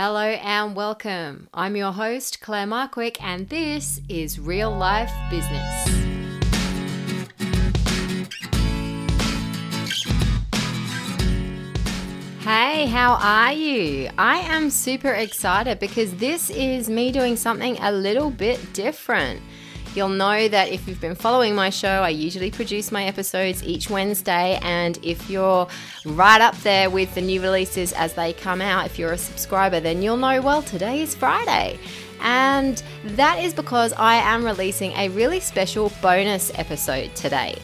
Hello 0.00 0.20
and 0.20 0.76
welcome. 0.76 1.48
I'm 1.52 1.74
your 1.74 1.90
host, 1.90 2.40
Claire 2.40 2.68
Markwick, 2.68 3.20
and 3.20 3.48
this 3.48 4.00
is 4.08 4.38
Real 4.38 4.70
Life 4.70 5.10
Business. 5.28 5.88
Hey, 12.44 12.86
how 12.86 13.18
are 13.20 13.52
you? 13.52 14.08
I 14.16 14.38
am 14.46 14.70
super 14.70 15.10
excited 15.10 15.80
because 15.80 16.14
this 16.14 16.48
is 16.50 16.88
me 16.88 17.10
doing 17.10 17.34
something 17.34 17.76
a 17.80 17.90
little 17.90 18.30
bit 18.30 18.72
different. 18.72 19.42
You'll 19.98 20.10
know 20.10 20.46
that 20.46 20.68
if 20.68 20.86
you've 20.86 21.00
been 21.00 21.16
following 21.16 21.56
my 21.56 21.70
show, 21.70 21.88
I 22.04 22.10
usually 22.10 22.52
produce 22.52 22.92
my 22.92 23.06
episodes 23.06 23.64
each 23.64 23.90
Wednesday. 23.90 24.56
And 24.62 24.96
if 25.02 25.28
you're 25.28 25.66
right 26.04 26.40
up 26.40 26.56
there 26.58 26.88
with 26.88 27.12
the 27.16 27.20
new 27.20 27.42
releases 27.42 27.92
as 27.94 28.14
they 28.14 28.32
come 28.32 28.60
out, 28.60 28.86
if 28.86 28.96
you're 28.96 29.10
a 29.10 29.18
subscriber, 29.18 29.80
then 29.80 30.00
you'll 30.00 30.16
know, 30.16 30.40
well, 30.40 30.62
today 30.62 31.02
is 31.02 31.16
Friday. 31.16 31.80
And 32.20 32.80
that 33.16 33.42
is 33.42 33.52
because 33.52 33.92
I 33.94 34.14
am 34.18 34.44
releasing 34.44 34.92
a 34.92 35.08
really 35.08 35.40
special 35.40 35.90
bonus 36.00 36.56
episode 36.56 37.12
today. 37.16 37.58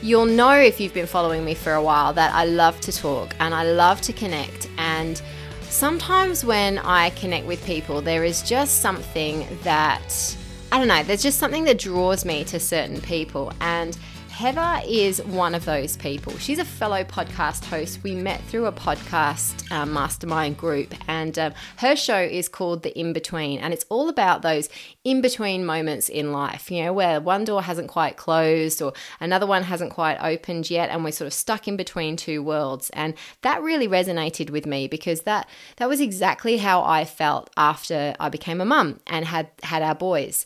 You'll 0.00 0.26
know 0.26 0.52
if 0.52 0.78
you've 0.78 0.94
been 0.94 1.08
following 1.08 1.44
me 1.44 1.54
for 1.54 1.72
a 1.72 1.82
while 1.82 2.12
that 2.12 2.32
I 2.32 2.44
love 2.44 2.80
to 2.82 2.92
talk 2.92 3.34
and 3.40 3.52
I 3.52 3.64
love 3.64 4.00
to 4.02 4.12
connect. 4.12 4.68
And 4.78 5.20
sometimes 5.62 6.44
when 6.44 6.78
I 6.78 7.10
connect 7.10 7.48
with 7.48 7.66
people, 7.66 8.00
there 8.00 8.22
is 8.22 8.42
just 8.42 8.80
something 8.80 9.44
that 9.64 10.36
I 10.72 10.78
don't 10.78 10.88
know, 10.88 11.02
there's 11.04 11.22
just 11.22 11.38
something 11.38 11.64
that 11.64 11.78
draws 11.78 12.24
me 12.24 12.44
to 12.44 12.58
certain 12.58 13.00
people. 13.00 13.52
And 13.60 13.96
Heather 14.34 14.82
is 14.84 15.22
one 15.22 15.54
of 15.54 15.64
those 15.64 15.96
people. 15.96 16.36
She's 16.38 16.58
a 16.58 16.64
fellow 16.64 17.04
podcast 17.04 17.64
host. 17.66 18.00
We 18.02 18.16
met 18.16 18.42
through 18.42 18.66
a 18.66 18.72
podcast 18.72 19.70
um, 19.70 19.92
mastermind 19.92 20.58
group, 20.58 20.92
and 21.06 21.38
um, 21.38 21.54
her 21.76 21.94
show 21.94 22.18
is 22.18 22.48
called 22.48 22.82
The 22.82 22.98
In 22.98 23.12
Between, 23.12 23.60
and 23.60 23.72
it's 23.72 23.86
all 23.90 24.08
about 24.08 24.42
those 24.42 24.68
in 25.04 25.20
between 25.20 25.64
moments 25.64 26.08
in 26.08 26.32
life, 26.32 26.68
you 26.68 26.82
know, 26.82 26.92
where 26.92 27.20
one 27.20 27.44
door 27.44 27.62
hasn't 27.62 27.86
quite 27.86 28.16
closed 28.16 28.82
or 28.82 28.92
another 29.20 29.46
one 29.46 29.62
hasn't 29.62 29.92
quite 29.92 30.16
opened 30.16 30.68
yet, 30.68 30.90
and 30.90 31.04
we're 31.04 31.12
sort 31.12 31.28
of 31.28 31.32
stuck 31.32 31.68
in 31.68 31.76
between 31.76 32.16
two 32.16 32.42
worlds. 32.42 32.90
And 32.90 33.14
that 33.42 33.62
really 33.62 33.86
resonated 33.86 34.50
with 34.50 34.66
me 34.66 34.88
because 34.88 35.20
that 35.20 35.48
that 35.76 35.88
was 35.88 36.00
exactly 36.00 36.56
how 36.56 36.82
I 36.82 37.04
felt 37.04 37.50
after 37.56 38.16
I 38.18 38.30
became 38.30 38.60
a 38.60 38.64
mum 38.64 38.98
and 39.06 39.26
had 39.26 39.50
had 39.62 39.82
our 39.82 39.94
boys. 39.94 40.44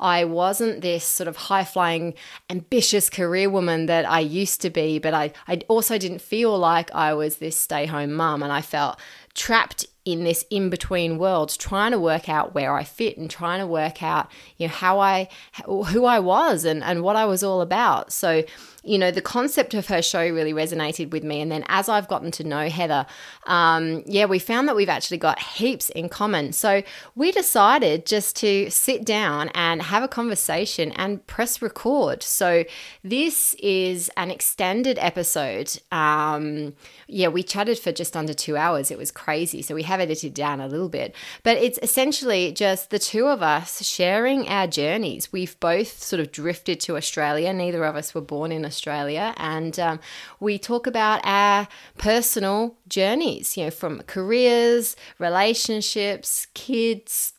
I 0.00 0.24
wasn't 0.24 0.80
this 0.80 1.04
sort 1.04 1.28
of 1.28 1.36
high 1.36 1.64
flying, 1.64 2.14
ambitious 2.48 3.10
career 3.10 3.50
woman 3.50 3.86
that 3.86 4.08
I 4.08 4.20
used 4.20 4.60
to 4.62 4.70
be, 4.70 4.98
but 4.98 5.14
I, 5.14 5.32
I 5.46 5.60
also 5.68 5.98
didn't 5.98 6.22
feel 6.22 6.58
like 6.58 6.92
I 6.94 7.12
was 7.14 7.36
this 7.36 7.56
stay 7.56 7.86
home 7.86 8.14
mum. 8.14 8.42
And 8.42 8.52
I 8.52 8.62
felt 8.62 8.98
trapped 9.34 9.86
in 10.04 10.24
this 10.24 10.44
in 10.50 10.70
between 10.70 11.18
world, 11.18 11.54
trying 11.58 11.92
to 11.92 11.98
work 11.98 12.28
out 12.28 12.54
where 12.54 12.74
I 12.74 12.84
fit 12.84 13.18
and 13.18 13.30
trying 13.30 13.60
to 13.60 13.66
work 13.66 14.02
out, 14.02 14.30
you 14.56 14.66
know, 14.66 14.72
how 14.72 14.98
I, 14.98 15.28
who 15.66 16.06
I 16.06 16.18
was 16.18 16.64
and, 16.64 16.82
and 16.82 17.02
what 17.02 17.16
I 17.16 17.26
was 17.26 17.42
all 17.42 17.60
about. 17.60 18.12
So, 18.12 18.42
you 18.82 18.98
know, 18.98 19.10
the 19.10 19.20
concept 19.20 19.74
of 19.74 19.88
her 19.88 20.00
show 20.00 20.20
really 20.20 20.52
resonated 20.52 21.10
with 21.10 21.22
me. 21.22 21.40
And 21.40 21.52
then 21.52 21.64
as 21.68 21.88
I've 21.88 22.08
gotten 22.08 22.30
to 22.32 22.44
know 22.44 22.68
Heather, 22.68 23.06
um, 23.46 24.02
yeah, 24.06 24.24
we 24.24 24.38
found 24.38 24.68
that 24.68 24.76
we've 24.76 24.88
actually 24.88 25.18
got 25.18 25.38
heaps 25.38 25.90
in 25.90 26.08
common. 26.08 26.52
So 26.52 26.82
we 27.14 27.30
decided 27.30 28.06
just 28.06 28.36
to 28.36 28.70
sit 28.70 29.04
down 29.04 29.50
and 29.54 29.82
have 29.82 30.02
a 30.02 30.08
conversation 30.08 30.92
and 30.92 31.26
press 31.26 31.60
record. 31.60 32.22
So 32.22 32.64
this 33.04 33.54
is 33.54 34.10
an 34.16 34.30
extended 34.30 34.98
episode. 35.00 35.78
Um, 35.92 36.74
yeah, 37.06 37.28
we 37.28 37.42
chatted 37.42 37.78
for 37.78 37.92
just 37.92 38.16
under 38.16 38.32
two 38.32 38.56
hours. 38.56 38.90
It 38.90 38.98
was 38.98 39.10
crazy. 39.10 39.62
So 39.62 39.74
we 39.74 39.82
have 39.82 40.00
edited 40.00 40.32
down 40.32 40.60
a 40.60 40.68
little 40.68 40.88
bit, 40.88 41.14
but 41.42 41.58
it's 41.58 41.78
essentially 41.82 42.52
just 42.52 42.90
the 42.90 42.98
two 42.98 43.26
of 43.26 43.42
us 43.42 43.82
sharing 43.82 44.48
our 44.48 44.66
journeys. 44.66 45.32
We've 45.32 45.58
both 45.60 46.02
sort 46.02 46.20
of 46.20 46.32
drifted 46.32 46.80
to 46.80 46.96
Australia. 46.96 47.52
Neither 47.52 47.84
of 47.84 47.96
us 47.96 48.14
were 48.14 48.20
born 48.20 48.52
in 48.52 48.64
Australia. 48.70 49.34
And 49.36 49.78
um, 49.78 50.00
we 50.38 50.58
talk 50.58 50.86
about 50.86 51.20
our 51.24 51.68
personal 51.98 52.76
journeys, 52.88 53.56
you 53.56 53.64
know, 53.64 53.70
from 53.70 54.02
careers, 54.02 54.96
relationships, 55.18 56.46
kids, 56.54 57.34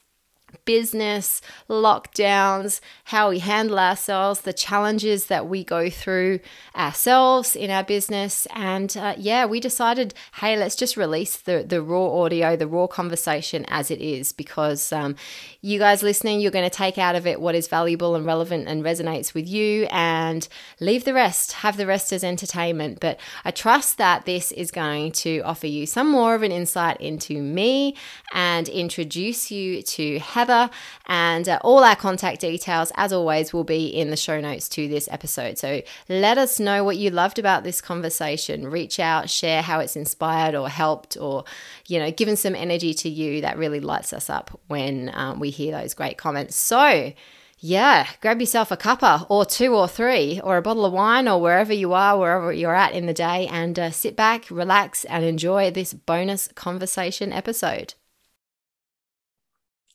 business, 0.66 1.42
lockdowns, 1.70 2.80
how 3.06 3.30
we 3.30 3.40
handle 3.40 3.80
ourselves, 3.80 4.42
the 4.42 4.54
challenges 4.54 5.26
that 5.26 5.48
we 5.48 5.64
go 5.64 5.90
through 5.90 6.40
ourselves 6.76 7.56
in 7.56 7.70
our 7.70 7.84
business. 7.84 8.48
And 8.54 8.96
uh, 8.96 9.16
yeah, 9.18 9.46
we 9.46 9.60
decided, 9.60 10.14
hey, 10.36 10.58
let's 10.58 10.76
just 10.76 10.98
release 10.98 11.38
the, 11.38 11.66
the 11.68 11.82
raw 11.82 12.22
audio, 12.22 12.56
the 12.56 12.68
raw 12.68 12.88
conversation 12.88 13.66
as 13.68 13.92
it 13.92 14.02
is, 14.02 14.32
because 14.32 14.92
um, 14.92 15.16
you 15.62 15.80
guys 15.80 16.04
listening, 16.04 16.42
you're 16.42 16.52
going 16.52 16.70
to 16.70 16.76
take 16.76 16.98
out 16.98 17.16
of 17.16 17.28
it 17.28 17.42
what 17.42 17.56
is 17.56 17.68
valuable 17.68 18.16
and 18.16 18.26
relevant 18.26 18.68
and 18.68 18.84
resonates 18.84 19.34
with 19.34 19.48
you 19.48 19.88
and 19.92 20.48
leave 20.80 21.04
the 21.04 21.14
rest, 21.14 21.54
have 21.54 21.78
the 21.78 21.86
rest 21.86 22.12
as 22.14 22.24
entertainment. 22.24 23.00
But 23.00 23.20
I 23.46 23.52
trust 23.52 23.98
that 23.98 24.26
this 24.26 24.52
is 24.52 24.72
going 24.72 25.12
to 25.14 25.40
offer 25.42 25.68
you 25.68 25.86
some 25.86 26.10
more 26.10 26.36
of 26.36 26.44
an 26.44 26.52
insight 26.52 27.00
into 27.00 27.42
me 27.42 27.96
and 28.34 28.68
introduce 28.70 29.52
you 29.52 29.82
to 29.82 30.20
Heather. 30.42 30.70
And 31.06 31.48
uh, 31.48 31.60
all 31.62 31.84
our 31.84 31.96
contact 31.96 32.42
details, 32.42 32.92
as 32.96 33.14
always, 33.14 33.54
will 33.54 33.64
be 33.64 33.86
in 33.88 34.10
the 34.10 34.18
show 34.18 34.42
notes 34.42 34.68
to 34.70 34.88
this 34.88 35.08
episode. 35.12 35.58
So 35.58 35.82
let 36.10 36.38
us 36.38 36.60
know 36.60 36.84
what 36.84 36.98
you 36.98 37.12
loved 37.12 37.38
about 37.38 37.64
this 37.64 37.80
conversation. 37.80 38.68
Reach 38.68 39.00
out, 39.00 39.30
share 39.30 39.62
how 39.62 39.80
it's 39.80 39.96
inspired 39.96 40.56
or 40.56 40.68
helped 40.68 41.16
or, 41.18 41.44
you 41.88 42.00
know, 42.00 42.10
given 42.12 42.36
some 42.36 42.56
energy 42.56 42.94
to 42.96 43.10
you. 43.10 43.42
That 43.42 43.58
really 43.58 43.80
lights 43.80 44.14
us 44.14 44.30
up 44.30 44.60
when 44.68 45.12
um, 45.14 45.40
we 45.40 45.52
hear 45.52 45.80
those 45.80 45.94
great 45.94 46.18
comments. 46.18 46.56
So, 46.56 47.14
yeah, 47.60 48.08
grab 48.22 48.40
yourself 48.40 48.72
a 48.72 48.78
cuppa 48.78 49.28
or 49.30 49.46
two 49.46 49.76
or 49.76 49.88
three 49.88 50.42
or 50.44 50.58
a 50.58 50.64
bottle 50.64 50.86
of 50.86 50.94
wine 50.94 51.28
or 51.28 51.40
wherever 51.40 51.74
you 51.74 51.94
are, 51.94 52.18
wherever 52.18 52.52
you're 52.52 52.74
at 52.74 52.94
in 52.94 53.06
the 53.06 53.14
day, 53.14 53.46
and 53.46 53.78
uh, 53.78 53.92
sit 53.92 54.16
back, 54.16 54.50
relax, 54.50 55.06
and 55.06 55.24
enjoy 55.24 55.70
this 55.70 55.94
bonus 55.94 56.50
conversation 56.56 57.32
episode. 57.32 57.94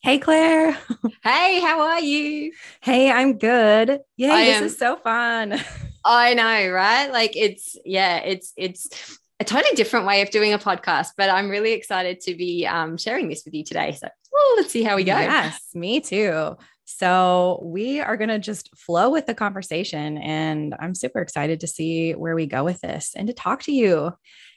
Hey, 0.07 0.19
Claire. 0.19 0.71
Hey, 1.21 1.59
how 1.59 1.81
are 1.81 1.99
you? 1.99 2.53
Hey, 2.79 3.11
I'm 3.11 3.37
good. 3.37 3.99
Yay, 4.15 4.29
I 4.29 4.45
this 4.45 4.55
am, 4.55 4.63
is 4.63 4.77
so 4.77 4.95
fun. 4.95 5.59
I 6.05 6.33
know, 6.33 6.71
right? 6.71 7.11
Like 7.11 7.35
it's, 7.35 7.75
yeah, 7.83 8.19
it's, 8.19 8.53
it's, 8.55 9.19
a 9.41 9.43
totally 9.43 9.75
different 9.75 10.05
way 10.05 10.21
of 10.21 10.29
doing 10.29 10.53
a 10.53 10.57
podcast, 10.57 11.09
but 11.17 11.29
I'm 11.29 11.49
really 11.49 11.73
excited 11.73 12.21
to 12.21 12.35
be 12.35 12.65
um, 12.65 12.97
sharing 12.97 13.27
this 13.27 13.43
with 13.43 13.53
you 13.53 13.65
today. 13.65 13.97
So 13.99 14.07
well, 14.31 14.55
let's 14.55 14.71
see 14.71 14.81
how 14.81 14.95
we 14.95 15.03
go. 15.03 15.11
Yes, 15.11 15.59
me 15.73 15.99
too. 15.99 16.55
So 16.85 17.59
we 17.61 17.99
are 17.99 18.15
going 18.15 18.29
to 18.29 18.39
just 18.39 18.73
flow 18.77 19.09
with 19.09 19.25
the 19.25 19.35
conversation, 19.35 20.19
and 20.19 20.73
I'm 20.79 20.95
super 20.95 21.19
excited 21.19 21.59
to 21.59 21.67
see 21.67 22.13
where 22.13 22.33
we 22.33 22.45
go 22.45 22.63
with 22.63 22.79
this 22.79 23.11
and 23.13 23.27
to 23.27 23.33
talk 23.33 23.63
to 23.63 23.73
you. 23.73 24.13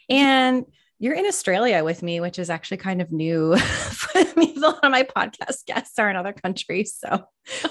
And 0.09 0.65
you're 1.01 1.15
in 1.15 1.25
Australia 1.27 1.83
with 1.83 2.03
me, 2.03 2.21
which 2.21 2.39
is 2.39 2.51
actually 2.51 2.77
kind 2.77 3.01
of 3.01 3.11
new 3.11 3.57
for 3.57 4.23
me. 4.39 4.55
A 4.55 4.61
lot 4.61 4.85
of 4.85 4.93
my 4.93 5.03
podcast 5.03 5.65
guests 5.67 5.99
are 5.99 6.11
in 6.11 6.15
other 6.15 6.35
countries. 6.35 6.95
So 6.95 7.25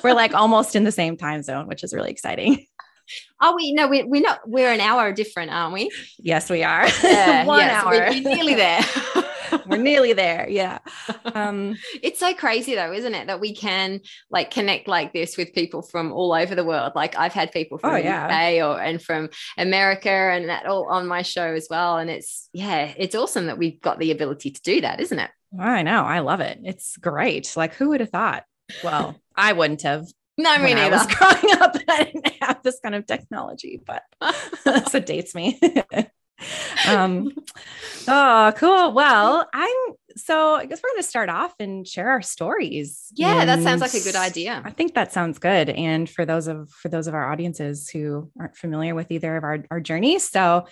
we're 0.03 0.15
like 0.15 0.33
almost 0.33 0.75
in 0.75 0.83
the 0.83 0.91
same 0.91 1.15
time 1.15 1.43
zone, 1.43 1.67
which 1.67 1.83
is 1.83 1.93
really 1.93 2.09
exciting. 2.09 2.65
Oh, 3.41 3.55
we 3.55 3.73
no, 3.73 3.87
we, 3.87 4.03
we're 4.03 4.21
not, 4.21 4.41
we're 4.47 4.71
an 4.71 4.81
hour 4.81 5.11
different, 5.13 5.51
aren't 5.51 5.73
we? 5.73 5.89
Yes, 6.17 6.49
we 6.49 6.63
are. 6.63 6.87
Yeah, 7.03 7.45
One 7.45 7.59
yes, 7.59 7.83
hour. 7.83 7.91
We're, 7.91 8.09
we're 8.09 8.35
nearly 8.35 8.55
there. 8.55 8.81
we're 9.67 9.77
nearly 9.77 10.13
there. 10.13 10.47
Yeah. 10.49 10.79
Um, 11.25 11.75
it's 12.03 12.19
so 12.19 12.33
crazy 12.33 12.75
though, 12.75 12.91
isn't 12.91 13.15
it? 13.15 13.27
That 13.27 13.39
we 13.39 13.55
can 13.55 14.01
like 14.29 14.51
connect 14.51 14.87
like 14.87 15.13
this 15.13 15.37
with 15.37 15.53
people 15.53 15.81
from 15.81 16.11
all 16.11 16.33
over 16.33 16.55
the 16.55 16.63
world. 16.63 16.93
Like 16.95 17.17
I've 17.17 17.33
had 17.33 17.51
people 17.51 17.77
from 17.77 17.95
oh, 17.95 17.97
yeah. 17.97 18.25
UK 18.25 18.63
or 18.63 18.81
and 18.81 19.01
from 19.01 19.29
America 19.57 20.09
and 20.09 20.49
that 20.49 20.65
all 20.65 20.87
on 20.89 21.07
my 21.07 21.21
show 21.21 21.53
as 21.53 21.67
well. 21.69 21.97
And 21.97 22.09
it's 22.09 22.49
yeah, 22.53 22.93
it's 22.97 23.15
awesome 23.15 23.47
that 23.47 23.57
we've 23.57 23.81
got 23.81 23.99
the 23.99 24.11
ability 24.11 24.51
to 24.51 24.61
do 24.61 24.81
that, 24.81 24.99
isn't 24.99 25.19
it? 25.19 25.31
I 25.59 25.81
know. 25.81 26.03
I 26.03 26.19
love 26.19 26.41
it. 26.41 26.59
It's 26.63 26.97
great. 26.97 27.55
Like 27.55 27.73
who 27.73 27.89
would 27.89 28.01
have 28.01 28.11
thought? 28.11 28.43
Well, 28.83 29.15
I 29.35 29.53
wouldn't 29.53 29.81
have, 29.83 30.05
no, 30.39 30.57
me 30.59 30.73
neither. 30.73 30.95
I 30.95 30.97
was 30.97 31.07
growing 31.15 31.61
up, 31.61 31.75
I 31.87 32.03
didn't 32.05 32.31
have 32.41 32.63
this 32.63 32.79
kind 32.79 32.95
of 32.95 33.05
technology, 33.05 33.81
but 33.85 34.03
that's 34.63 34.93
what 34.93 35.05
dates 35.05 35.35
me. 35.35 35.59
um, 36.87 37.31
oh, 38.07 38.53
cool. 38.55 38.93
Well, 38.93 39.47
I'm 39.53 39.75
so 40.15 40.55
I 40.55 40.65
guess 40.65 40.81
we're 40.81 40.91
going 40.91 41.03
to 41.03 41.07
start 41.07 41.29
off 41.29 41.53
and 41.59 41.85
share 41.85 42.09
our 42.09 42.21
stories. 42.21 43.07
Yeah, 43.15 43.41
and 43.41 43.49
that 43.49 43.61
sounds 43.61 43.81
like 43.81 43.93
a 43.93 43.99
good 43.99 44.15
idea. 44.15 44.61
I 44.63 44.71
think 44.71 44.93
that 44.93 45.11
sounds 45.11 45.39
good. 45.39 45.69
And 45.69 46.09
for 46.09 46.25
those 46.25 46.47
of 46.47 46.69
for 46.69 46.87
those 46.87 47.07
of 47.07 47.13
our 47.13 47.31
audiences 47.31 47.89
who 47.89 48.31
aren't 48.39 48.55
familiar 48.55 48.95
with 48.95 49.11
either 49.11 49.35
of 49.35 49.43
our, 49.43 49.63
our 49.69 49.81
journeys. 49.81 50.27
So 50.29 50.67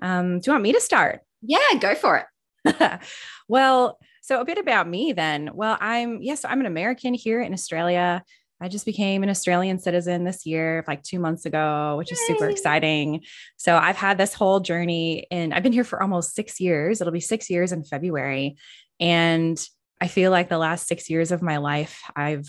um, 0.00 0.38
do 0.38 0.48
you 0.48 0.52
want 0.52 0.62
me 0.62 0.72
to 0.72 0.80
start? 0.80 1.22
Yeah, 1.42 1.58
go 1.80 1.94
for 1.96 2.24
it. 2.64 3.00
well, 3.48 3.98
so 4.22 4.40
a 4.40 4.44
bit 4.44 4.58
about 4.58 4.88
me 4.88 5.12
then. 5.12 5.50
Well, 5.54 5.76
I'm 5.80 6.22
yes, 6.22 6.44
I'm 6.44 6.60
an 6.60 6.66
American 6.66 7.14
here 7.14 7.40
in 7.40 7.52
Australia. 7.52 8.22
I 8.60 8.68
just 8.68 8.84
became 8.84 9.22
an 9.22 9.30
Australian 9.30 9.78
citizen 9.78 10.24
this 10.24 10.44
year, 10.44 10.84
like 10.88 11.02
two 11.02 11.20
months 11.20 11.46
ago, 11.46 11.96
which 11.96 12.10
is 12.10 12.26
super 12.26 12.48
exciting. 12.48 13.22
So 13.56 13.76
I've 13.76 13.96
had 13.96 14.18
this 14.18 14.34
whole 14.34 14.60
journey 14.60 15.26
and 15.30 15.54
I've 15.54 15.62
been 15.62 15.72
here 15.72 15.84
for 15.84 16.02
almost 16.02 16.34
six 16.34 16.58
years. 16.60 17.00
It'll 17.00 17.12
be 17.12 17.20
six 17.20 17.48
years 17.48 17.70
in 17.70 17.84
February. 17.84 18.56
And 18.98 19.62
I 20.00 20.08
feel 20.08 20.30
like 20.30 20.48
the 20.48 20.58
last 20.58 20.88
six 20.88 21.08
years 21.08 21.30
of 21.30 21.42
my 21.42 21.58
life, 21.58 22.02
I've 22.16 22.48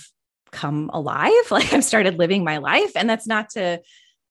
come 0.51 0.89
alive. 0.94 1.31
Like 1.51 1.73
I've 1.73 1.83
started 1.83 2.17
living 2.17 2.44
my 2.44 2.57
life. 2.57 2.91
And 2.95 3.09
that's 3.09 3.27
not 3.27 3.50
to 3.51 3.81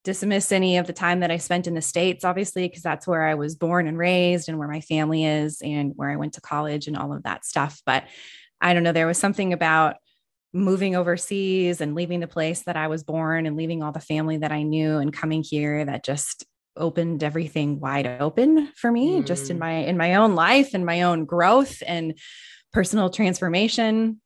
dismiss 0.04 0.52
any 0.52 0.78
of 0.78 0.86
the 0.86 0.92
time 0.92 1.20
that 1.20 1.30
I 1.30 1.36
spent 1.36 1.66
in 1.66 1.74
the 1.74 1.82
States, 1.82 2.24
obviously, 2.24 2.66
because 2.66 2.82
that's 2.82 3.06
where 3.06 3.24
I 3.24 3.34
was 3.34 3.56
born 3.56 3.86
and 3.86 3.98
raised 3.98 4.48
and 4.48 4.58
where 4.58 4.68
my 4.68 4.80
family 4.80 5.24
is 5.24 5.60
and 5.62 5.92
where 5.96 6.10
I 6.10 6.16
went 6.16 6.34
to 6.34 6.40
college 6.40 6.86
and 6.86 6.96
all 6.96 7.12
of 7.12 7.24
that 7.24 7.44
stuff. 7.44 7.82
But 7.84 8.04
I 8.60 8.72
don't 8.72 8.82
know, 8.82 8.92
there 8.92 9.06
was 9.06 9.18
something 9.18 9.52
about 9.52 9.96
moving 10.52 10.96
overseas 10.96 11.80
and 11.80 11.94
leaving 11.94 12.20
the 12.20 12.26
place 12.26 12.62
that 12.62 12.76
I 12.76 12.88
was 12.88 13.04
born 13.04 13.46
and 13.46 13.56
leaving 13.56 13.82
all 13.82 13.92
the 13.92 14.00
family 14.00 14.38
that 14.38 14.52
I 14.52 14.62
knew 14.62 14.98
and 14.98 15.12
coming 15.12 15.42
here 15.42 15.84
that 15.84 16.04
just 16.04 16.46
opened 16.78 17.22
everything 17.22 17.80
wide 17.80 18.06
open 18.20 18.68
for 18.76 18.90
me 18.90 19.20
mm. 19.20 19.26
just 19.26 19.50
in 19.50 19.56
mm. 19.56 19.60
my 19.60 19.72
in 19.72 19.96
my 19.96 20.14
own 20.14 20.34
life 20.34 20.74
and 20.74 20.86
my 20.86 21.02
own 21.02 21.24
growth 21.24 21.82
and 21.86 22.16
personal 22.72 23.10
transformation 23.10 24.20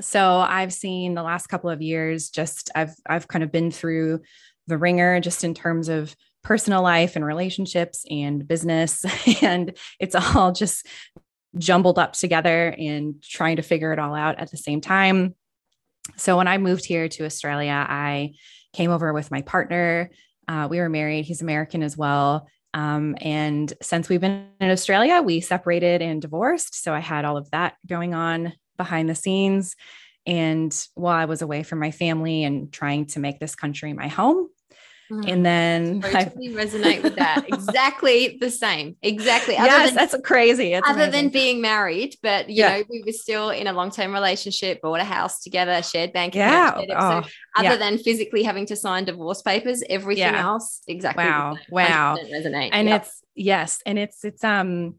so 0.00 0.38
i've 0.38 0.72
seen 0.72 1.14
the 1.14 1.22
last 1.22 1.48
couple 1.48 1.68
of 1.68 1.82
years 1.82 2.30
just 2.30 2.70
i've 2.74 2.94
i've 3.06 3.28
kind 3.28 3.44
of 3.44 3.52
been 3.52 3.70
through 3.70 4.20
the 4.66 4.78
wringer 4.78 5.20
just 5.20 5.44
in 5.44 5.54
terms 5.54 5.88
of 5.88 6.14
personal 6.42 6.82
life 6.82 7.16
and 7.16 7.24
relationships 7.24 8.04
and 8.10 8.46
business 8.48 9.04
and 9.42 9.76
it's 10.00 10.14
all 10.14 10.52
just 10.52 10.86
jumbled 11.56 11.98
up 11.98 12.12
together 12.12 12.74
and 12.78 13.22
trying 13.22 13.56
to 13.56 13.62
figure 13.62 13.92
it 13.92 13.98
all 13.98 14.14
out 14.14 14.38
at 14.38 14.50
the 14.50 14.56
same 14.56 14.80
time. 14.80 15.34
So 16.16 16.36
when 16.36 16.48
i 16.48 16.58
moved 16.58 16.84
here 16.84 17.08
to 17.08 17.24
australia 17.24 17.86
i 17.88 18.32
came 18.72 18.90
over 18.90 19.12
with 19.12 19.30
my 19.30 19.42
partner. 19.42 20.10
Uh, 20.46 20.66
we 20.70 20.78
were 20.78 20.88
married. 20.88 21.24
He's 21.24 21.42
american 21.42 21.82
as 21.82 21.96
well. 21.96 22.48
Um, 22.74 23.16
and 23.20 23.72
since 23.80 24.08
we've 24.08 24.20
been 24.20 24.48
in 24.60 24.70
australia 24.70 25.22
we 25.22 25.40
separated 25.40 26.02
and 26.02 26.20
divorced. 26.20 26.82
So 26.82 26.92
i 26.92 27.00
had 27.00 27.24
all 27.24 27.36
of 27.36 27.50
that 27.50 27.74
going 27.86 28.14
on 28.14 28.52
behind 28.76 29.08
the 29.08 29.14
scenes. 29.14 29.74
And 30.26 30.74
while 30.94 31.16
i 31.16 31.24
was 31.24 31.42
away 31.42 31.62
from 31.62 31.78
my 31.78 31.90
family 31.90 32.44
and 32.44 32.72
trying 32.72 33.06
to 33.06 33.20
make 33.20 33.40
this 33.40 33.54
country 33.54 33.92
my 33.92 34.08
home 34.08 34.48
Mm. 35.10 35.32
And 35.32 35.46
then 35.46 36.02
I 36.14 36.24
totally 36.24 36.50
resonate 36.50 37.02
with 37.02 37.16
that. 37.16 37.44
exactly 37.48 38.38
the 38.40 38.50
same. 38.50 38.96
Exactly. 39.02 39.56
Other 39.56 39.66
yes, 39.66 39.88
than, 39.88 39.96
that's 39.96 40.14
crazy. 40.24 40.74
It's 40.74 40.88
other 40.88 41.04
amazing. 41.04 41.12
than 41.12 41.28
being 41.30 41.60
married, 41.60 42.16
but 42.22 42.48
you 42.48 42.56
yeah. 42.56 42.78
know, 42.78 42.84
we 42.90 43.02
were 43.04 43.12
still 43.12 43.50
in 43.50 43.66
a 43.66 43.72
long-term 43.72 44.12
relationship, 44.12 44.80
bought 44.82 45.00
a 45.00 45.04
house 45.04 45.42
together, 45.42 45.82
shared 45.82 46.12
bank 46.12 46.34
yeah. 46.34 46.74
Shared 46.74 46.90
oh, 46.96 47.22
so 47.22 47.28
other 47.56 47.68
yeah. 47.70 47.76
than 47.76 47.98
physically 47.98 48.42
having 48.42 48.66
to 48.66 48.76
sign 48.76 49.04
divorce 49.04 49.42
papers, 49.42 49.82
everything 49.88 50.34
yeah. 50.34 50.42
else 50.42 50.82
exactly. 50.86 51.24
Wow. 51.24 51.56
Wow. 51.70 52.16
Resonate. 52.16 52.70
And 52.72 52.88
yep. 52.88 53.02
it's 53.02 53.22
yes, 53.34 53.80
and 53.86 53.98
it's 53.98 54.24
it's 54.24 54.44
um 54.44 54.96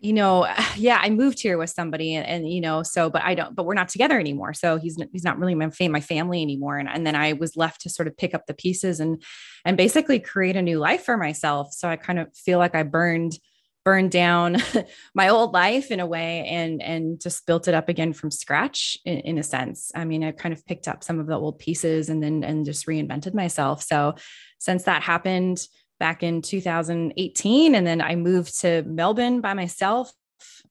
you 0.00 0.12
know, 0.12 0.48
yeah, 0.76 0.98
I 1.00 1.10
moved 1.10 1.40
here 1.40 1.58
with 1.58 1.70
somebody 1.70 2.14
and, 2.14 2.26
and, 2.26 2.50
you 2.50 2.60
know, 2.60 2.82
so, 2.82 3.10
but 3.10 3.22
I 3.22 3.34
don't, 3.34 3.54
but 3.54 3.64
we're 3.64 3.74
not 3.74 3.88
together 3.88 4.18
anymore. 4.18 4.54
So 4.54 4.78
he's, 4.78 4.96
he's 5.12 5.24
not 5.24 5.38
really 5.38 5.54
my, 5.54 5.70
fam- 5.70 5.92
my 5.92 6.00
family 6.00 6.42
anymore. 6.42 6.78
And, 6.78 6.88
and 6.88 7.06
then 7.06 7.14
I 7.14 7.34
was 7.34 7.56
left 7.56 7.82
to 7.82 7.90
sort 7.90 8.08
of 8.08 8.16
pick 8.16 8.34
up 8.34 8.46
the 8.46 8.54
pieces 8.54 9.00
and, 9.00 9.22
and 9.64 9.76
basically 9.76 10.18
create 10.18 10.56
a 10.56 10.62
new 10.62 10.78
life 10.78 11.04
for 11.04 11.16
myself. 11.16 11.72
So 11.72 11.88
I 11.88 11.96
kind 11.96 12.18
of 12.18 12.34
feel 12.34 12.58
like 12.58 12.74
I 12.74 12.82
burned, 12.82 13.38
burned 13.84 14.10
down 14.10 14.58
my 15.14 15.28
old 15.28 15.52
life 15.52 15.90
in 15.90 16.00
a 16.00 16.06
way 16.06 16.46
and, 16.46 16.82
and 16.82 17.20
just 17.20 17.46
built 17.46 17.68
it 17.68 17.74
up 17.74 17.88
again 17.88 18.12
from 18.12 18.30
scratch 18.30 18.98
in, 19.04 19.18
in 19.20 19.38
a 19.38 19.42
sense. 19.42 19.90
I 19.94 20.04
mean, 20.04 20.24
I 20.24 20.32
kind 20.32 20.52
of 20.52 20.64
picked 20.66 20.88
up 20.88 21.04
some 21.04 21.18
of 21.18 21.26
the 21.26 21.38
old 21.38 21.58
pieces 21.58 22.08
and 22.08 22.22
then, 22.22 22.44
and 22.44 22.64
just 22.64 22.86
reinvented 22.86 23.34
myself. 23.34 23.82
So 23.82 24.14
since 24.58 24.84
that 24.84 25.02
happened, 25.02 25.60
back 26.00 26.24
in 26.24 26.42
2018. 26.42 27.74
And 27.76 27.86
then 27.86 28.00
I 28.00 28.16
moved 28.16 28.60
to 28.62 28.82
Melbourne 28.82 29.40
by 29.40 29.54
myself 29.54 30.12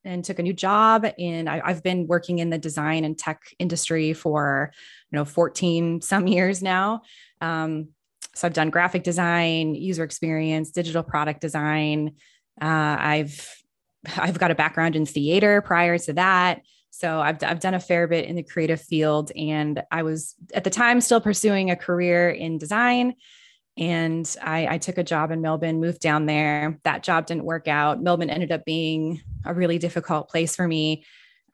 and 0.03 0.25
took 0.25 0.39
a 0.39 0.43
new 0.43 0.53
job. 0.53 1.05
And 1.17 1.47
I, 1.47 1.61
have 1.65 1.83
been 1.83 2.07
working 2.07 2.39
in 2.39 2.49
the 2.49 2.57
design 2.57 3.05
and 3.05 3.17
tech 3.17 3.43
industry 3.59 4.11
for, 4.11 4.73
you 5.11 5.17
know, 5.17 5.23
14 5.23 6.01
some 6.01 6.27
years 6.27 6.61
now. 6.61 7.03
Um, 7.39 7.89
so 8.35 8.47
I've 8.47 8.53
done 8.53 8.69
graphic 8.69 9.03
design, 9.03 9.75
user 9.75 10.03
experience, 10.03 10.71
digital 10.71 11.03
product 11.03 11.39
design. 11.39 12.15
Uh, 12.61 12.97
I've 12.99 13.63
I've 14.17 14.39
got 14.39 14.51
a 14.51 14.55
background 14.55 14.95
in 14.95 15.05
theater 15.05 15.61
prior 15.61 15.97
to 15.97 16.13
that. 16.13 16.61
So 16.91 17.19
I've, 17.19 17.43
I've 17.43 17.59
done 17.59 17.75
a 17.75 17.79
fair 17.79 18.07
bit 18.07 18.25
in 18.25 18.35
the 18.35 18.43
creative 18.43 18.81
field. 18.81 19.31
And 19.35 19.83
I 19.91 20.03
was 20.03 20.35
at 20.53 20.63
the 20.63 20.69
time 20.69 21.01
still 21.01 21.21
pursuing 21.21 21.69
a 21.69 21.75
career 21.75 22.29
in 22.29 22.57
design. 22.57 23.15
And 23.79 24.29
I, 24.43 24.67
I, 24.71 24.77
took 24.77 24.97
a 24.97 25.03
job 25.05 25.31
in 25.31 25.41
Melbourne, 25.41 25.79
moved 25.79 26.01
down 26.01 26.25
there. 26.25 26.77
That 26.83 27.01
job 27.01 27.25
didn't 27.25 27.45
work 27.45 27.69
out. 27.69 28.03
Melbourne 28.03 28.29
ended 28.29 28.51
up 28.51 28.65
being 28.65 29.21
a 29.45 29.53
really 29.53 29.77
difficult 29.77 30.27
place 30.27 30.53
for 30.53 30.67
me. 30.67 31.05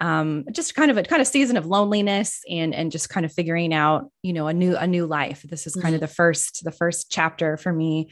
Um, 0.01 0.45
just 0.51 0.74
kind 0.74 0.89
of 0.89 0.98
a 0.98 1.04
kind 1.04 1.22
of 1.22 1.27
season 1.27 1.56
of 1.56 1.68
loneliness 1.68 2.42
and 2.50 2.74
and 2.74 2.92
just 2.92 3.10
kind 3.10 3.25
of 3.25 3.31
figuring 3.31 3.74
out, 3.74 4.10
you 4.24 4.33
know, 4.33 4.48
a 4.48 4.54
new 4.54 4.75
a 4.75 4.88
new 4.88 5.06
life. 5.06 5.44
This 5.44 5.68
is 5.68 5.75
kind 5.75 5.86
mm-hmm. 5.86 5.95
of 5.95 6.01
the 6.01 6.07
first 6.07 6.63
the 6.63 6.72
first 6.72 7.12
chapter 7.12 7.57
for 7.57 7.72
me 7.72 8.10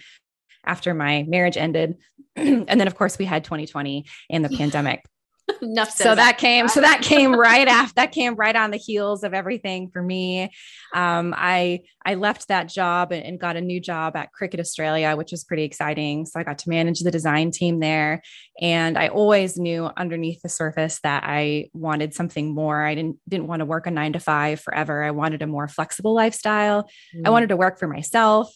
after 0.63 0.93
my 0.93 1.25
marriage 1.27 1.57
ended. 1.57 1.97
and 2.35 2.67
then 2.67 2.87
of 2.87 2.95
course 2.95 3.17
we 3.17 3.25
had 3.25 3.43
2020 3.43 4.05
and 4.29 4.45
the 4.45 4.49
yeah. 4.51 4.57
pandemic. 4.59 5.03
Enough 5.61 5.91
so 5.91 6.15
that 6.15 6.37
came 6.37 6.69
so 6.69 6.79
that 6.79 7.01
came 7.01 7.33
right 7.33 7.67
after 7.67 7.93
that 7.95 8.13
came 8.13 8.35
right 8.35 8.55
on 8.55 8.71
the 8.71 8.77
heels 8.77 9.23
of 9.23 9.33
everything 9.33 9.89
for 9.89 10.01
me. 10.01 10.49
Um, 10.93 11.33
i 11.35 11.81
i 12.05 12.15
left 12.15 12.47
that 12.47 12.69
job 12.69 13.11
and, 13.11 13.25
and, 13.25 13.39
got 13.39 13.57
a 13.57 13.61
new 13.61 13.81
job 13.81 14.15
at 14.15 14.31
cricket 14.31 14.59
australia 14.61 15.15
which 15.17 15.31
was 15.31 15.43
pretty 15.43 15.63
exciting. 15.63 16.25
So 16.25 16.39
i 16.39 16.43
got 16.43 16.59
to 16.59 16.69
manage 16.69 17.01
the 17.01 17.11
design 17.11 17.51
team 17.51 17.79
there. 17.81 18.21
And 18.61 18.97
i 18.97 19.09
always 19.09 19.57
knew 19.57 19.89
underneath 19.97 20.41
the 20.41 20.49
surface 20.49 20.99
that 21.03 21.23
i 21.25 21.69
wanted 21.73 22.13
something 22.13 22.53
more. 22.53 22.81
I 22.81 22.95
didn't 22.95 23.17
didn't 23.27 23.47
want 23.47 23.59
to 23.59 23.65
work 23.65 23.85
a 23.85 23.91
nine 23.91 24.13
to 24.13 24.19
five 24.19 24.61
forever. 24.61 25.03
I 25.03 25.11
wanted 25.11 25.41
a 25.41 25.47
more 25.47 25.67
flexible 25.67 26.13
lifestyle. 26.13 26.89
Mm. 27.15 27.27
i 27.27 27.29
wanted 27.29 27.49
to 27.49 27.57
work 27.57 27.79
for 27.79 27.87
myself. 27.87 28.53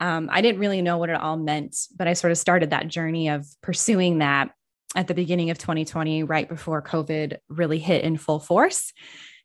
Um, 0.00 0.28
I 0.32 0.40
didn't 0.40 0.60
really 0.60 0.82
know 0.82 0.98
what 0.98 1.10
it 1.10 1.16
all 1.16 1.36
meant, 1.36 1.76
but 1.96 2.08
I 2.08 2.14
sort 2.14 2.32
of 2.32 2.38
started 2.38 2.70
that 2.70 2.88
journey 2.88 3.28
of 3.28 3.46
pursuing 3.62 4.18
that 4.18 4.50
at 4.94 5.08
the 5.08 5.14
beginning 5.14 5.50
of 5.50 5.58
2020, 5.58 6.22
right 6.22 6.48
before 6.48 6.82
COVID 6.82 7.38
really 7.48 7.78
hit 7.78 8.04
in 8.04 8.16
full 8.16 8.40
force. 8.40 8.92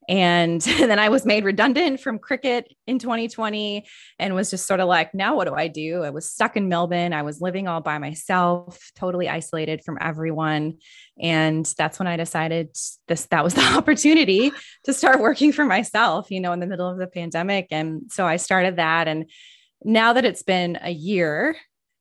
And 0.09 0.59
then 0.79 0.97
I 0.97 1.09
was 1.09 1.23
made 1.23 1.45
redundant 1.45 2.01
from 2.01 2.17
cricket 2.17 2.67
in 2.87 2.97
2020 2.97 3.85
and 4.17 4.33
was 4.33 4.49
just 4.49 4.65
sort 4.65 4.79
of 4.79 4.87
like, 4.87 5.13
now 5.13 5.35
what 5.35 5.47
do 5.47 5.53
I 5.53 5.67
do? 5.67 6.03
I 6.03 6.09
was 6.09 6.29
stuck 6.29 6.57
in 6.57 6.67
Melbourne. 6.67 7.13
I 7.13 7.21
was 7.21 7.39
living 7.39 7.67
all 7.67 7.79
by 7.79 7.99
myself, 7.99 8.91
totally 8.95 9.29
isolated 9.29 9.83
from 9.85 9.99
everyone. 10.01 10.79
And 11.21 11.71
that's 11.77 11.99
when 11.99 12.07
I 12.07 12.17
decided 12.17 12.75
this 13.07 13.27
that 13.27 13.43
was 13.43 13.53
the 13.55 13.63
opportunity 13.77 14.51
to 14.85 14.93
start 14.93 15.21
working 15.21 15.53
for 15.53 15.63
myself, 15.63 16.31
you 16.31 16.41
know, 16.41 16.51
in 16.53 16.59
the 16.59 16.67
middle 16.67 16.89
of 16.89 16.97
the 16.97 17.07
pandemic. 17.07 17.67
And 17.69 18.11
so 18.11 18.25
I 18.25 18.37
started 18.37 18.77
that. 18.77 19.07
And 19.07 19.29
now 19.83 20.13
that 20.13 20.25
it's 20.25 20.43
been 20.43 20.79
a 20.81 20.91
year 20.91 21.55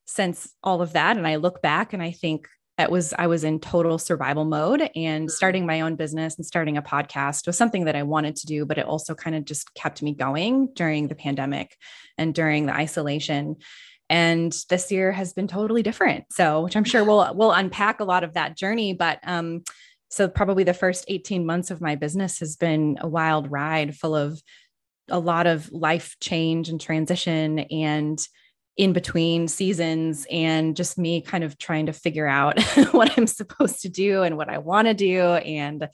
since 0.07 0.51
all 0.65 0.81
of 0.81 0.95
that, 0.95 1.19
and 1.19 1.27
I 1.27 1.37
look 1.37 1.61
back 1.61 1.93
and 1.93 2.03
I 2.03 2.13
think, 2.13 2.49
that 2.79 2.93
was 2.93 3.13
I 3.19 3.27
was 3.27 3.45
in 3.45 3.59
total 3.59 3.99
survival 3.99 4.45
mode 4.45 4.81
and 4.81 5.25
mm-hmm. 5.25 5.29
starting 5.29 5.67
my 5.67 5.83
own 5.83 5.97
business 5.97 6.37
and 6.37 6.47
starting 6.47 6.79
a 6.79 6.83
podcast 6.83 7.47
was 7.47 7.59
something 7.59 7.85
that 7.85 7.97
I 7.97 8.05
wanted 8.05 8.37
to 8.37 8.47
do 8.47 8.65
but 8.65 8.79
it 8.79 8.87
also 8.87 9.15
kind 9.15 9.37
of 9.37 9.45
just 9.45 9.75
kept 9.75 10.03
me 10.03 10.15
going 10.15 10.71
during 10.75 11.09
the 11.09 11.15
pandemic 11.15 11.77
and 12.17 12.33
during 12.33 12.67
the 12.67 12.75
isolation 12.75 13.57
and 14.09 14.57
this 14.71 14.91
year 14.91 15.13
has 15.13 15.35
been 15.35 15.49
totally 15.49 15.83
different 15.83 16.25
so 16.31 16.63
which 16.63 16.77
I'm 16.77 16.85
sure 16.85 17.05
we'll 17.05 17.35
we'll 17.35 17.53
unpack 17.53 18.01
a 18.01 18.05
lot 18.05 18.25
of 18.25 18.35
that 18.35 18.57
journey 18.57 18.95
but 18.95 19.19
um 19.25 19.65
so 20.11 20.27
probably 20.27 20.65
the 20.65 20.73
first 20.73 21.05
18 21.09 21.45
months 21.45 21.71
of 21.71 21.83
my 21.83 21.97
business 21.97 22.39
has 22.39 22.57
been 22.57 22.97
a 23.01 23.09
wild 23.09 23.51
ride 23.51 23.95
full 23.95 24.17
of 24.17 24.41
a 25.11 25.19
lot 25.19 25.47
of 25.47 25.71
life 25.73 26.17
change 26.21 26.69
and 26.69 26.81
transition 26.81 27.59
and 27.59 28.19
in 28.79 28.93
between 28.93 29.49
seasons 29.49 30.25
and 30.31 30.77
just 30.77 30.97
me 30.97 31.21
kind 31.21 31.43
of 31.43 31.59
trying 31.59 31.87
to 31.87 31.93
figure 31.93 32.29
out 32.29 32.63
what 32.93 33.19
I'm 33.19 33.27
supposed 33.27 33.83
to 33.83 33.89
do 33.89 34.23
and 34.23 34.37
what 34.37 34.49
I 34.49 34.59
want 34.59 34.87
to 34.87 34.95
do 34.95 35.21
and 35.21 35.89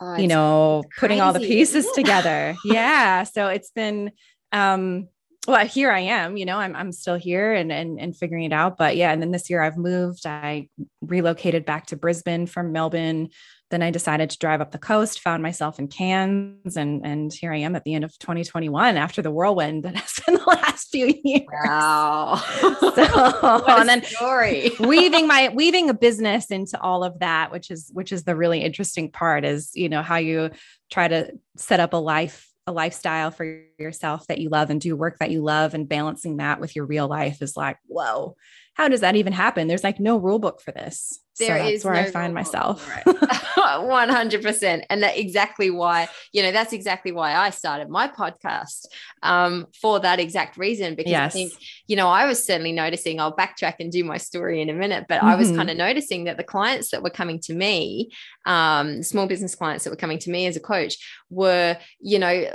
oh, 0.00 0.16
you 0.16 0.28
know 0.28 0.84
crazy. 0.84 1.00
putting 1.00 1.20
all 1.20 1.32
the 1.32 1.40
pieces 1.40 1.86
together. 1.92 2.54
yeah, 2.64 3.24
so 3.24 3.48
it's 3.48 3.70
been 3.70 4.12
um 4.52 5.08
well 5.48 5.66
here 5.66 5.90
I 5.90 6.00
am, 6.00 6.36
you 6.36 6.46
know, 6.46 6.58
I'm 6.58 6.76
I'm 6.76 6.92
still 6.92 7.16
here 7.16 7.52
and 7.52 7.72
and 7.72 7.98
and 7.98 8.16
figuring 8.16 8.44
it 8.44 8.52
out, 8.52 8.78
but 8.78 8.96
yeah, 8.96 9.12
and 9.12 9.20
then 9.20 9.32
this 9.32 9.50
year 9.50 9.60
I've 9.60 9.76
moved. 9.76 10.24
I 10.24 10.68
relocated 11.02 11.64
back 11.64 11.86
to 11.86 11.96
Brisbane 11.96 12.46
from 12.46 12.70
Melbourne 12.70 13.30
then 13.70 13.82
I 13.82 13.90
decided 13.90 14.30
to 14.30 14.38
drive 14.38 14.60
up 14.60 14.72
the 14.72 14.78
coast, 14.78 15.20
found 15.20 15.42
myself 15.42 15.78
in 15.78 15.88
Cairns, 15.88 16.76
and 16.76 17.06
and 17.06 17.32
here 17.32 17.52
I 17.52 17.58
am 17.58 17.76
at 17.76 17.84
the 17.84 17.94
end 17.94 18.04
of 18.04 18.18
2021 18.18 18.96
after 18.96 19.22
the 19.22 19.30
whirlwind 19.30 19.84
that 19.84 19.94
has 19.96 20.20
been 20.26 20.34
the 20.34 20.44
last 20.44 20.90
few 20.90 21.14
years. 21.24 21.46
Wow! 21.64 22.42
So 22.90 23.62
and 23.68 23.88
then 23.88 24.02
story 24.02 24.72
weaving 24.80 25.26
my 25.26 25.50
weaving 25.54 25.90
a 25.90 25.94
business 25.94 26.50
into 26.50 26.80
all 26.80 27.04
of 27.04 27.20
that, 27.20 27.52
which 27.52 27.70
is 27.70 27.90
which 27.92 28.10
is 28.10 28.24
the 28.24 28.34
really 28.34 28.60
interesting 28.60 29.10
part, 29.10 29.44
is 29.44 29.70
you 29.74 29.88
know 29.88 30.02
how 30.02 30.16
you 30.16 30.50
try 30.90 31.06
to 31.06 31.32
set 31.56 31.78
up 31.78 31.92
a 31.92 31.96
life 31.96 32.50
a 32.66 32.72
lifestyle 32.72 33.30
for 33.30 33.62
yourself 33.78 34.26
that 34.26 34.38
you 34.38 34.48
love 34.48 34.70
and 34.70 34.80
do 34.80 34.96
work 34.96 35.18
that 35.18 35.30
you 35.30 35.42
love 35.42 35.74
and 35.74 35.88
balancing 35.88 36.38
that 36.38 36.60
with 36.60 36.76
your 36.76 36.84
real 36.84 37.08
life 37.08 37.40
is 37.42 37.56
like 37.56 37.78
whoa 37.86 38.36
how 38.80 38.88
does 38.88 39.00
that 39.02 39.14
even 39.14 39.34
happen? 39.34 39.68
There's 39.68 39.84
like 39.84 40.00
no 40.00 40.16
rule 40.16 40.38
book 40.38 40.62
for 40.62 40.72
this. 40.72 41.20
There 41.38 41.58
so 41.58 41.70
that's 41.70 41.84
where 41.84 41.94
no 41.94 42.00
I 42.00 42.10
find 42.10 42.32
myself. 42.32 42.90
One 43.56 44.08
hundred 44.08 44.42
percent, 44.42 44.86
and 44.88 45.02
that 45.02 45.18
exactly 45.18 45.70
why 45.70 46.08
you 46.32 46.42
know 46.42 46.50
that's 46.50 46.72
exactly 46.72 47.12
why 47.12 47.34
I 47.34 47.50
started 47.50 47.90
my 47.90 48.08
podcast 48.08 48.86
um, 49.22 49.66
for 49.78 50.00
that 50.00 50.18
exact 50.18 50.56
reason. 50.56 50.94
Because 50.94 51.10
yes. 51.10 51.30
I 51.30 51.34
think 51.34 51.52
you 51.88 51.96
know 51.96 52.08
I 52.08 52.24
was 52.24 52.42
certainly 52.42 52.72
noticing. 52.72 53.20
I'll 53.20 53.36
backtrack 53.36 53.74
and 53.80 53.92
do 53.92 54.02
my 54.02 54.16
story 54.16 54.62
in 54.62 54.70
a 54.70 54.74
minute, 54.74 55.04
but 55.10 55.18
mm-hmm. 55.18 55.28
I 55.28 55.36
was 55.36 55.48
mm-hmm. 55.48 55.58
kind 55.58 55.70
of 55.70 55.76
noticing 55.76 56.24
that 56.24 56.38
the 56.38 56.44
clients 56.44 56.90
that 56.90 57.02
were 57.02 57.10
coming 57.10 57.38
to 57.40 57.54
me, 57.54 58.10
um, 58.46 59.02
small 59.02 59.26
business 59.26 59.54
clients 59.54 59.84
that 59.84 59.90
were 59.90 59.96
coming 59.96 60.18
to 60.20 60.30
me 60.30 60.46
as 60.46 60.56
a 60.56 60.60
coach, 60.60 60.96
were 61.28 61.76
you 62.00 62.18
know 62.18 62.46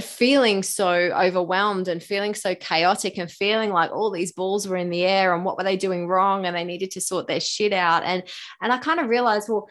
feeling 0.00 0.62
so 0.62 0.88
overwhelmed 0.88 1.88
and 1.88 2.02
feeling 2.02 2.34
so 2.34 2.54
chaotic 2.54 3.18
and 3.18 3.30
feeling 3.30 3.70
like 3.70 3.90
all 3.90 4.10
these 4.10 4.32
balls 4.32 4.66
were 4.66 4.76
in 4.76 4.90
the 4.90 5.04
air 5.04 5.34
and 5.34 5.44
what 5.44 5.58
were 5.58 5.64
they 5.64 5.76
doing 5.76 6.06
wrong 6.06 6.46
and 6.46 6.56
they 6.56 6.64
needed 6.64 6.90
to 6.92 7.00
sort 7.00 7.26
their 7.26 7.40
shit 7.40 7.72
out. 7.72 8.02
And 8.02 8.22
and 8.62 8.72
I 8.72 8.78
kind 8.78 9.00
of 9.00 9.08
realized 9.08 9.48
well 9.48 9.68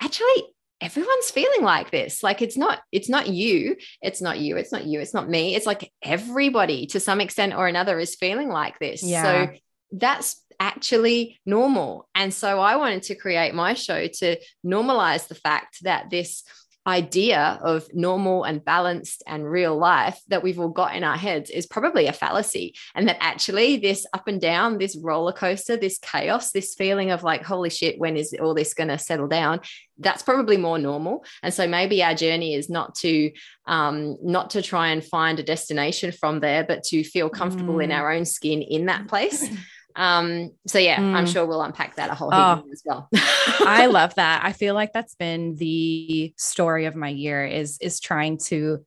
actually 0.00 0.54
everyone's 0.80 1.30
feeling 1.30 1.62
like 1.62 1.90
this. 1.90 2.22
Like 2.22 2.42
it's 2.42 2.58
not 2.58 2.80
it's 2.92 3.08
not 3.08 3.28
you. 3.28 3.76
It's 4.02 4.20
not 4.20 4.38
you. 4.38 4.58
It's 4.58 4.70
not 4.70 4.84
you. 4.84 5.00
It's 5.00 5.14
not 5.14 5.30
me. 5.30 5.54
It's 5.54 5.66
like 5.66 5.90
everybody 6.02 6.86
to 6.88 7.00
some 7.00 7.20
extent 7.20 7.54
or 7.54 7.66
another 7.66 7.98
is 7.98 8.16
feeling 8.16 8.50
like 8.50 8.78
this. 8.78 9.02
Yeah. 9.02 9.22
so 9.22 9.52
that's 9.92 10.42
actually 10.60 11.40
normal. 11.46 12.08
And 12.14 12.32
so 12.32 12.60
I 12.60 12.76
wanted 12.76 13.04
to 13.04 13.14
create 13.14 13.54
my 13.54 13.74
show 13.74 14.06
to 14.06 14.36
normalize 14.64 15.26
the 15.28 15.34
fact 15.34 15.78
that 15.82 16.10
this 16.10 16.44
idea 16.86 17.58
of 17.62 17.86
normal 17.94 18.44
and 18.44 18.64
balanced 18.64 19.22
and 19.26 19.50
real 19.50 19.76
life 19.76 20.20
that 20.28 20.42
we've 20.42 20.60
all 20.60 20.68
got 20.68 20.94
in 20.94 21.02
our 21.02 21.16
heads 21.16 21.50
is 21.50 21.66
probably 21.66 22.06
a 22.06 22.12
fallacy. 22.12 22.74
And 22.94 23.08
that 23.08 23.16
actually, 23.20 23.78
this 23.78 24.06
up 24.12 24.28
and 24.28 24.40
down, 24.40 24.78
this 24.78 24.96
roller 24.96 25.32
coaster, 25.32 25.76
this 25.76 25.98
chaos, 25.98 26.52
this 26.52 26.74
feeling 26.74 27.10
of 27.10 27.22
like, 27.22 27.42
holy 27.42 27.70
shit, 27.70 27.98
when 27.98 28.16
is 28.16 28.34
all 28.40 28.54
this 28.54 28.74
going 28.74 28.88
to 28.88 28.98
settle 28.98 29.28
down? 29.28 29.60
That's 29.98 30.22
probably 30.22 30.56
more 30.56 30.78
normal. 30.78 31.24
And 31.42 31.54
so 31.54 31.66
maybe 31.66 32.02
our 32.02 32.14
journey 32.14 32.54
is 32.54 32.68
not 32.68 32.94
to 32.96 33.30
um, 33.66 34.18
not 34.22 34.50
to 34.50 34.60
try 34.60 34.88
and 34.88 35.02
find 35.02 35.38
a 35.38 35.42
destination 35.42 36.12
from 36.12 36.40
there, 36.40 36.64
but 36.64 36.82
to 36.84 37.02
feel 37.02 37.30
comfortable 37.30 37.76
mm. 37.76 37.84
in 37.84 37.92
our 37.92 38.12
own 38.12 38.26
skin 38.26 38.60
in 38.60 38.86
that 38.86 39.08
place. 39.08 39.48
Um, 39.96 40.50
so 40.66 40.78
yeah, 40.78 40.98
mm. 40.98 41.14
I'm 41.14 41.26
sure 41.26 41.46
we'll 41.46 41.62
unpack 41.62 41.96
that 41.96 42.10
a 42.10 42.14
whole 42.14 42.30
oh, 42.32 42.64
as 42.72 42.82
well. 42.84 43.08
I 43.14 43.86
love 43.86 44.14
that. 44.16 44.44
I 44.44 44.52
feel 44.52 44.74
like 44.74 44.92
that's 44.92 45.14
been 45.14 45.56
the 45.56 46.34
story 46.36 46.86
of 46.86 46.96
my 46.96 47.08
year 47.08 47.44
is 47.44 47.78
is 47.80 48.00
trying 48.00 48.38
to 48.46 48.84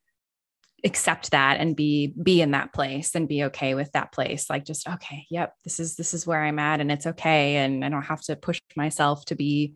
accept 0.84 1.32
that 1.32 1.60
and 1.60 1.76
be 1.76 2.14
be 2.22 2.42
in 2.42 2.52
that 2.52 2.74
place 2.74 3.16
and 3.16 3.28
be 3.28 3.46
okay 3.46 3.74
with 3.74 3.92
that 3.94 4.12
place 4.12 4.48
like 4.48 4.64
just 4.64 4.88
okay 4.88 5.26
yep 5.28 5.56
this 5.64 5.80
is 5.80 5.96
this 5.96 6.14
is 6.14 6.28
where 6.28 6.44
i'm 6.44 6.60
at 6.60 6.80
and 6.80 6.92
it's 6.92 7.08
okay 7.08 7.56
and 7.58 7.84
i 7.84 7.90
don't 7.90 8.04
have 8.04 8.22
to 8.22 8.36
push 8.36 8.62
myself 8.76 9.26
to 9.26 9.34
be 9.34 9.74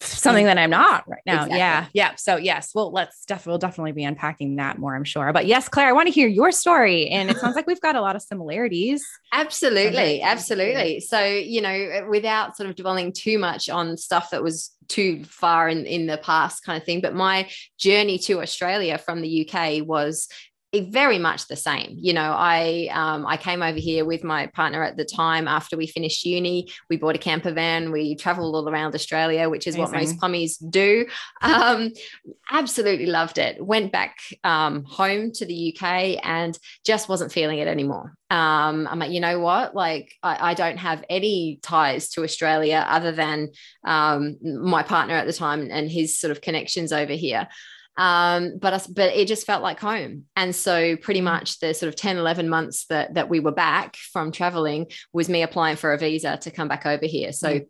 something 0.00 0.46
that 0.46 0.58
I'm 0.58 0.70
not 0.70 1.08
right 1.08 1.22
now. 1.26 1.44
Exactly. 1.44 1.58
Yeah. 1.58 1.86
Yeah. 1.92 2.14
So 2.16 2.36
yes, 2.36 2.70
well, 2.74 2.92
let's 2.92 3.24
definitely 3.24 3.50
we'll 3.52 3.58
definitely 3.58 3.92
be 3.92 4.04
unpacking 4.04 4.56
that 4.56 4.78
more, 4.78 4.94
I'm 4.94 5.04
sure. 5.04 5.32
But 5.32 5.46
yes, 5.46 5.68
Claire, 5.68 5.88
I 5.88 5.92
want 5.92 6.06
to 6.06 6.12
hear 6.12 6.28
your 6.28 6.52
story. 6.52 7.08
And 7.08 7.30
it 7.30 7.38
sounds 7.38 7.56
like 7.56 7.66
we've 7.66 7.80
got 7.80 7.96
a 7.96 8.00
lot 8.00 8.14
of 8.14 8.22
similarities. 8.22 9.04
Absolutely. 9.32 10.22
Absolutely. 10.22 11.00
So, 11.00 11.24
you 11.24 11.60
know, 11.60 12.06
without 12.08 12.56
sort 12.56 12.68
of 12.68 12.76
dwelling 12.76 13.12
too 13.12 13.38
much 13.38 13.68
on 13.68 13.96
stuff 13.96 14.30
that 14.30 14.42
was 14.42 14.70
too 14.86 15.24
far 15.24 15.68
in, 15.68 15.84
in 15.84 16.06
the 16.06 16.18
past 16.18 16.64
kind 16.64 16.80
of 16.80 16.84
thing, 16.84 17.00
but 17.00 17.14
my 17.14 17.48
journey 17.78 18.18
to 18.18 18.40
Australia 18.40 18.98
from 18.98 19.20
the 19.20 19.48
UK 19.48 19.86
was 19.86 20.28
very 20.74 21.18
much 21.18 21.48
the 21.48 21.56
same. 21.56 21.96
You 21.98 22.12
know, 22.12 22.34
I 22.36 22.88
um, 22.92 23.26
I 23.26 23.36
came 23.36 23.62
over 23.62 23.78
here 23.78 24.04
with 24.04 24.22
my 24.22 24.48
partner 24.48 24.82
at 24.82 24.96
the 24.96 25.04
time 25.04 25.48
after 25.48 25.76
we 25.76 25.86
finished 25.86 26.24
uni. 26.26 26.68
We 26.90 26.98
bought 26.98 27.14
a 27.14 27.18
camper 27.18 27.52
van. 27.52 27.90
We 27.90 28.16
traveled 28.16 28.54
all 28.54 28.68
around 28.68 28.94
Australia, 28.94 29.48
which 29.48 29.66
is 29.66 29.76
Amazing. 29.76 29.92
what 29.92 30.00
most 30.00 30.20
Pommies 30.20 30.70
do. 30.70 31.06
Um, 31.40 31.92
absolutely 32.50 33.06
loved 33.06 33.38
it. 33.38 33.64
Went 33.64 33.92
back 33.92 34.16
um, 34.44 34.84
home 34.84 35.32
to 35.32 35.46
the 35.46 35.74
UK 35.74 36.18
and 36.22 36.58
just 36.84 37.08
wasn't 37.08 37.32
feeling 37.32 37.58
it 37.58 37.68
anymore. 37.68 38.14
Um, 38.30 38.86
I'm 38.90 38.98
like, 38.98 39.10
you 39.10 39.20
know 39.20 39.40
what? 39.40 39.74
Like, 39.74 40.12
I, 40.22 40.50
I, 40.50 40.54
don't 40.54 40.76
have 40.76 41.02
any 41.08 41.60
ties 41.62 42.10
to 42.10 42.24
Australia 42.24 42.84
other 42.86 43.10
than 43.10 43.48
um, 43.86 44.36
my 44.42 44.82
partner 44.82 45.14
at 45.14 45.26
the 45.26 45.32
time 45.32 45.68
and 45.70 45.90
his 45.90 46.20
sort 46.20 46.30
of 46.30 46.42
connections 46.42 46.92
over 46.92 47.14
here. 47.14 47.48
Um, 47.98 48.58
but 48.58 48.72
us, 48.72 48.86
but 48.86 49.12
it 49.14 49.26
just 49.26 49.44
felt 49.44 49.62
like 49.62 49.80
home. 49.80 50.24
And 50.36 50.54
so 50.54 50.96
pretty 50.96 51.20
mm. 51.20 51.24
much 51.24 51.58
the 51.58 51.74
sort 51.74 51.88
of 51.88 51.96
10, 51.96 52.16
11 52.16 52.48
months 52.48 52.86
that, 52.86 53.14
that 53.14 53.28
we 53.28 53.40
were 53.40 53.52
back 53.52 53.96
from 53.96 54.32
traveling 54.32 54.86
was 55.12 55.28
me 55.28 55.42
applying 55.42 55.76
for 55.76 55.92
a 55.92 55.98
visa 55.98 56.38
to 56.38 56.50
come 56.50 56.68
back 56.68 56.86
over 56.86 57.06
here. 57.06 57.32
So 57.32 57.48
mm 57.48 57.66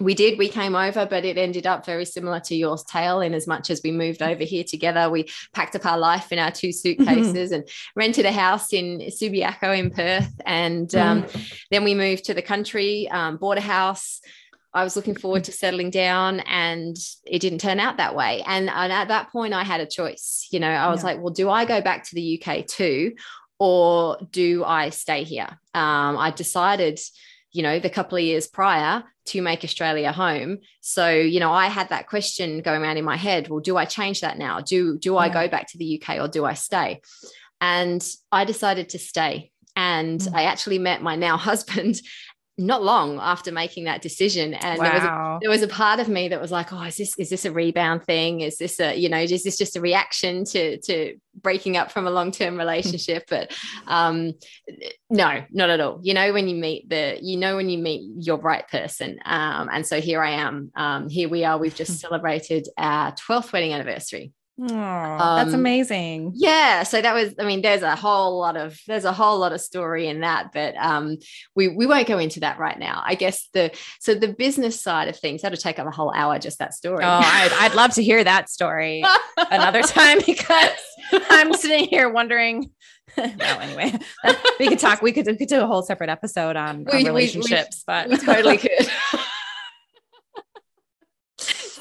we 0.00 0.14
did 0.14 0.38
we 0.38 0.48
came 0.48 0.74
over 0.74 1.06
but 1.06 1.24
it 1.24 1.38
ended 1.38 1.66
up 1.66 1.86
very 1.86 2.04
similar 2.04 2.40
to 2.40 2.54
yours 2.54 2.82
tale 2.84 3.20
in 3.20 3.34
as 3.34 3.46
much 3.46 3.70
as 3.70 3.80
we 3.84 3.92
moved 3.92 4.22
over 4.22 4.42
here 4.42 4.64
together 4.64 5.08
we 5.08 5.28
packed 5.52 5.76
up 5.76 5.86
our 5.86 5.98
life 5.98 6.32
in 6.32 6.38
our 6.38 6.50
two 6.50 6.72
suitcases 6.72 7.52
and 7.52 7.68
rented 7.94 8.26
a 8.26 8.32
house 8.32 8.72
in 8.72 8.98
subiaco 9.08 9.76
in 9.76 9.90
perth 9.90 10.32
and 10.44 10.94
um, 10.94 11.22
mm. 11.22 11.52
then 11.70 11.84
we 11.84 11.94
moved 11.94 12.24
to 12.24 12.34
the 12.34 12.42
country 12.42 13.08
um, 13.10 13.36
bought 13.36 13.58
a 13.58 13.62
house 13.62 14.20
I 14.74 14.82
was 14.82 14.96
looking 14.96 15.14
forward 15.14 15.44
to 15.44 15.52
settling 15.52 15.90
down 15.90 16.40
and 16.40 16.96
it 17.24 17.38
didn't 17.38 17.60
turn 17.60 17.78
out 17.78 17.98
that 17.98 18.16
way. 18.16 18.42
And, 18.44 18.68
and 18.68 18.92
at 18.92 19.08
that 19.08 19.30
point, 19.30 19.54
I 19.54 19.62
had 19.62 19.80
a 19.80 19.86
choice. 19.86 20.48
You 20.50 20.58
know, 20.58 20.68
I 20.68 20.88
was 20.88 21.00
yeah. 21.00 21.10
like, 21.10 21.20
well, 21.20 21.32
do 21.32 21.48
I 21.48 21.64
go 21.64 21.80
back 21.80 22.04
to 22.08 22.14
the 22.14 22.42
UK 22.42 22.66
too? 22.66 23.14
Or 23.60 24.18
do 24.32 24.64
I 24.64 24.90
stay 24.90 25.22
here? 25.22 25.48
Um, 25.74 26.18
I 26.18 26.32
decided, 26.34 26.98
you 27.52 27.62
know, 27.62 27.78
the 27.78 27.88
couple 27.88 28.18
of 28.18 28.24
years 28.24 28.48
prior 28.48 29.04
to 29.26 29.42
make 29.42 29.62
Australia 29.64 30.10
home. 30.10 30.58
So, 30.80 31.08
you 31.08 31.38
know, 31.38 31.52
I 31.52 31.66
had 31.66 31.88
that 31.90 32.08
question 32.08 32.60
going 32.60 32.82
around 32.82 32.96
in 32.96 33.04
my 33.04 33.16
head. 33.16 33.48
Well, 33.48 33.60
do 33.60 33.76
I 33.76 33.84
change 33.84 34.20
that 34.20 34.38
now? 34.38 34.60
Do 34.60 34.98
do 34.98 35.16
I 35.16 35.28
go 35.28 35.48
back 35.48 35.70
to 35.70 35.78
the 35.78 36.02
UK 36.02 36.20
or 36.20 36.28
do 36.28 36.44
I 36.44 36.54
stay? 36.54 37.00
And 37.60 38.04
I 38.32 38.44
decided 38.44 38.90
to 38.90 38.98
stay. 38.98 39.52
And 39.76 40.20
mm. 40.20 40.34
I 40.34 40.44
actually 40.44 40.78
met 40.78 41.00
my 41.00 41.16
now 41.16 41.36
husband 41.50 42.00
not 42.56 42.84
long 42.84 43.18
after 43.18 43.50
making 43.50 43.84
that 43.84 44.00
decision 44.00 44.54
and 44.54 44.78
wow. 44.78 44.84
there, 44.84 44.94
was 44.94 45.02
a, 45.02 45.38
there 45.42 45.50
was 45.50 45.62
a 45.62 45.68
part 45.68 45.98
of 45.98 46.08
me 46.08 46.28
that 46.28 46.40
was 46.40 46.52
like 46.52 46.72
oh 46.72 46.82
is 46.82 46.96
this 46.96 47.18
is 47.18 47.28
this 47.30 47.44
a 47.44 47.50
rebound 47.50 48.04
thing? 48.04 48.40
Is 48.40 48.58
this 48.58 48.78
a 48.78 48.94
you 48.94 49.08
know 49.08 49.18
is 49.18 49.42
this 49.42 49.58
just 49.58 49.76
a 49.76 49.80
reaction 49.80 50.44
to 50.46 50.80
to 50.82 51.16
breaking 51.42 51.76
up 51.76 51.90
from 51.90 52.06
a 52.06 52.10
long-term 52.10 52.56
relationship? 52.56 53.24
But 53.34 53.52
um 53.88 54.34
no 55.10 55.44
not 55.50 55.70
at 55.70 55.80
all. 55.80 55.98
You 56.02 56.14
know 56.14 56.32
when 56.32 56.46
you 56.46 56.54
meet 56.54 56.88
the 56.88 57.18
you 57.20 57.36
know 57.36 57.56
when 57.56 57.68
you 57.68 57.78
meet 57.78 58.08
your 58.24 58.36
right 58.36 58.66
person. 58.68 59.18
Um 59.24 59.68
and 59.72 59.84
so 59.84 60.00
here 60.00 60.22
i 60.22 60.30
am 60.30 60.70
um 60.76 61.08
here 61.08 61.28
we 61.28 61.44
are. 61.44 61.58
We've 61.58 61.74
just 61.74 61.98
celebrated 62.04 62.68
our 62.78 63.12
12th 63.12 63.52
wedding 63.52 63.72
anniversary 63.72 64.32
Oh, 64.60 64.66
um, 64.66 65.36
that's 65.36 65.52
amazing. 65.52 66.32
Yeah. 66.36 66.84
So 66.84 67.02
that 67.02 67.12
was, 67.12 67.34
I 67.40 67.44
mean, 67.44 67.60
there's 67.60 67.82
a 67.82 67.96
whole 67.96 68.38
lot 68.38 68.56
of, 68.56 68.78
there's 68.86 69.04
a 69.04 69.12
whole 69.12 69.38
lot 69.38 69.52
of 69.52 69.60
story 69.60 70.06
in 70.06 70.20
that, 70.20 70.52
but 70.52 70.76
um, 70.76 71.16
we, 71.56 71.68
we 71.68 71.86
won't 71.86 72.06
go 72.06 72.18
into 72.18 72.40
that 72.40 72.58
right 72.58 72.78
now. 72.78 73.02
I 73.04 73.16
guess 73.16 73.48
the, 73.52 73.72
so 73.98 74.14
the 74.14 74.28
business 74.28 74.80
side 74.80 75.08
of 75.08 75.18
things, 75.18 75.42
that'll 75.42 75.58
take 75.58 75.80
up 75.80 75.88
a 75.88 75.90
whole 75.90 76.12
hour, 76.14 76.38
just 76.38 76.60
that 76.60 76.72
story. 76.72 77.04
Oh, 77.04 77.20
I'd, 77.22 77.52
I'd 77.58 77.74
love 77.74 77.94
to 77.94 78.02
hear 78.02 78.22
that 78.22 78.48
story 78.48 79.04
another 79.50 79.82
time 79.82 80.20
because 80.24 80.70
I'm 81.30 81.52
sitting 81.54 81.88
here 81.88 82.08
wondering, 82.08 82.70
well, 83.16 83.60
anyway, 83.60 83.92
we 84.60 84.68
could 84.68 84.78
talk, 84.78 85.02
we 85.02 85.10
could, 85.10 85.26
we 85.26 85.36
could 85.36 85.48
do 85.48 85.62
a 85.62 85.66
whole 85.66 85.82
separate 85.82 86.10
episode 86.10 86.54
on, 86.54 86.84
we, 86.84 86.98
on 87.00 87.04
relationships, 87.04 87.84
we, 87.88 87.94
we, 87.94 88.02
but 88.02 88.08
we 88.08 88.16
totally 88.18 88.58
could 88.58 88.88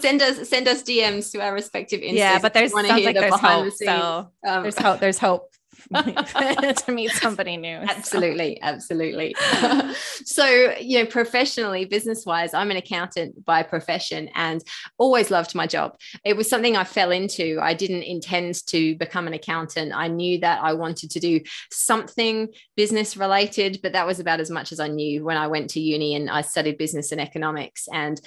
send 0.04 0.22
us 0.22 0.50
send 0.50 0.68
us 0.68 0.84
DMs 0.84 1.32
to 1.32 1.42
our 1.42 1.54
respective 1.54 2.02
Instas. 2.02 2.18
Yeah, 2.18 2.40
but 2.40 2.54
there's 2.54 2.74
sounds 2.74 2.88
like 2.88 3.16
the 3.16 3.22
there's 3.22 3.40
hope. 3.40 3.66
The 3.80 3.86
so 3.86 4.28
um, 4.46 4.64
there's 4.64 4.78
hope. 4.78 5.00
There's 5.00 5.18
hope 5.18 5.53
to 5.94 6.92
meet 6.92 7.12
somebody 7.12 7.58
new. 7.58 7.78
Absolutely, 7.78 8.60
so. 8.62 8.68
absolutely. 8.68 9.36
so, 10.26 10.74
you 10.80 11.00
know, 11.00 11.06
professionally, 11.06 11.86
business 11.86 12.26
wise, 12.26 12.54
I'm 12.54 12.72
an 12.72 12.78
accountant 12.78 13.46
by 13.46 13.64
profession 13.64 14.30
and 14.36 14.64
always 14.98 15.32
loved 15.32 15.56
my 15.56 15.68
job. 15.68 15.96
It 16.26 16.38
was 16.38 16.50
something 16.50 16.76
I 16.76 16.84
fell 16.84 17.12
into. 17.12 17.60
I 17.62 17.74
didn't 17.74 18.04
intend 18.04 18.66
to 18.68 18.96
become 18.96 19.28
an 19.28 19.34
accountant. 19.34 19.94
I 19.94 20.08
knew 20.08 20.40
that 20.40 20.62
I 20.64 20.74
wanted 20.74 21.12
to 21.12 21.20
do 21.20 21.42
something 21.72 22.50
business 22.76 23.18
related, 23.18 23.80
but 23.82 23.94
that 23.94 24.08
was 24.08 24.20
about 24.20 24.40
as 24.40 24.50
much 24.50 24.72
as 24.72 24.80
I 24.80 24.88
knew 24.88 25.24
when 25.24 25.38
I 25.38 25.48
went 25.48 25.70
to 25.72 25.80
uni 25.80 26.16
and 26.16 26.30
I 26.30 26.42
studied 26.42 26.78
business 26.78 27.12
and 27.12 27.22
economics. 27.22 27.88
And 27.92 28.20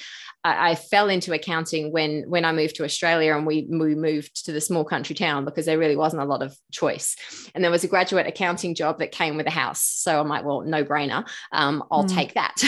I, 0.44 0.70
I 0.70 0.74
fell 0.74 1.08
into 1.08 1.32
accounting 1.32 1.92
when 1.92 2.24
when 2.28 2.44
I 2.44 2.52
moved 2.52 2.76
to 2.76 2.84
Australia 2.84 3.36
and 3.36 3.46
we, 3.46 3.66
we 3.68 3.94
moved 3.94 4.46
to 4.46 4.52
the 4.52 4.60
small 4.60 4.84
country 4.84 5.14
town 5.14 5.44
because 5.44 5.66
there 5.66 5.78
really 5.78 5.96
wasn't 5.96 6.22
a 6.22 6.26
lot 6.26 6.42
of 6.42 6.56
choice. 6.70 7.16
And 7.54 7.62
there 7.62 7.70
was 7.70 7.84
a 7.84 7.88
graduate 7.88 8.26
accounting 8.26 8.74
job 8.74 8.98
that 8.98 9.12
came 9.12 9.36
with 9.36 9.46
a 9.46 9.50
house. 9.50 9.82
So 9.82 10.20
I'm 10.20 10.28
like, 10.28 10.44
well, 10.44 10.62
no 10.62 10.84
brainer. 10.84 11.26
Um, 11.52 11.84
I'll 11.90 12.04
mm. 12.04 12.14
take 12.14 12.34
that. 12.34 12.62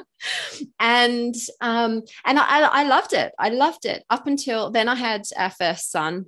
and 0.80 1.34
um, 1.60 2.02
and 2.24 2.38
I, 2.38 2.60
I 2.60 2.82
loved 2.84 3.12
it. 3.12 3.32
I 3.38 3.50
loved 3.50 3.84
it 3.84 4.04
up 4.10 4.26
until 4.26 4.70
then. 4.70 4.88
I 4.88 4.94
had 4.94 5.22
our 5.36 5.50
first 5.50 5.90
son 5.90 6.26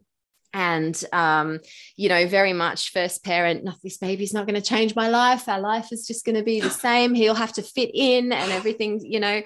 and 0.52 1.04
um, 1.12 1.60
you 1.96 2.08
know 2.08 2.26
very 2.26 2.52
much 2.52 2.90
first 2.90 3.24
parent 3.24 3.68
this 3.82 3.98
baby's 3.98 4.34
not 4.34 4.46
going 4.46 4.60
to 4.60 4.68
change 4.68 4.96
my 4.96 5.08
life 5.08 5.48
our 5.48 5.60
life 5.60 5.92
is 5.92 6.06
just 6.06 6.24
going 6.24 6.34
to 6.34 6.42
be 6.42 6.60
the 6.60 6.70
same 6.88 7.14
he'll 7.14 7.34
have 7.34 7.52
to 7.52 7.62
fit 7.62 7.90
in 7.94 8.32
and 8.32 8.52
everything 8.52 9.00
you 9.04 9.20
know 9.20 9.42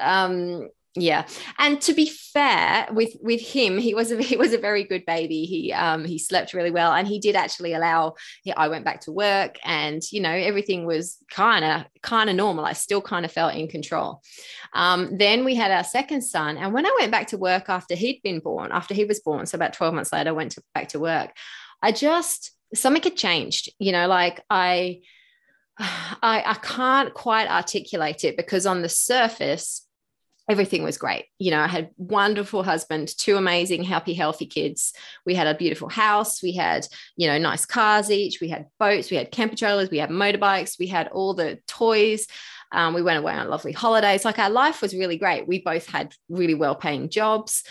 um, 0.00 0.68
yeah. 0.94 1.26
And 1.58 1.80
to 1.82 1.92
be 1.92 2.08
fair 2.08 2.88
with 2.90 3.16
with 3.20 3.40
him 3.40 3.78
he 3.78 3.94
was 3.94 4.10
a 4.10 4.20
he 4.22 4.36
was 4.36 4.52
a 4.52 4.58
very 4.58 4.84
good 4.84 5.04
baby. 5.06 5.44
He 5.44 5.72
um 5.72 6.04
he 6.04 6.18
slept 6.18 6.54
really 6.54 6.70
well 6.70 6.92
and 6.92 7.06
he 7.06 7.18
did 7.18 7.36
actually 7.36 7.74
allow 7.74 8.14
he, 8.42 8.52
i 8.52 8.68
went 8.68 8.84
back 8.84 9.00
to 9.02 9.12
work 9.12 9.56
and 9.64 10.02
you 10.12 10.20
know 10.20 10.30
everything 10.30 10.86
was 10.86 11.18
kind 11.30 11.64
of 11.64 11.84
kind 12.02 12.30
of 12.30 12.36
normal. 12.36 12.64
I 12.64 12.72
still 12.72 13.02
kind 13.02 13.24
of 13.24 13.32
felt 13.32 13.54
in 13.54 13.68
control. 13.68 14.22
Um 14.74 15.16
then 15.18 15.44
we 15.44 15.54
had 15.54 15.70
our 15.70 15.84
second 15.84 16.22
son 16.22 16.56
and 16.56 16.72
when 16.72 16.86
i 16.86 16.96
went 16.98 17.12
back 17.12 17.28
to 17.28 17.38
work 17.38 17.68
after 17.68 17.94
he'd 17.94 18.22
been 18.22 18.40
born 18.40 18.70
after 18.72 18.94
he 18.94 19.04
was 19.04 19.20
born 19.20 19.46
so 19.46 19.56
about 19.56 19.72
12 19.72 19.94
months 19.94 20.12
later 20.12 20.30
i 20.30 20.32
went 20.32 20.52
to, 20.52 20.62
back 20.74 20.88
to 20.88 21.00
work 21.00 21.30
i 21.82 21.92
just 21.92 22.52
something 22.74 23.02
had 23.02 23.16
changed. 23.16 23.70
You 23.78 23.92
know 23.92 24.08
like 24.08 24.42
i 24.50 25.00
I, 25.78 26.42
I 26.44 26.54
can't 26.54 27.14
quite 27.14 27.48
articulate 27.48 28.24
it 28.24 28.36
because 28.36 28.66
on 28.66 28.82
the 28.82 28.88
surface 28.88 29.87
everything 30.48 30.82
was 30.82 30.96
great. 30.96 31.26
You 31.38 31.50
know, 31.50 31.60
I 31.60 31.66
had 31.66 31.90
wonderful 31.98 32.62
husband, 32.62 33.08
two 33.16 33.36
amazing, 33.36 33.84
happy, 33.84 34.14
healthy 34.14 34.46
kids. 34.46 34.94
We 35.26 35.34
had 35.34 35.46
a 35.46 35.54
beautiful 35.54 35.88
house. 35.88 36.42
We 36.42 36.52
had, 36.52 36.86
you 37.16 37.28
know, 37.28 37.38
nice 37.38 37.66
cars 37.66 38.10
each. 38.10 38.40
We 38.40 38.48
had 38.48 38.66
boats. 38.78 39.10
We 39.10 39.18
had 39.18 39.30
camper 39.30 39.56
trailers. 39.56 39.90
We 39.90 39.98
had 39.98 40.10
motorbikes. 40.10 40.78
We 40.78 40.86
had 40.86 41.08
all 41.08 41.34
the 41.34 41.58
toys. 41.66 42.26
Um, 42.72 42.94
we 42.94 43.02
went 43.02 43.18
away 43.18 43.34
on 43.34 43.48
lovely 43.48 43.72
holidays. 43.72 44.24
Like 44.24 44.38
our 44.38 44.50
life 44.50 44.80
was 44.80 44.94
really 44.94 45.18
great. 45.18 45.46
We 45.46 45.60
both 45.60 45.86
had 45.86 46.14
really 46.28 46.54
well 46.54 46.74
paying 46.74 47.10
jobs. 47.10 47.62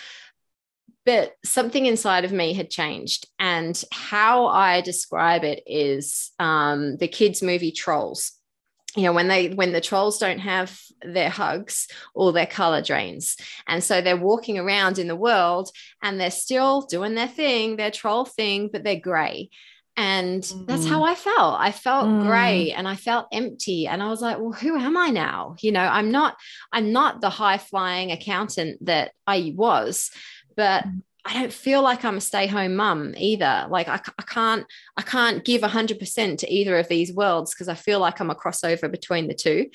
But 1.05 1.33
something 1.45 1.85
inside 1.85 2.25
of 2.25 2.33
me 2.33 2.53
had 2.53 2.69
changed. 2.69 3.27
And 3.39 3.81
how 3.91 4.47
I 4.47 4.81
describe 4.81 5.43
it 5.43 5.63
is 5.65 6.31
um, 6.37 6.97
the 6.97 7.07
kids' 7.07 7.41
movie 7.41 7.71
Trolls 7.71 8.33
you 8.97 9.03
know 9.03 9.13
when 9.13 9.27
they 9.27 9.49
when 9.49 9.71
the 9.71 9.79
trolls 9.79 10.17
don't 10.17 10.39
have 10.39 10.77
their 11.03 11.29
hugs 11.29 11.87
or 12.15 12.33
their 12.33 12.47
color 12.47 12.81
drains 12.81 13.37
and 13.67 13.83
so 13.83 14.01
they're 14.01 14.17
walking 14.17 14.57
around 14.57 14.97
in 14.97 15.07
the 15.07 15.15
world 15.15 15.69
and 16.01 16.19
they're 16.19 16.31
still 16.31 16.81
doing 16.81 17.13
their 17.13 17.27
thing 17.27 17.75
their 17.75 17.91
troll 17.91 18.25
thing 18.25 18.69
but 18.71 18.83
they're 18.83 18.99
gray 18.99 19.49
and 19.95 20.43
mm. 20.43 20.67
that's 20.67 20.87
how 20.87 21.03
i 21.03 21.13
felt 21.13 21.59
i 21.59 21.71
felt 21.71 22.07
mm. 22.07 22.25
gray 22.25 22.71
and 22.71 22.87
i 22.87 22.95
felt 22.95 23.27
empty 23.31 23.87
and 23.87 24.01
i 24.01 24.09
was 24.09 24.21
like 24.21 24.39
well 24.39 24.51
who 24.51 24.75
am 24.75 24.97
i 24.97 25.09
now 25.09 25.55
you 25.59 25.71
know 25.71 25.85
i'm 25.85 26.11
not 26.11 26.35
i'm 26.73 26.91
not 26.91 27.21
the 27.21 27.29
high 27.29 27.59
flying 27.59 28.11
accountant 28.11 28.83
that 28.83 29.11
i 29.27 29.53
was 29.55 30.09
but 30.55 30.83
mm. 30.83 31.01
I 31.27 31.33
don't 31.33 31.51
feel 31.51 31.81
like 31.81 32.05
I'm 32.05 32.15
a 32.15 32.21
stay 32.21 32.47
home 32.47 32.77
mum 32.77 33.13
either. 33.17 33.67
Like 33.69 33.89
I, 33.89 33.99
I 34.17 34.23
can't, 34.23 34.65
I 34.95 35.01
can't 35.01 35.43
give 35.43 35.61
hundred 35.61 35.99
percent 35.99 36.39
to 36.39 36.49
either 36.49 36.77
of 36.77 36.87
these 36.87 37.11
worlds 37.13 37.53
because 37.53 37.67
I 37.67 37.75
feel 37.75 37.99
like 37.99 38.21
I'm 38.21 38.29
a 38.29 38.35
crossover 38.35 38.89
between 38.89 39.27
the 39.27 39.33
two. 39.33 39.69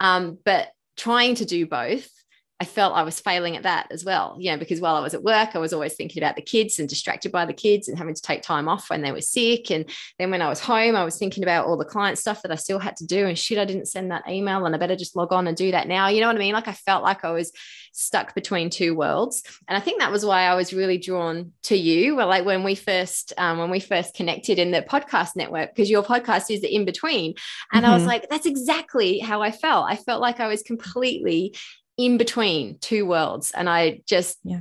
Um, 0.00 0.38
but 0.42 0.68
trying 0.96 1.34
to 1.34 1.44
do 1.44 1.66
both 1.66 2.08
I 2.58 2.64
felt 2.64 2.96
I 2.96 3.02
was 3.02 3.20
failing 3.20 3.56
at 3.56 3.64
that 3.64 3.88
as 3.90 4.02
well, 4.02 4.36
you 4.38 4.50
know, 4.50 4.56
because 4.56 4.80
while 4.80 4.96
I 4.96 5.00
was 5.00 5.12
at 5.12 5.22
work, 5.22 5.50
I 5.54 5.58
was 5.58 5.74
always 5.74 5.92
thinking 5.92 6.22
about 6.22 6.36
the 6.36 6.42
kids 6.42 6.78
and 6.78 6.88
distracted 6.88 7.30
by 7.30 7.44
the 7.44 7.52
kids 7.52 7.86
and 7.86 7.98
having 7.98 8.14
to 8.14 8.22
take 8.22 8.40
time 8.40 8.66
off 8.66 8.88
when 8.88 9.02
they 9.02 9.12
were 9.12 9.20
sick. 9.20 9.70
And 9.70 9.84
then 10.18 10.30
when 10.30 10.40
I 10.40 10.48
was 10.48 10.60
home, 10.60 10.96
I 10.96 11.04
was 11.04 11.18
thinking 11.18 11.42
about 11.42 11.66
all 11.66 11.76
the 11.76 11.84
client 11.84 12.16
stuff 12.16 12.40
that 12.42 12.52
I 12.52 12.54
still 12.54 12.78
had 12.78 12.96
to 12.96 13.06
do. 13.06 13.26
And 13.26 13.38
shit, 13.38 13.58
I 13.58 13.66
didn't 13.66 13.88
send 13.88 14.10
that 14.10 14.26
email 14.26 14.64
and 14.64 14.74
I 14.74 14.78
better 14.78 14.96
just 14.96 15.16
log 15.16 15.34
on 15.34 15.46
and 15.46 15.56
do 15.56 15.70
that 15.72 15.86
now. 15.86 16.08
You 16.08 16.22
know 16.22 16.28
what 16.28 16.36
I 16.36 16.38
mean? 16.38 16.54
Like 16.54 16.68
I 16.68 16.72
felt 16.72 17.02
like 17.02 17.26
I 17.26 17.32
was 17.32 17.52
stuck 17.92 18.34
between 18.34 18.70
two 18.70 18.94
worlds. 18.94 19.42
And 19.68 19.76
I 19.76 19.80
think 19.80 20.00
that 20.00 20.12
was 20.12 20.24
why 20.24 20.42
I 20.42 20.54
was 20.54 20.72
really 20.72 20.96
drawn 20.96 21.52
to 21.64 21.76
you. 21.76 22.16
Well, 22.16 22.28
like 22.28 22.46
when 22.46 22.64
we 22.64 22.74
first, 22.74 23.34
um, 23.36 23.58
when 23.58 23.70
we 23.70 23.80
first 23.80 24.14
connected 24.14 24.58
in 24.58 24.70
the 24.70 24.80
podcast 24.80 25.36
network, 25.36 25.74
because 25.74 25.90
your 25.90 26.02
podcast 26.02 26.50
is 26.50 26.62
the 26.62 26.74
in 26.74 26.86
between. 26.86 27.34
And 27.72 27.84
mm-hmm. 27.84 27.90
I 27.90 27.94
was 27.94 28.02
mm-hmm. 28.02 28.08
like, 28.08 28.28
that's 28.30 28.46
exactly 28.46 29.18
how 29.18 29.42
I 29.42 29.50
felt. 29.50 29.90
I 29.90 29.96
felt 29.96 30.22
like 30.22 30.40
I 30.40 30.48
was 30.48 30.62
completely 30.62 31.54
in 31.96 32.18
between 32.18 32.78
two 32.78 33.06
worlds. 33.06 33.52
And 33.52 33.68
I 33.68 34.02
just, 34.06 34.38
yeah. 34.44 34.60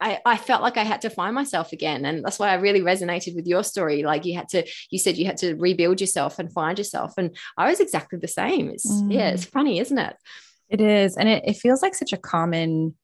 I, 0.00 0.20
I 0.26 0.36
felt 0.36 0.62
like 0.62 0.76
I 0.76 0.84
had 0.84 1.02
to 1.02 1.10
find 1.10 1.34
myself 1.34 1.72
again. 1.72 2.04
And 2.04 2.22
that's 2.22 2.38
why 2.38 2.50
I 2.50 2.54
really 2.54 2.82
resonated 2.82 3.34
with 3.34 3.46
your 3.46 3.64
story. 3.64 4.02
Like 4.02 4.26
you 4.26 4.34
had 4.34 4.48
to, 4.50 4.66
you 4.90 4.98
said 4.98 5.16
you 5.16 5.24
had 5.24 5.38
to 5.38 5.54
rebuild 5.54 6.00
yourself 6.00 6.38
and 6.38 6.52
find 6.52 6.76
yourself. 6.76 7.14
And 7.16 7.36
I 7.56 7.70
was 7.70 7.80
exactly 7.80 8.18
the 8.18 8.28
same. 8.28 8.68
It's, 8.68 8.86
mm. 8.86 9.12
yeah, 9.12 9.30
it's 9.30 9.46
funny, 9.46 9.78
isn't 9.78 9.98
it? 9.98 10.16
It 10.68 10.80
is. 10.80 11.16
And 11.16 11.28
it, 11.28 11.44
it 11.46 11.56
feels 11.56 11.80
like 11.80 11.94
such 11.94 12.12
a 12.12 12.18
common, 12.18 12.94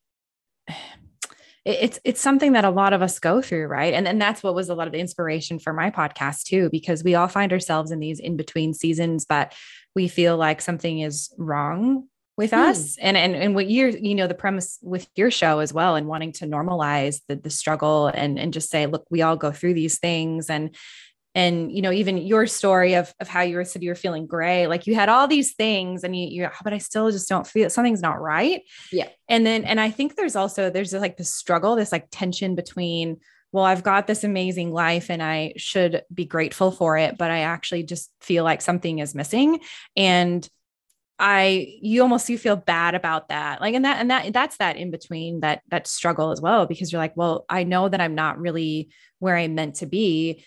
it's 1.64 2.00
it's 2.02 2.20
something 2.20 2.52
that 2.52 2.64
a 2.64 2.70
lot 2.70 2.92
of 2.92 3.02
us 3.02 3.20
go 3.20 3.40
through 3.40 3.66
right 3.66 3.94
and 3.94 4.08
and 4.08 4.20
that's 4.20 4.42
what 4.42 4.54
was 4.54 4.68
a 4.68 4.74
lot 4.74 4.88
of 4.88 4.92
the 4.92 4.98
inspiration 4.98 5.60
for 5.60 5.72
my 5.72 5.90
podcast 5.90 6.42
too 6.42 6.68
because 6.70 7.04
we 7.04 7.14
all 7.14 7.28
find 7.28 7.52
ourselves 7.52 7.92
in 7.92 8.00
these 8.00 8.18
in 8.18 8.36
between 8.36 8.74
seasons 8.74 9.24
but 9.24 9.54
we 9.94 10.08
feel 10.08 10.36
like 10.36 10.60
something 10.60 11.00
is 11.00 11.32
wrong 11.38 12.08
with 12.42 12.50
hmm. 12.50 12.58
us. 12.58 12.98
And, 12.98 13.16
and 13.16 13.34
and 13.34 13.54
what 13.54 13.70
you're 13.70 13.88
you 13.88 14.14
know 14.14 14.26
the 14.26 14.34
premise 14.34 14.78
with 14.82 15.08
your 15.14 15.30
show 15.30 15.60
as 15.60 15.72
well 15.72 15.94
and 15.94 16.06
wanting 16.06 16.32
to 16.32 16.46
normalize 16.46 17.20
the 17.28 17.36
the 17.36 17.50
struggle 17.50 18.08
and 18.08 18.38
and 18.38 18.52
just 18.52 18.70
say 18.70 18.86
look 18.86 19.04
we 19.10 19.22
all 19.22 19.36
go 19.36 19.52
through 19.52 19.74
these 19.74 19.98
things. 19.98 20.50
And 20.50 20.76
and 21.34 21.72
you 21.72 21.80
know 21.80 21.92
even 21.92 22.18
your 22.18 22.46
story 22.46 22.94
of 22.94 23.12
of 23.20 23.28
how 23.28 23.40
you 23.40 23.56
were 23.56 23.64
said 23.64 23.82
you 23.82 23.90
were 23.90 23.94
feeling 23.94 24.26
gray 24.26 24.66
like 24.66 24.86
you 24.86 24.94
had 24.94 25.08
all 25.08 25.26
these 25.26 25.54
things 25.54 26.04
and 26.04 26.14
you 26.14 26.26
you 26.28 26.48
but 26.62 26.72
I 26.72 26.78
still 26.78 27.10
just 27.10 27.28
don't 27.28 27.46
feel 27.46 27.70
something's 27.70 28.02
not 28.02 28.20
right. 28.20 28.62
Yeah. 28.90 29.08
And 29.28 29.46
then 29.46 29.64
and 29.64 29.80
I 29.80 29.90
think 29.90 30.16
there's 30.16 30.36
also 30.36 30.68
there's 30.68 30.90
this, 30.90 31.00
like 31.00 31.16
this 31.16 31.32
struggle 31.32 31.76
this 31.76 31.92
like 31.92 32.08
tension 32.10 32.54
between 32.54 33.18
well 33.50 33.64
I've 33.64 33.82
got 33.82 34.06
this 34.06 34.24
amazing 34.24 34.72
life 34.72 35.10
and 35.10 35.22
I 35.22 35.54
should 35.56 36.02
be 36.12 36.24
grateful 36.24 36.70
for 36.70 36.98
it 36.98 37.16
but 37.16 37.30
I 37.30 37.40
actually 37.40 37.84
just 37.84 38.10
feel 38.20 38.44
like 38.44 38.60
something 38.60 38.98
is 38.98 39.14
missing. 39.14 39.60
And 39.96 40.46
I 41.24 41.78
you 41.80 42.02
almost 42.02 42.28
you 42.28 42.36
feel 42.36 42.56
bad 42.56 42.96
about 42.96 43.28
that. 43.28 43.60
Like 43.60 43.74
and 43.74 43.84
that 43.84 44.00
and 44.00 44.10
that 44.10 44.32
that's 44.32 44.56
that 44.56 44.76
in 44.76 44.90
between 44.90 45.38
that 45.40 45.62
that 45.68 45.86
struggle 45.86 46.32
as 46.32 46.40
well 46.40 46.66
because 46.66 46.90
you're 46.90 47.00
like, 47.00 47.16
well, 47.16 47.44
I 47.48 47.62
know 47.62 47.88
that 47.88 48.00
I'm 48.00 48.16
not 48.16 48.40
really 48.40 48.90
where 49.20 49.36
I'm 49.36 49.54
meant 49.54 49.76
to 49.76 49.86
be 49.86 50.44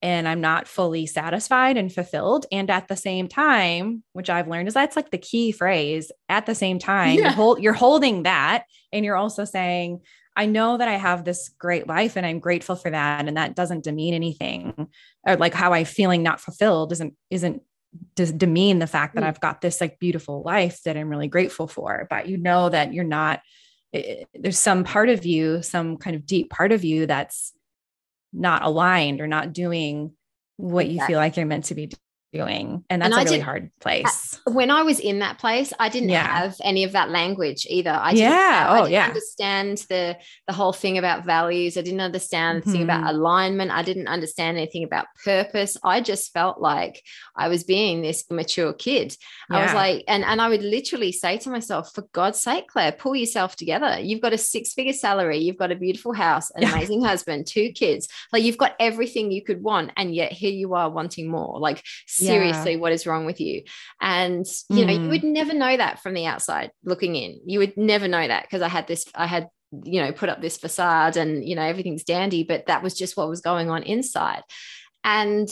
and 0.00 0.26
I'm 0.26 0.40
not 0.40 0.68
fully 0.68 1.06
satisfied 1.06 1.76
and 1.76 1.92
fulfilled 1.92 2.46
and 2.50 2.70
at 2.70 2.88
the 2.88 2.96
same 2.96 3.28
time, 3.28 4.04
which 4.14 4.30
I've 4.30 4.48
learned 4.48 4.68
is 4.68 4.74
that's 4.74 4.96
like 4.96 5.10
the 5.10 5.18
key 5.18 5.52
phrase, 5.52 6.10
at 6.30 6.46
the 6.46 6.54
same 6.54 6.78
time, 6.78 7.18
yeah. 7.18 7.24
you're, 7.24 7.32
hold, 7.32 7.62
you're 7.62 7.72
holding 7.74 8.22
that 8.22 8.64
and 8.94 9.04
you're 9.04 9.16
also 9.16 9.44
saying 9.44 10.00
I 10.34 10.46
know 10.46 10.78
that 10.78 10.88
I 10.88 10.94
have 10.94 11.24
this 11.24 11.50
great 11.58 11.86
life 11.86 12.16
and 12.16 12.24
I'm 12.24 12.40
grateful 12.40 12.76
for 12.76 12.90
that 12.90 13.28
and 13.28 13.36
that 13.36 13.54
doesn't 13.54 13.84
demean 13.84 14.14
anything 14.14 14.88
or 15.26 15.36
like 15.36 15.52
how 15.52 15.74
I 15.74 15.84
feeling 15.84 16.22
not 16.22 16.40
fulfilled 16.40 16.92
isn't 16.92 17.14
isn't 17.30 17.62
does 18.14 18.32
demean 18.32 18.78
the 18.78 18.86
fact 18.86 19.14
that 19.14 19.24
mm. 19.24 19.26
I've 19.26 19.40
got 19.40 19.60
this 19.60 19.80
like 19.80 19.98
beautiful 19.98 20.42
life 20.42 20.82
that 20.84 20.96
I'm 20.96 21.08
really 21.08 21.28
grateful 21.28 21.66
for. 21.66 22.06
But 22.08 22.28
you 22.28 22.36
know 22.36 22.68
that 22.68 22.92
you're 22.92 23.04
not, 23.04 23.40
it, 23.92 24.28
there's 24.34 24.58
some 24.58 24.84
part 24.84 25.08
of 25.08 25.24
you, 25.24 25.62
some 25.62 25.96
kind 25.96 26.16
of 26.16 26.26
deep 26.26 26.50
part 26.50 26.72
of 26.72 26.84
you 26.84 27.06
that's 27.06 27.52
not 28.32 28.62
aligned 28.62 29.20
or 29.20 29.26
not 29.26 29.52
doing 29.52 30.12
what 30.56 30.88
you 30.88 31.04
feel 31.04 31.18
like 31.18 31.36
you're 31.36 31.46
meant 31.46 31.66
to 31.66 31.74
be 31.74 31.90
doing. 32.36 32.84
And 32.90 33.02
that's 33.02 33.14
and 33.14 33.22
a 33.22 33.24
really 33.24 33.38
did, 33.38 33.44
hard 33.44 33.70
place. 33.80 34.40
When 34.44 34.70
I 34.70 34.82
was 34.82 35.00
in 35.00 35.20
that 35.20 35.38
place, 35.38 35.72
I 35.78 35.88
didn't 35.88 36.10
yeah. 36.10 36.26
have 36.26 36.56
any 36.62 36.84
of 36.84 36.92
that 36.92 37.10
language 37.10 37.66
either. 37.68 37.90
I 37.90 38.12
didn't, 38.12 38.30
yeah. 38.30 38.66
I 38.68 38.80
oh, 38.80 38.86
yeah. 38.86 39.06
understand 39.06 39.78
the 39.88 40.16
the 40.46 40.52
whole 40.52 40.72
thing 40.72 40.98
about 40.98 41.24
values. 41.24 41.76
I 41.76 41.82
didn't 41.82 42.00
understand 42.00 42.60
mm-hmm. 42.60 42.70
the 42.70 42.72
thing 42.72 42.84
about 42.84 43.04
mm-hmm. 43.04 43.16
alignment. 43.16 43.70
I 43.70 43.82
didn't 43.82 44.08
understand 44.08 44.56
anything 44.56 44.84
about 44.84 45.06
purpose. 45.24 45.76
I 45.82 46.00
just 46.00 46.32
felt 46.32 46.60
like 46.60 47.02
I 47.36 47.48
was 47.48 47.64
being 47.64 48.02
this 48.02 48.24
immature 48.30 48.72
kid. 48.72 49.16
Yeah. 49.50 49.56
I 49.56 49.62
was 49.64 49.74
like, 49.74 50.04
and 50.08 50.24
and 50.24 50.40
I 50.40 50.48
would 50.48 50.62
literally 50.62 51.12
say 51.12 51.38
to 51.38 51.50
myself, 51.50 51.92
for 51.94 52.02
God's 52.12 52.40
sake, 52.40 52.68
Claire, 52.68 52.92
pull 52.92 53.16
yourself 53.16 53.56
together. 53.56 53.98
You've 54.00 54.20
got 54.20 54.32
a 54.32 54.38
six-figure 54.38 54.92
salary, 54.92 55.38
you've 55.38 55.56
got 55.56 55.72
a 55.72 55.76
beautiful 55.76 56.12
house, 56.12 56.50
an 56.50 56.64
amazing 56.64 57.02
husband, 57.02 57.46
two 57.46 57.70
kids. 57.72 58.08
Like 58.32 58.42
you've 58.42 58.58
got 58.58 58.74
everything 58.80 59.30
you 59.30 59.42
could 59.42 59.62
want. 59.62 59.92
And 59.96 60.14
yet 60.14 60.32
here 60.32 60.50
you 60.50 60.74
are 60.74 60.90
wanting 60.90 61.28
more. 61.28 61.58
Like 61.60 61.82
seriously 62.26 62.72
yeah. 62.72 62.78
what 62.78 62.92
is 62.92 63.06
wrong 63.06 63.24
with 63.24 63.40
you 63.40 63.62
and 64.00 64.46
you 64.68 64.84
know 64.84 64.92
you 64.92 65.08
would 65.08 65.22
mm. 65.22 65.32
never 65.32 65.54
know 65.54 65.76
that 65.76 66.00
from 66.00 66.14
the 66.14 66.26
outside 66.26 66.70
looking 66.84 67.16
in 67.16 67.40
you 67.46 67.58
would 67.58 67.76
never 67.76 68.08
know 68.08 68.26
that 68.26 68.42
because 68.42 68.62
i 68.62 68.68
had 68.68 68.86
this 68.86 69.06
i 69.14 69.26
had 69.26 69.48
you 69.84 70.00
know 70.00 70.12
put 70.12 70.28
up 70.28 70.40
this 70.40 70.56
facade 70.56 71.16
and 71.16 71.46
you 71.46 71.54
know 71.54 71.62
everything's 71.62 72.04
dandy 72.04 72.44
but 72.44 72.66
that 72.66 72.82
was 72.82 72.94
just 72.94 73.16
what 73.16 73.28
was 73.28 73.40
going 73.40 73.70
on 73.70 73.82
inside 73.82 74.42
and 75.04 75.48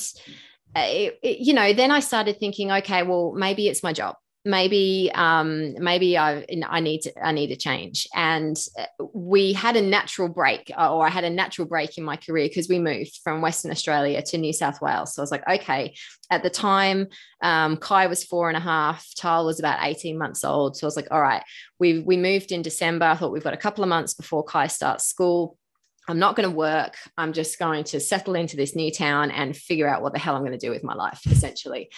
it, 0.76 1.18
it, 1.22 1.38
you 1.38 1.52
know 1.52 1.72
then 1.72 1.90
i 1.90 2.00
started 2.00 2.38
thinking 2.38 2.70
okay 2.70 3.02
well 3.02 3.32
maybe 3.32 3.68
it's 3.68 3.82
my 3.82 3.92
job 3.92 4.16
maybe 4.44 5.10
um, 5.14 5.74
maybe 5.78 6.18
I 6.18 6.44
I 6.66 6.80
need 6.80 7.00
to 7.02 7.26
I 7.26 7.32
need 7.32 7.48
to 7.48 7.56
change. 7.56 8.06
And 8.14 8.56
uh, 8.78 9.04
we 9.12 9.52
had 9.52 9.76
a 9.76 9.82
natural 9.82 10.28
break, 10.28 10.70
uh, 10.76 10.94
or 10.94 11.06
I 11.06 11.10
had 11.10 11.24
a 11.24 11.30
natural 11.30 11.66
break 11.66 11.96
in 11.96 12.04
my 12.04 12.16
career 12.16 12.48
because 12.48 12.68
we 12.68 12.78
moved 12.78 13.20
from 13.24 13.40
Western 13.40 13.70
Australia 13.70 14.22
to 14.22 14.38
New 14.38 14.52
South 14.52 14.80
Wales. 14.80 15.14
So 15.14 15.22
I 15.22 15.24
was 15.24 15.30
like, 15.30 15.48
okay. 15.48 15.94
At 16.30 16.42
the 16.42 16.50
time, 16.50 17.08
um, 17.42 17.76
Kai 17.76 18.06
was 18.06 18.24
four 18.24 18.48
and 18.48 18.56
a 18.56 18.60
half, 18.60 19.06
Tal 19.16 19.44
was 19.46 19.60
about 19.60 19.84
eighteen 19.86 20.18
months 20.18 20.44
old. 20.44 20.76
So 20.76 20.86
I 20.86 20.88
was 20.88 20.96
like, 20.96 21.08
all 21.10 21.20
right, 21.20 21.42
we 21.78 22.00
we 22.00 22.16
moved 22.16 22.52
in 22.52 22.62
December. 22.62 23.06
I 23.06 23.16
thought 23.16 23.32
we've 23.32 23.44
got 23.44 23.54
a 23.54 23.58
couple 23.58 23.84
of 23.84 23.88
months 23.88 24.14
before 24.14 24.42
Kai 24.42 24.68
starts 24.68 25.04
school 25.04 25.58
I'm 26.06 26.18
not 26.18 26.36
going 26.36 26.48
to 26.48 26.54
work. 26.54 26.96
I'm 27.16 27.32
just 27.32 27.58
going 27.58 27.84
to 27.84 28.00
settle 28.00 28.34
into 28.34 28.56
this 28.56 28.76
new 28.76 28.90
town 28.90 29.30
and 29.30 29.56
figure 29.56 29.88
out 29.88 30.02
what 30.02 30.12
the 30.12 30.18
hell 30.18 30.36
I'm 30.36 30.42
going 30.42 30.52
to 30.52 30.58
do 30.58 30.70
with 30.70 30.84
my 30.84 30.94
life, 30.94 31.22
essentially. 31.26 31.90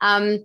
Um, 0.00 0.44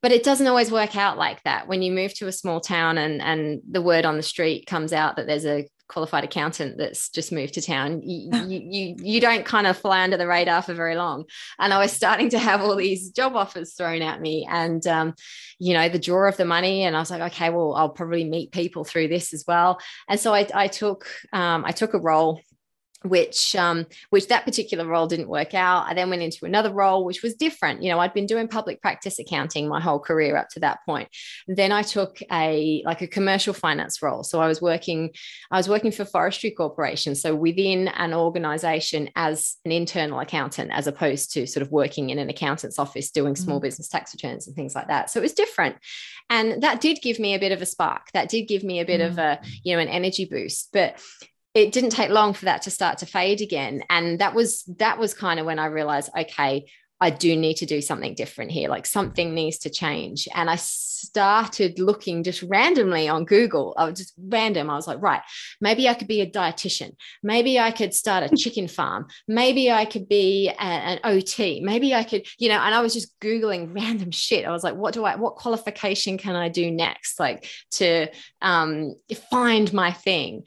but 0.00 0.12
it 0.12 0.22
doesn't 0.22 0.46
always 0.46 0.70
work 0.70 0.96
out 0.96 1.18
like 1.18 1.42
that. 1.42 1.66
When 1.66 1.82
you 1.82 1.92
move 1.92 2.14
to 2.14 2.28
a 2.28 2.32
small 2.32 2.60
town 2.60 2.98
and 2.98 3.20
and 3.20 3.60
the 3.68 3.82
word 3.82 4.04
on 4.04 4.16
the 4.16 4.22
street 4.22 4.66
comes 4.66 4.92
out 4.92 5.16
that 5.16 5.26
there's 5.26 5.46
a 5.46 5.66
qualified 5.88 6.24
accountant 6.24 6.78
that's 6.78 7.10
just 7.10 7.32
moved 7.32 7.54
to 7.54 7.62
town, 7.62 8.00
you, 8.04 8.30
you, 8.48 8.96
you, 8.98 9.20
don't 9.20 9.44
kind 9.44 9.66
of 9.66 9.76
fly 9.76 10.02
under 10.02 10.16
the 10.16 10.26
radar 10.26 10.62
for 10.62 10.72
very 10.72 10.96
long. 10.96 11.24
And 11.58 11.72
I 11.72 11.78
was 11.78 11.92
starting 11.92 12.30
to 12.30 12.38
have 12.38 12.62
all 12.62 12.76
these 12.76 13.10
job 13.10 13.36
offers 13.36 13.74
thrown 13.74 14.00
at 14.00 14.20
me 14.20 14.46
and, 14.48 14.84
um, 14.86 15.14
you 15.58 15.74
know, 15.74 15.88
the 15.88 15.98
draw 15.98 16.28
of 16.28 16.36
the 16.36 16.46
money. 16.46 16.84
And 16.84 16.96
I 16.96 17.00
was 17.00 17.10
like, 17.10 17.32
okay, 17.32 17.50
well, 17.50 17.74
I'll 17.74 17.90
probably 17.90 18.24
meet 18.24 18.52
people 18.52 18.84
through 18.84 19.08
this 19.08 19.34
as 19.34 19.44
well. 19.46 19.80
And 20.08 20.18
so 20.18 20.32
I, 20.32 20.48
I 20.54 20.68
took, 20.68 21.06
um, 21.32 21.64
I 21.66 21.72
took 21.72 21.92
a 21.92 22.00
role 22.00 22.40
which 23.04 23.54
um, 23.56 23.86
which 24.10 24.28
that 24.28 24.44
particular 24.44 24.86
role 24.86 25.06
didn't 25.06 25.28
work 25.28 25.54
out. 25.54 25.86
I 25.88 25.94
then 25.94 26.10
went 26.10 26.22
into 26.22 26.44
another 26.44 26.72
role 26.72 27.04
which 27.04 27.22
was 27.22 27.34
different. 27.34 27.82
You 27.82 27.90
know, 27.90 27.98
I'd 27.98 28.14
been 28.14 28.26
doing 28.26 28.48
public 28.48 28.80
practice 28.80 29.18
accounting 29.18 29.68
my 29.68 29.80
whole 29.80 29.98
career 29.98 30.36
up 30.36 30.48
to 30.50 30.60
that 30.60 30.78
point. 30.86 31.08
Then 31.46 31.72
I 31.72 31.82
took 31.82 32.18
a 32.30 32.82
like 32.84 33.02
a 33.02 33.06
commercial 33.06 33.54
finance 33.54 34.02
role. 34.02 34.22
So 34.22 34.40
I 34.40 34.48
was 34.48 34.60
working 34.60 35.10
I 35.50 35.56
was 35.56 35.68
working 35.68 35.92
for 35.92 36.04
Forestry 36.04 36.50
Corporation, 36.50 37.14
so 37.14 37.34
within 37.34 37.88
an 37.88 38.14
organization 38.14 39.10
as 39.16 39.56
an 39.64 39.72
internal 39.72 40.20
accountant 40.20 40.70
as 40.72 40.86
opposed 40.86 41.32
to 41.34 41.46
sort 41.46 41.62
of 41.62 41.72
working 41.72 42.10
in 42.10 42.18
an 42.18 42.30
accountant's 42.30 42.78
office 42.78 43.10
doing 43.10 43.36
small 43.36 43.56
mm-hmm. 43.56 43.66
business 43.66 43.88
tax 43.88 44.14
returns 44.14 44.46
and 44.46 44.56
things 44.56 44.74
like 44.74 44.88
that. 44.88 45.10
So 45.10 45.20
it 45.20 45.22
was 45.22 45.32
different. 45.32 45.76
And 46.30 46.62
that 46.62 46.80
did 46.80 47.02
give 47.02 47.18
me 47.18 47.34
a 47.34 47.38
bit 47.38 47.52
of 47.52 47.60
a 47.60 47.66
spark. 47.66 48.10
That 48.14 48.28
did 48.28 48.48
give 48.48 48.64
me 48.64 48.80
a 48.80 48.84
bit 48.84 49.00
mm-hmm. 49.00 49.12
of 49.12 49.18
a, 49.18 49.40
you 49.64 49.74
know, 49.74 49.82
an 49.82 49.88
energy 49.88 50.24
boost. 50.24 50.70
But 50.72 50.98
it 51.54 51.72
didn't 51.72 51.90
take 51.90 52.10
long 52.10 52.32
for 52.32 52.46
that 52.46 52.62
to 52.62 52.70
start 52.70 52.98
to 52.98 53.06
fade 53.06 53.40
again 53.40 53.82
and 53.90 54.18
that 54.18 54.34
was 54.34 54.64
that 54.78 54.98
was 54.98 55.14
kind 55.14 55.38
of 55.38 55.46
when 55.46 55.58
i 55.58 55.66
realized 55.66 56.10
okay 56.16 56.64
I 57.02 57.10
do 57.10 57.34
need 57.34 57.56
to 57.56 57.66
do 57.66 57.80
something 57.80 58.14
different 58.14 58.52
here. 58.52 58.68
Like 58.68 58.86
something 58.86 59.34
needs 59.34 59.58
to 59.58 59.70
change. 59.70 60.28
And 60.36 60.48
I 60.48 60.54
started 61.02 61.78
looking 61.78 62.22
just 62.22 62.42
randomly 62.42 63.08
on 63.08 63.24
Google. 63.24 63.74
I 63.76 63.86
was 63.86 63.98
just 63.98 64.14
random. 64.18 64.70
I 64.70 64.74
was 64.74 64.86
like, 64.86 65.02
right, 65.02 65.20
maybe 65.60 65.88
I 65.88 65.94
could 65.94 66.08
be 66.08 66.20
a 66.20 66.30
dietitian. 66.30 66.94
Maybe 67.22 67.58
I 67.58 67.70
could 67.70 67.92
start 67.94 68.30
a 68.30 68.36
chicken 68.42 68.68
farm. 68.68 69.08
Maybe 69.26 69.70
I 69.70 69.84
could 69.84 70.08
be 70.08 70.48
a, 70.48 70.62
an 70.62 71.00
OT. 71.04 71.60
Maybe 71.60 71.94
I 71.94 72.04
could, 72.04 72.26
you 72.38 72.48
know, 72.48 72.58
and 72.58 72.74
I 72.74 72.80
was 72.80 72.94
just 72.94 73.18
Googling 73.20 73.74
random 73.74 74.10
shit. 74.10 74.46
I 74.46 74.50
was 74.50 74.64
like, 74.64 74.74
what 74.74 74.94
do 74.94 75.04
I, 75.04 75.16
what 75.16 75.36
qualification 75.36 76.18
can 76.18 76.36
I 76.36 76.48
do 76.48 76.70
next? 76.70 77.18
Like 77.18 77.48
to 77.72 78.08
um, 78.40 78.94
find 79.30 79.72
my 79.72 79.92
thing. 79.92 80.44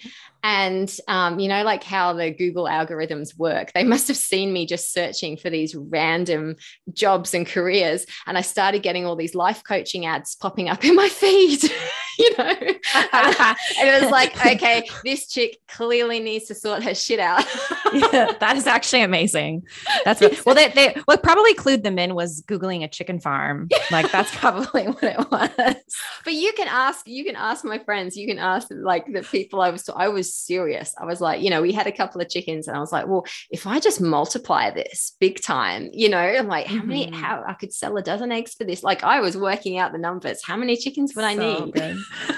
And, 0.47 0.95
um, 1.07 1.39
you 1.39 1.47
know, 1.47 1.63
like 1.63 1.83
how 1.83 2.13
the 2.13 2.29
Google 2.29 2.65
algorithms 2.65 3.35
work, 3.35 3.73
they 3.73 3.83
must 3.83 4.07
have 4.09 4.17
seen 4.17 4.53
me 4.53 4.67
just 4.67 4.93
searching 4.93 5.37
for 5.37 5.49
these 5.49 5.73
random 5.73 6.57
jobs 6.93 7.33
and 7.33 7.47
careers. 7.47 8.05
And 8.27 8.37
I 8.37 8.41
started 8.41 8.83
getting 8.83 9.07
all 9.07 9.15
these 9.15 9.33
life 9.33 9.63
coaching 9.67 10.05
ads 10.05 10.35
popping 10.45 10.69
up 10.69 10.86
in 10.86 10.93
my 10.93 11.10
feed, 11.21 11.71
you 12.19 12.38
know. 12.38 12.45
and 12.93 13.88
it 13.88 14.01
was 14.01 14.12
like, 14.12 14.36
okay, 14.45 14.88
this 15.04 15.28
chick 15.28 15.58
clearly 15.67 16.19
needs 16.19 16.45
to 16.45 16.56
sort 16.56 16.84
her 16.84 16.95
shit 16.95 17.19
out. 17.19 17.45
yeah, 17.93 18.32
that 18.39 18.56
is 18.56 18.67
actually 18.67 19.01
amazing. 19.01 19.63
That's 20.04 20.21
what, 20.21 20.45
well, 20.45 20.56
they, 20.56 20.69
they, 20.69 21.01
what 21.06 21.23
probably 21.23 21.54
clued 21.54 21.84
them 21.84 21.99
in 21.99 22.15
was 22.15 22.41
Googling 22.43 22.84
a 22.84 22.88
chicken 22.88 23.19
farm. 23.19 23.69
Like 23.91 24.12
that's 24.12 24.36
probably 24.36 24.86
what 24.86 25.04
it 25.04 25.32
was. 25.32 25.75
But 26.23 26.34
you 26.34 26.54
can 26.54 26.67
ask, 26.67 27.08
you 27.08 27.23
can 27.23 27.36
ask 27.36 27.65
my 27.65 27.80
friends, 27.80 28.15
you 28.15 28.28
can 28.28 28.39
ask 28.39 28.67
like 28.71 29.12
the 29.12 29.23
people 29.23 29.62
I 29.62 29.69
was, 29.69 29.89
I 29.95 30.08
was 30.08 30.34
serious. 30.34 30.93
I 30.99 31.06
was 31.06 31.21
like, 31.21 31.41
you 31.41 31.49
know, 31.49 31.62
we 31.62 31.71
had 31.71 31.88
a 31.88 31.91
couple 31.91 32.21
of 32.21 32.30
chickens 32.30 32.67
and 32.67 32.78
I 32.78 32.80
was 32.80 32.91
like, 32.91 33.08
well, 33.08 33.25
if 33.49 33.67
I 33.67 33.80
just 33.80 34.01
multiply 34.01 34.71
this 34.71 35.15
big 35.19 35.41
time, 35.41 35.89
you 35.91 36.10
know, 36.10 36.17
I'm 36.17 36.47
like, 36.47 36.67
how 36.67 36.84
many, 36.84 37.08
mm-hmm. 37.08 37.15
how 37.15 37.43
I 37.47 37.54
could 37.54 37.73
sell 37.73 37.97
a 37.97 38.01
dozen 38.01 38.32
eggs 38.32 38.54
for 38.54 38.63
this? 38.63 38.84
Like 38.84 39.04
I 39.04 39.21
was 39.21 39.38
working 39.38 39.78
out 39.78 39.91
the 39.91 39.97
numbers. 39.97 40.43
How 40.43 40.58
many 40.58 40.78
chickens 40.78 41.13
would 41.15 41.23
so 41.23 41.28
I 41.28 41.36
need? 41.36 41.73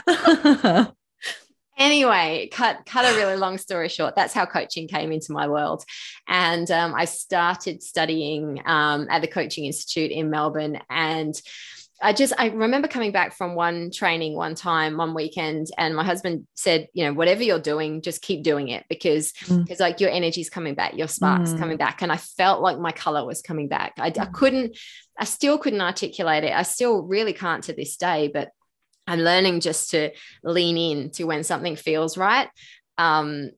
anyway 1.78 2.50
cut 2.52 2.86
cut 2.86 3.06
a 3.06 3.16
really 3.18 3.36
long 3.36 3.58
story 3.58 3.88
short 3.88 4.16
that's 4.16 4.34
how 4.34 4.46
coaching 4.46 4.88
came 4.88 5.12
into 5.12 5.32
my 5.32 5.48
world 5.48 5.84
and 6.28 6.72
um, 6.72 6.94
i 6.96 7.06
started 7.06 7.84
studying 7.84 8.62
um, 8.66 9.08
at 9.10 9.22
the 9.22 9.28
coaching 9.28 9.66
institute 9.66 10.12
in 10.12 10.30
melbourne 10.30 10.80
and 10.90 11.40
I 12.02 12.14
just 12.14 12.34
I 12.38 12.48
remember 12.48 12.88
coming 12.88 13.12
back 13.12 13.34
from 13.34 13.56
one 13.56 13.90
training 13.92 14.36
one 14.36 14.56
time 14.56 14.98
one 14.98 15.14
weekend 15.14 15.68
and 15.78 15.96
my 15.96 16.04
husband 16.04 16.48
said 16.54 16.88
you 16.94 17.06
know 17.06 17.14
whatever 17.14 17.44
you're 17.44 17.60
doing 17.60 18.02
just 18.02 18.22
keep 18.22 18.44
doing 18.44 18.68
it 18.70 18.86
because 18.88 19.34
because 19.48 19.78
mm. 19.78 19.80
like 19.80 20.00
your 20.00 20.12
energy's 20.12 20.50
coming 20.50 20.76
back 20.76 20.96
your 20.96 21.08
sparks 21.08 21.52
mm. 21.52 21.60
coming 21.60 21.78
back 21.78 22.02
and 22.02 22.12
I 22.12 22.18
felt 22.18 22.62
like 22.62 22.78
my 22.78 22.92
color 22.92 23.26
was 23.26 23.42
coming 23.42 23.68
back 23.68 23.94
I, 23.98 24.12
mm. 24.12 24.22
I 24.22 24.26
couldn't 24.26 24.78
I 25.18 25.26
still 25.26 25.58
couldn't 25.58 25.82
articulate 25.82 26.44
it 26.44 26.54
I 26.54 26.64
still 26.64 27.02
really 27.02 27.34
can't 27.34 27.64
to 27.64 27.74
this 27.74 27.98
day 27.98 28.30
but 28.32 28.50
I'm 29.08 29.20
learning 29.20 29.62
just 29.62 29.92
to 29.92 30.12
lean 30.44 30.78
in 30.78 31.10
to 31.12 31.24
when 31.24 31.44
something 31.44 31.76
feels 31.76 32.18
right 32.18 32.50
um, 32.98 33.52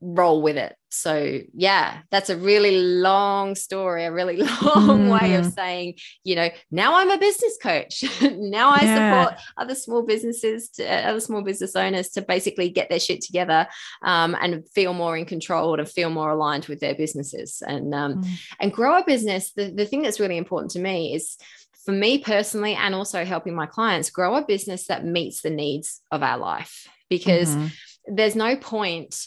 roll 0.00 0.42
with 0.42 0.56
it. 0.56 0.74
So, 0.90 1.40
yeah, 1.54 2.00
that's 2.10 2.28
a 2.28 2.36
really 2.36 2.82
long 2.82 3.54
story, 3.54 4.04
a 4.04 4.12
really 4.12 4.36
long 4.36 5.06
mm. 5.06 5.20
way 5.20 5.34
of 5.36 5.46
mm. 5.46 5.54
saying, 5.54 5.94
you 6.24 6.34
know, 6.34 6.50
now 6.70 6.96
I'm 6.96 7.10
a 7.10 7.18
business 7.18 7.56
coach. 7.62 8.04
now 8.22 8.70
I 8.70 8.80
yeah. 8.82 9.22
support 9.24 9.40
other 9.56 9.74
small 9.74 10.02
businesses, 10.02 10.68
to, 10.70 10.84
uh, 10.84 11.10
other 11.10 11.20
small 11.20 11.42
business 11.42 11.76
owners 11.76 12.10
to 12.10 12.22
basically 12.22 12.68
get 12.70 12.90
their 12.90 13.00
shit 13.00 13.22
together 13.22 13.68
um, 14.02 14.36
and 14.40 14.68
feel 14.70 14.92
more 14.92 15.16
in 15.16 15.24
control 15.24 15.78
and 15.78 15.88
feel 15.88 16.10
more 16.10 16.30
aligned 16.30 16.66
with 16.66 16.80
their 16.80 16.94
businesses 16.94 17.62
and 17.66 17.94
um, 17.94 18.22
mm. 18.22 18.28
and 18.60 18.72
grow 18.72 18.98
a 18.98 19.04
business. 19.04 19.52
The, 19.52 19.70
the 19.70 19.86
thing 19.86 20.02
that's 20.02 20.20
really 20.20 20.36
important 20.36 20.72
to 20.72 20.80
me 20.80 21.14
is 21.14 21.38
for 21.84 21.92
me 21.92 22.18
personally, 22.18 22.74
and 22.74 22.94
also 22.94 23.24
helping 23.24 23.54
my 23.54 23.66
clients 23.66 24.10
grow 24.10 24.36
a 24.36 24.44
business 24.44 24.86
that 24.86 25.04
meets 25.04 25.42
the 25.42 25.50
needs 25.50 26.00
of 26.10 26.22
our 26.22 26.38
life 26.38 26.86
because. 27.08 27.54
Mm-hmm 27.54 27.66
there's 28.06 28.36
no 28.36 28.56
point 28.56 29.26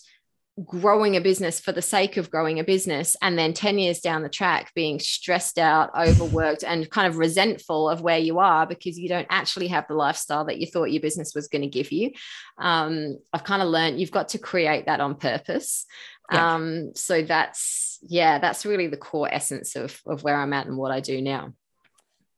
growing 0.64 1.18
a 1.18 1.22
business 1.22 1.60
for 1.60 1.74
the 1.74 1.82
sake 1.82 2.16
of 2.16 2.32
growing 2.32 2.60
a 2.60 2.64
business 2.64 3.18
and 3.22 3.38
then 3.38 3.54
10 3.54 3.78
years 3.78 4.00
down 4.00 4.24
the 4.24 4.30
track 4.30 4.72
being 4.74 5.00
stressed 5.00 5.58
out 5.60 5.90
overworked 6.00 6.64
and 6.64 6.90
kind 6.90 7.08
of 7.08 7.18
resentful 7.18 7.90
of 7.90 8.00
where 8.00 8.20
you 8.20 8.40
are 8.40 8.66
because 8.66 8.98
you 8.98 9.10
don't 9.10 9.28
actually 9.30 9.68
have 9.68 9.86
the 9.90 9.94
lifestyle 9.94 10.46
that 10.46 10.58
you 10.58 10.66
thought 10.66 10.92
your 10.92 11.02
business 11.02 11.36
was 11.36 11.50
going 11.50 11.62
to 11.62 11.68
give 11.68 11.92
you 11.92 12.10
um, 12.58 13.18
i've 13.34 13.44
kind 13.44 13.62
of 13.62 13.68
learned 13.68 14.00
you've 14.00 14.12
got 14.12 14.30
to 14.30 14.38
create 14.38 14.86
that 14.86 15.02
on 15.02 15.16
purpose 15.16 15.86
yeah. 16.32 16.56
um, 16.56 16.92
so 16.96 17.22
that's 17.22 18.00
yeah 18.04 18.40
that's 18.40 18.66
really 18.66 18.88
the 18.88 18.96
core 18.96 19.28
essence 19.30 19.76
of, 19.76 20.00
of 20.06 20.24
where 20.24 20.38
i'm 20.38 20.54
at 20.54 20.68
and 20.68 20.78
what 20.78 20.92
i 20.92 21.02
do 21.02 21.22
now 21.22 21.52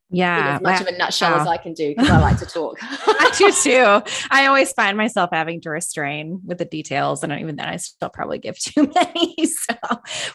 yeah 0.09 0.55
as 0.55 0.61
much 0.61 0.81
of 0.81 0.87
a 0.87 0.97
nutshell 0.97 1.35
as 1.35 1.47
i 1.47 1.57
can 1.57 1.73
do 1.73 1.89
because 1.89 2.09
i 2.09 2.17
like 2.19 2.39
to 2.39 2.45
talk. 2.45 2.77
I 2.81 3.33
do 3.37 3.51
too. 3.63 4.01
I 4.31 4.45
always 4.45 4.71
find 4.71 4.97
myself 4.97 5.29
having 5.33 5.59
to 5.61 5.69
restrain 5.69 6.39
with 6.45 6.59
the 6.59 6.65
details 6.65 7.23
and 7.23 7.33
even 7.33 7.57
then 7.57 7.67
i 7.67 7.75
still 7.77 8.09
probably 8.09 8.37
give 8.39 8.57
too 8.57 8.89
many. 8.95 9.35
So 9.45 9.75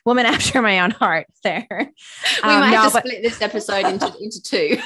woman 0.05 0.27
after 0.27 0.61
my 0.61 0.81
own 0.81 0.91
heart 0.91 1.27
there. 1.43 1.67
We 1.71 2.51
um, 2.51 2.61
might 2.61 2.71
no, 2.71 2.83
have 2.83 2.93
to 2.93 2.99
but- 2.99 3.07
split 3.07 3.23
this 3.23 3.41
episode 3.41 3.87
into, 3.87 4.13
into 4.21 4.43
two. 4.43 4.79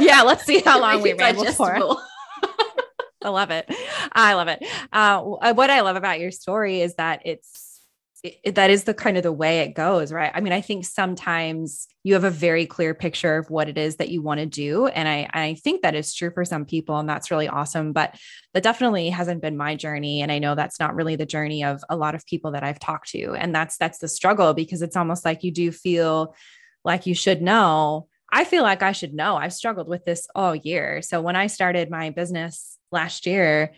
Yeah 0.00 0.22
let's 0.22 0.44
see 0.44 0.60
how 0.60 0.80
long 0.80 1.02
we 1.02 1.12
ramble 1.12 1.44
for. 1.52 1.96
i 3.22 3.28
love 3.28 3.50
it. 3.52 3.66
I 4.12 4.34
love 4.34 4.48
it. 4.48 4.64
Uh, 4.92 5.20
what 5.52 5.70
i 5.70 5.80
love 5.82 5.96
about 5.96 6.18
your 6.18 6.32
story 6.32 6.80
is 6.80 6.96
that 6.96 7.22
it's 7.24 7.71
it, 8.22 8.54
that 8.54 8.70
is 8.70 8.84
the 8.84 8.94
kind 8.94 9.16
of 9.16 9.24
the 9.24 9.32
way 9.32 9.60
it 9.60 9.74
goes, 9.74 10.12
right? 10.12 10.30
I 10.32 10.40
mean, 10.40 10.52
I 10.52 10.60
think 10.60 10.84
sometimes 10.84 11.88
you 12.04 12.14
have 12.14 12.22
a 12.22 12.30
very 12.30 12.66
clear 12.66 12.94
picture 12.94 13.36
of 13.36 13.50
what 13.50 13.68
it 13.68 13.76
is 13.76 13.96
that 13.96 14.10
you 14.10 14.22
want 14.22 14.38
to 14.38 14.46
do, 14.46 14.86
and 14.86 15.08
I 15.08 15.28
I 15.32 15.54
think 15.54 15.82
that 15.82 15.96
is 15.96 16.14
true 16.14 16.30
for 16.30 16.44
some 16.44 16.64
people, 16.64 16.98
and 16.98 17.08
that's 17.08 17.32
really 17.32 17.48
awesome. 17.48 17.92
But 17.92 18.14
that 18.54 18.62
definitely 18.62 19.10
hasn't 19.10 19.42
been 19.42 19.56
my 19.56 19.74
journey, 19.74 20.22
and 20.22 20.30
I 20.30 20.38
know 20.38 20.54
that's 20.54 20.78
not 20.78 20.94
really 20.94 21.16
the 21.16 21.26
journey 21.26 21.64
of 21.64 21.82
a 21.88 21.96
lot 21.96 22.14
of 22.14 22.24
people 22.26 22.52
that 22.52 22.62
I've 22.62 22.78
talked 22.78 23.08
to, 23.10 23.34
and 23.34 23.52
that's 23.52 23.76
that's 23.76 23.98
the 23.98 24.08
struggle 24.08 24.54
because 24.54 24.82
it's 24.82 24.96
almost 24.96 25.24
like 25.24 25.42
you 25.42 25.50
do 25.50 25.72
feel 25.72 26.36
like 26.84 27.06
you 27.06 27.14
should 27.14 27.42
know. 27.42 28.08
I 28.32 28.44
feel 28.44 28.62
like 28.62 28.82
I 28.82 28.92
should 28.92 29.14
know. 29.14 29.36
I've 29.36 29.52
struggled 29.52 29.88
with 29.88 30.04
this 30.04 30.26
all 30.34 30.54
year. 30.54 31.02
So 31.02 31.20
when 31.20 31.36
I 31.36 31.48
started 31.48 31.90
my 31.90 32.10
business 32.10 32.78
last 32.90 33.26
year, 33.26 33.72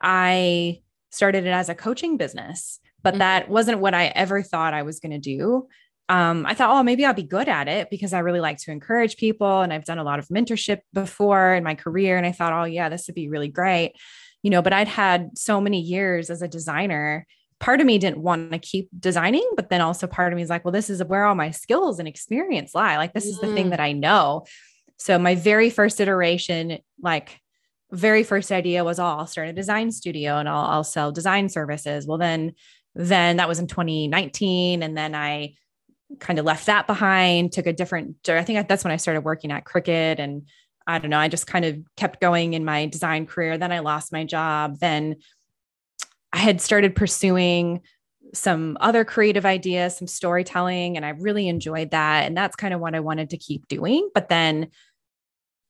I 0.00 0.82
started 1.10 1.44
it 1.46 1.50
as 1.50 1.68
a 1.68 1.74
coaching 1.74 2.16
business 2.16 2.78
but 3.06 3.12
mm-hmm. 3.12 3.18
that 3.20 3.48
wasn't 3.48 3.78
what 3.78 3.94
I 3.94 4.06
ever 4.06 4.42
thought 4.42 4.74
I 4.74 4.82
was 4.82 4.98
going 4.98 5.12
to 5.12 5.18
do. 5.18 5.68
Um, 6.08 6.44
I 6.44 6.54
thought, 6.54 6.76
oh, 6.76 6.82
maybe 6.82 7.04
I'll 7.04 7.14
be 7.14 7.22
good 7.22 7.46
at 7.46 7.68
it 7.68 7.88
because 7.88 8.12
I 8.12 8.18
really 8.18 8.40
like 8.40 8.58
to 8.62 8.72
encourage 8.72 9.16
people 9.16 9.60
and 9.60 9.72
I've 9.72 9.84
done 9.84 9.98
a 9.98 10.02
lot 10.02 10.18
of 10.18 10.26
mentorship 10.26 10.80
before 10.92 11.54
in 11.54 11.62
my 11.62 11.76
career. 11.76 12.16
And 12.16 12.26
I 12.26 12.32
thought, 12.32 12.52
oh, 12.52 12.64
yeah, 12.64 12.88
this 12.88 13.06
would 13.06 13.14
be 13.14 13.28
really 13.28 13.46
great. 13.46 13.92
You 14.42 14.50
know, 14.50 14.60
but 14.60 14.72
I'd 14.72 14.88
had 14.88 15.38
so 15.38 15.60
many 15.60 15.80
years 15.80 16.30
as 16.30 16.42
a 16.42 16.48
designer. 16.48 17.28
Part 17.60 17.80
of 17.80 17.86
me 17.86 17.96
didn't 17.98 18.18
want 18.18 18.50
to 18.50 18.58
keep 18.58 18.88
designing, 18.98 19.48
but 19.54 19.70
then 19.70 19.80
also 19.80 20.08
part 20.08 20.32
of 20.32 20.36
me 20.36 20.42
is 20.42 20.50
like, 20.50 20.64
well, 20.64 20.72
this 20.72 20.90
is 20.90 21.04
where 21.04 21.26
all 21.26 21.36
my 21.36 21.52
skills 21.52 22.00
and 22.00 22.08
experience 22.08 22.74
lie. 22.74 22.96
Like, 22.96 23.12
this 23.12 23.26
is 23.26 23.38
the 23.38 23.54
thing 23.54 23.68
mm. 23.68 23.70
that 23.70 23.80
I 23.80 23.92
know. 23.92 24.46
So, 24.96 25.16
my 25.16 25.36
very 25.36 25.70
first 25.70 26.00
iteration, 26.00 26.78
like, 27.00 27.40
very 27.92 28.24
first 28.24 28.50
idea 28.50 28.84
was, 28.84 28.98
oh, 28.98 29.04
I'll 29.04 29.26
start 29.26 29.48
a 29.48 29.52
design 29.52 29.92
studio 29.92 30.38
and 30.38 30.48
I'll, 30.48 30.64
I'll 30.66 30.84
sell 30.84 31.12
design 31.12 31.48
services. 31.48 32.06
Well, 32.06 32.18
then 32.18 32.52
then 32.96 33.36
that 33.36 33.46
was 33.46 33.58
in 33.58 33.66
2019. 33.66 34.82
And 34.82 34.96
then 34.96 35.14
I 35.14 35.54
kind 36.18 36.38
of 36.38 36.44
left 36.44 36.66
that 36.66 36.86
behind, 36.86 37.52
took 37.52 37.66
a 37.66 37.72
different, 37.72 38.16
I 38.28 38.42
think 38.42 38.66
that's 38.66 38.84
when 38.84 38.92
I 38.92 38.96
started 38.96 39.20
working 39.20 39.52
at 39.52 39.64
Cricket. 39.64 40.18
And 40.18 40.48
I 40.86 40.98
don't 40.98 41.10
know, 41.10 41.18
I 41.18 41.28
just 41.28 41.46
kind 41.46 41.64
of 41.64 41.78
kept 41.96 42.20
going 42.20 42.54
in 42.54 42.64
my 42.64 42.86
design 42.86 43.26
career. 43.26 43.58
Then 43.58 43.72
I 43.72 43.80
lost 43.80 44.12
my 44.12 44.24
job. 44.24 44.78
Then 44.78 45.16
I 46.32 46.38
had 46.38 46.60
started 46.60 46.96
pursuing 46.96 47.82
some 48.34 48.76
other 48.80 49.04
creative 49.04 49.46
ideas, 49.46 49.96
some 49.96 50.06
storytelling, 50.06 50.96
and 50.96 51.06
I 51.06 51.10
really 51.10 51.48
enjoyed 51.48 51.90
that. 51.90 52.26
And 52.26 52.36
that's 52.36 52.56
kind 52.56 52.74
of 52.74 52.80
what 52.80 52.94
I 52.94 53.00
wanted 53.00 53.30
to 53.30 53.38
keep 53.38 53.68
doing. 53.68 54.10
But 54.14 54.28
then 54.28 54.68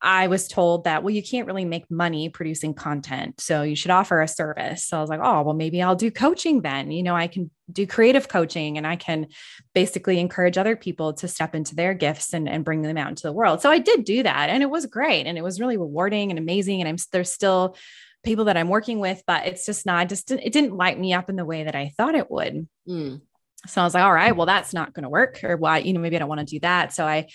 I 0.01 0.27
was 0.27 0.47
told 0.47 0.83
that, 0.83 1.01
well, 1.01 1.13
you 1.13 1.23
can't 1.23 1.47
really 1.47 1.65
make 1.65 1.89
money 1.89 2.29
producing 2.29 2.75
content. 2.75 3.41
So 3.41 3.63
you 3.63 3.75
should 3.75 3.89
offer 3.89 4.21
a 4.21 4.27
service. 4.27 4.85
So 4.85 4.97
I 4.97 5.01
was 5.01 5.09
like, 5.09 5.21
oh, 5.23 5.41
well, 5.41 5.55
maybe 5.55 5.81
I'll 5.81 5.95
do 5.95 6.11
coaching 6.11 6.61
then. 6.61 6.91
You 6.91 7.01
know, 7.01 7.15
I 7.15 7.27
can 7.27 7.49
do 7.71 7.87
creative 7.87 8.27
coaching 8.27 8.77
and 8.77 8.85
I 8.85 8.95
can 8.95 9.27
basically 9.73 10.19
encourage 10.19 10.57
other 10.57 10.75
people 10.75 11.13
to 11.13 11.27
step 11.27 11.55
into 11.55 11.73
their 11.73 11.95
gifts 11.95 12.33
and, 12.33 12.47
and 12.47 12.63
bring 12.63 12.83
them 12.83 12.97
out 12.97 13.09
into 13.09 13.23
the 13.23 13.33
world. 13.33 13.61
So 13.61 13.71
I 13.71 13.79
did 13.79 14.05
do 14.05 14.21
that. 14.21 14.49
And 14.49 14.61
it 14.61 14.69
was 14.69 14.85
great. 14.85 15.25
And 15.25 15.37
it 15.37 15.43
was 15.43 15.59
really 15.59 15.77
rewarding 15.77 16.29
and 16.29 16.37
amazing. 16.37 16.79
And 16.79 16.87
I'm 16.87 16.97
there's 17.11 17.33
still 17.33 17.75
people 18.23 18.45
that 18.45 18.57
I'm 18.57 18.69
working 18.69 18.99
with, 18.99 19.23
but 19.25 19.47
it's 19.47 19.65
just 19.65 19.85
not, 19.85 20.09
just 20.09 20.29
it 20.29 20.53
didn't 20.53 20.75
light 20.75 20.99
me 20.99 21.13
up 21.13 21.29
in 21.29 21.37
the 21.37 21.45
way 21.45 21.63
that 21.63 21.75
I 21.75 21.91
thought 21.97 22.15
it 22.15 22.29
would. 22.29 22.67
Mm. 22.87 23.21
So 23.65 23.81
I 23.81 23.83
was 23.83 23.95
like, 23.95 24.03
all 24.03 24.13
right, 24.13 24.35
well, 24.35 24.45
that's 24.45 24.73
not 24.73 24.93
going 24.93 25.03
to 25.03 25.09
work. 25.09 25.43
Or 25.43 25.57
why, 25.57 25.79
you 25.79 25.93
know, 25.93 25.99
maybe 25.99 26.15
I 26.15 26.19
don't 26.19 26.29
want 26.29 26.39
to 26.39 26.45
do 26.45 26.59
that. 26.59 26.93
So 26.93 27.05
I 27.05 27.27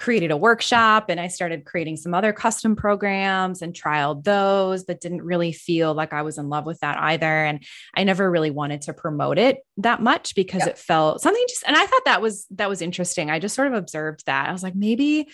created 0.00 0.30
a 0.30 0.36
workshop 0.36 1.10
and 1.10 1.20
I 1.20 1.28
started 1.28 1.66
creating 1.66 1.98
some 1.98 2.14
other 2.14 2.32
custom 2.32 2.74
programs 2.74 3.60
and 3.60 3.74
trialed 3.74 4.24
those, 4.24 4.82
but 4.82 5.00
didn't 5.00 5.22
really 5.22 5.52
feel 5.52 5.92
like 5.92 6.12
I 6.12 6.22
was 6.22 6.38
in 6.38 6.48
love 6.48 6.64
with 6.64 6.80
that 6.80 6.98
either. 6.98 7.44
And 7.44 7.62
I 7.94 8.04
never 8.04 8.28
really 8.30 8.50
wanted 8.50 8.82
to 8.82 8.94
promote 8.94 9.38
it 9.38 9.58
that 9.76 10.02
much 10.02 10.34
because 10.34 10.66
it 10.66 10.78
felt 10.78 11.20
something 11.20 11.44
just, 11.48 11.64
and 11.66 11.76
I 11.76 11.84
thought 11.84 12.06
that 12.06 12.22
was, 12.22 12.46
that 12.52 12.68
was 12.68 12.80
interesting. 12.80 13.30
I 13.30 13.38
just 13.38 13.54
sort 13.54 13.68
of 13.68 13.74
observed 13.74 14.24
that. 14.24 14.48
I 14.48 14.52
was 14.52 14.62
like, 14.62 14.74
maybe 14.74 15.28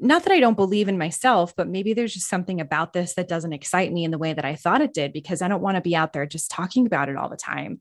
not 0.00 0.22
that 0.22 0.32
I 0.32 0.38
don't 0.38 0.56
believe 0.56 0.88
in 0.88 0.96
myself, 0.96 1.56
but 1.56 1.66
maybe 1.66 1.92
there's 1.92 2.14
just 2.14 2.28
something 2.28 2.60
about 2.60 2.92
this 2.92 3.14
that 3.14 3.26
doesn't 3.26 3.52
excite 3.52 3.92
me 3.92 4.04
in 4.04 4.12
the 4.12 4.18
way 4.18 4.32
that 4.32 4.44
I 4.44 4.54
thought 4.54 4.80
it 4.80 4.94
did 4.94 5.12
because 5.12 5.42
I 5.42 5.48
don't 5.48 5.62
want 5.62 5.76
to 5.76 5.80
be 5.80 5.96
out 5.96 6.12
there 6.12 6.24
just 6.24 6.52
talking 6.52 6.86
about 6.86 7.08
it 7.08 7.16
all 7.16 7.28
the 7.28 7.36
time 7.36 7.80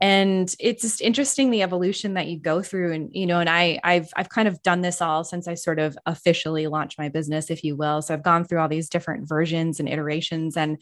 and 0.00 0.54
it's 0.60 0.82
just 0.82 1.00
interesting 1.00 1.50
the 1.50 1.62
evolution 1.62 2.14
that 2.14 2.26
you 2.26 2.38
go 2.38 2.62
through 2.62 2.92
and 2.92 3.10
you 3.12 3.26
know 3.26 3.40
and 3.40 3.48
i 3.48 3.78
i've 3.82 4.08
i've 4.16 4.28
kind 4.28 4.46
of 4.48 4.62
done 4.62 4.82
this 4.82 5.00
all 5.00 5.24
since 5.24 5.48
i 5.48 5.54
sort 5.54 5.78
of 5.78 5.96
officially 6.06 6.66
launched 6.66 6.98
my 6.98 7.08
business 7.08 7.50
if 7.50 7.64
you 7.64 7.76
will 7.76 8.02
so 8.02 8.12
i've 8.12 8.22
gone 8.22 8.44
through 8.44 8.60
all 8.60 8.68
these 8.68 8.88
different 8.88 9.28
versions 9.28 9.80
and 9.80 9.88
iterations 9.88 10.56
and 10.56 10.80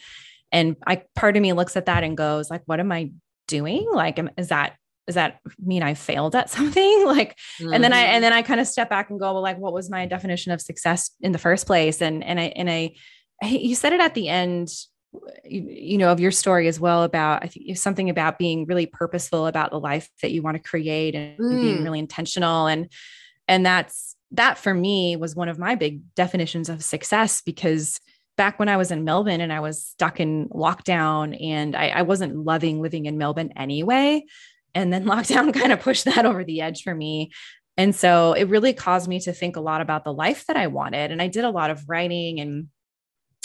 and 0.52 0.76
i 0.86 1.02
part 1.14 1.36
of 1.36 1.42
me 1.42 1.52
looks 1.52 1.76
at 1.76 1.86
that 1.86 2.02
and 2.04 2.16
goes 2.16 2.50
like 2.50 2.62
what 2.66 2.80
am 2.80 2.90
i 2.90 3.10
doing 3.46 3.86
like 3.92 4.18
am, 4.18 4.30
is 4.36 4.48
that 4.48 4.76
does 5.06 5.16
that 5.16 5.40
mean 5.62 5.82
I 5.82 5.92
failed 5.92 6.34
at 6.34 6.48
something? 6.50 7.04
like, 7.04 7.36
mm-hmm. 7.60 7.74
and 7.74 7.84
then 7.84 7.92
I, 7.92 7.98
and 7.98 8.14
mm-hmm. 8.14 8.22
then 8.22 8.32
I 8.32 8.40
kind 8.40 8.58
of 8.58 8.66
step 8.66 8.88
back 8.88 9.10
and 9.10 9.20
go, 9.20 9.34
well, 9.34 9.42
like, 9.42 9.58
what 9.58 9.74
was 9.74 9.90
my 9.90 10.06
definition 10.06 10.50
of 10.50 10.62
success 10.62 11.10
in 11.20 11.32
the 11.32 11.38
first 11.38 11.66
place? 11.66 12.00
And, 12.00 12.24
and 12.24 12.40
I, 12.40 12.44
and 12.56 12.70
I, 12.70 12.94
you 13.46 13.74
said 13.74 13.92
it 13.92 14.00
at 14.00 14.14
the 14.14 14.30
end 14.30 14.70
you 15.44 15.98
know 15.98 16.10
of 16.10 16.20
your 16.20 16.30
story 16.30 16.68
as 16.68 16.80
well 16.80 17.02
about 17.02 17.44
i 17.44 17.46
think 17.46 17.76
something 17.76 18.10
about 18.10 18.38
being 18.38 18.66
really 18.66 18.86
purposeful 18.86 19.46
about 19.46 19.70
the 19.70 19.78
life 19.78 20.08
that 20.22 20.32
you 20.32 20.42
want 20.42 20.56
to 20.56 20.62
create 20.62 21.14
and 21.14 21.38
mm. 21.38 21.60
being 21.60 21.82
really 21.82 21.98
intentional 21.98 22.66
and 22.66 22.90
and 23.48 23.64
that's 23.64 24.16
that 24.30 24.58
for 24.58 24.74
me 24.74 25.16
was 25.16 25.36
one 25.36 25.48
of 25.48 25.58
my 25.58 25.74
big 25.74 26.00
definitions 26.14 26.68
of 26.68 26.82
success 26.82 27.42
because 27.42 28.00
back 28.36 28.58
when 28.58 28.68
i 28.68 28.76
was 28.76 28.90
in 28.90 29.04
melbourne 29.04 29.40
and 29.40 29.52
i 29.52 29.60
was 29.60 29.84
stuck 29.84 30.18
in 30.20 30.48
lockdown 30.48 31.36
and 31.42 31.76
I, 31.76 31.88
I 31.88 32.02
wasn't 32.02 32.36
loving 32.36 32.80
living 32.80 33.06
in 33.06 33.18
melbourne 33.18 33.52
anyway 33.56 34.24
and 34.74 34.92
then 34.92 35.04
lockdown 35.06 35.52
kind 35.54 35.72
of 35.72 35.80
pushed 35.80 36.06
that 36.06 36.26
over 36.26 36.44
the 36.44 36.60
edge 36.60 36.82
for 36.82 36.94
me 36.94 37.30
and 37.76 37.94
so 37.94 38.34
it 38.34 38.44
really 38.44 38.72
caused 38.72 39.08
me 39.08 39.18
to 39.20 39.32
think 39.32 39.56
a 39.56 39.60
lot 39.60 39.80
about 39.80 40.04
the 40.04 40.12
life 40.12 40.46
that 40.46 40.56
i 40.56 40.66
wanted 40.66 41.10
and 41.10 41.20
i 41.20 41.28
did 41.28 41.44
a 41.44 41.50
lot 41.50 41.70
of 41.70 41.88
writing 41.88 42.40
and 42.40 42.68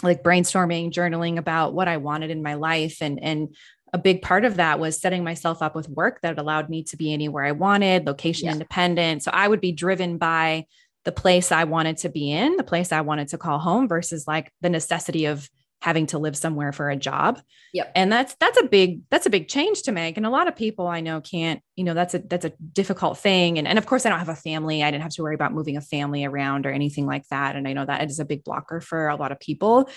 like 0.03 0.23
brainstorming, 0.23 0.91
journaling 0.91 1.37
about 1.37 1.73
what 1.73 1.87
I 1.87 1.97
wanted 1.97 2.31
in 2.31 2.43
my 2.43 2.53
life. 2.53 2.97
And, 3.01 3.21
and 3.21 3.55
a 3.93 3.97
big 3.97 4.21
part 4.21 4.45
of 4.45 4.57
that 4.57 4.79
was 4.79 4.99
setting 4.99 5.23
myself 5.23 5.61
up 5.61 5.75
with 5.75 5.89
work 5.89 6.21
that 6.21 6.37
allowed 6.37 6.69
me 6.69 6.83
to 6.83 6.97
be 6.97 7.11
anywhere 7.11 7.45
I 7.45 7.51
wanted, 7.53 8.05
location 8.05 8.45
yeah. 8.45 8.53
independent. 8.53 9.23
So 9.23 9.31
I 9.33 9.47
would 9.47 9.61
be 9.61 9.71
driven 9.71 10.17
by 10.17 10.65
the 11.05 11.11
place 11.11 11.51
I 11.51 11.63
wanted 11.63 11.97
to 11.97 12.09
be 12.09 12.31
in, 12.31 12.55
the 12.55 12.63
place 12.63 12.91
I 12.91 13.01
wanted 13.01 13.29
to 13.29 13.37
call 13.37 13.59
home 13.59 13.87
versus 13.87 14.27
like 14.27 14.51
the 14.61 14.69
necessity 14.69 15.25
of 15.25 15.49
having 15.81 16.05
to 16.07 16.19
live 16.19 16.35
somewhere 16.37 16.71
for 16.71 16.89
a 16.89 16.95
job. 16.95 17.41
Yep. 17.73 17.91
And 17.95 18.11
that's 18.11 18.35
that's 18.39 18.59
a 18.59 18.65
big 18.65 19.01
that's 19.09 19.25
a 19.25 19.29
big 19.29 19.47
change 19.47 19.83
to 19.83 19.91
make 19.91 20.17
and 20.17 20.25
a 20.25 20.29
lot 20.29 20.47
of 20.47 20.55
people 20.55 20.87
I 20.87 20.99
know 20.99 21.21
can't, 21.21 21.61
you 21.75 21.83
know, 21.83 21.93
that's 21.93 22.13
a 22.13 22.19
that's 22.19 22.45
a 22.45 22.53
difficult 22.73 23.17
thing 23.17 23.57
and 23.57 23.67
and 23.67 23.77
of 23.77 23.85
course 23.85 24.05
I 24.05 24.09
don't 24.09 24.19
have 24.19 24.29
a 24.29 24.35
family. 24.35 24.83
I 24.83 24.91
didn't 24.91 25.03
have 25.03 25.13
to 25.13 25.23
worry 25.23 25.35
about 25.35 25.53
moving 25.53 25.77
a 25.77 25.81
family 25.81 26.25
around 26.25 26.65
or 26.65 26.71
anything 26.71 27.05
like 27.05 27.27
that 27.29 27.55
and 27.55 27.67
I 27.67 27.73
know 27.73 27.85
that 27.85 28.09
is 28.09 28.19
a 28.19 28.25
big 28.25 28.43
blocker 28.43 28.81
for 28.81 29.07
a 29.07 29.15
lot 29.15 29.31
of 29.31 29.39
people. 29.39 29.89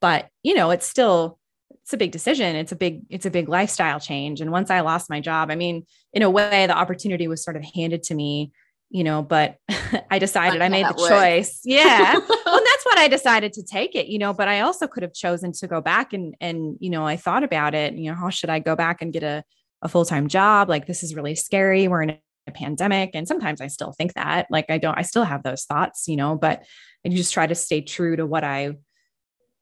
But, 0.00 0.28
you 0.42 0.54
know, 0.54 0.70
it's 0.70 0.86
still 0.86 1.38
it's 1.82 1.92
a 1.92 1.98
big 1.98 2.12
decision. 2.12 2.56
It's 2.56 2.72
a 2.72 2.76
big 2.76 3.02
it's 3.10 3.26
a 3.26 3.30
big 3.30 3.48
lifestyle 3.48 3.98
change 3.98 4.40
and 4.40 4.52
once 4.52 4.70
I 4.70 4.80
lost 4.80 5.10
my 5.10 5.20
job, 5.20 5.50
I 5.50 5.56
mean, 5.56 5.84
in 6.12 6.22
a 6.22 6.30
way 6.30 6.66
the 6.66 6.76
opportunity 6.76 7.26
was 7.26 7.42
sort 7.42 7.56
of 7.56 7.64
handed 7.74 8.04
to 8.04 8.14
me 8.14 8.52
you 8.94 9.02
know, 9.02 9.22
but 9.22 9.58
I 10.10 10.20
decided 10.20 10.62
I 10.62 10.68
made 10.68 10.86
the 10.86 11.08
choice. 11.08 11.60
Yeah. 11.64 12.12
well, 12.14 12.62
that's 12.64 12.84
what 12.84 12.96
I 12.96 13.08
decided 13.08 13.52
to 13.54 13.64
take 13.64 13.96
it, 13.96 14.06
you 14.06 14.20
know, 14.20 14.32
but 14.32 14.46
I 14.46 14.60
also 14.60 14.86
could 14.86 15.02
have 15.02 15.12
chosen 15.12 15.50
to 15.50 15.66
go 15.66 15.80
back 15.80 16.12
and, 16.12 16.36
and, 16.40 16.76
you 16.78 16.90
know, 16.90 17.04
I 17.04 17.16
thought 17.16 17.42
about 17.42 17.74
it, 17.74 17.94
you 17.94 18.08
know, 18.08 18.16
how 18.16 18.30
should 18.30 18.50
I 18.50 18.60
go 18.60 18.76
back 18.76 19.02
and 19.02 19.12
get 19.12 19.24
a, 19.24 19.42
a 19.82 19.88
full-time 19.88 20.28
job? 20.28 20.68
Like, 20.68 20.86
this 20.86 21.02
is 21.02 21.16
really 21.16 21.34
scary. 21.34 21.88
We're 21.88 22.02
in 22.02 22.18
a 22.46 22.52
pandemic. 22.52 23.10
And 23.14 23.26
sometimes 23.26 23.60
I 23.60 23.66
still 23.66 23.90
think 23.90 24.14
that, 24.14 24.46
like, 24.48 24.66
I 24.68 24.78
don't, 24.78 24.96
I 24.96 25.02
still 25.02 25.24
have 25.24 25.42
those 25.42 25.64
thoughts, 25.64 26.06
you 26.06 26.14
know, 26.14 26.36
but 26.36 26.62
I 27.04 27.08
just 27.08 27.34
try 27.34 27.48
to 27.48 27.54
stay 27.56 27.80
true 27.80 28.14
to 28.14 28.24
what 28.24 28.44
I, 28.44 28.76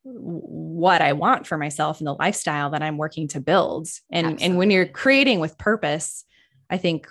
what 0.05 1.01
I 1.01 1.15
want 1.15 1.47
for 1.47 1.57
myself 1.57 2.01
and 2.01 2.07
the 2.07 2.13
lifestyle 2.13 2.69
that 2.71 2.83
I'm 2.83 2.99
working 2.99 3.29
to 3.29 3.41
build. 3.41 3.89
And, 4.11 4.27
Absolutely. 4.27 4.45
and 4.45 4.59
when 4.59 4.71
you're 4.71 4.87
creating 4.87 5.41
with 5.41 5.57
purpose, 5.57 6.27
I 6.69 6.77
think 6.77 7.09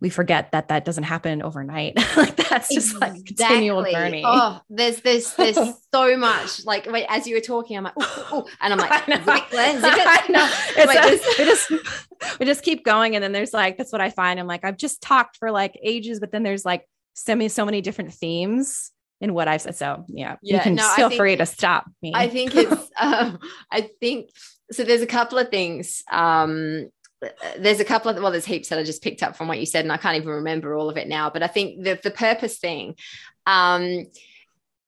we 0.00 0.10
forget 0.10 0.52
that 0.52 0.68
that 0.68 0.84
doesn't 0.84 1.04
happen 1.04 1.42
overnight. 1.42 1.96
like 2.16 2.36
that's 2.36 2.72
just 2.72 2.92
exactly. 2.94 3.18
like 3.18 3.26
continual 3.26 3.84
journey. 3.84 4.22
Oh, 4.24 4.60
there's 4.70 5.00
there's 5.00 5.34
there's 5.34 5.56
so 5.94 6.16
much. 6.16 6.64
Like 6.64 6.86
wait, 6.86 7.06
as 7.08 7.26
you 7.26 7.34
were 7.34 7.40
talking, 7.40 7.76
I'm 7.76 7.84
like, 7.84 7.96
ooh, 8.32 8.44
and 8.60 8.72
I'm 8.72 8.78
like, 8.78 8.90
Zickler, 8.90 9.80
Zickler. 9.80 10.28
No, 10.30 10.48
it's 10.76 10.86
like, 10.86 10.98
a, 10.98 11.16
just, 11.16 11.38
we 11.38 11.44
just 11.44 12.38
we 12.40 12.46
just 12.46 12.62
keep 12.62 12.84
going, 12.84 13.16
and 13.16 13.24
then 13.24 13.32
there's 13.32 13.52
like 13.52 13.76
that's 13.76 13.92
what 13.92 14.00
I 14.00 14.10
find. 14.10 14.38
I'm 14.38 14.46
like, 14.46 14.64
I've 14.64 14.76
just 14.76 15.02
talked 15.02 15.36
for 15.36 15.50
like 15.50 15.78
ages, 15.82 16.20
but 16.20 16.30
then 16.30 16.42
there's 16.42 16.64
like 16.64 16.88
so 17.14 17.34
many 17.34 17.48
so 17.48 17.64
many 17.64 17.80
different 17.80 18.14
themes 18.14 18.92
in 19.20 19.34
what 19.34 19.48
I've 19.48 19.62
said. 19.62 19.76
So 19.76 20.04
yeah, 20.08 20.36
yeah 20.42 20.56
you 20.56 20.62
can 20.62 20.74
no, 20.76 20.88
feel 20.94 21.10
free 21.10 21.34
to 21.36 21.46
stop 21.46 21.90
me. 22.02 22.12
I 22.14 22.28
think 22.28 22.54
it's 22.54 22.90
um, 23.00 23.40
I 23.70 23.90
think 24.00 24.30
so. 24.70 24.84
There's 24.84 25.02
a 25.02 25.06
couple 25.06 25.38
of 25.38 25.48
things. 25.48 26.04
Um, 26.10 26.90
there's 27.58 27.80
a 27.80 27.84
couple 27.84 28.10
of 28.10 28.22
well 28.22 28.30
there's 28.30 28.44
heaps 28.44 28.68
that 28.68 28.78
i 28.78 28.82
just 28.82 29.02
picked 29.02 29.22
up 29.22 29.36
from 29.36 29.48
what 29.48 29.58
you 29.58 29.66
said 29.66 29.84
and 29.84 29.92
i 29.92 29.96
can't 29.96 30.16
even 30.16 30.28
remember 30.28 30.74
all 30.74 30.88
of 30.88 30.96
it 30.96 31.08
now 31.08 31.30
but 31.30 31.42
i 31.42 31.46
think 31.46 31.82
the, 31.82 31.98
the 32.02 32.10
purpose 32.10 32.58
thing 32.58 32.94
um, 33.46 34.06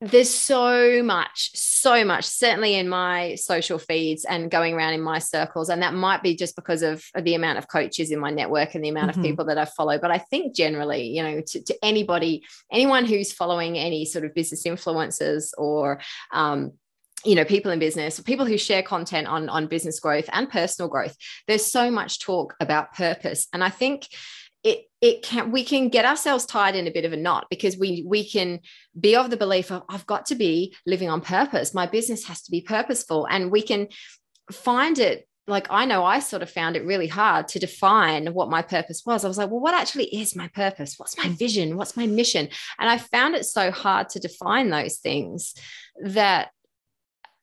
there's 0.03 0.33
so 0.33 1.03
much 1.03 1.51
so 1.55 2.05
much 2.05 2.25
certainly 2.25 2.75
in 2.75 2.89
my 2.89 3.35
social 3.35 3.79
feeds 3.79 4.25
and 4.25 4.51
going 4.51 4.75
around 4.75 4.95
in 4.95 5.01
my 5.01 5.19
circles 5.19 5.69
and 5.69 5.83
that 5.83 5.93
might 5.93 6.23
be 6.23 6.35
just 6.35 6.57
because 6.57 6.83
of, 6.83 7.05
the 7.21 7.35
amount 7.35 7.59
of 7.59 7.69
coaches 7.69 8.11
in 8.11 8.19
my 8.19 8.31
network 8.31 8.75
and 8.75 8.83
the 8.83 8.89
amount 8.89 9.11
mm-hmm. 9.11 9.21
of 9.21 9.27
people 9.27 9.45
that 9.45 9.59
i 9.59 9.65
follow 9.65 9.99
but 9.99 10.11
i 10.11 10.19
think 10.19 10.55
generally 10.55 11.09
you 11.09 11.23
know 11.23 11.43
to, 11.47 11.63
to, 11.63 11.75
anybody 11.83 12.43
anyone 12.73 13.05
who's 13.05 13.33
following 13.33 13.77
any 13.77 14.05
sort 14.05 14.25
of 14.25 14.35
business 14.35 14.65
influencers 14.65 15.51
or 15.59 16.01
um, 16.33 16.73
you 17.25 17.35
know 17.35 17.45
people 17.45 17.71
in 17.71 17.79
business 17.79 18.21
people 18.21 18.47
who 18.47 18.57
share 18.57 18.83
content 18.83 19.27
on 19.27 19.49
on 19.49 19.67
business 19.67 20.01
growth 20.01 20.29
and 20.33 20.51
personal 20.51 20.89
growth 20.89 21.17
there's 21.47 21.65
so 21.65 21.91
much 21.91 22.21
talk 22.21 22.55
about 22.61 22.95
purpose 22.95 23.47
and 23.53 23.63
i 23.63 23.69
think 23.69 24.07
it 24.63 24.85
it 25.01 25.23
can 25.23 25.51
we 25.51 25.65
can 25.65 25.89
get 25.89 26.05
ourselves 26.05 26.45
tied 26.45 26.75
in 26.75 26.87
a 26.87 26.91
bit 26.91 27.05
of 27.05 27.13
a 27.13 27.17
knot 27.17 27.47
because 27.51 27.77
we 27.79 28.05
we 28.07 28.29
can 28.29 28.61
be 28.99 29.17
of 29.17 29.31
the 29.31 29.37
belief 29.37 29.71
of 29.71 29.83
I've 29.89 30.07
got 30.07 30.27
to 30.27 30.35
be 30.35 30.77
living 30.87 31.09
on 31.09 31.21
purpose 31.21 31.73
my 31.73 31.87
business 31.87 32.25
has 32.27 32.43
to 32.43 32.51
be 32.51 32.61
purposeful 32.61 33.27
and 33.31 33.51
we 33.51 33.63
can 33.63 33.89
find 34.51 34.99
it 34.99 35.27
like 35.47 35.67
I 35.71 35.85
know 35.85 36.05
I 36.05 36.21
sort 36.21 36.43
of 36.43 36.51
found 36.51 36.77
it 36.77 36.85
really 36.85 37.07
hard 37.07 37.49
to 37.49 37.59
define 37.59 38.29
what 38.29 38.49
my 38.49 38.63
purpose 38.63 39.03
was. 39.05 39.25
I 39.25 39.29
was 39.29 39.37
like, 39.37 39.51
well, 39.51 39.59
what 39.59 39.75
actually 39.75 40.05
is 40.05 40.37
my 40.37 40.49
purpose? 40.49 40.95
What's 40.97 41.19
my 41.19 41.29
vision? 41.29 41.77
What's 41.77 41.97
my 41.97 42.07
mission? 42.07 42.49
And 42.79 42.89
I 42.89 42.99
found 42.99 43.35
it 43.35 43.45
so 43.45 43.73
hard 43.73 44.11
to 44.11 44.21
define 44.21 44.71
those 44.71 44.99
things 44.99 45.55
that 46.03 46.51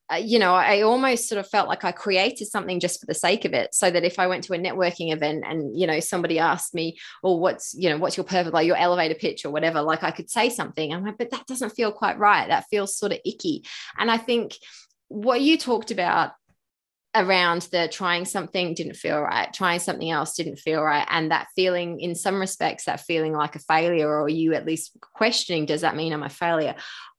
Uh, 0.09 0.15
you 0.15 0.39
know, 0.39 0.53
I 0.53 0.83
almost 0.83 1.27
sort 1.27 1.39
of 1.39 1.49
felt 1.49 1.67
like 1.67 1.83
I 1.83 1.91
created 1.91 2.47
something 2.47 2.79
just 2.79 2.99
for 2.99 3.05
the 3.07 3.13
sake 3.13 3.43
of 3.43 3.53
it. 3.53 3.75
So 3.75 3.91
that 3.91 4.05
if 4.05 4.19
I 4.19 4.27
went 4.27 4.45
to 4.45 4.53
a 4.53 4.57
networking 4.57 5.11
event 5.11 5.43
and, 5.45 5.77
you 5.77 5.85
know, 5.85 5.99
somebody 5.99 6.39
asked 6.39 6.73
me, 6.73 6.97
well, 7.21 7.39
what's, 7.39 7.73
you 7.73 7.89
know, 7.89 7.97
what's 7.97 8.15
your 8.15 8.23
perfect, 8.23 8.53
like 8.53 8.67
your 8.67 8.77
elevator 8.77 9.15
pitch 9.15 9.43
or 9.43 9.51
whatever, 9.51 9.81
like 9.81 10.03
I 10.03 10.11
could 10.11 10.29
say 10.29 10.49
something. 10.49 10.93
I'm 10.93 11.03
like, 11.03 11.17
but 11.17 11.31
that 11.31 11.45
doesn't 11.45 11.71
feel 11.71 11.91
quite 11.91 12.17
right. 12.17 12.47
That 12.47 12.67
feels 12.69 12.97
sort 12.97 13.11
of 13.11 13.19
icky. 13.25 13.65
And 13.97 14.09
I 14.09 14.17
think 14.17 14.55
what 15.09 15.41
you 15.41 15.57
talked 15.57 15.91
about 15.91 16.31
around 17.15 17.63
the 17.71 17.87
trying 17.91 18.25
something 18.25 18.75
didn't 18.75 18.95
feel 18.95 19.19
right, 19.19 19.51
trying 19.51 19.79
something 19.79 20.09
else 20.09 20.35
didn't 20.35 20.57
feel 20.57 20.83
right. 20.83 21.07
And 21.09 21.31
that 21.31 21.47
feeling, 21.55 21.99
in 21.99 22.13
some 22.13 22.39
respects, 22.39 22.85
that 22.85 23.01
feeling 23.01 23.33
like 23.33 23.55
a 23.55 23.59
failure, 23.59 24.21
or 24.21 24.29
you 24.29 24.53
at 24.53 24.65
least 24.65 24.95
questioning, 25.01 25.65
does 25.65 25.81
that 25.81 25.95
mean 25.95 26.13
I'm 26.13 26.23
a 26.23 26.29
failure? 26.29 26.75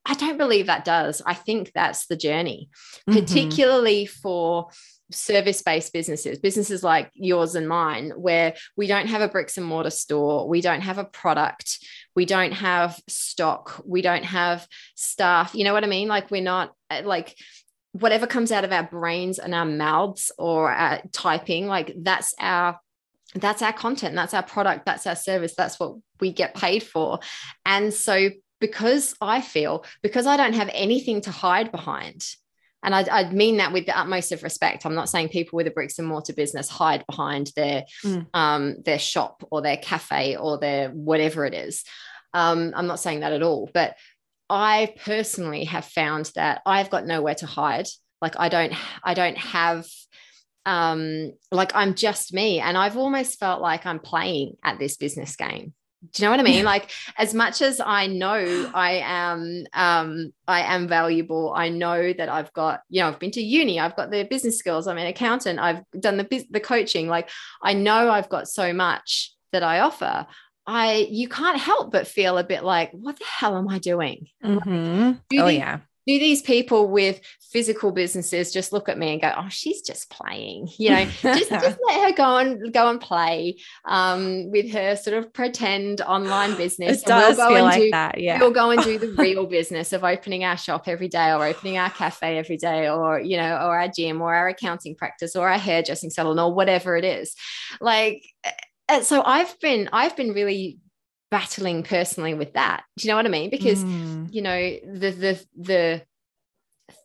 I 0.09 0.15
don't 0.15 0.39
believe 0.39 0.67
that 0.67 0.85
does. 0.85 1.21
I 1.25 1.35
think 1.35 1.71
that's 1.75 2.07
the 2.07 2.17
journey, 2.17 2.71
mm-hmm. 3.09 3.19
particularly 3.19 4.07
for 4.07 4.69
service 5.11 5.63
based 5.63 5.93
businesses, 5.93 6.39
businesses 6.39 6.83
like 6.83 7.11
yours 7.15 7.55
and 7.55 7.69
mine, 7.69 8.13
where 8.17 8.55
we 8.77 8.87
don't 8.87 9.07
have 9.07 9.21
a 9.21 9.29
bricks 9.29 9.59
and 9.59 9.67
mortar 9.67 9.91
store, 9.91 10.49
we 10.49 10.61
don't 10.61 10.81
have 10.81 10.99
a 10.99 11.05
product, 11.05 11.79
we 12.17 12.25
don't 12.25 12.53
have 12.53 12.99
stock, 13.07 13.83
we 13.85 14.03
don't 14.03 14.25
have 14.25 14.67
staff. 14.95 15.55
You 15.55 15.65
know 15.65 15.75
what 15.75 15.85
I 15.85 15.89
mean? 15.89 16.09
Like, 16.09 16.31
we're 16.31 16.43
not 16.43 16.73
uh, 16.91 17.03
like, 17.05 17.37
whatever 17.93 18.27
comes 18.27 18.53
out 18.53 18.65
of 18.65 18.73
our 18.73 18.83
brains 18.83 19.39
and 19.39 19.55
our 19.55 19.65
mouths 19.65 20.31
or 20.39 20.71
uh, 20.71 21.01
typing 21.13 21.67
like 21.67 21.95
that's 21.99 22.35
our 22.39 22.79
that's 23.35 23.63
our 23.63 23.73
content 23.73 24.15
that's 24.15 24.35
our 24.35 24.43
product 24.43 24.85
that's 24.85 25.07
our 25.07 25.17
service 25.17 25.55
that's 25.57 25.81
what 25.81 25.97
we 26.21 26.33
get 26.33 26.55
paid 26.55 26.83
for 26.83 27.19
and 27.65 27.93
so 27.93 28.29
because 28.61 29.15
i 29.21 29.41
feel 29.41 29.85
because 30.03 30.27
i 30.27 30.37
don't 30.37 30.55
have 30.55 30.71
anything 30.73 31.21
to 31.21 31.31
hide 31.31 31.71
behind 31.71 32.25
and 32.83 32.95
I, 32.95 33.07
I, 33.11 33.31
mean 33.31 33.57
that 33.57 33.73
with 33.73 33.87
the 33.87 33.99
utmost 33.99 34.31
of 34.31 34.43
respect. 34.43 34.87
I'm 34.87 34.95
not 34.95 35.09
saying 35.09 35.31
people 35.31 35.57
with 35.57 35.67
a 35.67 35.71
bricks 35.71 35.99
and 35.99 36.07
mortar 36.07 36.33
business 36.33 36.69
hide 36.69 37.05
behind 37.07 37.51
their 37.57 37.85
mm. 38.05 38.27
um, 38.35 38.77
their 38.85 39.01
shop 39.01 39.47
or 39.51 39.63
their 39.63 39.77
cafe 39.77 40.37
or 40.37 40.59
their 40.59 40.91
whatever 40.91 41.45
it 41.45 41.55
is. 41.55 41.85
Um, 42.35 42.73
I'm 42.77 42.87
not 42.87 43.01
saying 43.01 43.21
that 43.21 43.33
at 43.33 43.43
all. 43.43 43.69
But 43.73 43.97
I 44.49 44.95
personally 45.05 45.65
have 45.65 45.85
found 45.85 46.31
that 46.37 46.63
I've 46.65 46.91
got 46.91 47.07
nowhere 47.07 47.35
to 47.37 47.47
hide. 47.47 47.89
Like 48.23 48.35
I 48.39 48.49
don't, 48.49 48.73
I 49.03 49.15
don't 49.15 49.39
have, 49.39 49.87
um, 50.65 51.33
like 51.51 51.75
I'm 51.75 51.95
just 51.95 52.33
me, 52.33 52.61
and 52.61 52.77
I've 52.77 52.97
almost 52.97 53.39
felt 53.39 53.61
like 53.61 53.87
I'm 53.87 54.01
playing 54.01 54.57
at 54.63 54.79
this 54.79 54.97
business 54.97 55.35
game. 55.35 55.75
Do 56.13 56.23
you 56.23 56.27
know 56.27 56.31
what 56.31 56.41
I 56.41 56.45
mean? 56.45 56.65
like 56.65 56.91
as 57.17 57.35
much 57.35 57.61
as 57.61 57.81
I 57.81 58.07
know 58.07 58.71
I 58.73 59.03
am, 59.05 59.65
um, 59.73 60.33
I 60.47 60.61
am 60.75 60.87
valuable. 60.87 61.53
I 61.55 61.69
know 61.69 62.13
that 62.13 62.29
I've 62.29 62.53
got, 62.53 62.83
you 62.89 63.01
know, 63.01 63.09
I've 63.09 63.19
been 63.19 63.33
to 63.33 63.43
uni. 63.43 63.81
I've 63.81 63.97
got 63.97 64.11
the 64.11 64.23
business 64.25 64.59
skills. 64.59 64.87
I'm 64.87 64.99
an 64.99 65.07
accountant. 65.07 65.59
I've 65.59 65.83
done 65.99 66.17
the 66.17 66.47
the 66.51 66.61
coaching. 66.61 67.09
Like 67.09 67.31
I 67.63 67.73
know 67.75 68.11
I've 68.11 68.29
got 68.29 68.49
so 68.49 68.73
much 68.73 69.35
that 69.53 69.63
I 69.63 69.81
offer. 69.81 70.27
I 70.67 71.09
you 71.11 71.29
can't 71.29 71.59
help 71.59 71.91
but 71.91 72.07
feel 72.07 72.39
a 72.39 72.45
bit 72.45 72.63
like, 72.63 72.93
what 72.93 73.19
the 73.19 73.25
hell 73.25 73.57
am 73.57 73.69
I 73.69 73.79
doing? 73.79 74.29
Mm-hmm. 74.45 75.13
Do 75.31 75.41
oh 75.41 75.49
yeah. 75.49 75.81
Do 76.09 76.19
these 76.19 76.43
people 76.43 76.89
with 76.89 77.21
physical 77.53 77.93
businesses 77.93 78.53
just 78.53 78.73
look 78.73 78.89
at 78.89 78.99
me 78.99 79.13
and 79.13 79.21
go, 79.21 79.33
"Oh, 79.37 79.49
she's 79.49 79.83
just 79.83 80.11
playing," 80.11 80.69
you 80.79 80.91
know? 80.91 81.05
just, 81.05 81.51
just 81.51 81.79
let 81.87 82.09
her 82.09 82.17
go 82.17 82.37
and 82.39 82.73
go 82.73 82.89
and 82.89 83.01
play 83.01 83.59
um, 83.85 84.51
with 84.51 84.73
her 84.73 84.97
sort 84.97 85.19
of 85.19 85.33
pretend 85.33 86.01
online 86.01 86.57
business. 86.57 87.03
It 87.03 87.07
does 87.07 87.37
we'll 87.37 87.49
feel 87.49 87.65
like 87.65 87.81
do, 87.81 87.91
that. 87.91 88.21
Yeah, 88.21 88.41
we'll 88.41 88.51
go 88.51 88.71
and 88.71 88.83
do 88.83 88.99
the 88.99 89.13
real 89.23 89.47
business 89.47 89.93
of 89.93 90.03
opening 90.03 90.45
our 90.45 90.57
shop 90.57 90.89
every 90.89 91.09
day, 91.09 91.31
or 91.33 91.45
opening 91.45 91.79
our 91.79 91.91
cafe 91.91 92.39
every 92.39 92.57
day, 92.57 92.89
or 92.89 93.21
you 93.21 93.37
know, 93.37 93.57
or 93.57 93.79
our 93.79 93.89
gym, 93.89 94.23
or 94.23 94.35
our 94.35 94.49
accounting 94.49 94.95
practice, 94.95 95.37
or 95.37 95.49
our 95.49 95.59
hairdressing 95.59 96.11
salon, 96.11 96.39
or 96.39 96.53
whatever 96.55 96.97
it 96.97 97.05
is. 97.05 97.35
Like 97.81 98.25
and 98.89 99.05
so 99.05 99.23
I've 99.23 99.59
been 99.61 99.89
I've 99.93 100.17
been 100.17 100.33
really 100.33 100.79
battling 101.31 101.83
personally 101.83 102.35
with 102.35 102.55
that. 102.55 102.85
Do 102.97 103.07
you 103.07 103.13
know 103.13 103.17
what 103.17 103.27
I 103.27 103.31
mean? 103.31 103.51
Because 103.51 103.85
mm. 103.85 104.33
you 104.33 104.43
know 104.43 104.59
the 104.59 105.11
the 105.11 105.47
the 105.57 106.03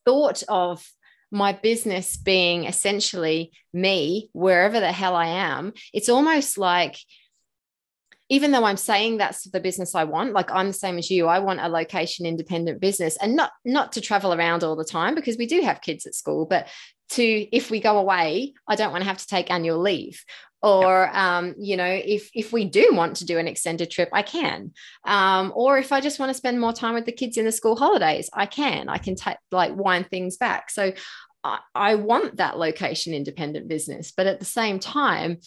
thought 0.06 0.44
of 0.48 0.86
my 1.32 1.52
business 1.52 2.16
being 2.16 2.66
essentially 2.66 3.52
me 3.74 4.30
wherever 4.34 4.80
the 4.80 4.92
hell 4.92 5.16
I 5.16 5.28
am, 5.28 5.74
it's 5.94 6.10
almost 6.10 6.58
like 6.58 6.98
even 8.30 8.52
though 8.52 8.64
I'm 8.64 8.78
saying 8.78 9.18
that's 9.18 9.50
the 9.50 9.60
business 9.60 9.96
I 9.96 10.06
want, 10.06 10.34
like 10.34 10.50
I'm 10.52 10.68
the 10.68 10.74
same 10.74 10.98
as 10.98 11.12
you, 11.12 11.28
I 11.28 11.40
want 11.40 11.60
a 11.60 11.68
location 11.68 12.26
independent 12.26 12.80
business 12.80 13.18
and 13.22 13.36
not 13.36 13.52
not 13.66 13.92
to 13.94 14.02
travel 14.02 14.34
around 14.34 14.64
all 14.64 14.76
the 14.76 14.86
time 14.86 15.14
because 15.14 15.38
we 15.38 15.46
do 15.46 15.62
have 15.62 15.82
kids 15.82 16.06
at 16.06 16.16
school, 16.16 16.46
but 16.46 16.68
to 17.10 17.24
if 17.24 17.70
we 17.70 17.80
go 17.80 17.98
away, 17.98 18.54
I 18.68 18.76
don't 18.76 18.92
want 18.92 19.04
to 19.04 19.08
have 19.08 19.20
to 19.20 19.28
take 19.28 19.52
annual 19.52 19.80
leave. 19.80 20.24
Or 20.62 21.10
um, 21.14 21.56
you 21.60 21.76
know 21.76 21.86
if 21.86 22.30
if 22.34 22.54
we 22.54 22.64
do 22.64 22.90
want 22.94 23.18
to 23.18 23.26
do 23.26 23.38
an 23.38 23.50
extended 23.50 23.92
trip 23.92 24.10
i 24.14 24.22
can. 24.22 24.72
Um, 25.06 25.52
or 25.56 25.78
if 25.78 25.92
i 25.92 26.00
just 26.00 26.20
want 26.20 26.30
to 26.30 26.34
spend 26.34 26.60
more 26.60 26.72
time 26.72 26.94
with 26.94 27.06
the 27.06 27.12
kids 27.12 27.38
in 27.38 27.44
the 27.46 27.52
school 27.52 27.76
holidays 27.76 28.30
i 28.34 28.46
can. 28.46 28.88
I 28.88 28.98
can 28.98 29.16
take 29.16 29.38
like 29.52 29.76
wind 29.76 30.08
things 30.10 30.38
back. 30.38 30.70
So 30.70 30.94
I, 31.44 31.60
I 31.76 31.96
want 31.96 32.38
that 32.38 32.58
location 32.58 33.14
independent 33.14 33.68
business 33.68 34.14
but 34.16 34.28
at 34.28 34.40
the 34.40 34.46
same 34.46 34.80
time 34.80 35.40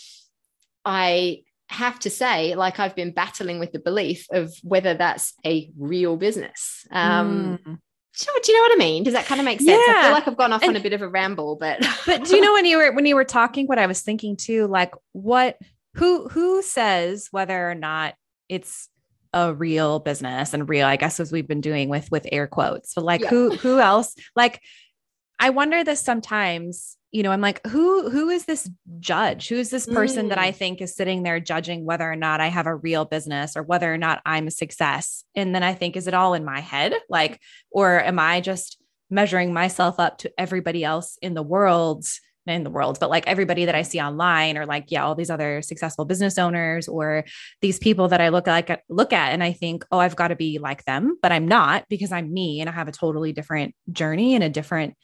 i 0.84 1.40
have 1.70 1.98
to 2.00 2.10
say 2.10 2.54
like 2.54 2.78
i've 2.78 2.94
been 2.94 3.12
battling 3.12 3.58
with 3.58 3.72
the 3.72 3.78
belief 3.78 4.26
of 4.30 4.52
whether 4.62 4.92
that's 4.92 5.32
a 5.46 5.70
real 5.78 6.18
business. 6.18 6.86
Um, 6.90 7.58
mm 7.66 7.78
do 8.16 8.52
you 8.52 8.58
know 8.58 8.62
what 8.62 8.72
I 8.72 8.76
mean? 8.76 9.02
Does 9.02 9.14
that 9.14 9.26
kind 9.26 9.40
of 9.40 9.44
make 9.44 9.60
sense? 9.60 9.82
Yeah. 9.86 9.94
I 9.96 10.02
feel 10.02 10.12
like 10.12 10.28
I've 10.28 10.36
gone 10.36 10.52
off 10.52 10.62
and, 10.62 10.70
on 10.70 10.76
a 10.76 10.80
bit 10.80 10.92
of 10.92 11.02
a 11.02 11.08
ramble, 11.08 11.56
but 11.56 11.86
but 12.06 12.24
do 12.24 12.36
you 12.36 12.42
know 12.42 12.52
when 12.54 12.64
you 12.64 12.78
were 12.78 12.92
when 12.92 13.06
you 13.06 13.14
were 13.14 13.24
talking, 13.24 13.66
what 13.66 13.78
I 13.78 13.86
was 13.86 14.00
thinking 14.00 14.36
too, 14.36 14.66
like 14.66 14.92
what 15.12 15.58
who 15.94 16.28
who 16.28 16.62
says 16.62 17.28
whether 17.30 17.70
or 17.70 17.74
not 17.74 18.14
it's 18.48 18.88
a 19.32 19.52
real 19.52 19.98
business 19.98 20.54
and 20.54 20.68
real, 20.68 20.86
I 20.86 20.96
guess 20.96 21.20
as 21.20 21.30
we've 21.30 21.48
been 21.48 21.60
doing 21.60 21.88
with 21.88 22.10
with 22.10 22.26
air 22.32 22.46
quotes. 22.46 22.94
But 22.94 23.04
like 23.04 23.20
yeah. 23.22 23.28
who 23.28 23.50
who 23.56 23.80
else 23.80 24.14
like 24.34 24.60
I 25.38 25.50
wonder 25.50 25.84
this 25.84 26.00
sometimes, 26.00 26.96
you 27.12 27.22
know, 27.22 27.30
I'm 27.30 27.40
like, 27.40 27.64
who 27.66 28.10
who 28.10 28.28
is 28.28 28.44
this 28.44 28.68
judge? 28.98 29.48
Who 29.48 29.56
is 29.56 29.70
this 29.70 29.86
person 29.86 30.26
mm. 30.26 30.28
that 30.30 30.38
I 30.38 30.52
mm. 30.52 30.56
think 30.56 30.80
is 30.80 30.94
sitting 30.94 31.22
there 31.22 31.40
judging 31.40 31.84
whether 31.84 32.10
or 32.10 32.16
not 32.16 32.40
I 32.40 32.48
have 32.48 32.66
a 32.66 32.74
real 32.74 33.04
business 33.04 33.56
or 33.56 33.62
whether 33.62 33.92
or 33.92 33.98
not 33.98 34.20
I'm 34.26 34.48
a 34.48 34.50
success? 34.50 35.24
And 35.34 35.54
then 35.54 35.62
I 35.62 35.74
think, 35.74 35.96
is 35.96 36.06
it 36.06 36.14
all 36.14 36.34
in 36.34 36.44
my 36.44 36.60
head? 36.60 36.94
Like, 37.08 37.40
or 37.70 38.00
am 38.02 38.18
I 38.18 38.40
just 38.40 38.78
measuring 39.08 39.52
myself 39.52 40.00
up 40.00 40.18
to 40.18 40.32
everybody 40.36 40.84
else 40.84 41.18
in 41.22 41.34
the 41.34 41.42
world? 41.42 42.06
in 42.46 42.62
the 42.62 42.70
world, 42.70 42.98
but 43.00 43.10
like 43.10 43.26
everybody 43.26 43.64
that 43.64 43.74
I 43.74 43.82
see 43.82 44.00
online 44.00 44.56
or 44.56 44.66
like, 44.66 44.86
yeah, 44.88 45.04
all 45.04 45.14
these 45.14 45.30
other 45.30 45.62
successful 45.62 46.04
business 46.04 46.38
owners 46.38 46.86
or 46.86 47.24
these 47.60 47.78
people 47.78 48.08
that 48.08 48.20
I 48.20 48.28
look 48.28 48.46
like 48.46 48.82
look 48.88 49.12
at 49.12 49.32
and 49.32 49.42
I 49.42 49.52
think, 49.52 49.84
oh, 49.90 49.98
I've 49.98 50.16
got 50.16 50.28
to 50.28 50.36
be 50.36 50.58
like 50.58 50.84
them, 50.84 51.18
but 51.22 51.32
I'm 51.32 51.48
not 51.48 51.86
because 51.88 52.12
I'm 52.12 52.32
me 52.32 52.60
and 52.60 52.70
I 52.70 52.72
have 52.72 52.88
a 52.88 52.92
totally 52.92 53.32
different 53.32 53.74
journey 53.90 54.34
and 54.34 54.44
a 54.44 54.48
different 54.48 54.94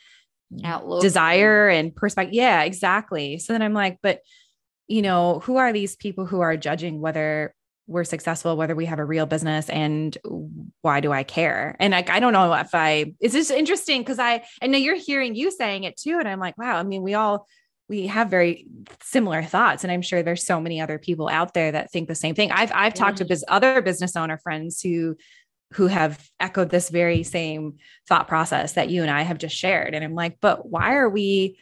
outlook. 0.64 1.02
desire 1.02 1.68
and 1.68 1.94
perspective 1.94 2.34
yeah 2.34 2.62
exactly. 2.62 3.38
So 3.38 3.52
then 3.52 3.62
i'm 3.62 3.74
like 3.74 3.98
but 4.02 4.20
you 4.88 5.02
know 5.02 5.40
who 5.40 5.56
are 5.56 5.72
these 5.72 5.96
people 5.96 6.26
who 6.26 6.40
are 6.40 6.56
judging 6.56 7.00
whether 7.00 7.54
we're 7.86 8.04
successful 8.04 8.56
whether 8.56 8.74
we 8.74 8.86
have 8.86 8.98
a 8.98 9.04
real 9.04 9.26
business 9.26 9.68
and 9.68 10.16
why 10.82 11.00
do 11.00 11.12
i 11.12 11.22
care? 11.22 11.76
And 11.80 11.92
like 11.92 12.10
i 12.10 12.20
don't 12.20 12.32
know 12.32 12.52
if 12.54 12.74
i 12.74 13.14
it's 13.20 13.34
just 13.34 13.50
interesting? 13.50 14.00
Because 14.00 14.18
i 14.18 14.44
i 14.60 14.66
know 14.66 14.78
you're 14.78 14.96
hearing 14.96 15.34
you 15.34 15.50
saying 15.50 15.84
it 15.84 15.96
too 15.96 16.18
and 16.18 16.28
i'm 16.28 16.40
like 16.40 16.56
wow 16.58 16.76
i 16.76 16.82
mean 16.82 17.02
we 17.02 17.14
all 17.14 17.46
we 17.88 18.06
have 18.06 18.30
very 18.30 18.66
similar 19.02 19.42
thoughts 19.42 19.84
and 19.84 19.92
i'm 19.92 20.02
sure 20.02 20.22
there's 20.22 20.46
so 20.46 20.60
many 20.60 20.80
other 20.80 20.98
people 20.98 21.28
out 21.28 21.52
there 21.54 21.72
that 21.72 21.90
think 21.90 22.08
the 22.08 22.14
same 22.14 22.34
thing. 22.34 22.50
I've 22.50 22.72
i've 22.74 22.94
talked 22.94 23.18
to 23.18 23.24
mm. 23.24 23.28
biz- 23.28 23.44
other 23.48 23.82
business 23.82 24.16
owner 24.16 24.38
friends 24.38 24.80
who 24.80 25.16
who 25.74 25.86
have 25.86 26.30
echoed 26.40 26.70
this 26.70 26.88
very 26.88 27.22
same 27.22 27.74
thought 28.08 28.28
process 28.28 28.72
that 28.72 28.90
you 28.90 29.02
and 29.02 29.10
I 29.10 29.22
have 29.22 29.38
just 29.38 29.56
shared. 29.56 29.94
And 29.94 30.04
I'm 30.04 30.14
like, 30.14 30.38
but 30.40 30.68
why 30.68 30.94
are 30.94 31.08
we 31.08 31.58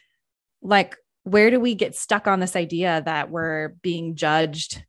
like, 0.61 0.95
where 1.23 1.51
do 1.51 1.59
we 1.59 1.75
get 1.75 1.95
stuck 1.95 2.27
on 2.27 2.39
this 2.39 2.55
idea 2.55 3.01
that 3.05 3.29
we're 3.29 3.69
being 3.81 4.15
judged? 4.15 4.83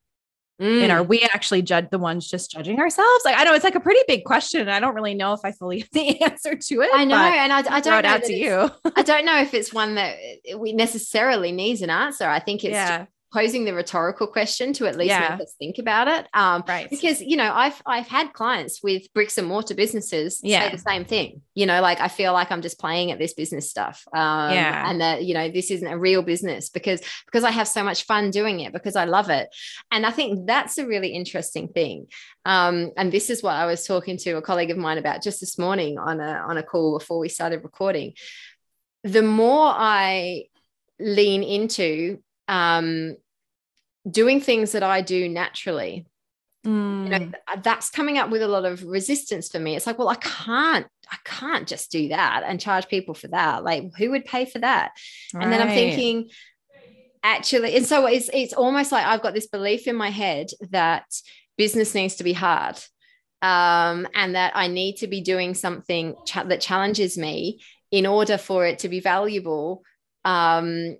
Mm. 0.60 0.82
And 0.82 0.92
are 0.92 1.02
mm. 1.02 1.08
we 1.08 1.22
actually 1.22 1.62
judge 1.62 1.88
the 1.90 1.98
ones 1.98 2.30
just 2.30 2.50
judging 2.50 2.78
ourselves? 2.78 3.24
Like, 3.24 3.36
I 3.38 3.44
know 3.44 3.54
it's 3.54 3.64
like 3.64 3.74
a 3.74 3.80
pretty 3.80 4.00
big 4.06 4.24
question. 4.24 4.68
I 4.68 4.80
don't 4.80 4.94
really 4.94 5.14
know 5.14 5.32
if 5.32 5.40
I 5.44 5.52
fully 5.52 5.80
have 5.80 5.90
the 5.92 6.20
answer 6.22 6.54
to 6.54 6.80
it. 6.82 6.90
I 6.94 7.04
know. 7.04 7.16
And 7.16 7.52
I, 7.52 7.58
I 7.58 7.80
don't 7.80 8.02
know 8.02 8.08
out 8.08 8.24
to 8.24 8.32
you. 8.32 8.70
I 8.96 9.02
don't 9.04 9.24
know 9.24 9.40
if 9.40 9.54
it's 9.54 9.72
one 9.72 9.96
that 9.96 10.16
we 10.56 10.72
necessarily 10.72 11.52
needs 11.52 11.82
an 11.82 11.90
answer. 11.90 12.28
I 12.28 12.38
think 12.38 12.64
it's 12.64 12.72
yeah 12.72 13.06
posing 13.32 13.64
the 13.64 13.72
rhetorical 13.72 14.26
question 14.26 14.72
to 14.74 14.86
at 14.86 14.96
least 14.96 15.08
yeah. 15.08 15.30
make 15.30 15.40
us 15.40 15.54
think 15.58 15.78
about 15.78 16.06
it. 16.06 16.28
Um, 16.34 16.62
right. 16.68 16.88
Because 16.88 17.20
you 17.20 17.36
know, 17.36 17.50
I've 17.52 17.80
I've 17.86 18.06
had 18.06 18.32
clients 18.32 18.82
with 18.82 19.12
bricks 19.14 19.38
and 19.38 19.46
mortar 19.46 19.74
businesses 19.74 20.40
yeah. 20.42 20.66
say 20.66 20.72
the 20.72 20.78
same 20.78 21.04
thing. 21.04 21.42
You 21.54 21.66
know, 21.66 21.80
like 21.80 22.00
I 22.00 22.08
feel 22.08 22.32
like 22.32 22.52
I'm 22.52 22.62
just 22.62 22.78
playing 22.78 23.10
at 23.10 23.18
this 23.18 23.32
business 23.32 23.70
stuff. 23.70 24.04
Um, 24.12 24.52
yeah. 24.52 24.88
And 24.88 25.00
that 25.00 25.24
you 25.24 25.34
know 25.34 25.50
this 25.50 25.70
isn't 25.70 25.86
a 25.86 25.98
real 25.98 26.22
business 26.22 26.68
because 26.68 27.00
because 27.26 27.44
I 27.44 27.50
have 27.50 27.68
so 27.68 27.82
much 27.82 28.04
fun 28.04 28.30
doing 28.30 28.60
it 28.60 28.72
because 28.72 28.96
I 28.96 29.04
love 29.04 29.30
it, 29.30 29.48
and 29.90 30.04
I 30.04 30.10
think 30.10 30.46
that's 30.46 30.78
a 30.78 30.86
really 30.86 31.08
interesting 31.08 31.68
thing. 31.68 32.06
Um, 32.44 32.90
and 32.96 33.12
this 33.12 33.30
is 33.30 33.42
what 33.42 33.54
I 33.54 33.66
was 33.66 33.86
talking 33.86 34.16
to 34.18 34.32
a 34.32 34.42
colleague 34.42 34.70
of 34.70 34.76
mine 34.76 34.98
about 34.98 35.22
just 35.22 35.40
this 35.40 35.58
morning 35.58 35.98
on 35.98 36.20
a 36.20 36.44
on 36.46 36.58
a 36.58 36.62
call 36.62 36.98
before 36.98 37.18
we 37.18 37.28
started 37.28 37.64
recording. 37.64 38.14
The 39.04 39.22
more 39.22 39.72
I 39.74 40.44
lean 41.00 41.42
into 41.42 42.18
um, 42.52 43.16
doing 44.10 44.40
things 44.40 44.72
that 44.72 44.82
I 44.82 45.00
do 45.00 45.28
naturally 45.28 46.06
Mm. 46.64 47.04
You 47.04 47.08
know, 47.08 47.32
that's 47.62 47.90
coming 47.90 48.18
up 48.18 48.30
with 48.30 48.42
a 48.42 48.48
lot 48.48 48.64
of 48.64 48.84
resistance 48.84 49.48
for 49.48 49.58
me. 49.58 49.74
It's 49.74 49.86
like, 49.86 49.98
well, 49.98 50.08
I 50.08 50.14
can't, 50.16 50.86
I 51.10 51.16
can't 51.24 51.66
just 51.66 51.90
do 51.90 52.08
that 52.08 52.44
and 52.46 52.60
charge 52.60 52.86
people 52.88 53.14
for 53.14 53.28
that. 53.28 53.64
Like, 53.64 53.90
who 53.98 54.10
would 54.10 54.24
pay 54.24 54.44
for 54.44 54.60
that? 54.60 54.92
Right. 55.34 55.42
And 55.42 55.52
then 55.52 55.60
I'm 55.60 55.74
thinking, 55.74 56.30
actually, 57.24 57.76
and 57.76 57.84
so 57.84 58.06
it's 58.06 58.30
it's 58.32 58.52
almost 58.52 58.92
like 58.92 59.04
I've 59.04 59.22
got 59.22 59.34
this 59.34 59.48
belief 59.48 59.88
in 59.88 59.96
my 59.96 60.10
head 60.10 60.50
that 60.70 61.04
business 61.58 61.94
needs 61.94 62.16
to 62.16 62.24
be 62.24 62.32
hard. 62.32 62.78
Um, 63.42 64.06
and 64.14 64.36
that 64.36 64.52
I 64.54 64.68
need 64.68 64.98
to 64.98 65.08
be 65.08 65.20
doing 65.20 65.54
something 65.54 66.14
cha- 66.24 66.44
that 66.44 66.60
challenges 66.60 67.18
me 67.18 67.60
in 67.90 68.06
order 68.06 68.38
for 68.38 68.64
it 68.66 68.78
to 68.80 68.88
be 68.88 69.00
valuable 69.00 69.82
um, 70.24 70.96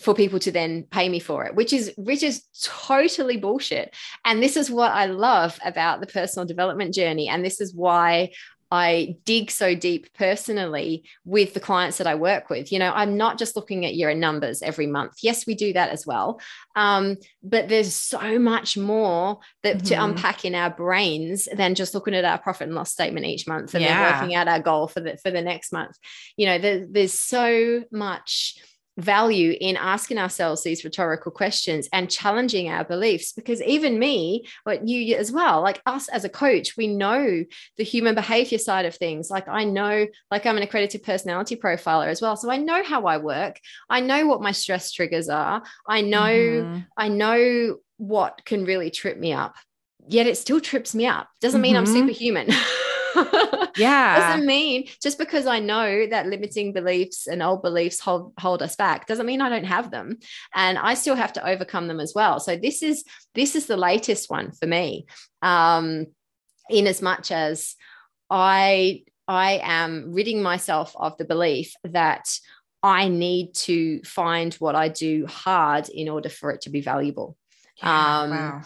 for 0.00 0.14
people 0.14 0.38
to 0.38 0.50
then 0.50 0.84
pay 0.90 1.08
me 1.08 1.18
for 1.18 1.44
it 1.44 1.54
which 1.54 1.72
is 1.72 1.92
which 1.96 2.22
is 2.22 2.44
totally 2.62 3.36
bullshit 3.36 3.94
and 4.24 4.42
this 4.42 4.56
is 4.56 4.70
what 4.70 4.92
i 4.92 5.06
love 5.06 5.58
about 5.64 6.00
the 6.00 6.06
personal 6.06 6.46
development 6.46 6.94
journey 6.94 7.28
and 7.28 7.44
this 7.44 7.60
is 7.60 7.74
why 7.74 8.30
I 8.72 9.16
dig 9.24 9.50
so 9.50 9.74
deep 9.74 10.12
personally 10.14 11.04
with 11.24 11.54
the 11.54 11.60
clients 11.60 11.98
that 11.98 12.06
I 12.06 12.14
work 12.14 12.50
with. 12.50 12.70
You 12.70 12.78
know, 12.78 12.92
I'm 12.94 13.16
not 13.16 13.36
just 13.36 13.56
looking 13.56 13.84
at 13.84 13.96
your 13.96 14.14
numbers 14.14 14.62
every 14.62 14.86
month. 14.86 15.14
Yes, 15.22 15.44
we 15.44 15.54
do 15.54 15.72
that 15.72 15.90
as 15.90 16.06
well. 16.06 16.40
Um, 16.76 17.16
but 17.42 17.68
there's 17.68 17.92
so 17.92 18.38
much 18.38 18.76
more 18.76 19.40
that 19.64 19.78
mm-hmm. 19.78 19.86
to 19.86 20.04
unpack 20.04 20.44
in 20.44 20.54
our 20.54 20.70
brains 20.70 21.48
than 21.52 21.74
just 21.74 21.94
looking 21.94 22.14
at 22.14 22.24
our 22.24 22.38
profit 22.38 22.68
and 22.68 22.76
loss 22.76 22.92
statement 22.92 23.26
each 23.26 23.48
month 23.48 23.74
and 23.74 23.82
yeah. 23.82 24.12
then 24.12 24.20
working 24.20 24.34
out 24.36 24.46
our 24.46 24.60
goal 24.60 24.86
for 24.86 25.00
the 25.00 25.16
for 25.16 25.32
the 25.32 25.42
next 25.42 25.72
month. 25.72 25.96
You 26.36 26.46
know, 26.46 26.58
there, 26.58 26.86
there's 26.88 27.14
so 27.14 27.82
much 27.90 28.56
value 29.00 29.56
in 29.60 29.76
asking 29.76 30.18
ourselves 30.18 30.62
these 30.62 30.84
rhetorical 30.84 31.32
questions 31.32 31.88
and 31.92 32.10
challenging 32.10 32.68
our 32.68 32.84
beliefs. 32.84 33.32
Because 33.32 33.62
even 33.62 33.98
me 33.98 34.46
but 34.64 34.86
you 34.86 35.16
as 35.16 35.32
well 35.32 35.62
like 35.62 35.80
us 35.86 36.08
as 36.08 36.24
a 36.24 36.28
coach 36.28 36.76
we 36.76 36.86
know 36.86 37.44
the 37.76 37.84
human 37.84 38.14
behavior 38.14 38.58
side 38.58 38.84
of 38.84 38.94
things. 38.94 39.30
Like 39.30 39.48
i 39.48 39.64
know 39.64 40.06
like 40.30 40.46
i'm 40.46 40.56
an 40.56 40.62
accredited 40.62 41.02
personality 41.02 41.56
profiler 41.56 42.08
as 42.08 42.20
well. 42.20 42.36
So 42.36 42.50
i 42.50 42.56
know 42.56 42.82
how 42.82 43.06
i 43.06 43.16
work. 43.16 43.60
I 43.88 44.00
know 44.00 44.26
what 44.26 44.42
my 44.42 44.52
stress 44.52 44.92
triggers 44.92 45.28
are. 45.28 45.62
I 45.86 46.00
know 46.02 46.18
mm-hmm. 46.18 46.80
i 46.96 47.08
know 47.08 47.78
what 47.96 48.44
can 48.44 48.64
really 48.64 48.90
trip 48.90 49.18
me 49.18 49.32
up. 49.32 49.54
Yet 50.08 50.26
it 50.26 50.38
still 50.38 50.60
trips 50.60 50.94
me 50.94 51.06
up. 51.06 51.28
Doesn't 51.40 51.60
mean 51.60 51.76
mm-hmm. 51.76 51.86
i'm 51.86 52.08
superhuman 52.08 52.48
yeah. 53.76 54.16
It 54.16 54.20
doesn't 54.20 54.46
mean 54.46 54.88
just 55.02 55.18
because 55.18 55.46
I 55.46 55.58
know 55.58 56.06
that 56.06 56.26
limiting 56.26 56.72
beliefs 56.72 57.26
and 57.26 57.42
old 57.42 57.62
beliefs 57.62 58.00
hold, 58.00 58.32
hold 58.38 58.62
us 58.62 58.76
back 58.76 59.06
doesn't 59.06 59.26
mean 59.26 59.40
I 59.40 59.48
don't 59.48 59.64
have 59.64 59.90
them. 59.90 60.18
And 60.54 60.78
I 60.78 60.94
still 60.94 61.16
have 61.16 61.32
to 61.34 61.46
overcome 61.46 61.88
them 61.88 62.00
as 62.00 62.12
well. 62.14 62.40
So 62.40 62.56
this 62.56 62.82
is 62.82 63.04
this 63.34 63.54
is 63.54 63.66
the 63.66 63.76
latest 63.76 64.30
one 64.30 64.52
for 64.52 64.66
me. 64.66 65.06
Um, 65.42 66.06
in 66.68 66.86
as 66.86 67.02
much 67.02 67.32
as 67.32 67.74
I 68.28 69.02
I 69.26 69.60
am 69.62 70.12
ridding 70.12 70.42
myself 70.42 70.94
of 70.96 71.16
the 71.16 71.24
belief 71.24 71.74
that 71.84 72.28
I 72.82 73.08
need 73.08 73.54
to 73.54 74.02
find 74.02 74.54
what 74.54 74.74
I 74.74 74.88
do 74.88 75.26
hard 75.26 75.88
in 75.88 76.08
order 76.08 76.28
for 76.28 76.50
it 76.50 76.62
to 76.62 76.70
be 76.70 76.80
valuable. 76.80 77.36
Yeah, 77.76 78.20
um, 78.20 78.30
wow. 78.30 78.62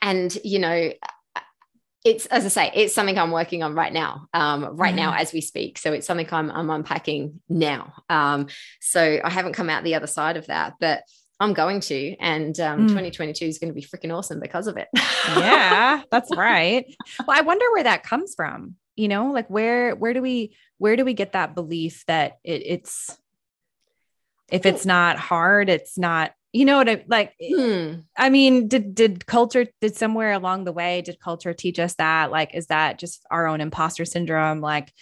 And, 0.00 0.36
you 0.42 0.58
know, 0.58 0.92
it's 2.04 2.26
as 2.26 2.44
I 2.44 2.48
say, 2.48 2.70
it's 2.74 2.94
something 2.94 3.16
I'm 3.16 3.30
working 3.30 3.62
on 3.62 3.74
right 3.74 3.92
now, 3.92 4.26
um, 4.34 4.76
right 4.76 4.92
mm. 4.92 4.98
now 4.98 5.14
as 5.14 5.32
we 5.32 5.40
speak. 5.40 5.78
So 5.78 5.92
it's 5.92 6.06
something 6.06 6.28
I'm, 6.32 6.50
I'm 6.50 6.70
unpacking 6.70 7.40
now. 7.48 7.92
Um, 8.08 8.48
so 8.80 9.20
I 9.22 9.30
haven't 9.30 9.52
come 9.52 9.70
out 9.70 9.84
the 9.84 9.94
other 9.94 10.08
side 10.08 10.36
of 10.36 10.46
that, 10.48 10.74
but 10.80 11.02
I'm 11.38 11.54
going 11.54 11.80
to, 11.80 12.16
and 12.18 12.58
um, 12.60 12.80
mm. 12.80 12.88
2022 12.88 13.44
is 13.44 13.58
going 13.58 13.72
to 13.72 13.74
be 13.74 13.82
freaking 13.86 14.16
awesome 14.16 14.40
because 14.40 14.66
of 14.66 14.76
it. 14.76 14.88
yeah, 15.28 16.02
that's 16.10 16.34
right. 16.36 16.86
Well, 17.26 17.36
I 17.36 17.42
wonder 17.42 17.64
where 17.72 17.84
that 17.84 18.02
comes 18.02 18.34
from. 18.34 18.76
You 18.96 19.08
know, 19.08 19.32
like 19.32 19.48
where 19.48 19.94
where 19.94 20.12
do 20.12 20.20
we 20.20 20.54
where 20.78 20.96
do 20.96 21.04
we 21.04 21.14
get 21.14 21.32
that 21.32 21.54
belief 21.54 22.04
that 22.08 22.38
it, 22.44 22.62
it's 22.66 23.16
if 24.50 24.66
it's 24.66 24.84
not 24.84 25.18
hard, 25.18 25.70
it's 25.70 25.96
not 25.96 26.32
you 26.52 26.66
know 26.66 26.76
what 26.76 26.88
I 26.88 27.04
like 27.08 27.34
hmm. 27.40 27.94
I 28.16 28.28
mean 28.28 28.68
did 28.68 28.94
did 28.94 29.26
culture 29.26 29.66
did 29.80 29.96
somewhere 29.96 30.32
along 30.32 30.64
the 30.64 30.72
way 30.72 31.00
did 31.00 31.18
culture 31.18 31.54
teach 31.54 31.78
us 31.78 31.94
that? 31.94 32.30
Like 32.30 32.54
is 32.54 32.66
that 32.66 32.98
just 32.98 33.24
our 33.30 33.46
own 33.46 33.60
imposter 33.60 34.04
syndrome? 34.04 34.60
Like 34.60 34.92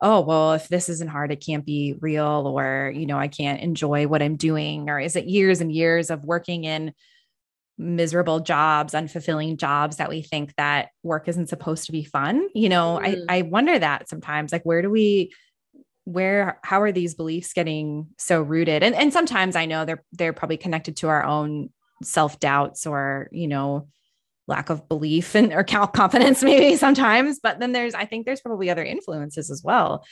oh 0.00 0.20
well 0.20 0.52
if 0.52 0.68
this 0.68 0.88
isn't 0.88 1.10
hard 1.10 1.32
it 1.32 1.44
can't 1.44 1.64
be 1.64 1.94
real 2.00 2.46
or 2.46 2.92
you 2.94 3.06
know 3.06 3.18
I 3.18 3.28
can't 3.28 3.60
enjoy 3.60 4.06
what 4.06 4.22
I'm 4.22 4.36
doing 4.36 4.90
or 4.90 5.00
is 5.00 5.16
it 5.16 5.24
years 5.24 5.60
and 5.60 5.72
years 5.72 6.10
of 6.10 6.24
working 6.24 6.64
in 6.64 6.92
miserable 7.78 8.40
jobs 8.40 8.92
unfulfilling 8.92 9.56
jobs 9.56 9.96
that 9.96 10.08
we 10.08 10.20
think 10.20 10.54
that 10.56 10.88
work 11.02 11.26
isn't 11.26 11.48
supposed 11.48 11.86
to 11.86 11.92
be 11.92 12.04
fun? 12.04 12.48
You 12.54 12.68
know 12.68 13.00
I 13.00 13.16
I 13.28 13.42
wonder 13.42 13.78
that 13.78 14.10
sometimes. 14.10 14.52
Like 14.52 14.64
where 14.64 14.82
do 14.82 14.90
we 14.90 15.32
where 16.08 16.58
how 16.62 16.80
are 16.80 16.92
these 16.92 17.14
beliefs 17.14 17.52
getting 17.52 18.08
so 18.16 18.40
rooted? 18.40 18.82
And 18.82 18.94
and 18.94 19.12
sometimes 19.12 19.56
i 19.56 19.66
know 19.66 19.84
they're 19.84 20.02
they're 20.12 20.32
probably 20.32 20.56
connected 20.56 20.96
to 20.98 21.08
our 21.08 21.22
own 21.22 21.70
self 22.02 22.40
doubts 22.40 22.86
or 22.86 23.28
you 23.30 23.48
know 23.48 23.88
lack 24.46 24.70
of 24.70 24.88
belief 24.88 25.34
and 25.34 25.52
or 25.52 25.62
confidence 25.62 26.42
maybe 26.50 26.74
sometimes 26.76 27.38
but 27.42 27.60
then 27.60 27.72
there's 27.72 27.92
i 27.94 28.06
think 28.06 28.24
there's 28.24 28.40
probably 28.40 28.70
other 28.70 28.84
influences 28.84 29.50
as 29.50 29.62
well. 29.62 30.04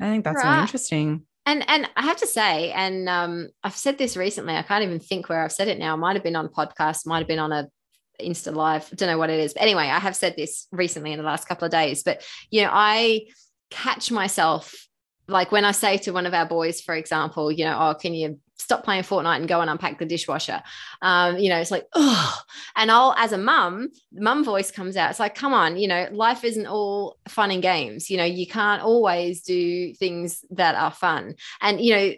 I 0.00 0.06
think 0.10 0.24
that's 0.24 0.36
right. 0.36 0.50
really 0.50 0.62
interesting. 0.62 1.22
And 1.44 1.68
and 1.68 1.88
i 1.96 2.02
have 2.02 2.16
to 2.18 2.26
say 2.26 2.72
and 2.72 3.08
um, 3.08 3.50
i've 3.62 3.76
said 3.76 3.98
this 3.98 4.16
recently 4.16 4.54
i 4.54 4.62
can't 4.62 4.84
even 4.84 5.00
think 5.00 5.28
where 5.28 5.44
i've 5.44 5.52
said 5.52 5.68
it 5.68 5.78
now. 5.78 5.96
Might 5.96 6.16
have 6.16 6.24
been 6.24 6.36
on 6.36 6.48
podcast 6.48 7.06
might 7.06 7.18
have 7.18 7.28
been 7.28 7.38
on 7.38 7.52
a 7.52 7.68
insta 8.20 8.54
live 8.54 8.88
don't 8.90 9.08
know 9.08 9.18
what 9.18 9.30
it 9.30 9.40
is. 9.40 9.52
But 9.52 9.62
anyway 9.62 9.84
i 9.84 9.98
have 9.98 10.16
said 10.16 10.34
this 10.36 10.66
recently 10.72 11.12
in 11.12 11.18
the 11.18 11.24
last 11.24 11.46
couple 11.46 11.66
of 11.66 11.72
days 11.72 12.02
but 12.02 12.24
you 12.50 12.62
know 12.62 12.70
i 12.72 13.26
catch 13.70 14.10
myself 14.10 14.86
like 15.32 15.50
when 15.50 15.64
I 15.64 15.72
say 15.72 15.98
to 15.98 16.12
one 16.12 16.26
of 16.26 16.34
our 16.34 16.46
boys, 16.46 16.80
for 16.80 16.94
example, 16.94 17.50
you 17.50 17.64
know, 17.64 17.76
oh, 17.80 17.94
can 17.94 18.14
you 18.14 18.38
stop 18.58 18.84
playing 18.84 19.02
Fortnite 19.02 19.36
and 19.36 19.48
go 19.48 19.60
and 19.60 19.68
unpack 19.68 19.98
the 19.98 20.06
dishwasher? 20.06 20.62
Um, 21.00 21.38
you 21.38 21.48
know, 21.48 21.58
it's 21.58 21.70
like, 21.70 21.86
oh, 21.94 22.40
and 22.76 22.90
I'll, 22.90 23.14
as 23.18 23.32
a 23.32 23.38
mum, 23.38 23.88
mum 24.12 24.44
voice 24.44 24.70
comes 24.70 24.96
out. 24.96 25.10
It's 25.10 25.20
like, 25.20 25.34
come 25.34 25.52
on, 25.52 25.76
you 25.76 25.88
know, 25.88 26.06
life 26.12 26.44
isn't 26.44 26.66
all 26.66 27.18
fun 27.28 27.50
and 27.50 27.62
games. 27.62 28.10
You 28.10 28.18
know, 28.18 28.24
you 28.24 28.46
can't 28.46 28.82
always 28.82 29.42
do 29.42 29.94
things 29.94 30.44
that 30.50 30.74
are 30.76 30.92
fun. 30.92 31.34
And, 31.60 31.80
you 31.80 31.96
know, 31.96 32.12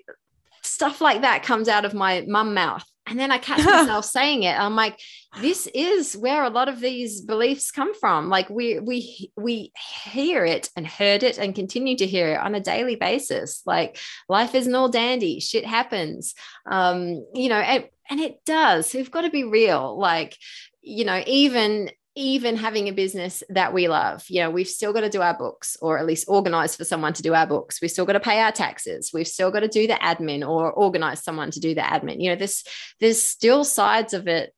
stuff 0.63 1.01
like 1.01 1.23
that 1.23 1.43
comes 1.43 1.69
out 1.69 1.85
of 1.85 1.95
my 1.95 2.25
mum 2.29 2.55
mouth 2.55 2.85
and 3.07 3.19
then 3.19 3.31
I 3.31 3.39
catch 3.39 3.59
myself 3.65 4.05
saying 4.05 4.45
it. 4.45 4.59
I'm 4.59 4.77
like, 4.77 5.01
this 5.41 5.67
is 5.75 6.17
where 6.17 6.45
a 6.45 6.51
lot 6.51 6.69
of 6.69 6.81
these 6.81 7.21
beliefs 7.21 7.71
come 7.71 7.95
from. 7.95 8.29
Like 8.29 8.49
we 8.49 8.79
we 8.79 9.31
we 9.37 9.73
hear 10.05 10.45
it 10.45 10.71
and 10.77 10.87
heard 10.87 11.23
it 11.23 11.39
and 11.39 11.55
continue 11.55 11.97
to 11.97 12.07
hear 12.07 12.35
it 12.35 12.41
on 12.41 12.55
a 12.55 12.61
daily 12.61 12.97
basis. 12.97 13.63
Like 13.67 13.99
life 14.29 14.55
isn't 14.55 14.75
all 14.75 14.89
dandy. 14.89 15.41
Shit 15.41 15.67
happens. 15.67 16.35
Um, 16.71 17.27
you 17.35 17.49
know, 17.49 17.61
and, 17.61 17.89
and 18.09 18.21
it 18.21 18.45
does. 18.45 18.93
We've 18.95 19.11
got 19.11 19.23
to 19.23 19.31
be 19.31 19.45
real. 19.45 19.99
Like, 19.99 20.37
you 20.83 21.05
know, 21.05 21.23
even 21.27 21.91
even 22.17 22.57
having 22.57 22.89
a 22.89 22.93
business 22.93 23.43
that 23.49 23.73
we 23.73 23.89
love, 23.89 24.25
you 24.29 24.41
know, 24.41 24.51
we've 24.51 24.69
still 24.69 24.93
got 24.93 25.01
to 25.01 25.09
do 25.09 25.21
our 25.21 25.37
books 25.37 25.77
or 25.81 25.99
at 25.99 26.07
least 26.07 26.27
organize 26.29 26.77
for 26.77 26.85
someone 26.85 27.13
to 27.13 27.23
do 27.23 27.35
our 27.35 27.47
books. 27.47 27.81
We've 27.81 27.91
still 27.91 28.07
got 28.07 28.13
to 28.13 28.21
pay 28.21 28.41
our 28.41 28.53
taxes. 28.53 29.11
We've 29.13 29.27
still 29.27 29.51
got 29.51 29.61
to 29.61 29.69
do 29.69 29.87
the 29.87 29.95
admin 29.95 30.49
or 30.49 30.71
organize 30.71 31.25
someone 31.25 31.51
to 31.51 31.61
do 31.61 31.75
the 31.75 31.81
admin. 31.81 32.23
You 32.23 32.31
know, 32.31 32.37
there's 32.37 32.65
there's 33.01 33.21
still 33.21 33.65
sides 33.65 34.15
of 34.15 34.29
it 34.29 34.55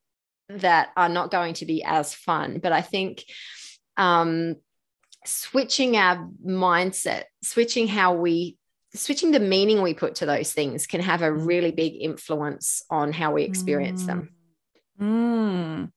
that 0.51 0.91
are 0.97 1.09
not 1.09 1.31
going 1.31 1.55
to 1.55 1.67
be 1.67 1.83
as 1.83 2.15
fun. 2.15 2.59
But 2.63 2.73
I 2.73 2.83
think 2.83 3.25
um 3.97 4.57
switching 5.25 5.97
our 5.97 6.29
mindset, 6.45 7.25
switching 7.43 7.89
how 7.89 8.15
we 8.15 8.59
switching 8.95 9.31
the 9.31 9.41
meaning 9.41 9.83
we 9.83 9.95
put 9.95 10.17
to 10.17 10.27
those 10.27 10.53
things 10.53 10.87
can 10.87 11.01
have 11.01 11.23
a 11.23 11.33
really 11.33 11.71
big 11.71 11.95
influence 12.01 12.83
on 12.91 13.13
how 13.13 13.33
we 13.33 13.45
experience 13.45 14.03
mm. 14.03 14.07
them. 14.07 14.35
Mm. 15.01 15.93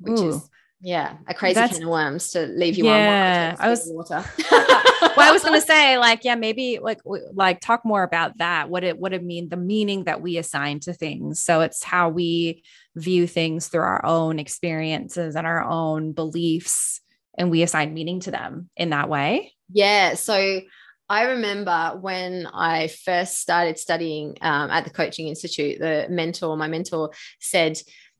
Which 0.00 0.20
Ooh. 0.20 0.28
is 0.28 0.48
yeah, 0.80 1.16
a 1.26 1.34
crazy 1.34 1.54
That's, 1.54 1.74
can 1.74 1.82
of 1.82 1.88
worms 1.88 2.30
to 2.30 2.46
leave 2.46 2.78
you 2.78 2.84
yeah, 2.84 3.56
on. 3.58 3.66
I 3.66 3.68
was 3.68 3.82
water. 3.86 4.24
well, 4.50 5.28
I 5.28 5.32
was 5.32 5.42
gonna 5.42 5.60
say, 5.60 5.98
like, 5.98 6.24
yeah, 6.24 6.36
maybe 6.36 6.78
like 6.80 7.00
like 7.04 7.60
talk 7.60 7.84
more 7.84 8.04
about 8.04 8.38
that. 8.38 8.70
What 8.70 8.84
it 8.84 8.98
what 8.98 9.12
it 9.12 9.24
mean, 9.24 9.48
the 9.48 9.56
meaning 9.56 10.04
that 10.04 10.22
we 10.22 10.36
assign 10.36 10.80
to 10.80 10.92
things. 10.92 11.42
So 11.42 11.62
it's 11.62 11.82
how 11.82 12.10
we 12.10 12.62
view 12.94 13.26
things 13.26 13.68
through 13.68 13.82
our 13.82 14.04
own 14.04 14.38
experiences 14.38 15.34
and 15.34 15.46
our 15.46 15.64
own 15.64 16.12
beliefs, 16.12 17.00
and 17.36 17.50
we 17.50 17.62
assign 17.62 17.92
meaning 17.92 18.20
to 18.20 18.30
them 18.30 18.70
in 18.76 18.90
that 18.90 19.08
way. 19.08 19.54
Yeah. 19.72 20.14
So 20.14 20.60
I 21.08 21.22
remember 21.24 21.98
when 22.00 22.46
I 22.46 22.88
first 22.88 23.40
started 23.40 23.78
studying 23.78 24.36
um, 24.42 24.70
at 24.70 24.84
the 24.84 24.90
Coaching 24.90 25.28
Institute, 25.28 25.78
the 25.78 26.06
mentor, 26.10 26.56
my 26.56 26.68
mentor 26.68 27.10
said, 27.40 27.78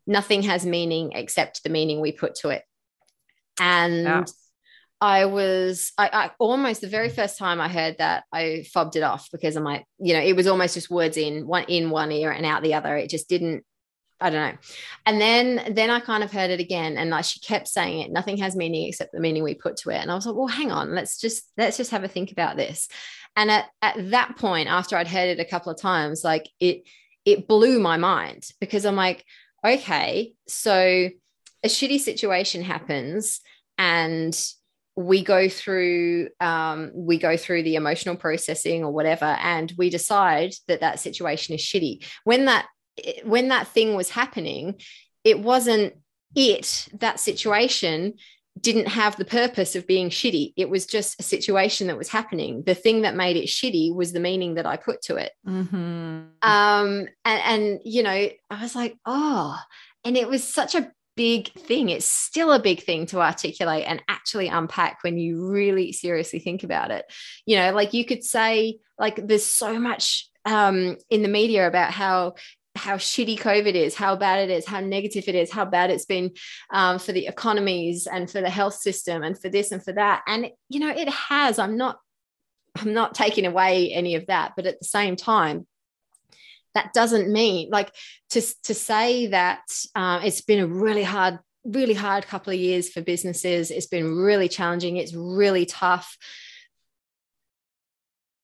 nothing 0.09 0.43
has 0.43 0.67
meaning 0.67 1.13
except 1.13 1.63
the 1.63 1.71
meaning 1.71 2.01
we 2.01 2.11
put 2.11 2.35
to 2.37 2.49
it. 2.49 2.65
And 3.61 4.05
yeah. 4.05 4.25
I 5.01 5.27
was, 5.27 5.93
I, 5.99 6.09
I, 6.13 6.31
almost 6.41 6.81
the 6.81 6.89
very 6.89 7.11
first 7.11 7.39
time 7.39 7.61
I 7.61 7.69
heard 7.69 7.99
that, 7.99 8.25
I 8.33 8.65
fobbed 8.73 8.97
it 8.97 9.03
off 9.03 9.29
because 9.31 9.55
I'm 9.55 9.65
like, 9.65 9.85
you 9.99 10.15
know, 10.15 10.21
it 10.21 10.35
was 10.35 10.47
almost 10.47 10.75
just 10.75 10.91
words 10.91 11.17
in 11.17 11.47
one 11.47 11.65
in 11.65 11.91
one 11.91 12.11
ear 12.11 12.33
and 12.33 12.47
out 12.47 12.63
the 12.63 12.75
other. 12.75 12.97
It 12.97 13.11
just 13.11 13.29
didn't, 13.29 13.65
I 14.21 14.31
don't 14.31 14.53
know. 14.53 14.59
And 15.07 15.21
then 15.21 15.75
then 15.75 15.91
I 15.91 16.01
kind 16.01 16.25
of 16.25 16.33
heard 16.33 16.51
it 16.51 16.59
again 16.59 16.97
and 16.97 17.11
like 17.11 17.27
she 17.27 17.39
kept 17.39 17.69
saying 17.69 18.01
it 18.01 18.11
nothing 18.11 18.39
has 18.39 18.57
meaning 18.57 18.89
except 18.89 19.13
the 19.13 19.21
meaning 19.21 19.45
we 19.45 19.55
put 19.55 19.77
to 19.79 19.91
it 19.91 19.99
and 20.03 20.11
I 20.11 20.15
was 20.17 20.27
like 20.27 20.35
well 20.35 20.49
hang 20.49 20.73
on 20.73 20.93
let's 20.93 21.21
just 21.21 21.45
let's 21.57 21.77
just 21.77 21.93
have 21.93 22.03
a 22.03 22.09
think 22.09 22.33
about 22.33 22.57
this. 22.57 22.89
And 23.37 23.51
at, 23.51 23.67
at 23.83 24.11
that 24.11 24.37
point 24.37 24.69
after 24.69 24.97
I'd 24.97 25.07
heard 25.07 25.29
it 25.29 25.41
a 25.41 25.49
couple 25.49 25.71
of 25.71 25.81
times 25.81 26.25
like 26.25 26.49
it 26.59 26.83
it 27.25 27.47
blew 27.47 27.79
my 27.79 27.99
mind 27.99 28.49
because 28.59 28.85
I'm 28.85 28.97
like 28.97 29.25
okay 29.65 30.35
so 30.47 31.09
a 31.65 31.69
shitty 31.69 31.99
situation 31.99 32.63
happens 32.63 33.41
and 33.77 34.39
we 34.99 35.23
go 35.23 35.49
through 35.49 36.29
um, 36.41 36.91
we 36.93 37.19
go 37.19 37.37
through 37.37 37.63
the 37.63 37.77
emotional 37.77 38.17
processing 38.17 38.85
or 38.85 38.91
whatever 38.91 39.27
and 39.27 39.73
we 39.79 39.91
decide 39.91 40.53
that 40.67 40.81
that 40.81 40.99
situation 40.99 41.55
is 41.55 41.61
shitty. 41.61 42.05
When 42.25 42.47
that 42.47 42.67
when 43.23 43.49
that 43.49 43.69
thing 43.69 43.95
was 43.95 44.11
happening 44.11 44.81
it 45.23 45.39
wasn't 45.39 45.95
it 46.35 46.89
that 46.95 47.21
situation 47.21 48.15
didn't 48.61 48.89
have 48.89 49.17
the 49.17 49.25
purpose 49.25 49.77
of 49.77 49.87
being 49.87 50.11
shitty 50.11 50.53
it 50.57 50.69
was 50.69 50.87
just 50.87 51.19
a 51.21 51.23
situation 51.23 51.87
that 51.87 51.99
was 51.99 52.09
happening 52.09 52.63
the 52.65 52.75
thing 52.75 53.03
that 53.03 53.17
made 53.17 53.37
it 53.37 53.47
shitty 53.47 53.95
was 53.95 54.13
the 54.13 54.21
meaning 54.21 54.55
that 54.55 54.67
i 54.67 54.77
put 54.77 55.03
to 55.03 55.17
it 55.17 55.33
mm-hmm. 55.47 55.77
um 55.77 56.29
and, 56.43 57.09
and 57.25 57.81
you 57.85 58.03
know 58.03 58.29
i 58.51 58.63
was 58.63 58.75
like 58.75 58.97
oh 59.07 59.57
and 60.05 60.17
it 60.17 60.29
was 60.29 60.43
such 60.43 60.75
a 60.75 60.91
big 61.19 61.53
thing. 61.55 61.89
It's 61.89 62.07
still 62.07 62.53
a 62.53 62.63
big 62.63 62.81
thing 62.81 63.05
to 63.07 63.21
articulate 63.21 63.85
and 63.89 64.01
actually 64.09 64.47
unpack 64.47 64.99
when 65.03 65.19
you 65.19 65.49
really 65.49 65.91
seriously 65.91 66.39
think 66.39 66.63
about 66.63 66.93
it. 66.93 67.05
You 67.45 67.57
know, 67.57 67.73
like 67.73 67.93
you 67.93 68.05
could 68.05 68.23
say, 68.23 68.79
like, 69.01 69.27
there's 69.27 69.45
so 69.45 69.81
much 69.81 70.31
um, 70.45 70.97
in 71.11 71.23
the 71.23 71.29
media 71.29 71.67
about 71.67 71.91
how 71.91 72.35
how 72.79 72.97
shitty 72.97 73.39
COVID 73.39 73.75
is, 73.75 73.95
how 73.95 74.17
bad 74.17 74.49
it 74.49 74.53
is, 74.53 74.67
how 74.67 74.81
negative 74.81 75.25
it 75.29 75.35
is, 75.35 75.51
how 75.51 75.65
bad 75.65 75.91
it's 75.91 76.07
been 76.07 76.33
um, 76.73 76.99
for 76.99 77.13
the 77.13 77.27
economies 77.27 78.07
and 78.07 78.31
for 78.31 78.41
the 78.41 78.51
health 78.51 78.75
system 78.75 79.23
and 79.23 79.39
for 79.39 79.49
this 79.49 79.73
and 79.73 79.83
for 79.83 79.93
that. 79.93 80.23
And 80.27 80.51
you 80.69 80.81
know, 80.81 80.91
it 80.91 81.09
has. 81.09 81.59
I'm 81.59 81.77
not, 81.77 81.99
I'm 82.77 82.95
not 82.95 83.15
taking 83.15 83.47
away 83.47 83.93
any 83.93 84.15
of 84.15 84.27
that, 84.27 84.53
but 84.57 84.67
at 84.67 84.79
the 84.79 84.87
same 84.87 85.17
time, 85.17 85.67
that 86.75 86.93
doesn't 86.93 87.33
mean 87.33 87.71
like 87.71 87.93
to, 88.31 88.41
to 88.63 88.75
say 88.75 89.27
that 89.29 89.63
uh, 89.95 90.21
it's 90.23 90.41
been 90.41 90.61
a 90.61 90.67
really 90.67 91.03
hard 91.03 91.39
really 91.65 91.95
hard 91.95 92.27
couple 92.27 92.53
of 92.53 92.59
years 92.59 92.89
for 92.89 93.03
businesses 93.03 93.71
it's 93.71 93.87
been 93.87 94.17
really 94.17 94.49
challenging 94.49 94.97
it's 94.97 95.15
really 95.15 95.67
tough 95.67 96.17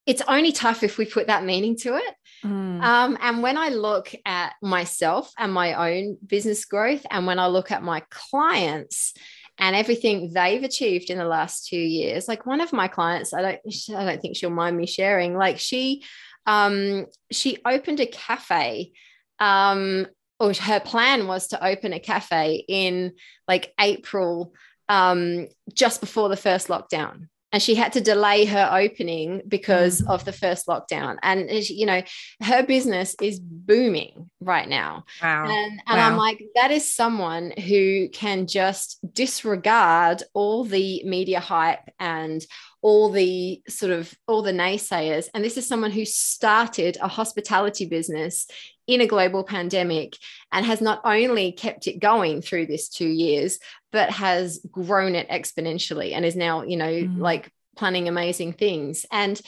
it's 0.04 0.20
only 0.28 0.52
tough 0.52 0.82
if 0.82 0.98
we 0.98 1.06
put 1.06 1.28
that 1.28 1.44
meaning 1.44 1.76
to 1.76 1.94
it 1.96 2.14
mm. 2.44 2.82
um, 2.82 3.16
and 3.20 3.42
when 3.42 3.56
i 3.56 3.68
look 3.68 4.14
at 4.24 4.54
myself 4.62 5.32
and 5.38 5.52
my 5.52 5.74
own 5.96 6.16
business 6.26 6.64
growth 6.64 7.04
and 7.10 7.26
when 7.26 7.38
i 7.38 7.46
look 7.46 7.70
at 7.70 7.82
my 7.82 8.02
clients 8.10 9.14
and 9.58 9.74
everything 9.76 10.32
they've 10.32 10.64
achieved 10.64 11.10
in 11.10 11.18
the 11.18 11.24
last 11.24 11.66
two 11.66 11.76
years 11.78 12.28
like 12.28 12.44
one 12.46 12.60
of 12.60 12.72
my 12.72 12.88
clients 12.88 13.32
i 13.32 13.40
don't 13.40 13.60
i 13.96 14.04
don't 14.04 14.20
think 14.20 14.36
she'll 14.36 14.50
mind 14.50 14.76
me 14.76 14.86
sharing 14.86 15.36
like 15.36 15.58
she 15.58 16.02
um, 16.46 17.06
she 17.30 17.58
opened 17.64 18.00
a 18.00 18.06
cafe. 18.06 18.92
Um, 19.38 20.06
or 20.40 20.52
her 20.52 20.80
plan 20.80 21.26
was 21.26 21.48
to 21.48 21.64
open 21.64 21.92
a 21.92 22.00
cafe 22.00 22.64
in 22.68 23.12
like 23.46 23.72
April, 23.80 24.52
um, 24.88 25.48
just 25.72 26.00
before 26.00 26.28
the 26.28 26.36
first 26.36 26.68
lockdown 26.68 27.28
and 27.54 27.62
she 27.62 27.76
had 27.76 27.92
to 27.92 28.00
delay 28.00 28.44
her 28.46 28.68
opening 28.72 29.40
because 29.46 30.02
mm. 30.02 30.10
of 30.10 30.24
the 30.24 30.32
first 30.32 30.66
lockdown 30.66 31.16
and 31.22 31.48
you 31.70 31.86
know 31.86 32.02
her 32.42 32.64
business 32.64 33.14
is 33.22 33.38
booming 33.38 34.28
right 34.40 34.68
now 34.68 35.04
wow. 35.22 35.44
and, 35.44 35.80
and 35.86 35.98
wow. 35.98 36.10
i'm 36.10 36.16
like 36.16 36.42
that 36.56 36.72
is 36.72 36.92
someone 36.92 37.52
who 37.52 38.08
can 38.08 38.48
just 38.48 38.98
disregard 39.14 40.24
all 40.34 40.64
the 40.64 41.00
media 41.04 41.38
hype 41.38 41.88
and 42.00 42.44
all 42.84 43.08
the 43.08 43.62
sort 43.66 43.90
of 43.90 44.14
all 44.26 44.42
the 44.42 44.52
naysayers 44.52 45.28
and 45.32 45.42
this 45.42 45.56
is 45.56 45.66
someone 45.66 45.90
who 45.90 46.04
started 46.04 46.98
a 47.00 47.08
hospitality 47.08 47.86
business 47.86 48.46
in 48.86 49.00
a 49.00 49.06
global 49.06 49.42
pandemic 49.42 50.18
and 50.52 50.66
has 50.66 50.82
not 50.82 51.00
only 51.02 51.50
kept 51.50 51.86
it 51.86 51.98
going 51.98 52.42
through 52.42 52.66
this 52.66 52.90
2 52.90 53.06
years 53.06 53.58
but 53.90 54.10
has 54.10 54.60
grown 54.70 55.14
it 55.14 55.28
exponentially 55.28 56.12
and 56.14 56.24
is 56.24 56.36
now, 56.36 56.62
you 56.62 56.76
know, 56.76 56.92
mm. 56.92 57.18
like 57.18 57.50
planning 57.76 58.08
amazing 58.08 58.52
things. 58.52 59.06
And, 59.10 59.40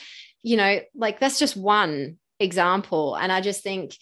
you 0.43 0.57
know, 0.57 0.81
like 0.95 1.19
that's 1.19 1.39
just 1.39 1.57
one 1.57 2.19
example. 2.39 3.17
And 3.17 3.33
I 3.33 3.41
just 3.41 3.63
think 3.63 3.97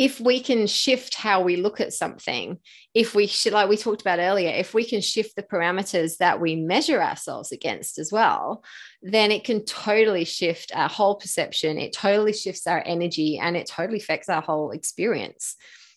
if 0.00 0.18
we 0.18 0.40
can 0.40 0.66
shift 0.66 1.14
how 1.14 1.42
we 1.42 1.56
look 1.56 1.78
at 1.78 1.92
something, 1.92 2.58
if 2.94 3.14
we 3.14 3.26
should, 3.26 3.52
like 3.52 3.68
we 3.68 3.76
talked 3.76 4.00
about 4.00 4.18
earlier, 4.18 4.48
if 4.48 4.72
we 4.72 4.82
can 4.82 5.02
shift 5.02 5.36
the 5.36 5.42
parameters 5.42 6.16
that 6.16 6.40
we 6.40 6.56
measure 6.56 7.02
ourselves 7.02 7.52
against 7.52 7.98
as 7.98 8.10
well, 8.10 8.64
then 9.02 9.30
it 9.30 9.44
can 9.44 9.62
totally 9.66 10.24
shift 10.24 10.72
our 10.74 10.88
whole 10.88 11.16
perception. 11.16 11.78
It 11.78 11.92
totally 11.92 12.32
shifts 12.32 12.66
our 12.66 12.82
energy 12.86 13.38
and 13.38 13.58
it 13.58 13.66
totally 13.66 13.98
affects 13.98 14.30
our 14.30 14.40
whole 14.40 14.70
experience. 14.70 15.54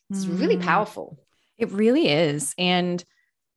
It's 0.09 0.25
mm. 0.25 0.37
really 0.37 0.57
powerful. 0.57 1.17
It 1.57 1.71
really 1.71 2.09
is. 2.09 2.53
And 2.57 3.01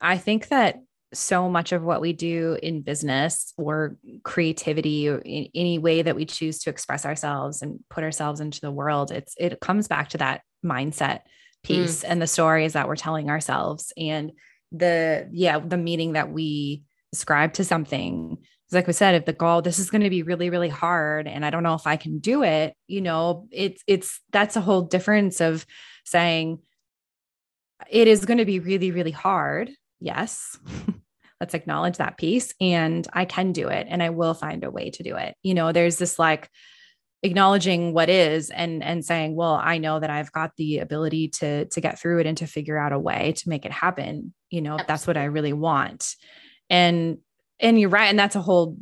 I 0.00 0.16
think 0.16 0.46
that 0.48 0.78
so 1.18 1.48
much 1.48 1.72
of 1.72 1.82
what 1.82 2.00
we 2.00 2.12
do 2.12 2.58
in 2.62 2.82
business 2.82 3.52
or 3.56 3.96
creativity 4.22 5.08
or 5.08 5.18
in 5.18 5.48
any 5.54 5.78
way 5.78 6.02
that 6.02 6.16
we 6.16 6.24
choose 6.24 6.58
to 6.60 6.70
express 6.70 7.04
ourselves 7.04 7.62
and 7.62 7.80
put 7.90 8.04
ourselves 8.04 8.40
into 8.40 8.60
the 8.60 8.70
world 8.70 9.10
it's 9.10 9.34
it 9.38 9.60
comes 9.60 9.88
back 9.88 10.08
to 10.08 10.18
that 10.18 10.42
mindset 10.64 11.20
piece 11.62 12.02
mm. 12.02 12.08
and 12.08 12.22
the 12.22 12.26
stories 12.26 12.74
that 12.74 12.88
we're 12.88 12.96
telling 12.96 13.30
ourselves 13.30 13.92
and 13.96 14.32
the 14.72 15.28
yeah 15.32 15.58
the 15.58 15.76
meaning 15.76 16.12
that 16.12 16.30
we 16.30 16.82
ascribe 17.12 17.52
to 17.52 17.64
something 17.64 18.36
like 18.72 18.86
we 18.86 18.92
said 18.92 19.14
if 19.14 19.24
the 19.24 19.32
goal 19.32 19.62
this 19.62 19.78
is 19.78 19.90
going 19.90 20.02
to 20.02 20.10
be 20.10 20.22
really 20.22 20.50
really 20.50 20.68
hard 20.68 21.28
and 21.28 21.46
i 21.46 21.50
don't 21.50 21.62
know 21.62 21.74
if 21.74 21.86
i 21.86 21.96
can 21.96 22.18
do 22.18 22.42
it 22.42 22.74
you 22.88 23.00
know 23.00 23.46
it's 23.50 23.82
it's 23.86 24.20
that's 24.32 24.56
a 24.56 24.60
whole 24.60 24.82
difference 24.82 25.40
of 25.40 25.64
saying 26.04 26.58
it 27.90 28.08
is 28.08 28.24
going 28.24 28.38
to 28.38 28.44
be 28.44 28.58
really, 28.58 28.90
really 28.90 29.10
hard. 29.10 29.70
Yes. 30.00 30.58
Let's 31.40 31.54
acknowledge 31.54 31.98
that 31.98 32.16
piece. 32.16 32.54
And 32.60 33.06
I 33.12 33.24
can 33.24 33.52
do 33.52 33.68
it 33.68 33.86
and 33.90 34.02
I 34.02 34.10
will 34.10 34.34
find 34.34 34.64
a 34.64 34.70
way 34.70 34.90
to 34.90 35.02
do 35.02 35.16
it. 35.16 35.34
You 35.42 35.54
know, 35.54 35.72
there's 35.72 35.98
this 35.98 36.18
like 36.18 36.50
acknowledging 37.22 37.92
what 37.92 38.08
is 38.08 38.50
and 38.50 38.82
and 38.82 39.04
saying, 39.04 39.34
well, 39.34 39.54
I 39.54 39.78
know 39.78 40.00
that 40.00 40.10
I've 40.10 40.32
got 40.32 40.52
the 40.56 40.78
ability 40.78 41.28
to 41.40 41.66
to 41.66 41.80
get 41.80 41.98
through 41.98 42.20
it 42.20 42.26
and 42.26 42.38
to 42.38 42.46
figure 42.46 42.78
out 42.78 42.92
a 42.92 42.98
way 42.98 43.34
to 43.36 43.48
make 43.48 43.64
it 43.64 43.72
happen. 43.72 44.32
You 44.50 44.62
know, 44.62 44.72
Absolutely. 44.72 44.86
that's 44.88 45.06
what 45.06 45.16
I 45.16 45.24
really 45.24 45.52
want. 45.52 46.14
And 46.70 47.18
and 47.60 47.78
you're 47.78 47.90
right. 47.90 48.08
And 48.08 48.18
that's 48.18 48.36
a 48.36 48.42
whole 48.42 48.76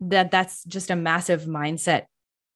that 0.00 0.30
that's 0.30 0.64
just 0.64 0.90
a 0.90 0.96
massive 0.96 1.44
mindset 1.44 2.04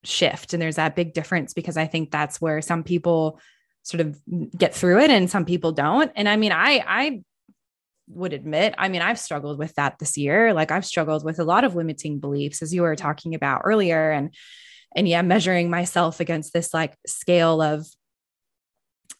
shift. 0.04 0.52
And 0.52 0.62
there's 0.62 0.76
that 0.76 0.96
big 0.96 1.12
difference 1.12 1.52
because 1.54 1.76
I 1.76 1.86
think 1.86 2.10
that's 2.10 2.40
where 2.40 2.60
some 2.62 2.82
people 2.82 3.40
sort 3.86 4.00
of 4.00 4.18
get 4.56 4.74
through 4.74 4.98
it 4.98 5.10
and 5.10 5.30
some 5.30 5.44
people 5.44 5.70
don't 5.70 6.10
and 6.16 6.28
i 6.28 6.34
mean 6.34 6.50
i 6.50 6.82
i 6.88 7.22
would 8.08 8.32
admit 8.32 8.74
i 8.78 8.88
mean 8.88 9.02
i've 9.02 9.18
struggled 9.18 9.58
with 9.58 9.74
that 9.74 9.98
this 9.98 10.16
year 10.16 10.52
like 10.52 10.70
i've 10.70 10.86
struggled 10.86 11.24
with 11.24 11.38
a 11.38 11.44
lot 11.44 11.64
of 11.64 11.74
limiting 11.74 12.18
beliefs 12.18 12.62
as 12.62 12.72
you 12.72 12.82
were 12.82 12.96
talking 12.96 13.34
about 13.34 13.62
earlier 13.64 14.10
and 14.10 14.34
and 14.94 15.08
yeah 15.08 15.22
measuring 15.22 15.70
myself 15.70 16.20
against 16.20 16.52
this 16.52 16.72
like 16.72 16.96
scale 17.06 17.60
of 17.60 17.86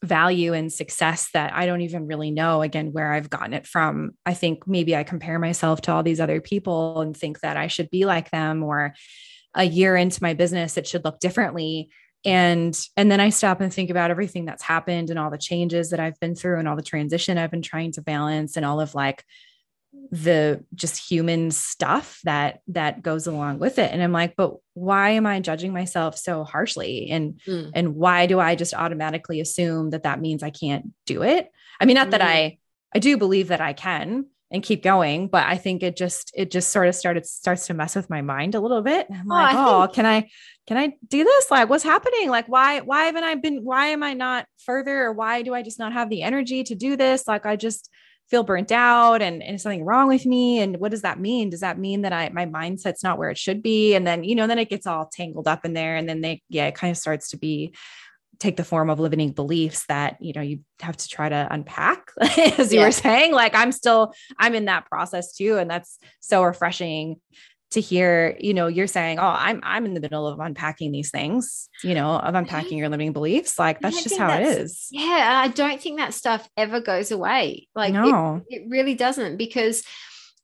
value 0.05 0.53
and 0.53 0.72
success 0.72 1.30
that 1.32 1.55
I 1.55 1.64
don't 1.64 1.80
even 1.80 2.07
really 2.07 2.30
know 2.30 2.61
again 2.61 2.93
where 2.93 3.12
I've 3.12 3.30
gotten 3.30 3.55
it 3.55 3.66
from. 3.66 4.11
I 4.26 4.34
think 4.34 4.66
maybe 4.66 4.95
I 4.95 5.05
compare 5.05 5.39
myself 5.39 5.80
to 5.82 5.93
all 5.93 6.03
these 6.03 6.20
other 6.20 6.41
people 6.41 7.01
and 7.01 7.16
think 7.16 7.41
that 7.41 7.57
I 7.57 7.66
should 7.68 7.91
be 7.91 8.05
like 8.05 8.30
them 8.30 8.62
or 8.62 8.95
a 9.55 9.64
year 9.64 9.97
into 9.97 10.22
my 10.22 10.34
business 10.34 10.76
it 10.76 10.87
should 10.87 11.05
look 11.05 11.18
differently 11.18 11.89
and 12.27 12.79
and 12.97 13.11
then 13.11 13.20
i 13.20 13.31
stop 13.31 13.61
and 13.61 13.72
think 13.72 13.89
about 13.89 14.11
everything 14.11 14.45
that's 14.45 14.62
happened 14.62 15.09
and 15.09 15.18
all 15.18 15.31
the 15.31 15.39
changes 15.39 15.91
that 15.91 16.01
i've 16.01 16.18
been 16.20 16.35
through 16.35 16.59
and 16.59 16.68
all 16.68 16.77
the 16.77 16.83
transition 16.83 17.39
i've 17.39 17.51
been 17.51 17.62
trying 17.62 17.93
to 17.93 18.03
balance 18.03 18.57
and 18.57 18.66
all 18.66 18.81
of 18.81 18.95
like 18.95 19.24
the 20.11 20.62
just 20.74 21.09
human 21.09 21.51
stuff 21.51 22.20
that 22.24 22.61
that 22.68 23.03
goes 23.03 23.27
along 23.27 23.59
with 23.59 23.79
it 23.79 23.91
and 23.93 24.03
i'm 24.03 24.12
like 24.12 24.35
but 24.37 24.57
why 24.74 25.11
am 25.11 25.24
i 25.24 25.41
judging 25.41 25.72
myself 25.72 26.18
so 26.18 26.45
harshly 26.45 27.09
and 27.11 27.41
mm. 27.47 27.70
and 27.74 27.95
why 27.95 28.27
do 28.27 28.39
i 28.39 28.55
just 28.55 28.74
automatically 28.74 29.41
assume 29.41 29.91
that 29.91 30.03
that 30.03 30.20
means 30.20 30.43
i 30.43 30.51
can't 30.51 30.93
do 31.07 31.22
it 31.22 31.51
i 31.81 31.85
mean 31.85 31.95
not 31.95 32.09
mm. 32.09 32.12
that 32.12 32.22
i 32.22 32.59
i 32.95 32.99
do 32.99 33.16
believe 33.16 33.49
that 33.49 33.61
i 33.61 33.72
can 33.72 34.27
and 34.51 34.62
keep 34.62 34.82
going. 34.82 35.28
But 35.28 35.47
i 35.47 35.57
think 35.57 35.82
it 35.82 35.97
just 35.97 36.32
it 36.34 36.51
just 36.51 36.70
sort 36.70 36.88
of 36.88 36.94
started 36.94 37.26
starts 37.26 37.66
to 37.66 37.74
mess 37.74 37.97
with 37.97 38.11
my 38.11 38.22
mind 38.22 38.55
a 38.55 38.61
little 38.61 38.82
bit. 38.82 39.07
I'm 39.11 39.30
oh, 39.30 39.34
like 39.34 39.57
oh 39.57 39.82
think- 39.82 39.94
can 39.94 40.07
i 40.07 40.28
can 40.66 40.76
i 40.76 40.92
do 41.07 41.24
this? 41.24 41.51
Like 41.51 41.68
what's 41.68 41.84
happening? 41.84 42.28
Like 42.30 42.49
why 42.49 42.80
why 42.80 43.05
haven't 43.05 43.24
i 43.24 43.34
been 43.34 43.64
why 43.64 43.88
am 43.88 44.03
i 44.03 44.14
not 44.14 44.47
further? 44.64 45.05
Or 45.05 45.12
why 45.12 45.42
do 45.42 45.55
i 45.55 45.62
just 45.62 45.78
not 45.78 45.92
have 45.92 46.11
the 46.11 46.22
energy 46.22 46.64
to 46.64 46.74
do 46.74 46.97
this? 46.97 47.26
Like 47.26 47.47
i 47.47 47.57
just 47.57 47.90
feel 48.28 48.42
burnt 48.42 48.72
out 48.72 49.22
and, 49.22 49.40
and 49.40 49.61
something 49.61 49.84
wrong 49.84 50.09
with 50.09 50.26
me? 50.26 50.59
And 50.59 50.78
what 50.78 50.90
does 50.90 51.03
that 51.03 51.20
mean? 51.20 51.51
Does 51.51 51.61
that 51.61 51.78
mean 51.78 52.03
that 52.03 52.12
i 52.12 52.28
my 52.30 52.47
mindset's 52.47 53.03
not 53.03 53.18
where 53.18 53.30
it 53.30 53.38
should 53.38 53.62
be? 53.62 53.94
And 53.94 54.07
then 54.07 54.24
you 54.24 54.34
know 54.34 54.47
then 54.47 54.59
it 54.59 54.70
gets 54.70 54.86
all 54.86 55.09
tangled 55.12 55.49
up 55.49 55.64
in 55.64 55.72
there 55.72 55.97
and 55.97 56.09
then 56.09 56.20
they 56.20 56.42
yeah 56.49 56.66
it 56.66 56.74
kind 56.74 56.90
of 56.90 56.97
starts 56.97 57.30
to 57.30 57.36
be 57.36 57.74
take 58.39 58.57
the 58.57 58.64
form 58.64 58.91
of 58.91 59.01
limiting 59.01 59.32
beliefs 59.32 59.87
that 59.87 60.16
you 60.20 60.32
know 60.32 60.41
you 60.41 60.61
have 60.80 60.97
to 60.97 61.09
try 61.09 61.28
to 61.28 61.49
unpack 61.51 62.11
as 62.20 62.72
you 62.72 62.80
yeah. 62.80 62.87
were 62.87 62.93
saying 62.93 63.32
like 63.32 63.55
i'm 63.55 63.72
still 63.72 64.12
i'm 64.39 64.55
in 64.55 64.66
that 64.66 64.87
process 64.87 65.34
too 65.34 65.57
and 65.57 65.70
that's 65.70 65.99
so 66.20 66.43
refreshing 66.43 67.16
to 67.70 67.80
hear 67.80 68.37
you 68.39 68.55
know 68.55 68.68
you're 68.68 68.87
saying 68.87 69.18
oh 69.18 69.34
i'm 69.39 69.61
i'm 69.62 69.84
in 69.84 69.95
the 69.95 70.01
middle 70.01 70.26
of 70.26 70.39
unpacking 70.39 70.93
these 70.93 71.11
things 71.11 71.68
you 71.82 71.95
know 71.95 72.16
of 72.16 72.34
unpacking 72.34 72.78
your 72.78 72.89
limiting 72.89 73.12
beliefs 73.12 73.59
like 73.59 73.80
that's 73.80 74.03
just 74.03 74.16
how 74.16 74.34
it 74.39 74.47
is 74.47 74.87
yeah 74.91 75.41
i 75.45 75.49
don't 75.49 75.80
think 75.80 75.99
that 75.99 76.14
stuff 76.14 76.49
ever 76.57 76.80
goes 76.80 77.11
away 77.11 77.66
like 77.74 77.93
no. 77.93 78.43
it, 78.49 78.62
it 78.62 78.66
really 78.68 78.95
doesn't 78.95 79.37
because 79.37 79.82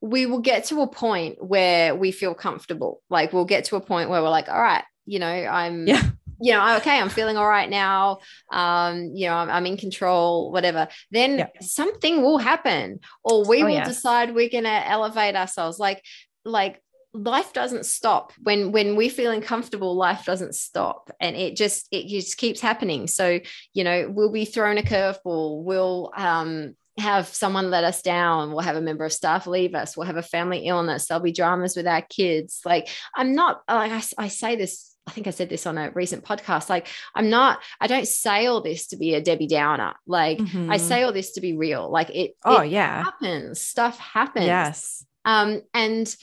we 0.00 0.26
will 0.26 0.40
get 0.40 0.64
to 0.64 0.80
a 0.80 0.86
point 0.88 1.36
where 1.42 1.94
we 1.94 2.10
feel 2.10 2.34
comfortable 2.34 3.00
like 3.08 3.32
we'll 3.32 3.44
get 3.44 3.64
to 3.64 3.76
a 3.76 3.80
point 3.80 4.10
where 4.10 4.20
we're 4.20 4.28
like 4.28 4.48
all 4.48 4.60
right 4.60 4.84
you 5.06 5.20
know 5.20 5.26
i'm 5.26 5.86
yeah 5.86 6.02
you 6.42 6.52
know, 6.52 6.76
okay, 6.78 6.98
I'm 6.98 7.08
feeling 7.08 7.36
all 7.36 7.48
right 7.48 7.70
now. 7.70 8.18
Um, 8.50 9.12
you 9.14 9.26
know, 9.26 9.34
I'm, 9.34 9.48
I'm 9.48 9.66
in 9.66 9.76
control, 9.76 10.50
whatever. 10.50 10.88
Then 11.12 11.38
yeah. 11.38 11.46
something 11.60 12.20
will 12.20 12.38
happen, 12.38 12.98
or 13.22 13.46
we 13.46 13.62
oh, 13.62 13.66
will 13.66 13.74
yeah. 13.74 13.84
decide 13.84 14.34
we're 14.34 14.50
going 14.50 14.64
to 14.64 14.88
elevate 14.88 15.36
ourselves. 15.36 15.78
Like, 15.78 16.04
like 16.44 16.82
life 17.14 17.52
doesn't 17.52 17.86
stop 17.86 18.32
when 18.42 18.72
when 18.72 18.96
we're 18.96 19.08
feeling 19.08 19.40
comfortable. 19.40 19.94
Life 19.94 20.24
doesn't 20.24 20.56
stop, 20.56 21.12
and 21.20 21.36
it 21.36 21.54
just 21.54 21.86
it 21.92 22.08
just 22.08 22.36
keeps 22.38 22.60
happening. 22.60 23.06
So, 23.06 23.38
you 23.72 23.84
know, 23.84 24.10
we'll 24.10 24.32
be 24.32 24.44
thrown 24.44 24.78
a 24.78 24.82
curveball. 24.82 25.62
We'll 25.62 26.10
um, 26.16 26.74
have 26.98 27.28
someone 27.28 27.70
let 27.70 27.84
us 27.84 28.02
down. 28.02 28.50
We'll 28.50 28.60
have 28.60 28.76
a 28.76 28.82
member 28.82 29.04
of 29.04 29.12
staff 29.12 29.46
leave 29.46 29.76
us. 29.76 29.96
We'll 29.96 30.06
have 30.06 30.16
a 30.16 30.22
family 30.22 30.66
illness. 30.66 31.06
There'll 31.06 31.22
be 31.22 31.30
dramas 31.30 31.76
with 31.76 31.86
our 31.86 32.02
kids. 32.02 32.62
Like, 32.64 32.88
I'm 33.14 33.36
not 33.36 33.62
like 33.68 33.92
I, 33.92 34.02
I 34.24 34.26
say 34.26 34.56
this 34.56 34.91
I 35.06 35.10
think 35.10 35.26
I 35.26 35.30
said 35.30 35.48
this 35.48 35.66
on 35.66 35.78
a 35.78 35.90
recent 35.90 36.24
podcast. 36.24 36.68
Like, 36.68 36.86
I'm 37.14 37.28
not, 37.28 37.60
I 37.80 37.86
don't 37.86 38.06
say 38.06 38.46
all 38.46 38.60
this 38.60 38.88
to 38.88 38.96
be 38.96 39.14
a 39.14 39.20
Debbie 39.20 39.48
Downer. 39.48 39.94
Like, 40.06 40.38
mm-hmm. 40.38 40.70
I 40.70 40.76
say 40.76 41.02
all 41.02 41.12
this 41.12 41.32
to 41.32 41.40
be 41.40 41.56
real. 41.56 41.90
Like, 41.90 42.10
it, 42.10 42.36
oh, 42.44 42.60
it 42.60 42.70
yeah, 42.70 43.02
happens. 43.02 43.60
Stuff 43.60 43.98
happens. 43.98 44.46
Yes. 44.46 45.04
Um, 45.24 45.62
and, 45.74 46.14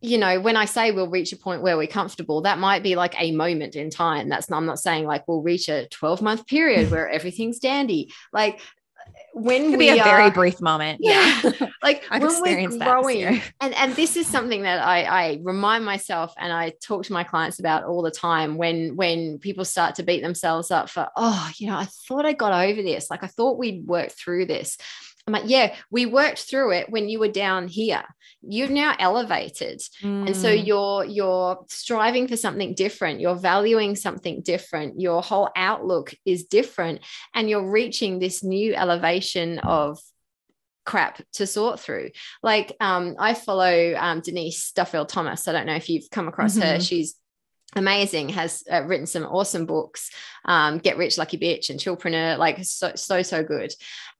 you 0.00 0.18
know, 0.18 0.40
when 0.40 0.56
I 0.56 0.66
say 0.66 0.92
we'll 0.92 1.10
reach 1.10 1.32
a 1.32 1.36
point 1.36 1.62
where 1.62 1.76
we're 1.76 1.88
comfortable, 1.88 2.42
that 2.42 2.58
might 2.58 2.84
be 2.84 2.94
like 2.94 3.20
a 3.20 3.32
moment 3.32 3.74
in 3.74 3.90
time. 3.90 4.28
That's 4.28 4.48
not, 4.48 4.58
I'm 4.58 4.66
not 4.66 4.78
saying 4.78 5.04
like 5.04 5.26
we'll 5.26 5.42
reach 5.42 5.68
a 5.68 5.88
12 5.88 6.22
month 6.22 6.46
period 6.46 6.90
where 6.92 7.08
everything's 7.08 7.58
dandy. 7.58 8.12
Like, 8.32 8.60
when 9.34 9.70
Could 9.70 9.78
we 9.78 9.90
be 9.90 9.98
a 9.98 10.04
very 10.04 10.24
uh, 10.24 10.30
brief 10.30 10.60
moment. 10.60 11.00
Yeah. 11.12 11.40
like 11.82 12.04
I've 12.10 12.22
when 12.22 12.40
we're 12.42 12.78
growing, 12.78 13.42
and, 13.60 13.74
and 13.74 13.96
this 13.96 14.16
is 14.16 14.26
something 14.26 14.62
that 14.62 14.80
I, 14.80 15.02
I 15.02 15.40
remind 15.42 15.84
myself 15.84 16.32
and 16.38 16.52
I 16.52 16.74
talk 16.82 17.04
to 17.04 17.12
my 17.12 17.24
clients 17.24 17.58
about 17.58 17.84
all 17.84 18.02
the 18.02 18.10
time 18.10 18.56
when 18.56 18.96
when 18.96 19.38
people 19.38 19.64
start 19.64 19.96
to 19.96 20.02
beat 20.02 20.22
themselves 20.22 20.70
up 20.70 20.88
for, 20.90 21.08
oh, 21.16 21.50
you 21.56 21.66
know, 21.66 21.76
I 21.76 21.86
thought 21.86 22.24
I 22.24 22.34
got 22.34 22.52
over 22.52 22.82
this. 22.82 23.10
Like 23.10 23.24
I 23.24 23.26
thought 23.26 23.58
we'd 23.58 23.86
worked 23.86 24.12
through 24.12 24.46
this. 24.46 24.78
I'm 25.26 25.32
like, 25.32 25.44
yeah, 25.46 25.74
we 25.90 26.06
worked 26.06 26.40
through 26.40 26.72
it 26.72 26.90
when 26.90 27.08
you 27.08 27.20
were 27.20 27.28
down 27.28 27.68
here. 27.68 28.02
You've 28.42 28.70
now 28.70 28.96
elevated. 28.98 29.80
Mm. 30.02 30.26
And 30.26 30.36
so 30.36 30.48
mm. 30.48 30.66
you're 30.66 31.04
you're 31.04 31.64
striving 31.68 32.26
for 32.26 32.36
something 32.36 32.74
different. 32.74 33.20
You're 33.20 33.36
valuing 33.36 33.94
something 33.94 34.42
different. 34.42 35.00
Your 35.00 35.22
whole 35.22 35.48
outlook 35.54 36.12
is 36.24 36.44
different. 36.44 37.02
And 37.34 37.48
you're 37.48 37.70
reaching 37.70 38.18
this 38.18 38.42
new 38.42 38.74
elevation 38.74 39.60
of 39.60 40.00
crap 40.84 41.22
to 41.34 41.46
sort 41.46 41.78
through. 41.78 42.10
Like 42.42 42.74
um, 42.80 43.14
I 43.16 43.34
follow 43.34 43.94
um, 43.96 44.20
Denise 44.20 44.72
Duffield 44.72 45.08
Thomas. 45.08 45.46
I 45.46 45.52
don't 45.52 45.66
know 45.66 45.76
if 45.76 45.88
you've 45.88 46.10
come 46.10 46.26
across 46.26 46.56
mm-hmm. 46.56 46.68
her. 46.68 46.80
She's 46.80 47.14
amazing 47.74 48.28
has 48.28 48.62
uh, 48.70 48.82
written 48.82 49.06
some 49.06 49.24
awesome 49.24 49.64
books 49.64 50.10
um, 50.44 50.76
get 50.76 50.98
rich 50.98 51.16
lucky 51.16 51.38
bitch 51.38 51.70
and 51.70 51.80
chillpreneur 51.80 52.36
like 52.36 52.62
so 52.64 52.92
so 52.96 53.22
so 53.22 53.42
good 53.42 53.72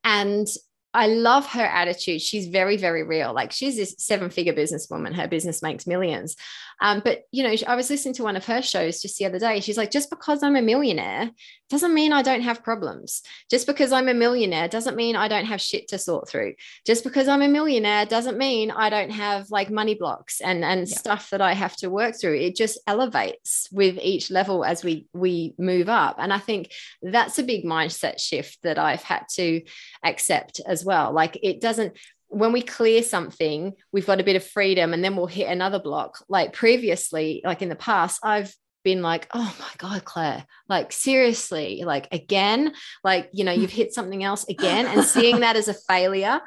and 0.05 0.47
I 0.95 1.07
love 1.07 1.47
her 1.53 1.65
attitude. 1.65 2.21
She's 2.21 2.49
very, 2.49 2.77
very 2.77 3.03
real. 3.03 3.33
Like 3.33 3.51
she's 3.53 3.77
this 3.77 3.95
seven 3.99 4.29
figure 4.29 4.53
businesswoman. 4.53 5.15
Her 5.15 5.27
business 5.27 5.63
makes 5.63 5.87
millions. 5.87 6.37
Um, 6.83 7.01
but 7.05 7.23
you 7.31 7.45
know, 7.45 7.55
I 7.67 7.77
was 7.77 7.89
listening 7.89 8.15
to 8.15 8.25
one 8.25 8.37
of 8.37 8.45
her 8.47 8.61
shows 8.61 9.01
just 9.01 9.17
the 9.17 9.25
other 9.25 9.39
day. 9.39 9.61
She's 9.61 9.79
like, 9.79 9.93
just 9.93 10.11
because 10.11 10.43
I'm 10.43 10.57
a 10.57 10.63
millionaire 10.63 11.31
doesn't 11.71 11.95
mean 11.95 12.13
I 12.13 12.23
don't 12.23 12.43
have 12.43 12.63
problems. 12.63 13.23
Just 13.49 13.67
because 13.67 13.93
I'm 13.93 14.09
a 14.09 14.15
millionaire 14.15 14.69
doesn't 14.69 14.97
mean 14.97 15.17
I 15.17 15.29
don't 15.29 15.47
have 15.47 15.61
shit 15.61 15.89
to 15.89 15.99
sort 15.99 16.29
through. 16.29 16.55
Just 16.85 17.05
because 17.05 17.29
I'm 17.29 17.41
a 17.41 17.49
millionaire 17.49 18.05
doesn't 18.05 18.37
mean 18.37 18.73
I 18.73 18.91
don't 18.91 19.11
have 19.11 19.51
like 19.51 19.71
money 19.71 19.95
blocks 19.95 20.41
and 20.41 20.65
and 20.65 20.89
yeah. 20.89 20.99
stuff 20.99 21.31
that 21.31 21.41
I 21.41 21.55
have 21.55 21.77
to 21.77 21.89
work 21.89 22.15
through. 22.21 22.37
It 22.37 22.57
just 22.57 22.81
elevates 22.87 23.69
with 23.73 23.99
each 24.03 24.31
level 24.31 24.65
as 24.65 24.83
we 24.83 25.07
we 25.15 25.55
move 25.59 25.89
up. 25.89 26.17
And 26.19 26.33
I 26.33 26.39
think 26.39 26.73
that's 27.01 27.39
a 27.39 27.45
big 27.45 27.65
mindset 27.65 28.21
shift 28.21 28.59
that 28.65 28.79
I've 28.79 29.05
had 29.05 29.27
to 29.35 29.63
accept 30.05 30.61
as 30.67 30.85
well. 30.85 31.13
Like 31.13 31.39
it 31.43 31.61
doesn't 31.61 31.97
when 32.33 32.53
we 32.53 32.63
clear 32.63 33.03
something, 33.03 33.75
we've 33.93 34.07
got 34.07 34.21
a 34.21 34.25
bit 34.25 34.37
of 34.37 34.45
freedom 34.45 34.95
and 34.95 35.05
then 35.05 35.17
we'll 35.17 35.27
hit 35.27 35.49
another 35.49 35.79
block. 35.79 36.25
Like 36.29 36.55
previously, 36.55 37.43
like 37.45 37.61
in 37.61 37.69
the 37.69 37.77
past, 37.77 38.21
I've 38.23 38.55
been 38.85 39.03
like, 39.03 39.29
oh 39.35 39.55
my 39.61 39.71
God, 39.77 40.05
Claire, 40.05 40.47
like 40.69 40.93
seriously, 40.93 41.83
like 41.85 42.09
again, 42.11 42.73
like, 43.05 43.29
you 43.33 43.45
know, 43.45 43.53
you've 43.53 43.71
hit 43.71 43.93
something 43.93 44.25
else 44.25 44.49
again 44.49 44.87
and 44.87 45.05
seeing 45.05 45.41
that 45.41 45.57
as 45.57 45.69
a 45.69 45.75
failure. 45.75 46.41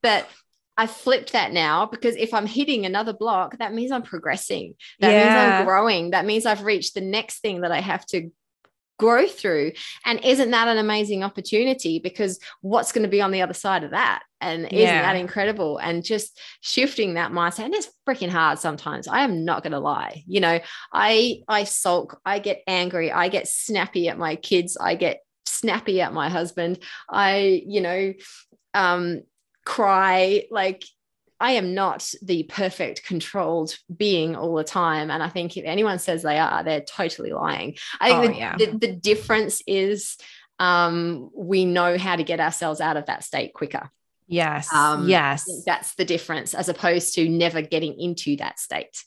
But 0.00 0.28
I 0.76 0.86
flipped 0.86 1.32
that 1.32 1.52
now 1.52 1.86
because 1.86 2.16
if 2.16 2.32
I'm 2.32 2.46
hitting 2.46 2.86
another 2.86 3.12
block, 3.12 3.58
that 3.58 3.74
means 3.74 3.90
I'm 3.90 4.02
progressing. 4.02 4.74
That 5.00 5.10
yeah. 5.10 5.24
means 5.24 5.36
I'm 5.36 5.64
growing. 5.66 6.10
That 6.10 6.24
means 6.24 6.46
I've 6.46 6.62
reached 6.62 6.94
the 6.94 7.00
next 7.00 7.40
thing 7.40 7.62
that 7.62 7.72
I 7.72 7.80
have 7.80 8.06
to 8.06 8.30
grow 9.02 9.26
through. 9.26 9.72
And 10.06 10.24
isn't 10.24 10.52
that 10.52 10.68
an 10.68 10.78
amazing 10.78 11.24
opportunity? 11.24 11.98
Because 11.98 12.38
what's 12.60 12.92
going 12.92 13.02
to 13.02 13.08
be 13.08 13.20
on 13.20 13.32
the 13.32 13.42
other 13.42 13.52
side 13.52 13.82
of 13.82 13.90
that? 13.90 14.22
And 14.40 14.72
isn't 14.72 15.02
that 15.02 15.16
incredible? 15.16 15.78
And 15.78 16.04
just 16.04 16.40
shifting 16.60 17.14
that 17.14 17.32
mindset. 17.32 17.64
And 17.64 17.74
it's 17.74 17.90
freaking 18.08 18.28
hard 18.28 18.60
sometimes. 18.60 19.08
I 19.08 19.22
am 19.24 19.44
not 19.44 19.64
going 19.64 19.72
to 19.72 19.80
lie. 19.80 20.22
You 20.28 20.40
know, 20.40 20.60
I 20.92 21.42
I 21.48 21.64
sulk, 21.64 22.20
I 22.24 22.38
get 22.38 22.62
angry, 22.68 23.10
I 23.10 23.28
get 23.28 23.48
snappy 23.48 24.08
at 24.08 24.18
my 24.18 24.36
kids, 24.36 24.76
I 24.80 24.94
get 24.94 25.20
snappy 25.46 26.00
at 26.00 26.12
my 26.12 26.28
husband. 26.28 26.78
I, 27.10 27.62
you 27.66 27.80
know, 27.80 28.14
um, 28.72 29.22
cry 29.64 30.44
like 30.50 30.84
I 31.42 31.52
am 31.52 31.74
not 31.74 32.08
the 32.22 32.44
perfect 32.44 33.04
controlled 33.04 33.76
being 33.94 34.36
all 34.36 34.54
the 34.54 34.62
time. 34.62 35.10
And 35.10 35.20
I 35.20 35.28
think 35.28 35.56
if 35.56 35.64
anyone 35.64 35.98
says 35.98 36.22
they 36.22 36.38
are, 36.38 36.62
they're 36.62 36.82
totally 36.82 37.32
lying. 37.32 37.76
I 38.00 38.10
think 38.10 38.22
oh, 38.22 38.28
the, 38.28 38.38
yeah. 38.38 38.56
the, 38.56 38.78
the, 38.78 38.92
difference 38.92 39.60
is 39.66 40.18
um, 40.60 41.30
we 41.34 41.64
know 41.64 41.98
how 41.98 42.14
to 42.14 42.22
get 42.22 42.38
ourselves 42.38 42.80
out 42.80 42.96
of 42.96 43.06
that 43.06 43.24
state 43.24 43.54
quicker. 43.54 43.90
Yes. 44.28 44.72
Um, 44.72 45.08
yes. 45.08 45.44
That's 45.66 45.96
the 45.96 46.04
difference 46.04 46.54
as 46.54 46.68
opposed 46.68 47.14
to 47.16 47.28
never 47.28 47.60
getting 47.60 48.00
into 48.00 48.36
that 48.36 48.60
state. 48.60 49.02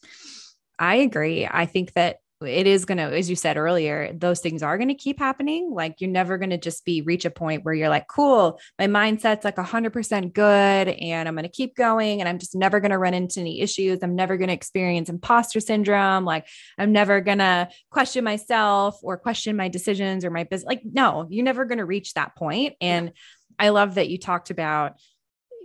I 0.78 0.96
agree. 0.96 1.48
I 1.50 1.66
think 1.66 1.94
that 1.94 2.18
it 2.46 2.68
is 2.68 2.86
going 2.86 2.98
to 2.98 3.04
as 3.04 3.30
you 3.30 3.36
said 3.36 3.58
earlier 3.58 4.14
those 4.14 4.40
things 4.40 4.64
are 4.64 4.78
going 4.78 4.90
to 4.90 4.96
keep 4.96 5.20
happening. 5.20 5.72
Like 5.74 6.02
you're 6.02 6.10
never 6.10 6.38
going 6.38 6.52
to 6.52 6.58
just 6.58 6.86
be 6.86 7.02
reach 7.02 7.26
a 7.26 7.30
point 7.30 7.64
where 7.64 7.74
you're 7.74 7.90
like 7.90 8.08
cool 8.08 8.60
my 8.80 8.88
mindset's 8.88 9.44
like 9.46 9.56
100% 9.56 10.34
good 10.34 10.88
and 10.90 11.28
i'm 11.28 11.36
going 11.36 11.44
to 11.44 11.50
keep 11.50 11.76
going 11.76 12.20
and 12.20 12.30
i'm 12.30 12.40
just 12.40 12.56
never 12.56 12.80
going 12.80 12.92
to 12.92 12.98
run 12.98 13.14
into 13.14 13.40
any 13.40 13.62
issues. 13.62 14.00
I'm 14.02 14.16
never 14.16 14.38
going 14.38 14.48
to 14.48 14.54
experience 14.54 15.10
imposter 15.10 15.60
syndrome. 15.60 16.26
Like 16.26 16.48
i'm 16.78 16.92
never 16.92 17.22
going 17.22 17.40
to 17.40 17.70
question 17.90 18.24
myself 18.24 19.00
or 19.04 19.18
question 19.18 19.56
my 19.56 19.68
decisions 19.68 20.26
or 20.26 20.32
my 20.32 20.44
business 20.44 20.68
like 20.68 20.82
no 20.84 21.28
you're 21.30 21.46
never 21.46 21.66
going 21.66 21.80
to 21.80 21.86
reach 21.86 22.14
that 22.14 22.36
point. 22.36 22.76
And 22.82 23.12
i 23.58 23.70
love 23.70 23.96
that 23.96 24.10
you 24.10 24.18
talked 24.18 24.50
about 24.50 24.98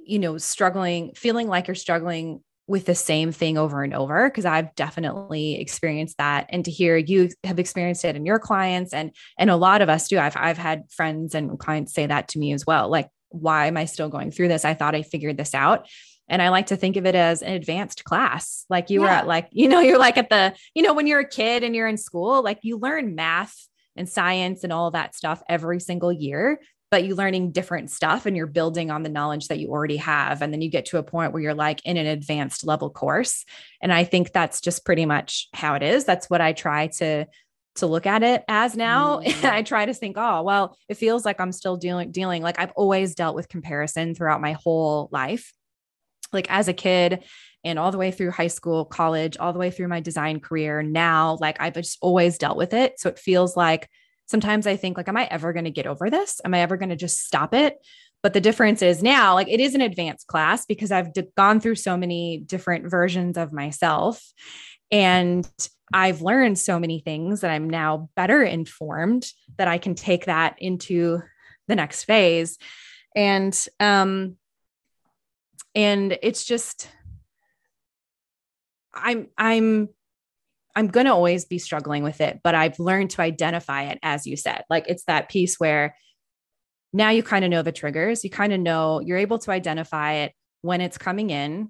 you 0.04 0.18
know 0.18 0.38
struggling 0.38 1.12
feeling 1.14 1.48
like 1.48 1.68
you're 1.68 1.74
struggling 1.74 2.42
with 2.70 2.86
the 2.86 2.94
same 2.94 3.32
thing 3.32 3.58
over 3.58 3.82
and 3.82 3.92
over 3.92 4.30
because 4.30 4.44
I've 4.44 4.72
definitely 4.76 5.60
experienced 5.60 6.18
that. 6.18 6.46
And 6.50 6.64
to 6.64 6.70
hear 6.70 6.96
you 6.96 7.28
have 7.42 7.58
experienced 7.58 8.04
it 8.04 8.14
in 8.14 8.24
your 8.24 8.38
clients 8.38 8.94
and 8.94 9.10
and 9.36 9.50
a 9.50 9.56
lot 9.56 9.82
of 9.82 9.88
us 9.88 10.06
do. 10.06 10.20
I've 10.20 10.36
I've 10.36 10.56
had 10.56 10.84
friends 10.90 11.34
and 11.34 11.58
clients 11.58 11.92
say 11.92 12.06
that 12.06 12.28
to 12.28 12.38
me 12.38 12.52
as 12.52 12.64
well 12.64 12.88
like 12.88 13.08
why 13.30 13.66
am 13.66 13.76
I 13.76 13.86
still 13.86 14.08
going 14.08 14.30
through 14.30 14.48
this? 14.48 14.64
I 14.64 14.74
thought 14.74 14.94
I 14.94 15.02
figured 15.02 15.36
this 15.36 15.54
out. 15.54 15.88
And 16.28 16.40
I 16.40 16.50
like 16.50 16.66
to 16.66 16.76
think 16.76 16.96
of 16.96 17.06
it 17.06 17.16
as 17.16 17.42
an 17.42 17.54
advanced 17.54 18.04
class. 18.04 18.64
Like 18.70 18.88
you 18.88 19.00
yeah. 19.00 19.06
were 19.06 19.12
at 19.12 19.26
like 19.26 19.48
you 19.50 19.68
know 19.68 19.80
you're 19.88 19.98
like 19.98 20.16
at 20.16 20.30
the 20.30 20.54
you 20.74 20.84
know 20.84 20.94
when 20.94 21.08
you're 21.08 21.20
a 21.20 21.28
kid 21.28 21.64
and 21.64 21.74
you're 21.74 21.88
in 21.88 21.96
school 21.96 22.42
like 22.42 22.60
you 22.62 22.78
learn 22.78 23.16
math 23.16 23.66
and 23.96 24.08
science 24.08 24.62
and 24.62 24.72
all 24.72 24.92
that 24.92 25.16
stuff 25.16 25.42
every 25.48 25.80
single 25.80 26.12
year 26.12 26.60
but 26.90 27.04
you're 27.04 27.16
learning 27.16 27.52
different 27.52 27.90
stuff 27.90 28.26
and 28.26 28.36
you're 28.36 28.46
building 28.46 28.90
on 28.90 29.02
the 29.02 29.08
knowledge 29.08 29.48
that 29.48 29.58
you 29.58 29.68
already 29.68 29.98
have. 29.98 30.42
And 30.42 30.52
then 30.52 30.60
you 30.60 30.68
get 30.68 30.86
to 30.86 30.98
a 30.98 31.02
point 31.02 31.32
where 31.32 31.40
you're 31.40 31.54
like 31.54 31.84
in 31.86 31.96
an 31.96 32.06
advanced 32.06 32.66
level 32.66 32.90
course. 32.90 33.44
And 33.80 33.92
I 33.92 34.04
think 34.04 34.32
that's 34.32 34.60
just 34.60 34.84
pretty 34.84 35.06
much 35.06 35.48
how 35.54 35.74
it 35.74 35.82
is. 35.82 36.04
That's 36.04 36.28
what 36.28 36.40
I 36.40 36.52
try 36.52 36.88
to 36.98 37.26
to 37.76 37.86
look 37.86 38.04
at 38.04 38.24
it 38.24 38.44
as 38.48 38.76
now. 38.76 39.20
Mm. 39.20 39.44
I 39.50 39.62
try 39.62 39.86
to 39.86 39.94
think, 39.94 40.16
oh, 40.18 40.42
well, 40.42 40.76
it 40.88 40.96
feels 40.96 41.24
like 41.24 41.40
I'm 41.40 41.52
still 41.52 41.76
dealing 41.76 42.10
dealing 42.10 42.42
like 42.42 42.58
I've 42.58 42.72
always 42.72 43.14
dealt 43.14 43.36
with 43.36 43.48
comparison 43.48 44.14
throughout 44.14 44.40
my 44.40 44.52
whole 44.52 45.08
life. 45.12 45.52
Like 46.32 46.50
as 46.50 46.68
a 46.68 46.72
kid, 46.72 47.24
and 47.64 47.78
all 47.78 47.92
the 47.92 47.98
way 47.98 48.10
through 48.10 48.30
high 48.30 48.46
school, 48.46 48.84
college, 48.84 49.36
all 49.36 49.52
the 49.52 49.58
way 49.58 49.70
through 49.70 49.88
my 49.88 50.00
design 50.00 50.40
career. 50.40 50.82
Now, 50.82 51.36
like 51.40 51.60
I've 51.60 51.74
just 51.74 51.98
always 52.00 52.38
dealt 52.38 52.56
with 52.56 52.72
it. 52.72 52.98
So 52.98 53.10
it 53.10 53.18
feels 53.18 53.56
like 53.56 53.88
sometimes 54.30 54.66
I 54.66 54.76
think 54.76 54.96
like, 54.96 55.08
am 55.08 55.16
I 55.16 55.24
ever 55.24 55.52
going 55.52 55.64
to 55.64 55.70
get 55.70 55.86
over 55.86 56.08
this? 56.08 56.40
Am 56.44 56.54
I 56.54 56.60
ever 56.60 56.76
going 56.76 56.90
to 56.90 56.96
just 56.96 57.18
stop 57.26 57.52
it? 57.52 57.78
But 58.22 58.32
the 58.32 58.40
difference 58.40 58.82
is 58.82 59.02
now, 59.02 59.34
like, 59.34 59.48
it 59.48 59.60
is 59.60 59.74
an 59.74 59.80
advanced 59.80 60.26
class 60.26 60.66
because 60.66 60.92
I've 60.92 61.12
d- 61.12 61.24
gone 61.36 61.58
through 61.58 61.76
so 61.76 61.96
many 61.96 62.38
different 62.38 62.88
versions 62.88 63.36
of 63.36 63.52
myself. 63.52 64.22
And 64.90 65.48
I've 65.92 66.22
learned 66.22 66.58
so 66.58 66.78
many 66.78 67.00
things 67.00 67.40
that 67.40 67.50
I'm 67.50 67.68
now 67.68 68.10
better 68.14 68.42
informed 68.42 69.26
that 69.56 69.68
I 69.68 69.78
can 69.78 69.94
take 69.94 70.26
that 70.26 70.56
into 70.58 71.22
the 71.66 71.76
next 71.76 72.04
phase. 72.04 72.58
And, 73.16 73.58
um, 73.80 74.36
and 75.74 76.16
it's 76.22 76.44
just, 76.44 76.88
I'm, 78.94 79.28
I'm, 79.36 79.88
I'm 80.80 80.88
going 80.88 81.04
to 81.04 81.12
always 81.12 81.44
be 81.44 81.58
struggling 81.58 82.02
with 82.02 82.22
it, 82.22 82.40
but 82.42 82.54
I've 82.54 82.78
learned 82.78 83.10
to 83.10 83.20
identify 83.20 83.82
it, 83.82 83.98
as 84.02 84.26
you 84.26 84.34
said. 84.34 84.64
Like 84.70 84.86
it's 84.88 85.04
that 85.04 85.28
piece 85.28 85.60
where 85.60 85.94
now 86.94 87.10
you 87.10 87.22
kind 87.22 87.44
of 87.44 87.50
know 87.50 87.60
the 87.60 87.70
triggers. 87.70 88.24
You 88.24 88.30
kind 88.30 88.50
of 88.54 88.60
know 88.60 89.00
you're 89.00 89.18
able 89.18 89.38
to 89.40 89.50
identify 89.50 90.14
it 90.14 90.32
when 90.62 90.80
it's 90.80 90.96
coming 90.96 91.28
in. 91.28 91.68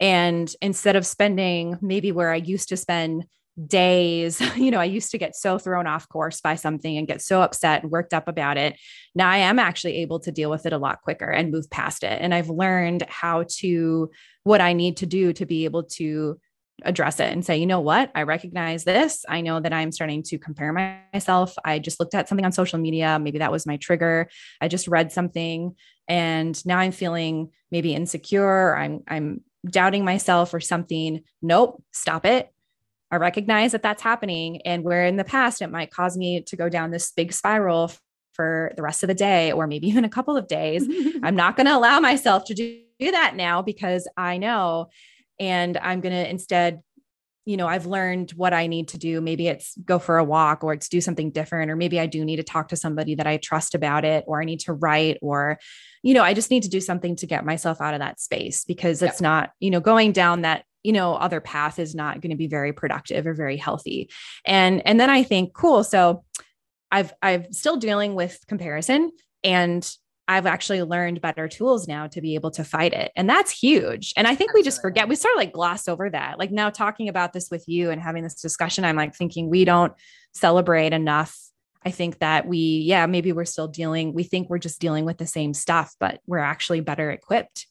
And 0.00 0.52
instead 0.60 0.96
of 0.96 1.06
spending 1.06 1.78
maybe 1.80 2.10
where 2.10 2.32
I 2.32 2.36
used 2.36 2.70
to 2.70 2.76
spend 2.76 3.26
days, 3.64 4.40
you 4.56 4.72
know, 4.72 4.80
I 4.80 4.86
used 4.86 5.12
to 5.12 5.18
get 5.18 5.36
so 5.36 5.56
thrown 5.56 5.86
off 5.86 6.08
course 6.08 6.40
by 6.40 6.56
something 6.56 6.98
and 6.98 7.06
get 7.06 7.22
so 7.22 7.42
upset 7.42 7.84
and 7.84 7.92
worked 7.92 8.12
up 8.12 8.26
about 8.26 8.56
it. 8.56 8.76
Now 9.14 9.30
I 9.30 9.36
am 9.36 9.60
actually 9.60 9.98
able 9.98 10.18
to 10.18 10.32
deal 10.32 10.50
with 10.50 10.66
it 10.66 10.72
a 10.72 10.78
lot 10.78 11.02
quicker 11.02 11.30
and 11.30 11.52
move 11.52 11.70
past 11.70 12.02
it. 12.02 12.18
And 12.20 12.34
I've 12.34 12.50
learned 12.50 13.04
how 13.08 13.44
to, 13.58 14.10
what 14.42 14.60
I 14.60 14.72
need 14.72 14.96
to 14.96 15.06
do 15.06 15.32
to 15.34 15.46
be 15.46 15.64
able 15.64 15.84
to 15.84 16.40
address 16.82 17.20
it 17.20 17.32
and 17.32 17.44
say, 17.44 17.56
you 17.56 17.66
know 17.66 17.80
what, 17.80 18.10
I 18.14 18.24
recognize 18.24 18.84
this. 18.84 19.24
I 19.28 19.40
know 19.40 19.60
that 19.60 19.72
I'm 19.72 19.92
starting 19.92 20.22
to 20.24 20.38
compare 20.38 20.72
myself. 20.72 21.54
I 21.64 21.78
just 21.78 22.00
looked 22.00 22.14
at 22.14 22.28
something 22.28 22.44
on 22.44 22.52
social 22.52 22.78
media. 22.78 23.18
Maybe 23.18 23.38
that 23.38 23.52
was 23.52 23.66
my 23.66 23.76
trigger. 23.76 24.28
I 24.60 24.68
just 24.68 24.88
read 24.88 25.12
something 25.12 25.74
and 26.08 26.66
now 26.66 26.78
I'm 26.78 26.92
feeling 26.92 27.50
maybe 27.70 27.94
insecure. 27.94 28.76
I'm, 28.76 29.02
I'm 29.08 29.42
doubting 29.68 30.04
myself 30.04 30.52
or 30.52 30.60
something. 30.60 31.22
Nope, 31.42 31.82
stop 31.92 32.26
it. 32.26 32.50
I 33.10 33.16
recognize 33.16 33.72
that 33.72 33.82
that's 33.82 34.02
happening. 34.02 34.60
And 34.62 34.82
where 34.82 35.06
in 35.06 35.16
the 35.16 35.24
past 35.24 35.62
it 35.62 35.70
might 35.70 35.90
cause 35.90 36.16
me 36.16 36.42
to 36.42 36.56
go 36.56 36.68
down 36.68 36.90
this 36.90 37.12
big 37.12 37.32
spiral 37.32 37.92
for 38.32 38.72
the 38.76 38.82
rest 38.82 39.04
of 39.04 39.06
the 39.06 39.14
day 39.14 39.52
or 39.52 39.66
maybe 39.66 39.86
even 39.86 40.04
a 40.04 40.08
couple 40.08 40.36
of 40.36 40.48
days, 40.48 40.86
I'm 41.22 41.36
not 41.36 41.56
going 41.56 41.66
to 41.66 41.76
allow 41.76 42.00
myself 42.00 42.44
to 42.46 42.54
do, 42.54 42.80
do 42.98 43.12
that 43.12 43.36
now 43.36 43.62
because 43.62 44.08
I 44.16 44.38
know 44.38 44.88
and 45.38 45.76
I'm 45.76 46.00
going 46.00 46.12
to 46.14 46.28
instead 46.28 46.80
you 47.46 47.58
know, 47.58 47.66
I've 47.66 47.84
learned 47.84 48.30
what 48.32 48.54
I 48.54 48.66
need 48.68 48.88
to 48.88 48.98
do. 48.98 49.20
Maybe 49.20 49.48
it's 49.48 49.76
go 49.84 49.98
for 49.98 50.16
a 50.16 50.24
walk 50.24 50.64
or 50.64 50.72
it's 50.72 50.88
do 50.88 51.00
something 51.00 51.30
different, 51.30 51.70
or 51.70 51.76
maybe 51.76 52.00
I 52.00 52.06
do 52.06 52.24
need 52.24 52.36
to 52.36 52.42
talk 52.42 52.68
to 52.68 52.76
somebody 52.76 53.16
that 53.16 53.26
I 53.26 53.36
trust 53.36 53.74
about 53.74 54.04
it, 54.04 54.24
or 54.26 54.40
I 54.40 54.44
need 54.44 54.60
to 54.60 54.72
write, 54.72 55.18
or, 55.20 55.58
you 56.02 56.14
know, 56.14 56.22
I 56.22 56.32
just 56.32 56.50
need 56.50 56.62
to 56.62 56.70
do 56.70 56.80
something 56.80 57.16
to 57.16 57.26
get 57.26 57.44
myself 57.44 57.80
out 57.80 57.92
of 57.92 58.00
that 58.00 58.18
space 58.18 58.64
because 58.64 59.02
it's 59.02 59.20
not, 59.20 59.50
you 59.60 59.70
know, 59.70 59.80
going 59.80 60.12
down 60.12 60.42
that, 60.42 60.64
you 60.82 60.92
know, 60.92 61.14
other 61.14 61.40
path 61.40 61.78
is 61.78 61.94
not 61.94 62.22
going 62.22 62.30
to 62.30 62.36
be 62.36 62.46
very 62.46 62.72
productive 62.72 63.26
or 63.26 63.34
very 63.34 63.58
healthy. 63.58 64.10
And, 64.46 64.86
and 64.86 64.98
then 64.98 65.10
I 65.10 65.22
think, 65.22 65.52
cool. 65.52 65.84
So 65.84 66.24
I've, 66.90 67.12
I've 67.20 67.48
still 67.50 67.76
dealing 67.76 68.14
with 68.14 68.42
comparison 68.48 69.12
and 69.42 69.86
I've 70.26 70.46
actually 70.46 70.82
learned 70.82 71.20
better 71.20 71.48
tools 71.48 71.86
now 71.86 72.06
to 72.08 72.20
be 72.20 72.34
able 72.34 72.50
to 72.52 72.64
fight 72.64 72.94
it. 72.94 73.12
And 73.14 73.28
that's 73.28 73.50
huge. 73.50 74.14
And 74.16 74.26
I 74.26 74.30
think 74.34 74.50
Absolutely. 74.50 74.60
we 74.60 74.64
just 74.64 74.80
forget, 74.80 75.08
we 75.08 75.16
sort 75.16 75.34
of 75.34 75.38
like 75.38 75.52
gloss 75.52 75.86
over 75.86 76.08
that. 76.10 76.38
Like 76.38 76.50
now 76.50 76.70
talking 76.70 77.08
about 77.08 77.32
this 77.32 77.50
with 77.50 77.64
you 77.68 77.90
and 77.90 78.00
having 78.00 78.22
this 78.22 78.40
discussion, 78.40 78.84
I'm 78.84 78.96
like 78.96 79.14
thinking 79.14 79.50
we 79.50 79.64
don't 79.64 79.92
celebrate 80.32 80.92
enough. 80.94 81.38
I 81.84 81.90
think 81.90 82.20
that 82.20 82.46
we, 82.46 82.58
yeah, 82.58 83.04
maybe 83.04 83.32
we're 83.32 83.44
still 83.44 83.68
dealing, 83.68 84.14
we 84.14 84.22
think 84.22 84.48
we're 84.48 84.58
just 84.58 84.80
dealing 84.80 85.04
with 85.04 85.18
the 85.18 85.26
same 85.26 85.52
stuff, 85.52 85.94
but 86.00 86.20
we're 86.26 86.38
actually 86.38 86.80
better 86.80 87.10
equipped 87.10 87.66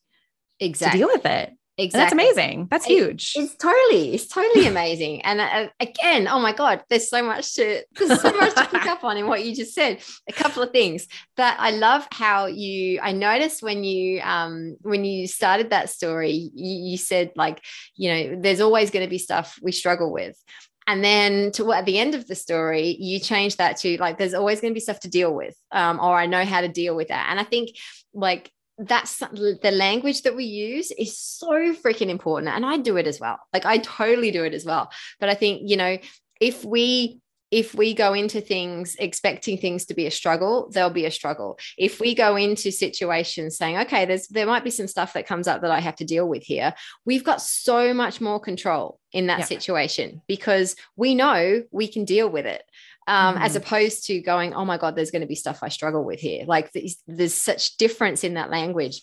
exactly. 0.60 1.00
to 1.00 1.06
deal 1.06 1.14
with 1.14 1.26
it. 1.26 1.52
Exactly. 1.76 2.00
And 2.00 2.20
that's 2.20 2.38
amazing. 2.38 2.68
That's 2.70 2.86
huge. 2.86 3.34
It's 3.36 3.56
totally, 3.56 4.14
it's 4.14 4.28
totally 4.28 4.68
amazing. 4.68 5.24
And 5.24 5.42
uh, 5.42 5.70
again, 5.80 6.28
oh 6.28 6.40
my 6.40 6.54
God, 6.54 6.84
there's 6.88 7.10
so 7.10 7.24
much 7.24 7.56
to, 7.56 7.82
there's 7.96 8.22
so 8.22 8.32
much 8.32 8.54
to 8.54 8.68
pick 8.68 8.86
up 8.86 9.04
on 9.04 9.18
in 9.18 9.26
what 9.26 9.44
you 9.44 9.56
just 9.56 9.74
said. 9.74 10.00
A 10.30 10.34
couple 10.34 10.62
of 10.62 10.70
things 10.70 11.08
that 11.38 11.58
I 11.60 11.72
love 11.72 12.08
how 12.12 12.46
you, 12.46 13.00
I 13.02 13.12
noticed 13.12 13.64
when 13.64 13.84
you, 13.84 14.22
um, 14.22 14.78
when 14.82 15.04
you 15.04 15.26
started 15.28 15.72
that 15.72 15.90
story, 15.90 16.52
you, 16.54 16.92
you 16.92 16.98
said 16.98 17.32
like, 17.36 17.60
you 17.96 18.14
know, 18.14 18.40
there's 18.40 18.62
always 18.62 18.92
going 18.92 19.06
to 19.06 19.10
be 19.10 19.18
stuff 19.18 19.58
we 19.60 19.72
struggle 19.72 20.12
with. 20.12 20.38
And 20.86 21.04
then 21.04 21.54
to 21.54 21.72
at 21.74 21.86
the 21.88 21.98
end 21.98 22.14
of 22.14 22.28
the 22.28 22.36
story, 22.36 22.98
you 23.00 23.18
change 23.18 23.56
that 23.56 23.78
to 23.78 23.98
like, 24.00 24.20
there's 24.20 24.36
always 24.36 24.62
going 24.62 24.74
to 24.74 24.76
be 24.76 24.82
stuff 24.82 25.00
to 25.00 25.10
deal 25.10 25.34
with, 25.34 25.56
um, 25.72 26.00
or 26.00 26.16
I 26.16 26.28
know 26.28 26.46
how 26.46 26.62
to 26.62 26.68
deal 26.68 26.96
with 26.96 27.08
that. 27.08 27.30
And 27.32 27.40
I 27.40 27.44
think 27.44 27.70
like 28.14 28.52
that's 28.78 29.20
the 29.20 29.72
language 29.72 30.24
that 30.24 30.36
we 30.36 30.46
use 30.46 30.92
is 30.92 31.18
so 31.18 31.74
freaking 31.76 32.10
important 32.10 32.54
and 32.54 32.66
i 32.66 32.78
do 32.78 32.98
it 32.98 33.08
as 33.08 33.20
well. 33.20 33.40
Like 33.54 33.66
i 33.66 33.78
totally 33.78 34.32
do 34.32 34.44
it 34.44 34.54
as 34.54 34.66
well. 34.66 34.92
But 35.20 35.30
i 35.30 35.36
think 35.36 35.62
you 35.70 35.78
know 35.78 35.98
if 36.42 36.66
we 36.66 37.20
if 37.52 37.76
we 37.76 37.94
go 37.94 38.14
into 38.14 38.42
things 38.42 38.96
expecting 38.96 39.60
things 39.60 39.86
to 39.86 39.94
be 39.94 40.08
a 40.08 40.12
struggle 40.12 40.70
there'll 40.72 40.90
be 40.90 41.06
a 41.06 41.12
struggle. 41.12 41.60
If 41.78 42.00
we 42.00 42.16
go 42.16 42.36
into 42.36 42.72
situations 42.72 43.58
saying 43.58 43.78
okay 43.78 44.06
there's 44.06 44.28
there 44.28 44.48
might 44.48 44.64
be 44.64 44.72
some 44.72 44.88
stuff 44.88 45.14
that 45.14 45.28
comes 45.28 45.48
up 45.48 45.62
that 45.62 45.72
i 45.72 45.80
have 45.80 45.98
to 45.98 46.06
deal 46.06 46.28
with 46.28 46.44
here 46.44 46.74
we've 47.06 47.24
got 47.24 47.42
so 47.42 47.94
much 47.94 48.20
more 48.20 48.40
control 48.40 49.00
in 49.12 49.28
that 49.28 49.40
yeah. 49.40 49.46
situation 49.46 50.22
because 50.28 50.76
we 50.96 51.14
know 51.14 51.64
we 51.70 51.88
can 51.88 52.06
deal 52.06 52.28
with 52.28 52.48
it 52.48 52.64
um, 53.08 53.36
mm-hmm. 53.36 53.44
as 53.44 53.56
opposed 53.56 54.06
to 54.08 54.22
going, 54.22 54.54
oh 54.54 54.66
my 54.66 54.78
God, 54.78 54.96
there's 54.96 55.12
going 55.12 55.22
to 55.22 55.28
be 55.28 55.36
stuff 55.36 55.60
I 55.62 55.70
struggle 55.70 56.04
with 56.04 56.20
here. 56.20 56.46
Like 56.48 56.72
there's, 56.72 56.98
there's 57.08 57.34
such 57.34 57.78
difference 57.78 58.24
in 58.24 58.36
that 58.36 58.50
language 58.50 59.02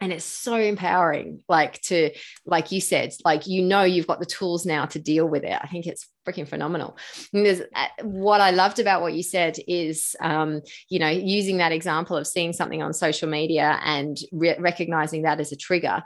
and 0.00 0.12
it's 0.12 0.24
so 0.24 0.56
empowering 0.56 1.40
like 1.48 1.80
to 1.82 2.10
like 2.44 2.70
you 2.70 2.80
said 2.80 3.14
like 3.24 3.46
you 3.46 3.62
know 3.62 3.82
you've 3.82 4.06
got 4.06 4.20
the 4.20 4.26
tools 4.26 4.66
now 4.66 4.84
to 4.84 4.98
deal 4.98 5.26
with 5.26 5.42
it 5.42 5.58
i 5.62 5.66
think 5.68 5.86
it's 5.86 6.08
freaking 6.26 6.46
phenomenal 6.46 6.96
uh, 7.34 7.86
what 8.02 8.40
i 8.40 8.50
loved 8.50 8.78
about 8.78 9.00
what 9.00 9.14
you 9.14 9.22
said 9.22 9.56
is 9.66 10.14
um, 10.20 10.60
you 10.88 10.98
know 10.98 11.08
using 11.08 11.58
that 11.58 11.72
example 11.72 12.16
of 12.16 12.26
seeing 12.26 12.52
something 12.52 12.82
on 12.82 12.92
social 12.92 13.28
media 13.28 13.78
and 13.84 14.18
re- 14.32 14.58
recognizing 14.58 15.22
that 15.22 15.40
as 15.40 15.52
a 15.52 15.56
trigger 15.56 16.02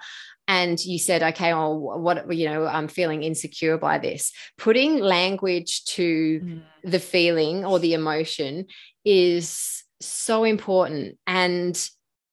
and 0.51 0.85
you 0.85 0.99
said 0.99 1.23
okay 1.23 1.55
well 1.55 1.79
what 1.79 2.35
you 2.35 2.45
know 2.45 2.67
i'm 2.67 2.89
feeling 2.89 3.23
insecure 3.23 3.79
by 3.79 3.99
this 3.99 4.33
putting 4.59 4.99
language 4.99 5.85
to 5.85 6.41
mm. 6.41 6.63
the 6.83 6.99
feeling 6.99 7.65
or 7.65 7.79
the 7.79 7.95
emotion 7.95 8.67
is 9.05 9.85
so 10.01 10.43
important 10.43 11.17
and 11.27 11.89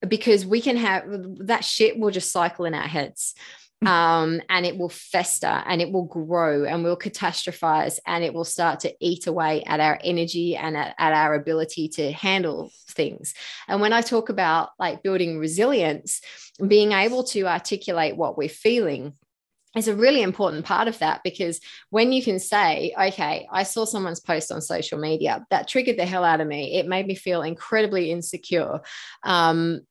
because 0.08 0.46
we 0.46 0.62
can 0.62 0.78
have 0.78 1.04
that 1.46 1.64
shit 1.64 2.00
will 2.00 2.10
just 2.10 2.32
cycle 2.32 2.66
in 2.66 2.74
our 2.74 2.88
heads 2.88 3.36
um, 3.86 4.42
and 4.50 4.66
it 4.66 4.78
will 4.78 4.90
fester 4.90 5.64
and 5.66 5.82
it 5.82 5.92
will 5.92 6.06
grow 6.06 6.64
and 6.64 6.84
we'll 6.84 6.98
catastrophize 6.98 8.00
and 8.08 8.24
it 8.24 8.34
will 8.34 8.46
start 8.46 8.80
to 8.80 8.94
eat 9.00 9.28
away 9.28 9.64
at 9.64 9.80
our 9.80 10.00
energy 10.04 10.56
and 10.56 10.76
at, 10.76 10.96
at 10.98 11.14
our 11.14 11.36
ability 11.36 11.88
to 11.88 12.12
handle 12.12 12.72
things. 12.90 13.36
And 13.68 13.80
when 13.80 13.94
I 13.94 14.02
talk 14.02 14.30
about 14.30 14.70
like 14.80 15.04
building 15.04 15.38
resilience, 15.38 16.22
being 16.66 16.92
able 16.92 17.24
to 17.26 17.44
articulate 17.44 18.18
what 18.18 18.38
we're 18.38 18.50
feeling 18.50 19.14
is 19.76 19.88
a 19.88 19.96
really 19.96 20.24
important 20.24 20.66
part 20.66 20.88
of 20.88 20.98
that 21.00 21.22
because 21.24 21.60
when 21.92 22.12
you 22.12 22.24
can 22.24 22.40
say, 22.40 22.96
okay, 23.00 23.48
I 23.52 23.62
saw 23.62 23.86
someone's 23.86 24.20
post 24.20 24.52
on 24.52 24.62
social 24.62 24.98
media 24.98 25.46
that 25.52 25.68
triggered 25.68 25.98
the 25.98 26.06
hell 26.06 26.24
out 26.24 26.42
of 26.42 26.48
me, 26.48 26.80
it 26.80 26.88
made 26.88 27.06
me 27.06 27.14
feel 27.14 27.44
incredibly 27.44 28.10
insecure. 28.10 28.80
Um, 29.24 29.82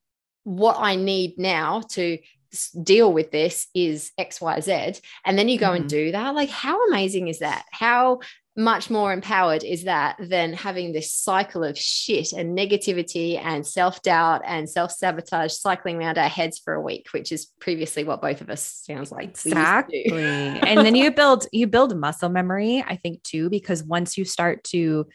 what 0.43 0.77
I 0.79 0.97
need 0.97 1.39
now 1.39 1.83
to 1.91 2.19
deal 2.83 3.13
with 3.13 3.31
this 3.31 3.67
is 3.75 4.13
xyz 4.19 5.01
and 5.25 5.39
then 5.39 5.49
you 5.49 5.59
go 5.59 5.67
mm-hmm. 5.67 5.83
and 5.83 5.89
do 5.89 6.13
that 6.13 6.35
like 6.35 6.51
how 6.51 6.87
amazing 6.89 7.29
is 7.29 7.41
that? 7.41 7.65
How 7.71 8.21
much 8.59 8.89
more 8.89 9.13
empowered 9.13 9.63
is 9.63 9.85
that 9.85 10.17
than 10.19 10.55
having 10.55 10.93
this 10.93 11.13
cycle 11.13 11.63
of 11.63 11.77
shit 11.77 12.33
and 12.33 12.57
negativity 12.57 13.39
and 13.39 13.67
self-doubt 13.67 14.41
and 14.47 14.69
self-sabotage 14.69 15.53
cycling 15.53 15.97
around 15.97 16.17
our 16.17 16.29
heads 16.29 16.59
for 16.59 16.73
a 16.73 16.81
week 16.81 17.09
which 17.11 17.31
is 17.33 17.53
previously 17.61 18.03
what 18.03 18.23
both 18.23 18.41
of 18.41 18.49
us 18.49 18.65
sounds 18.65 19.13
like 19.13 19.29
exactly. 19.29 20.07
And 20.11 20.79
then 20.79 20.95
you 20.95 21.11
build 21.11 21.47
you 21.53 21.67
build 21.67 21.99
muscle 21.99 22.31
memory 22.31 22.83
i 22.89 22.97
think 22.97 23.23
too 23.23 23.51
because 23.51 23.85
once 23.85 24.17
you 24.17 24.25
start 24.25 24.65
to 24.65 25.07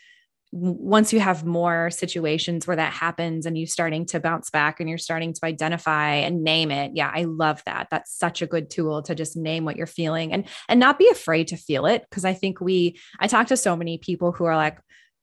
once 0.51 1.13
you 1.13 1.19
have 1.21 1.45
more 1.45 1.89
situations 1.89 2.67
where 2.67 2.75
that 2.75 2.91
happens 2.91 3.45
and 3.45 3.57
you're 3.57 3.67
starting 3.67 4.05
to 4.05 4.19
bounce 4.19 4.49
back 4.49 4.79
and 4.79 4.89
you're 4.89 4.97
starting 4.97 5.31
to 5.31 5.39
identify 5.45 6.15
and 6.15 6.43
name 6.43 6.71
it 6.71 6.91
yeah 6.93 7.09
i 7.13 7.23
love 7.23 7.61
that. 7.65 7.87
That's 7.89 8.13
such 8.13 8.41
a 8.41 8.47
good 8.47 8.69
tool 8.69 9.01
to 9.03 9.15
just 9.15 9.37
name 9.37 9.63
what 9.63 9.77
you're 9.77 9.87
feeling 9.87 10.33
and 10.33 10.45
and 10.67 10.79
not 10.79 10.99
be 10.99 11.07
afraid 11.09 11.47
to 11.49 11.57
feel 11.57 11.85
it 11.85 12.05
because 12.09 12.25
i 12.25 12.33
think 12.33 12.59
we 12.59 12.99
i 13.19 13.27
talk 13.27 13.47
to 13.47 13.57
so 13.57 13.75
many 13.75 13.97
people 13.97 14.31
who 14.31 14.43
are 14.45 14.57
like 14.57 14.77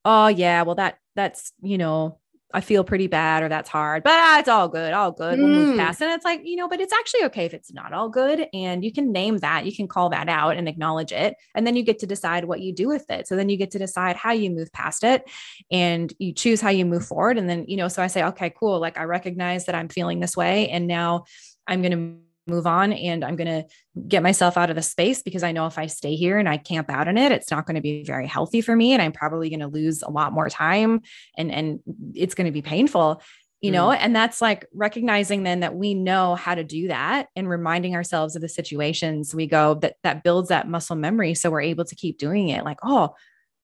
oh 0.04 0.28
yeah 0.28 0.62
well 0.62 0.76
that 0.76 0.96
that's 1.14 1.52
you 1.60 1.76
know 1.76 2.18
I 2.55 2.62
feel 2.62 2.82
pretty 2.82 3.09
bad 3.09 3.42
or 3.42 3.51
that's 3.51 3.68
hard, 3.68 4.03
but 4.03 4.12
ah, 4.14 4.38
it's 4.38 4.49
all 4.49 4.68
good, 4.68 4.94
all 4.94 5.12
good. 5.12 5.38
We'll 5.38 5.49
move 5.49 5.74
Mm. 5.74 5.76
past. 5.76 6.01
And 6.01 6.11
it's 6.12 6.24
like, 6.24 6.40
you 6.44 6.57
know, 6.57 6.66
but 6.66 6.80
it's 6.80 6.94
actually 6.94 7.24
okay 7.24 7.44
if 7.44 7.53
it's 7.53 7.74
not 7.74 7.92
all 7.92 8.09
good. 8.09 8.46
And 8.55 8.82
you 8.82 8.90
can 8.90 9.12
name 9.12 9.36
that, 9.38 9.66
you 9.66 9.76
can 9.76 9.86
call 9.86 10.09
that 10.11 10.30
out 10.30 10.57
and 10.57 10.66
acknowledge 10.66 11.12
it. 11.12 11.36
And 11.55 11.66
then 11.66 11.76
you 11.76 11.82
get 11.82 11.99
to 11.99 12.07
decide 12.07 12.46
what 12.46 12.61
you 12.61 12.72
do 12.72 12.88
with 12.88 13.11
it. 13.11 13.28
So 13.28 13.36
then 13.36 13.51
you 13.51 13.59
get 13.59 13.70
to 13.72 13.78
decide 13.78 14.16
how 14.16 14.32
you 14.32 14.49
move 14.51 14.72
past 14.72 15.05
it 15.05 15.28
and 15.70 16.11
you 16.18 16.32
choose 16.32 16.62
how 16.62 16.70
you 16.70 16.86
move 16.86 17.05
forward. 17.05 17.36
And 17.36 17.51
then, 17.51 17.66
you 17.68 17.76
know, 17.76 17.88
so 17.88 18.03
I 18.03 18.07
say, 18.07 18.22
okay, 18.24 18.49
cool. 18.59 18.80
Like 18.80 18.96
I 18.99 19.05
recognize 19.05 19.66
that 19.66 19.74
I'm 19.74 19.88
feeling 19.88 20.20
this 20.20 20.34
way. 20.36 20.70
And 20.70 20.86
now 20.86 21.24
I'm 21.66 21.82
going 21.82 21.92
to 21.92 22.27
move 22.49 22.66
on 22.66 22.92
and 22.92 23.24
I'm 23.24 23.36
going 23.36 23.62
to 23.62 23.68
get 24.07 24.22
myself 24.22 24.57
out 24.57 24.70
of 24.70 24.76
the 24.76 24.82
space 24.82 25.22
because 25.22 25.42
I 25.42 25.53
know 25.53 25.66
if 25.66 25.78
I 25.78 25.86
stay 25.86 26.16
here 26.16 26.38
and 26.38 26.49
I 26.49 26.57
camp 26.57 26.90
out 26.90 27.09
in 27.09 27.18
it, 27.18 27.32
it's 27.32 27.51
not 27.51 27.66
going 27.66 27.76
to 27.76 27.80
be 27.80 28.05
very 28.05 28.26
healthy 28.26 28.61
for 28.61 28.74
me. 28.74 28.92
And 28.92 29.03
I'm 29.03 29.12
probably 29.12 29.51
going 29.51 29.61
to 29.61 29.66
lose 29.66 30.03
a 30.03 30.11
lot 30.11 30.32
more 30.32 30.49
time 30.49 31.03
and, 31.36 31.53
and 31.53 31.80
it's 32.14 32.34
going 32.34 32.46
to 32.46 32.53
be 32.53 32.62
painful, 32.62 33.22
you 33.61 33.70
know? 33.70 33.92
And 33.92 34.14
that's 34.14 34.40
like 34.40 34.66
recognizing 34.72 35.42
then 35.42 35.61
that 35.61 35.74
we 35.74 35.94
know 35.94 36.34
how 36.34 36.55
to 36.55 36.64
do 36.64 36.88
that 36.88 37.28
and 37.36 37.49
reminding 37.49 37.94
ourselves 37.94 38.36
of 38.36 38.42
the 38.42 38.49
situations 38.49 39.34
we 39.34 39.46
go 39.46 39.74
that 39.74 39.96
that 40.03 40.22
builds 40.22 40.49
that 40.49 40.68
muscle 40.68 40.96
memory. 40.96 41.34
So 41.34 41.51
we're 41.51 41.62
able 41.62 41.84
to 41.84 41.94
keep 41.94 42.18
doing 42.18 42.49
it. 42.49 42.64
Like, 42.64 42.78
oh, 42.82 43.14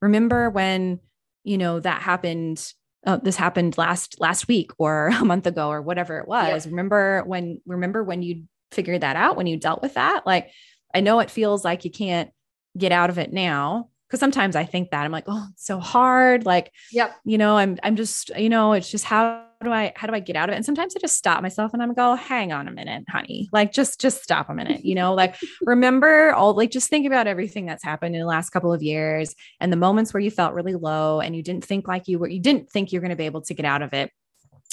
remember 0.02 0.50
when, 0.50 1.00
you 1.44 1.58
know, 1.58 1.80
that 1.80 2.02
happened 2.02 2.72
uh, 3.06 3.18
this 3.18 3.36
happened 3.36 3.76
last 3.76 4.20
last 4.20 4.48
week 4.48 4.70
or 4.78 5.08
a 5.20 5.24
month 5.24 5.46
ago 5.46 5.68
or 5.68 5.82
whatever 5.82 6.18
it 6.18 6.28
was. 6.28 6.66
Remember 6.66 7.22
when 7.24 7.60
remember 7.66 8.02
when 8.02 8.22
you 8.22 8.44
figured 8.74 9.00
that 9.02 9.16
out 9.16 9.36
when 9.36 9.46
you 9.46 9.56
dealt 9.56 9.82
with 9.82 9.94
that? 9.94 10.26
Like 10.26 10.50
I 10.94 11.00
know 11.00 11.20
it 11.20 11.30
feels 11.30 11.64
like 11.64 11.84
you 11.84 11.90
can't 11.90 12.30
get 12.76 12.92
out 12.92 13.10
of 13.10 13.18
it 13.18 13.32
now 13.32 13.88
because 14.08 14.20
sometimes 14.20 14.54
I 14.54 14.64
think 14.64 14.90
that 14.90 15.04
I'm 15.04 15.10
like, 15.12 15.24
oh, 15.26 15.48
it's 15.52 15.66
so 15.66 15.80
hard. 15.80 16.46
Like, 16.46 16.70
Yep. 16.92 17.16
you 17.24 17.38
know, 17.38 17.56
I'm 17.56 17.78
I'm 17.82 17.96
just, 17.96 18.30
you 18.36 18.48
know, 18.48 18.72
it's 18.72 18.90
just 18.90 19.04
how 19.04 19.44
do 19.62 19.72
I 19.72 19.92
how 19.96 20.06
do 20.06 20.14
I 20.14 20.20
get 20.20 20.36
out 20.36 20.48
of 20.48 20.52
it? 20.52 20.56
And 20.56 20.64
sometimes 20.64 20.94
I 20.94 21.00
just 21.00 21.16
stop 21.16 21.42
myself 21.42 21.72
and 21.72 21.82
I'm 21.82 21.94
go, 21.94 22.14
hang 22.14 22.52
on 22.52 22.68
a 22.68 22.70
minute, 22.70 23.04
honey. 23.08 23.48
Like 23.52 23.72
just 23.72 24.00
just 24.00 24.22
stop 24.22 24.50
a 24.50 24.54
minute, 24.54 24.84
you 24.84 24.94
know, 24.94 25.14
like 25.14 25.36
remember 25.62 26.32
all 26.32 26.54
like 26.54 26.70
just 26.70 26.90
think 26.90 27.06
about 27.06 27.26
everything 27.26 27.66
that's 27.66 27.82
happened 27.82 28.14
in 28.14 28.20
the 28.20 28.26
last 28.26 28.50
couple 28.50 28.72
of 28.72 28.82
years 28.82 29.34
and 29.60 29.72
the 29.72 29.76
moments 29.76 30.12
where 30.14 30.20
you 30.20 30.30
felt 30.30 30.54
really 30.54 30.74
low 30.74 31.20
and 31.20 31.34
you 31.34 31.42
didn't 31.42 31.64
think 31.64 31.88
like 31.88 32.06
you 32.06 32.18
were 32.18 32.28
you 32.28 32.40
didn't 32.40 32.70
think 32.70 32.92
you're 32.92 33.02
going 33.02 33.10
to 33.10 33.16
be 33.16 33.26
able 33.26 33.42
to 33.42 33.54
get 33.54 33.64
out 33.64 33.82
of 33.82 33.92
it 33.94 34.10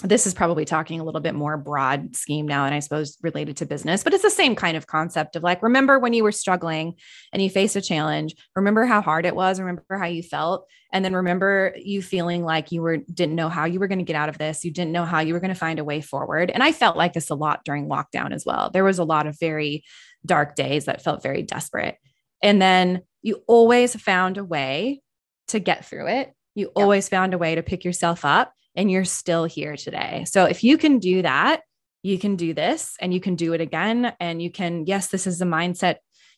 this 0.03 0.25
is 0.25 0.33
probably 0.33 0.65
talking 0.65 0.99
a 0.99 1.03
little 1.03 1.21
bit 1.21 1.35
more 1.35 1.57
broad 1.57 2.15
scheme 2.15 2.47
now 2.47 2.65
and 2.65 2.73
i 2.73 2.79
suppose 2.79 3.17
related 3.21 3.57
to 3.57 3.65
business 3.65 4.03
but 4.03 4.13
it's 4.13 4.23
the 4.23 4.29
same 4.29 4.55
kind 4.55 4.75
of 4.75 4.87
concept 4.87 5.35
of 5.35 5.43
like 5.43 5.61
remember 5.61 5.99
when 5.99 6.13
you 6.13 6.23
were 6.23 6.31
struggling 6.31 6.95
and 7.31 7.41
you 7.41 7.49
faced 7.49 7.75
a 7.75 7.81
challenge 7.81 8.35
remember 8.55 8.85
how 8.85 9.01
hard 9.01 9.25
it 9.25 9.35
was 9.35 9.59
remember 9.59 9.83
how 9.97 10.05
you 10.05 10.23
felt 10.23 10.65
and 10.93 11.05
then 11.05 11.13
remember 11.15 11.73
you 11.77 12.01
feeling 12.01 12.43
like 12.43 12.71
you 12.71 12.81
were 12.81 12.97
didn't 12.97 13.35
know 13.35 13.49
how 13.49 13.65
you 13.65 13.79
were 13.79 13.87
going 13.87 13.99
to 13.99 14.05
get 14.05 14.15
out 14.15 14.29
of 14.29 14.37
this 14.37 14.65
you 14.65 14.71
didn't 14.71 14.91
know 14.91 15.05
how 15.05 15.19
you 15.19 15.33
were 15.33 15.39
going 15.39 15.53
to 15.53 15.59
find 15.59 15.79
a 15.79 15.83
way 15.83 16.01
forward 16.01 16.49
and 16.49 16.63
i 16.63 16.71
felt 16.71 16.97
like 16.97 17.13
this 17.13 17.29
a 17.29 17.35
lot 17.35 17.63
during 17.63 17.87
lockdown 17.87 18.33
as 18.33 18.45
well 18.45 18.69
there 18.71 18.83
was 18.83 18.99
a 18.99 19.03
lot 19.03 19.27
of 19.27 19.37
very 19.39 19.83
dark 20.25 20.55
days 20.55 20.85
that 20.85 21.03
felt 21.03 21.23
very 21.23 21.41
desperate 21.41 21.97
and 22.43 22.61
then 22.61 23.01
you 23.21 23.41
always 23.47 23.95
found 23.95 24.37
a 24.37 24.43
way 24.43 25.01
to 25.47 25.59
get 25.59 25.85
through 25.85 26.07
it 26.07 26.33
you 26.55 26.71
Yeah. 26.75 26.83
always 26.83 27.07
found 27.07 27.33
a 27.33 27.37
way 27.37 27.55
to 27.55 27.63
pick 27.63 27.85
yourself 27.85 28.25
up 28.25 28.53
and 28.75 28.89
you're 28.89 29.05
still 29.05 29.45
here 29.45 29.75
today. 29.75 30.25
So 30.27 30.45
if 30.45 30.63
you 30.63 30.77
can 30.77 30.99
do 30.99 31.21
that, 31.21 31.61
you 32.03 32.17
can 32.17 32.35
do 32.35 32.53
this 32.53 32.95
and 32.99 33.13
you 33.13 33.19
can 33.19 33.35
do 33.35 33.53
it 33.53 33.61
again. 33.61 34.13
And 34.19 34.41
you 34.41 34.51
can, 34.51 34.85
yes, 34.85 35.07
this 35.07 35.27
is 35.27 35.39
the 35.39 35.45
mindset. 35.45 35.97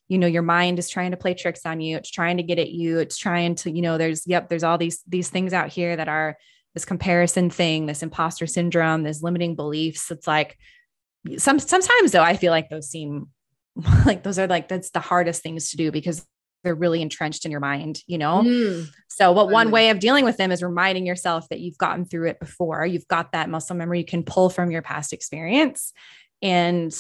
You 0.09 0.17
know, 0.17 0.27
your 0.27 0.41
mind 0.41 0.79
is 0.79 0.89
trying 0.89 1.11
to 1.11 1.17
play 1.17 1.34
tricks 1.34 1.65
on 1.65 1.79
you. 1.79 1.97
It's 1.97 2.11
trying 2.11 2.38
to 2.38 2.43
get 2.43 2.59
at 2.59 2.69
you. 2.69 2.99
It's 2.99 3.17
trying 3.17 3.55
to, 3.55 3.71
you 3.71 3.81
know, 3.81 3.97
there's, 3.97 4.27
yep, 4.27 4.49
there's 4.49 4.63
all 4.63 4.77
these, 4.77 5.01
these 5.07 5.29
things 5.29 5.53
out 5.53 5.69
here 5.69 5.95
that 5.95 6.09
are 6.09 6.38
this 6.73 6.86
comparison 6.86 7.49
thing, 7.49 7.86
this 7.86 8.03
imposter 8.03 8.47
syndrome, 8.47 9.03
this 9.03 9.23
limiting 9.23 9.55
beliefs. 9.55 10.11
It's 10.11 10.27
like 10.27 10.57
some, 11.38 11.59
sometimes 11.59 12.11
though, 12.11 12.23
I 12.23 12.36
feel 12.36 12.51
like 12.51 12.69
those 12.69 12.89
seem 12.89 13.27
like 14.05 14.23
those 14.23 14.39
are 14.39 14.47
like, 14.47 14.67
that's 14.67 14.91
the 14.91 14.99
hardest 14.99 15.41
things 15.41 15.71
to 15.71 15.77
do 15.77 15.91
because 15.91 16.25
they're 16.64 16.76
really 16.76 17.01
entrenched 17.01 17.45
in 17.45 17.51
your 17.51 17.59
mind, 17.59 18.01
you 18.07 18.18
know? 18.18 18.41
Mm. 18.41 18.89
So, 19.07 19.32
what 19.32 19.49
one 19.49 19.72
way 19.72 19.89
of 19.89 19.99
dealing 19.99 20.26
with 20.26 20.38
them 20.38 20.51
is 20.51 20.64
reminding 20.64 21.05
yourself 21.05 21.47
that 21.49 21.59
you've 21.59 21.78
gotten 21.78 22.05
through 22.05 22.30
it 22.30 22.39
before. 22.39 22.86
You've 22.86 23.07
got 23.07 23.32
that 23.34 23.49
muscle 23.49 23.76
memory 23.76 23.99
you 23.99 24.05
can 24.05 24.24
pull 24.24 24.49
from 24.49 24.72
your 24.72 24.82
past 24.82 25.14
experience, 25.14 25.93
and 26.41 26.93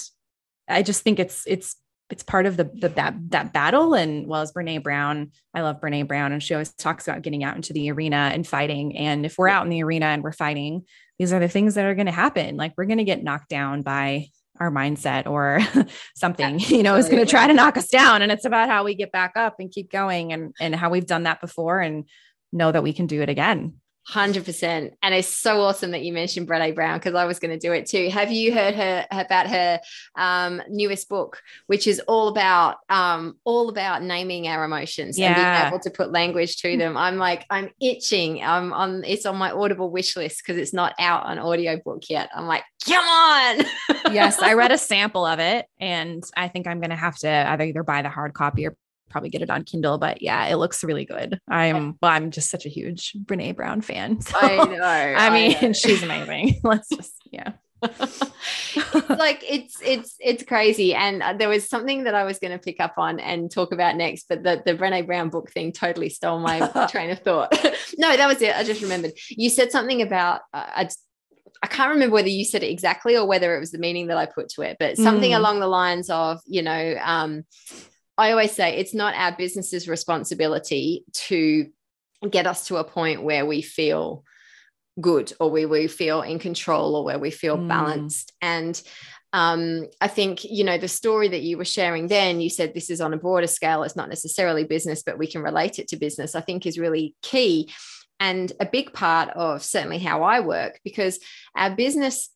I 0.67 0.83
just 0.83 1.03
think 1.03 1.19
it's 1.19 1.43
it's 1.47 1.75
it's 2.09 2.23
part 2.23 2.45
of 2.45 2.57
the, 2.57 2.65
the 2.65 2.89
that 2.89 3.15
that 3.31 3.53
battle. 3.53 3.95
And 3.95 4.27
well, 4.27 4.41
as 4.41 4.51
Brene 4.51 4.83
Brown, 4.83 5.31
I 5.53 5.61
love 5.61 5.81
Brene 5.81 6.07
Brown, 6.07 6.31
and 6.31 6.43
she 6.43 6.53
always 6.53 6.73
talks 6.73 7.07
about 7.07 7.23
getting 7.23 7.43
out 7.43 7.55
into 7.55 7.73
the 7.73 7.91
arena 7.91 8.31
and 8.33 8.45
fighting. 8.45 8.95
And 8.97 9.25
if 9.25 9.37
we're 9.37 9.47
out 9.47 9.65
in 9.65 9.69
the 9.69 9.83
arena 9.83 10.07
and 10.07 10.23
we're 10.23 10.31
fighting, 10.31 10.85
these 11.17 11.33
are 11.33 11.39
the 11.39 11.47
things 11.47 11.75
that 11.75 11.85
are 11.85 11.95
going 11.95 12.05
to 12.05 12.11
happen. 12.11 12.57
Like 12.57 12.73
we're 12.77 12.85
going 12.85 12.99
to 12.99 13.03
get 13.03 13.23
knocked 13.23 13.49
down 13.49 13.81
by 13.81 14.27
our 14.63 14.71
mindset 14.71 15.27
or 15.27 15.59
something 16.15 16.59
you 16.59 16.83
know 16.83 16.95
is 16.95 17.09
going 17.09 17.23
to 17.23 17.29
try 17.29 17.45
to 17.45 17.53
knock 17.53 17.75
us 17.77 17.89
down 17.89 18.21
and 18.21 18.31
it's 18.31 18.45
about 18.45 18.69
how 18.69 18.83
we 18.83 18.95
get 18.95 19.11
back 19.11 19.33
up 19.35 19.55
and 19.59 19.71
keep 19.71 19.91
going 19.91 20.31
and 20.31 20.53
and 20.59 20.73
how 20.73 20.89
we've 20.89 21.05
done 21.05 21.23
that 21.23 21.41
before 21.41 21.79
and 21.79 22.05
know 22.53 22.71
that 22.71 22.83
we 22.83 22.93
can 22.93 23.05
do 23.05 23.21
it 23.21 23.29
again 23.29 23.73
Hundred 24.05 24.43
percent, 24.43 24.95
and 25.01 25.15
it's 25.15 25.29
so 25.29 25.61
awesome 25.61 25.91
that 25.91 26.03
you 26.03 26.11
mentioned 26.11 26.45
Brené 26.47 26.75
Brown 26.75 26.99
because 26.99 27.15
I 27.15 27.23
was 27.23 27.39
going 27.39 27.51
to 27.51 27.57
do 27.57 27.71
it 27.71 27.85
too. 27.85 28.09
Have 28.09 28.33
you 28.33 28.53
heard 28.53 28.75
her 28.75 29.07
about 29.11 29.47
her 29.47 29.79
um, 30.17 30.61
newest 30.69 31.07
book, 31.07 31.41
which 31.67 31.87
is 31.87 32.01
all 32.01 32.27
about 32.27 32.77
um, 32.89 33.37
all 33.45 33.69
about 33.69 34.03
naming 34.03 34.47
our 34.49 34.65
emotions 34.65 35.17
and 35.17 35.33
being 35.33 35.47
able 35.47 35.79
to 35.79 35.89
put 35.89 36.11
language 36.11 36.57
to 36.57 36.75
them? 36.75 36.97
I'm 36.97 37.15
like, 37.15 37.45
I'm 37.49 37.69
itching. 37.79 38.43
I'm 38.43 38.73
on. 38.73 39.05
It's 39.05 39.25
on 39.25 39.37
my 39.37 39.51
Audible 39.51 39.89
wish 39.89 40.17
list 40.17 40.41
because 40.45 40.61
it's 40.61 40.73
not 40.73 40.93
out 40.99 41.23
on 41.25 41.39
audiobook 41.39 42.09
yet. 42.09 42.29
I'm 42.35 42.45
like, 42.45 42.63
come 42.85 43.05
on. 43.05 43.65
yes 44.13 44.39
i 44.39 44.53
read 44.53 44.71
a 44.71 44.77
sample 44.93 45.25
of 45.25 45.39
it 45.39 45.65
and 45.79 46.23
i 46.35 46.47
think 46.47 46.67
i'm 46.67 46.79
going 46.79 46.89
to 46.89 46.95
have 46.95 47.17
to 47.17 47.29
either 47.29 47.63
either 47.63 47.83
buy 47.83 48.01
the 48.01 48.09
hard 48.09 48.33
copy 48.33 48.67
or 48.67 48.75
probably 49.13 49.29
get 49.29 49.41
it 49.41 49.49
on 49.49 49.63
kindle 49.63 49.97
but 49.97 50.21
yeah 50.21 50.45
it 50.47 50.55
looks 50.57 50.83
really 50.83 51.05
good. 51.05 51.39
I'm 51.47 51.97
well 52.01 52.11
i'm 52.11 52.31
just 52.31 52.49
such 52.49 52.65
a 52.65 52.69
huge 52.69 53.13
brene 53.25 53.55
brown 53.55 53.79
fan 53.81 54.19
so, 54.31 54.37
I 54.37 54.65
know. 54.65 54.81
I 54.83 55.29
mean 55.29 55.55
know. 55.61 55.71
she's 55.83 56.03
amazing. 56.03 56.59
Let's 56.63 56.89
just 56.89 57.13
yeah. 57.31 57.53
It's 57.83 59.09
like 59.09 59.43
it's 59.47 59.77
it's 59.83 60.15
it's 60.19 60.43
crazy. 60.43 60.93
And 60.95 61.21
uh, 61.21 61.33
there 61.33 61.49
was 61.49 61.69
something 61.69 62.05
that 62.05 62.15
i 62.15 62.23
was 62.23 62.39
going 62.39 62.51
to 62.53 62.57
pick 62.59 62.79
up 62.79 62.93
on 62.97 63.19
and 63.19 63.51
talk 63.51 63.73
about 63.73 63.95
next 63.97 64.25
but 64.29 64.41
the, 64.43 64.61
the 64.65 64.73
brene 64.75 65.05
brown 65.05 65.29
book 65.29 65.51
thing 65.51 65.71
totally 65.73 66.09
stole 66.09 66.39
my 66.39 66.87
train 66.89 67.09
of 67.11 67.19
thought. 67.19 67.51
No 67.97 68.15
that 68.15 68.27
was 68.27 68.41
it. 68.41 68.55
I 68.55 68.63
just 68.63 68.81
remembered. 68.81 69.11
You 69.29 69.49
said 69.49 69.71
something 69.71 70.01
about 70.01 70.41
uh, 70.53 70.65
I, 70.81 70.89
I 71.61 71.67
can't 71.67 71.91
remember 71.93 72.13
whether 72.13 72.29
you 72.29 72.45
said 72.45 72.63
it 72.63 72.71
exactly 72.71 73.15
or 73.17 73.25
whether 73.27 73.55
it 73.55 73.59
was 73.59 73.71
the 73.71 73.77
meaning 73.77 74.07
that 74.07 74.17
i 74.17 74.25
put 74.25 74.49
to 74.49 74.61
it 74.63 74.77
but 74.79 74.97
something 74.97 75.31
Mm. 75.31 75.37
along 75.37 75.59
the 75.59 75.67
lines 75.67 76.09
of 76.09 76.39
you 76.45 76.61
know 76.61 76.95
um 77.03 77.43
i 78.17 78.31
always 78.31 78.51
say 78.51 78.75
it's 78.77 78.93
not 78.93 79.13
our 79.15 79.35
business's 79.35 79.87
responsibility 79.87 81.03
to 81.13 81.67
get 82.29 82.47
us 82.47 82.67
to 82.67 82.77
a 82.77 82.83
point 82.83 83.23
where 83.23 83.45
we 83.45 83.61
feel 83.61 84.23
good 85.01 85.33
or 85.39 85.49
where 85.51 85.67
we 85.67 85.87
feel 85.87 86.21
in 86.21 86.39
control 86.39 86.95
or 86.95 87.03
where 87.03 87.19
we 87.19 87.31
feel 87.31 87.57
Mm. 87.57 87.67
balanced 87.67 88.31
and 88.41 88.81
um, 89.35 89.87
I 89.99 90.09
think 90.09 90.43
you 90.45 90.63
know 90.63 90.77
the 90.77 90.87
story 90.87 91.27
that 91.29 91.41
you 91.41 91.57
were 91.57 91.65
sharing 91.65 92.07
then 92.07 92.39
you 92.39 92.51
said 92.51 92.73
this 92.75 92.91
is 92.91 93.01
on 93.01 93.13
a 93.13 93.17
broader 93.17 93.47
scale 93.47 93.81
it's 93.81 93.95
not 93.95 94.07
necessarily 94.09 94.63
business 94.63 95.01
but 95.01 95.17
we 95.17 95.25
can 95.25 95.41
relate 95.41 95.79
it 95.79 95.87
to 95.87 95.95
business 95.97 96.35
I 96.35 96.41
think 96.41 96.67
is 96.67 96.77
really 96.77 97.15
key 97.23 97.71
and 98.19 98.53
a 98.59 98.65
big 98.67 98.93
part 98.93 99.29
of 99.29 99.63
certainly 99.63 99.97
how 99.97 100.21
I 100.21 100.41
work 100.41 100.79
because 100.83 101.19
our 101.55 101.71
business 101.75 102.29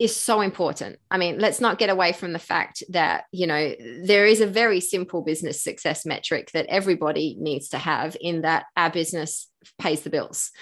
is 0.00 0.16
so 0.16 0.40
important. 0.40 0.98
I 1.10 1.18
mean, 1.18 1.38
let's 1.38 1.60
not 1.60 1.78
get 1.78 1.90
away 1.90 2.12
from 2.12 2.32
the 2.32 2.38
fact 2.38 2.82
that, 2.88 3.24
you 3.32 3.46
know, 3.46 3.74
there 4.02 4.24
is 4.24 4.40
a 4.40 4.46
very 4.46 4.80
simple 4.80 5.20
business 5.20 5.62
success 5.62 6.06
metric 6.06 6.50
that 6.52 6.64
everybody 6.70 7.36
needs 7.38 7.68
to 7.68 7.78
have 7.78 8.16
in 8.18 8.40
that 8.40 8.64
our 8.78 8.90
business 8.90 9.50
pays 9.78 10.00
the 10.00 10.08
bills. 10.08 10.52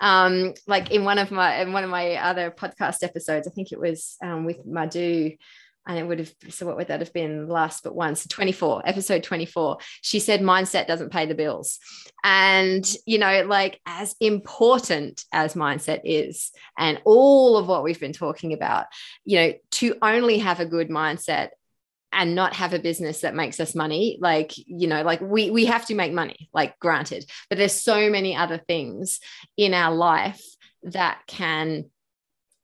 Um, 0.00 0.54
like 0.66 0.90
in 0.90 1.04
one 1.04 1.18
of 1.18 1.30
my 1.30 1.60
in 1.60 1.74
one 1.74 1.84
of 1.84 1.90
my 1.90 2.14
other 2.14 2.50
podcast 2.50 3.02
episodes, 3.02 3.46
I 3.46 3.50
think 3.50 3.70
it 3.70 3.78
was 3.78 4.16
um, 4.24 4.46
with 4.46 4.64
Madhu, 4.64 5.32
and 5.86 5.98
it 5.98 6.04
would 6.04 6.18
have 6.18 6.34
so 6.50 6.66
what 6.66 6.76
would 6.76 6.88
that 6.88 7.00
have 7.00 7.12
been? 7.12 7.48
Last 7.48 7.84
but 7.84 7.94
once 7.94 8.26
24 8.26 8.82
episode 8.86 9.22
24 9.22 9.78
she 10.00 10.18
said 10.18 10.40
mindset 10.40 10.86
doesn't 10.86 11.12
pay 11.12 11.26
the 11.26 11.34
bills. 11.34 11.78
And 12.24 12.86
you 13.06 13.18
know 13.18 13.44
like 13.46 13.80
as 13.86 14.14
important 14.20 15.24
as 15.32 15.54
mindset 15.54 16.00
is 16.04 16.50
and 16.78 17.00
all 17.04 17.56
of 17.56 17.68
what 17.68 17.84
we've 17.84 18.00
been 18.00 18.12
talking 18.12 18.52
about 18.52 18.86
you 19.24 19.38
know 19.38 19.52
to 19.72 19.96
only 20.02 20.38
have 20.38 20.60
a 20.60 20.66
good 20.66 20.88
mindset 20.88 21.50
and 22.12 22.34
not 22.34 22.54
have 22.54 22.72
a 22.72 22.78
business 22.78 23.20
that 23.20 23.34
makes 23.34 23.60
us 23.60 23.74
money 23.74 24.18
like 24.20 24.52
you 24.56 24.88
know 24.88 25.02
like 25.02 25.20
we 25.20 25.50
we 25.50 25.66
have 25.66 25.84
to 25.86 25.94
make 25.94 26.12
money 26.12 26.48
like 26.52 26.78
granted. 26.78 27.24
But 27.48 27.58
there's 27.58 27.72
so 27.80 28.10
many 28.10 28.34
other 28.34 28.58
things 28.58 29.20
in 29.56 29.74
our 29.74 29.94
life 29.94 30.42
that 30.84 31.20
can 31.26 31.90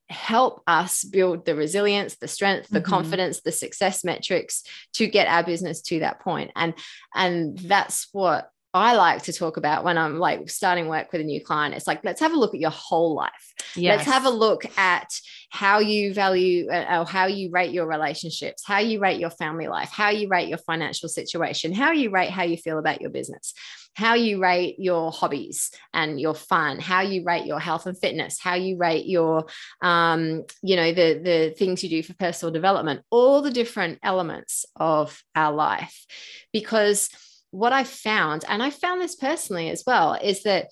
help 0.08 0.62
us 0.66 1.04
build 1.04 1.44
the 1.46 1.54
resilience 1.54 2.16
the 2.16 2.28
strength 2.28 2.68
the 2.68 2.80
Mhm. 2.80 2.84
confidence 2.84 3.40
the 3.40 3.52
success 3.52 4.04
metrics 4.04 4.62
to 4.92 5.06
get 5.06 5.26
our 5.28 5.42
business 5.42 5.80
to 5.80 6.00
that 6.00 6.20
point 6.20 6.50
and 6.54 6.74
and 7.14 7.58
that's 7.58 8.08
what 8.12 8.50
I 8.74 8.94
like 8.94 9.24
to 9.24 9.32
talk 9.34 9.58
about 9.58 9.84
when 9.84 9.98
I'm 9.98 10.18
like 10.18 10.48
starting 10.48 10.88
work 10.88 11.12
with 11.12 11.20
a 11.20 11.24
new 11.24 11.44
client. 11.44 11.74
It's 11.74 11.86
like, 11.86 12.02
let's 12.04 12.20
have 12.20 12.32
a 12.32 12.38
look 12.38 12.54
at 12.54 12.60
your 12.60 12.70
whole 12.70 13.14
life. 13.14 13.52
Yes. 13.76 13.98
Let's 13.98 14.10
have 14.10 14.24
a 14.24 14.30
look 14.30 14.64
at 14.78 15.12
how 15.50 15.80
you 15.80 16.14
value 16.14 16.70
uh, 16.70 17.00
or 17.00 17.04
how 17.04 17.26
you 17.26 17.50
rate 17.50 17.72
your 17.72 17.86
relationships, 17.86 18.64
how 18.64 18.78
you 18.78 18.98
rate 18.98 19.20
your 19.20 19.30
family 19.30 19.68
life, 19.68 19.90
how 19.90 20.08
you 20.08 20.28
rate 20.28 20.48
your 20.48 20.58
financial 20.58 21.08
situation, 21.10 21.74
how 21.74 21.92
you 21.92 22.10
rate 22.10 22.30
how 22.30 22.44
you 22.44 22.56
feel 22.56 22.78
about 22.78 23.02
your 23.02 23.10
business, 23.10 23.52
how 23.94 24.14
you 24.14 24.40
rate 24.40 24.76
your 24.78 25.12
hobbies 25.12 25.70
and 25.92 26.18
your 26.18 26.34
fun, 26.34 26.78
how 26.78 27.02
you 27.02 27.24
rate 27.24 27.44
your 27.44 27.60
health 27.60 27.84
and 27.84 27.98
fitness, 27.98 28.38
how 28.40 28.54
you 28.54 28.78
rate 28.78 29.04
your, 29.04 29.44
um, 29.82 30.44
you 30.62 30.76
know, 30.76 30.92
the 30.92 31.20
the 31.22 31.54
things 31.58 31.84
you 31.84 31.90
do 31.90 32.02
for 32.02 32.14
personal 32.14 32.50
development, 32.50 33.02
all 33.10 33.42
the 33.42 33.50
different 33.50 33.98
elements 34.02 34.64
of 34.76 35.22
our 35.36 35.52
life, 35.52 36.06
because 36.54 37.10
what 37.52 37.72
I 37.72 37.84
found, 37.84 38.44
and 38.48 38.62
I 38.62 38.70
found 38.70 39.00
this 39.00 39.14
personally 39.14 39.70
as 39.70 39.84
well, 39.86 40.14
is 40.14 40.42
that 40.42 40.68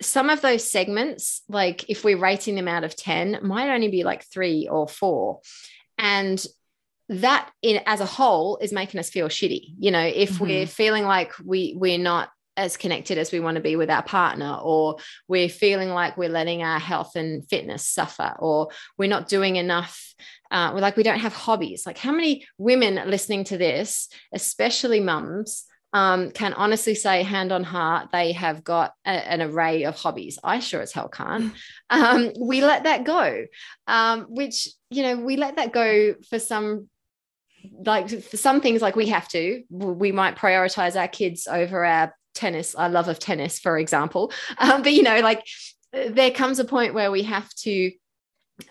some 0.00 0.30
of 0.30 0.40
those 0.40 0.68
segments, 0.68 1.42
like 1.48 1.88
if 1.88 2.02
we're 2.02 2.18
rating 2.18 2.56
them 2.56 2.66
out 2.66 2.82
of 2.82 2.96
10, 2.96 3.38
might 3.42 3.72
only 3.72 3.88
be 3.88 4.02
like 4.02 4.24
three 4.24 4.66
or 4.68 4.88
four. 4.88 5.40
And 5.98 6.44
that 7.08 7.50
in 7.62 7.80
as 7.86 8.00
a 8.00 8.06
whole 8.06 8.56
is 8.58 8.72
making 8.72 8.98
us 8.98 9.10
feel 9.10 9.28
shitty. 9.28 9.74
You 9.78 9.90
know, 9.90 10.00
if 10.00 10.32
mm-hmm. 10.32 10.44
we're 10.44 10.66
feeling 10.66 11.04
like 11.04 11.32
we 11.44 11.74
we're 11.76 11.98
not 11.98 12.30
as 12.56 12.76
connected 12.76 13.18
as 13.18 13.32
we 13.32 13.40
want 13.40 13.56
to 13.56 13.60
be 13.60 13.76
with 13.76 13.90
our 13.90 14.02
partner, 14.02 14.58
or 14.62 14.96
we're 15.28 15.48
feeling 15.48 15.90
like 15.90 16.16
we're 16.16 16.28
letting 16.28 16.62
our 16.62 16.78
health 16.78 17.16
and 17.16 17.46
fitness 17.48 17.86
suffer, 17.86 18.34
or 18.38 18.68
we're 18.96 19.08
not 19.08 19.28
doing 19.28 19.56
enough. 19.56 20.14
Uh, 20.50 20.70
we're 20.72 20.80
like 20.80 20.96
we 20.96 21.02
don't 21.02 21.18
have 21.18 21.34
hobbies. 21.34 21.84
Like 21.84 21.98
how 21.98 22.12
many 22.12 22.46
women 22.56 23.10
listening 23.10 23.44
to 23.44 23.58
this, 23.58 24.08
especially 24.32 25.00
mums, 25.00 25.64
um, 25.94 26.32
can 26.32 26.52
honestly 26.54 26.96
say, 26.96 27.22
hand 27.22 27.52
on 27.52 27.62
heart, 27.62 28.08
they 28.12 28.32
have 28.32 28.64
got 28.64 28.94
a, 29.06 29.10
an 29.10 29.40
array 29.40 29.84
of 29.84 29.94
hobbies. 29.94 30.40
I 30.42 30.58
sure 30.58 30.82
as 30.82 30.92
hell 30.92 31.08
can't. 31.08 31.54
Um, 31.90 32.32
we 32.40 32.64
let 32.64 32.84
that 32.84 33.04
go, 33.04 33.44
um, 33.86 34.22
which, 34.22 34.68
you 34.90 35.02
know, 35.02 35.16
we 35.16 35.36
let 35.36 35.56
that 35.56 35.70
go 35.70 36.14
for 36.28 36.40
some 36.40 36.88
like 37.86 38.08
for 38.08 38.36
some 38.36 38.60
things 38.60 38.82
like 38.82 38.96
we 38.96 39.06
have 39.08 39.28
to 39.28 39.62
we 39.70 40.12
might 40.12 40.36
prioritize 40.36 40.98
our 41.00 41.08
kids 41.08 41.46
over 41.46 41.84
our 41.84 42.14
tennis 42.34 42.74
our 42.74 42.88
love 42.88 43.08
of 43.08 43.18
tennis 43.18 43.58
for 43.58 43.78
example 43.78 44.32
um, 44.58 44.82
but 44.82 44.92
you 44.92 45.02
know 45.02 45.20
like 45.20 45.46
there 45.92 46.30
comes 46.30 46.58
a 46.58 46.64
point 46.64 46.94
where 46.94 47.10
we 47.10 47.22
have 47.22 47.48
to 47.54 47.90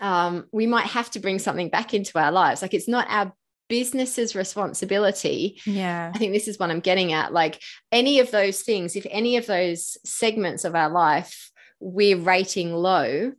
um, 0.00 0.44
we 0.52 0.66
might 0.66 0.86
have 0.86 1.10
to 1.10 1.18
bring 1.18 1.38
something 1.38 1.70
back 1.70 1.92
into 1.92 2.18
our 2.18 2.30
lives 2.30 2.62
like 2.62 2.74
it's 2.74 2.88
not 2.88 3.06
our 3.08 3.32
business's 3.68 4.34
responsibility. 4.34 5.60
Yeah. 5.66 6.12
I 6.14 6.18
think 6.18 6.32
this 6.32 6.48
is 6.48 6.58
what 6.58 6.70
I'm 6.70 6.80
getting 6.80 7.12
at. 7.12 7.32
Like 7.32 7.60
any 7.90 8.20
of 8.20 8.30
those 8.30 8.62
things, 8.62 8.96
if 8.96 9.06
any 9.10 9.36
of 9.36 9.46
those 9.46 9.96
segments 10.04 10.64
of 10.64 10.74
our 10.74 10.90
life 10.90 11.50
we're 11.80 12.16
rating 12.18 12.72
low, 12.72 13.32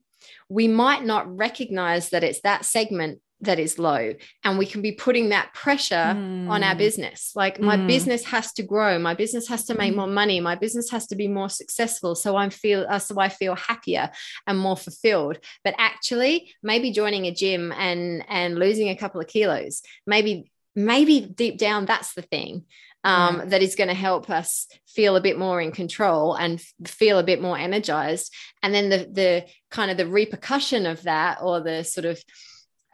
we 0.49 0.67
might 0.67 1.03
not 1.03 1.35
recognize 1.35 2.09
that 2.09 2.23
it's 2.23 2.41
that 2.41 2.65
segment 2.65 3.19
that 3.41 3.59
is 3.59 3.77
low 3.77 4.13
and 4.43 4.57
we 4.57 4.65
can 4.65 4.81
be 4.81 4.93
putting 4.93 5.29
that 5.29 5.53
pressure 5.53 5.95
mm. 5.95 6.49
on 6.49 6.63
our 6.63 6.71
hmm. 6.71 6.77
business 6.77 7.31
like 7.35 7.59
my 7.59 7.75
mm. 7.75 7.87
business 7.87 8.23
has 8.23 8.53
to 8.53 8.63
grow 8.63 8.97
my 8.97 9.13
business 9.13 9.47
has 9.47 9.65
to 9.65 9.75
make 9.75 9.93
mm. 9.93 9.97
more 9.97 10.07
money 10.07 10.39
my 10.39 10.55
business 10.55 10.89
has 10.89 11.05
to 11.05 11.15
be 11.15 11.27
more 11.27 11.49
successful 11.49 12.15
so 12.15 12.35
i 12.35 12.47
feel 12.49 12.85
uh, 12.89 12.97
so 12.97 13.19
i 13.19 13.27
feel 13.27 13.55
happier 13.55 14.09
and 14.47 14.57
more 14.57 14.77
fulfilled 14.77 15.37
but 15.63 15.75
actually 15.77 16.53
maybe 16.63 16.91
joining 16.91 17.25
a 17.25 17.33
gym 17.33 17.73
and 17.73 18.23
and 18.29 18.57
losing 18.57 18.89
a 18.89 18.95
couple 18.95 19.19
of 19.19 19.27
kilos 19.27 19.81
maybe 20.07 20.49
maybe 20.75 21.19
deep 21.21 21.57
down 21.57 21.85
that's 21.85 22.13
the 22.13 22.21
thing 22.21 22.63
um, 23.03 23.49
that 23.49 23.61
is 23.61 23.75
going 23.75 23.89
to 23.89 23.93
help 23.93 24.31
us 24.31 24.67
feel 24.87 25.15
a 25.15 25.21
bit 25.21 25.37
more 25.37 25.61
in 25.61 25.71
control 25.71 26.33
and 26.33 26.59
feel 26.87 27.19
a 27.19 27.23
bit 27.23 27.39
more 27.39 27.55
energized 27.55 28.33
and 28.63 28.73
then 28.73 28.89
the 28.89 28.97
the 28.97 29.45
kind 29.69 29.91
of 29.91 29.97
the 29.97 30.07
repercussion 30.07 30.87
of 30.87 31.03
that 31.03 31.37
or 31.41 31.61
the 31.61 31.83
sort 31.83 32.05
of 32.05 32.19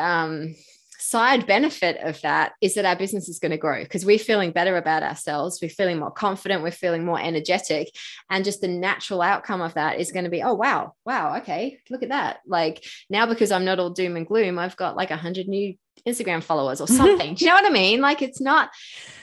um, 0.01 0.55
side 1.01 1.47
benefit 1.47 1.97
of 1.97 2.21
that 2.21 2.53
is 2.61 2.75
that 2.75 2.85
our 2.85 2.95
business 2.95 3.27
is 3.27 3.39
going 3.39 3.51
to 3.51 3.57
grow 3.57 3.83
because 3.83 4.05
we're 4.05 4.19
feeling 4.19 4.51
better 4.51 4.77
about 4.77 5.03
ourselves. 5.03 5.59
We're 5.61 5.69
feeling 5.69 5.99
more 5.99 6.11
confident. 6.11 6.61
We're 6.61 6.71
feeling 6.71 7.03
more 7.03 7.19
energetic. 7.19 7.89
And 8.29 8.45
just 8.45 8.61
the 8.61 8.67
natural 8.67 9.21
outcome 9.21 9.61
of 9.61 9.73
that 9.73 9.99
is 9.99 10.11
going 10.11 10.25
to 10.25 10.29
be, 10.29 10.43
oh, 10.43 10.53
wow, 10.53 10.93
wow, 11.05 11.37
okay, 11.37 11.79
look 11.89 12.03
at 12.03 12.09
that. 12.09 12.39
Like 12.47 12.85
now, 13.09 13.25
because 13.25 13.51
I'm 13.51 13.65
not 13.65 13.79
all 13.79 13.89
doom 13.89 14.15
and 14.15 14.27
gloom, 14.27 14.59
I've 14.59 14.77
got 14.77 14.95
like 14.95 15.09
a 15.09 15.15
100 15.15 15.47
new 15.47 15.73
Instagram 16.07 16.43
followers 16.43 16.79
or 16.79 16.87
something. 16.99 17.33
Do 17.33 17.45
you 17.45 17.49
know 17.49 17.55
what 17.55 17.65
I 17.65 17.71
mean? 17.71 17.99
Like 17.99 18.21
it's 18.21 18.39
not, 18.39 18.69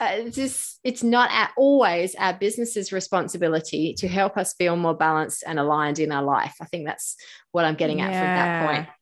uh, 0.00 0.10
it's 0.12 0.36
just, 0.36 0.80
it's 0.84 1.04
not 1.04 1.30
at 1.32 1.52
always 1.56 2.14
our 2.16 2.34
business's 2.34 2.92
responsibility 2.92 3.94
to 3.94 4.08
help 4.08 4.36
us 4.36 4.52
feel 4.54 4.76
more 4.76 4.94
balanced 4.94 5.44
and 5.46 5.58
aligned 5.58 6.00
in 6.00 6.10
our 6.12 6.22
life. 6.22 6.56
I 6.60 6.64
think 6.64 6.86
that's 6.86 7.16
what 7.52 7.64
I'm 7.64 7.76
getting 7.76 8.00
at 8.00 8.10
yeah. 8.10 8.20
from 8.20 8.26
that 8.26 8.66
point. 8.66 8.97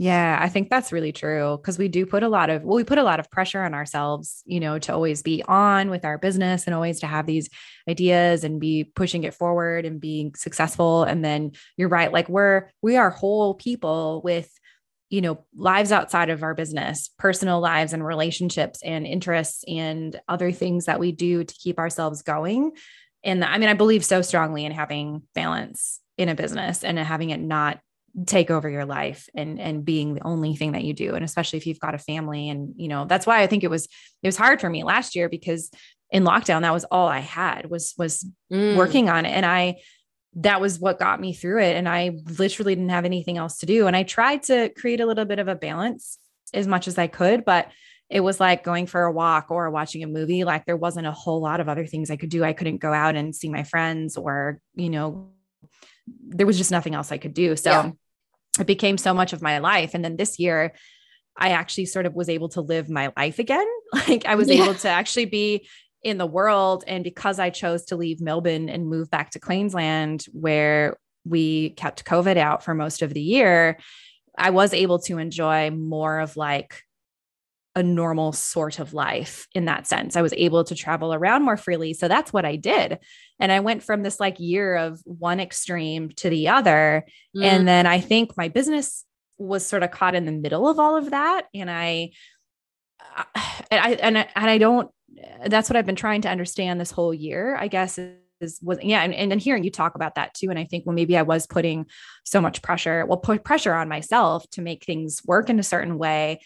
Yeah, 0.00 0.38
I 0.40 0.48
think 0.48 0.70
that's 0.70 0.92
really 0.92 1.10
true 1.10 1.56
because 1.56 1.76
we 1.76 1.88
do 1.88 2.06
put 2.06 2.22
a 2.22 2.28
lot 2.28 2.50
of 2.50 2.62
well, 2.62 2.76
we 2.76 2.84
put 2.84 2.98
a 2.98 3.02
lot 3.02 3.18
of 3.18 3.30
pressure 3.32 3.64
on 3.64 3.74
ourselves, 3.74 4.44
you 4.46 4.60
know, 4.60 4.78
to 4.78 4.92
always 4.94 5.22
be 5.22 5.42
on 5.48 5.90
with 5.90 6.04
our 6.04 6.18
business 6.18 6.66
and 6.66 6.74
always 6.74 7.00
to 7.00 7.08
have 7.08 7.26
these 7.26 7.48
ideas 7.88 8.44
and 8.44 8.60
be 8.60 8.84
pushing 8.84 9.24
it 9.24 9.34
forward 9.34 9.84
and 9.84 10.00
being 10.00 10.36
successful. 10.36 11.02
And 11.02 11.24
then 11.24 11.52
you're 11.76 11.88
right, 11.88 12.12
like 12.12 12.28
we're 12.28 12.70
we 12.80 12.96
are 12.96 13.10
whole 13.10 13.54
people 13.54 14.20
with 14.22 14.48
you 15.10 15.20
know 15.20 15.44
lives 15.56 15.90
outside 15.90 16.30
of 16.30 16.42
our 16.42 16.54
business 16.54 17.08
personal 17.18 17.60
lives 17.60 17.92
and 17.92 18.04
relationships 18.04 18.80
and 18.84 19.06
interests 19.06 19.64
and 19.66 20.20
other 20.28 20.52
things 20.52 20.84
that 20.84 21.00
we 21.00 21.12
do 21.12 21.42
to 21.44 21.54
keep 21.54 21.78
ourselves 21.78 22.20
going 22.20 22.72
and 23.24 23.42
i 23.42 23.56
mean 23.56 23.70
i 23.70 23.74
believe 23.74 24.04
so 24.04 24.20
strongly 24.20 24.66
in 24.66 24.72
having 24.72 25.22
balance 25.34 26.00
in 26.18 26.28
a 26.28 26.34
business 26.34 26.84
and 26.84 26.98
having 26.98 27.30
it 27.30 27.40
not 27.40 27.80
take 28.26 28.50
over 28.50 28.68
your 28.68 28.84
life 28.84 29.28
and 29.34 29.60
and 29.60 29.84
being 29.84 30.14
the 30.14 30.24
only 30.24 30.56
thing 30.56 30.72
that 30.72 30.84
you 30.84 30.92
do 30.92 31.14
and 31.14 31.24
especially 31.24 31.58
if 31.58 31.66
you've 31.66 31.80
got 31.80 31.94
a 31.94 31.98
family 31.98 32.48
and 32.48 32.74
you 32.76 32.88
know 32.88 33.04
that's 33.04 33.26
why 33.26 33.42
I 33.42 33.46
think 33.46 33.64
it 33.64 33.70
was 33.70 33.84
it 33.84 34.26
was 34.26 34.36
hard 34.36 34.60
for 34.60 34.68
me 34.68 34.82
last 34.82 35.14
year 35.14 35.28
because 35.28 35.70
in 36.10 36.24
lockdown 36.24 36.62
that 36.62 36.72
was 36.72 36.84
all 36.84 37.06
I 37.06 37.20
had 37.20 37.70
was 37.70 37.94
was 37.98 38.26
mm. 38.52 38.76
working 38.76 39.08
on 39.08 39.26
it 39.26 39.30
and 39.30 39.46
I 39.46 39.76
that 40.36 40.60
was 40.60 40.78
what 40.78 40.98
got 40.98 41.20
me 41.20 41.32
through 41.32 41.62
it 41.62 41.76
and 41.76 41.88
I 41.88 42.12
literally 42.38 42.74
didn't 42.74 42.90
have 42.90 43.04
anything 43.04 43.38
else 43.38 43.58
to 43.58 43.66
do 43.66 43.86
and 43.86 43.94
I 43.94 44.02
tried 44.02 44.44
to 44.44 44.70
create 44.70 45.00
a 45.00 45.06
little 45.06 45.24
bit 45.24 45.38
of 45.38 45.48
a 45.48 45.54
balance 45.54 46.18
as 46.54 46.66
much 46.66 46.88
as 46.88 46.98
I 46.98 47.06
could 47.06 47.44
but 47.44 47.70
it 48.10 48.20
was 48.20 48.40
like 48.40 48.64
going 48.64 48.86
for 48.86 49.02
a 49.02 49.12
walk 49.12 49.50
or 49.50 49.70
watching 49.70 50.02
a 50.02 50.06
movie 50.06 50.44
like 50.44 50.64
there 50.64 50.76
wasn't 50.76 51.06
a 51.06 51.12
whole 51.12 51.40
lot 51.40 51.60
of 51.60 51.68
other 51.68 51.86
things 51.86 52.10
I 52.10 52.16
could 52.16 52.30
do 52.30 52.42
I 52.42 52.52
couldn't 52.52 52.78
go 52.78 52.92
out 52.92 53.16
and 53.16 53.36
see 53.36 53.48
my 53.48 53.62
friends 53.62 54.16
or 54.16 54.60
you 54.74 54.90
know 54.90 55.30
there 56.06 56.46
was 56.46 56.56
just 56.56 56.70
nothing 56.70 56.94
else 56.94 57.12
I 57.12 57.18
could 57.18 57.34
do 57.34 57.54
so 57.54 57.70
yeah 57.70 57.90
it 58.60 58.66
became 58.66 58.98
so 58.98 59.14
much 59.14 59.32
of 59.32 59.42
my 59.42 59.58
life. 59.58 59.92
And 59.94 60.04
then 60.04 60.16
this 60.16 60.38
year, 60.38 60.74
I 61.36 61.50
actually 61.50 61.86
sort 61.86 62.06
of 62.06 62.14
was 62.14 62.28
able 62.28 62.48
to 62.50 62.60
live 62.60 62.90
my 62.90 63.12
life 63.16 63.38
again. 63.38 63.66
Like 64.06 64.26
I 64.26 64.34
was 64.34 64.50
yeah. 64.50 64.64
able 64.64 64.74
to 64.74 64.88
actually 64.90 65.24
be 65.24 65.66
in 66.02 66.18
the 66.18 66.26
world. 66.26 66.84
And 66.86 67.02
because 67.02 67.38
I 67.38 67.48
chose 67.48 67.86
to 67.86 67.96
leave 67.96 68.20
Melbourne 68.20 68.68
and 68.68 68.86
move 68.86 69.10
back 69.10 69.30
to 69.30 69.40
Queensland, 69.40 70.26
where 70.32 70.98
we 71.24 71.70
kept 71.70 72.04
COVID 72.04 72.36
out 72.36 72.62
for 72.62 72.74
most 72.74 73.00
of 73.00 73.14
the 73.14 73.20
year, 73.22 73.78
I 74.36 74.50
was 74.50 74.74
able 74.74 74.98
to 75.00 75.16
enjoy 75.16 75.70
more 75.70 76.20
of 76.20 76.36
like 76.36 76.82
a 77.78 77.82
normal 77.82 78.32
sort 78.32 78.78
of 78.78 78.92
life 78.92 79.46
in 79.54 79.64
that 79.66 79.86
sense. 79.86 80.16
I 80.16 80.22
was 80.22 80.34
able 80.36 80.64
to 80.64 80.74
travel 80.74 81.14
around 81.14 81.44
more 81.44 81.56
freely. 81.56 81.94
So 81.94 82.08
that's 82.08 82.32
what 82.32 82.44
I 82.44 82.56
did. 82.56 82.98
And 83.40 83.52
I 83.52 83.60
went 83.60 83.82
from 83.82 84.02
this 84.02 84.20
like 84.20 84.40
year 84.40 84.76
of 84.76 85.00
one 85.04 85.40
extreme 85.40 86.10
to 86.16 86.28
the 86.28 86.48
other. 86.48 87.06
Mm. 87.36 87.44
And 87.44 87.68
then 87.68 87.86
I 87.86 88.00
think 88.00 88.36
my 88.36 88.48
business 88.48 89.04
was 89.38 89.64
sort 89.64 89.84
of 89.84 89.92
caught 89.92 90.16
in 90.16 90.26
the 90.26 90.32
middle 90.32 90.68
of 90.68 90.78
all 90.78 90.96
of 90.96 91.10
that. 91.10 91.46
And 91.54 91.70
I, 91.70 92.10
and 93.70 93.80
I, 93.80 93.90
and 93.92 94.18
I, 94.18 94.28
and 94.34 94.50
I 94.50 94.58
don't, 94.58 94.90
that's 95.46 95.70
what 95.70 95.76
I've 95.76 95.86
been 95.86 95.96
trying 95.96 96.22
to 96.22 96.28
understand 96.28 96.80
this 96.80 96.90
whole 96.90 97.14
year, 97.14 97.56
I 97.56 97.68
guess 97.68 97.98
is 98.40 98.60
was 98.62 98.78
yeah 98.82 99.02
and, 99.02 99.32
and 99.32 99.40
hearing 99.40 99.64
you 99.64 99.70
talk 99.70 99.96
about 99.96 100.14
that 100.14 100.32
too 100.32 100.48
and 100.48 100.60
i 100.60 100.64
think 100.64 100.86
well 100.86 100.94
maybe 100.94 101.16
i 101.16 101.22
was 101.22 101.44
putting 101.44 101.86
so 102.24 102.40
much 102.40 102.62
pressure 102.62 103.04
well 103.04 103.18
put 103.18 103.42
pressure 103.42 103.74
on 103.74 103.88
myself 103.88 104.48
to 104.50 104.62
make 104.62 104.84
things 104.84 105.20
work 105.24 105.50
in 105.50 105.58
a 105.58 105.62
certain 105.64 105.98
way 105.98 106.38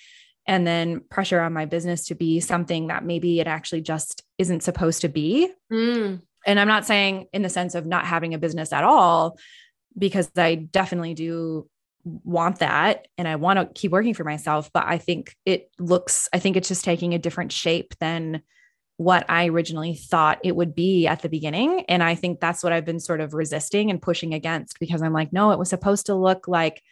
and 0.47 0.67
then 0.67 1.01
pressure 1.11 1.41
on 1.41 1.53
my 1.53 1.67
business 1.67 2.07
to 2.07 2.15
be 2.15 2.41
something 2.41 2.89
that 2.89 3.05
maybe 3.05 3.41
it 3.41 3.47
actually 3.47 3.81
just 3.81 4.23
isn't 4.39 4.63
supposed 4.63 5.03
to 5.03 5.09
be. 5.09 5.49
Mm. 5.73 6.23
And 6.47 6.61
I'm 6.61 6.69
not 6.69 6.85
saying 6.85 7.27
in 7.33 7.43
the 7.43 7.49
sense 7.49 7.75
of 7.75 7.87
not 7.87 8.07
having 8.07 8.35
a 8.35 8.39
business 8.39 8.73
at 8.73 8.85
all, 8.85 9.39
because 9.97 10.31
I 10.37 10.57
definitely 10.57 11.15
do 11.15 11.69
want 12.05 12.59
that 12.59 13.07
and 13.17 13.29
I 13.29 13.37
want 13.37 13.59
to 13.61 13.81
keep 13.81 13.93
working 13.93 14.15
for 14.15 14.25
myself. 14.25 14.71
But 14.73 14.85
I 14.87 14.99
think 14.99 15.37
it 15.47 15.71
looks, 15.79 16.29
I 16.33 16.41
think 16.41 16.57
it's 16.57 16.69
just 16.69 16.85
taking 16.85 17.15
a 17.15 17.19
different 17.19 17.53
shape 17.53 17.95
than 18.01 18.43
what 18.97 19.25
I 19.29 19.49
originally 19.49 19.95
thought 19.95 20.41
it 20.45 20.57
would 20.57 20.75
be 20.75 21.07
at 21.07 21.23
the 21.23 21.29
beginning. 21.29 21.85
And 21.89 22.03
I 22.03 22.15
think 22.15 22.41
that's 22.41 22.63
what 22.63 22.73
I've 22.73 22.85
been 22.85 23.01
sort 23.01 23.21
of 23.21 23.35
resisting 23.35 23.91
and 23.91 24.03
pushing 24.03 24.35
against 24.35 24.79
because 24.81 25.03
I'm 25.03 25.13
like, 25.13 25.33
no, 25.33 25.53
it 25.53 25.59
was 25.59 25.71
supposed 25.71 26.07
to 26.07 26.15
look 26.15 26.49
like 26.49 26.83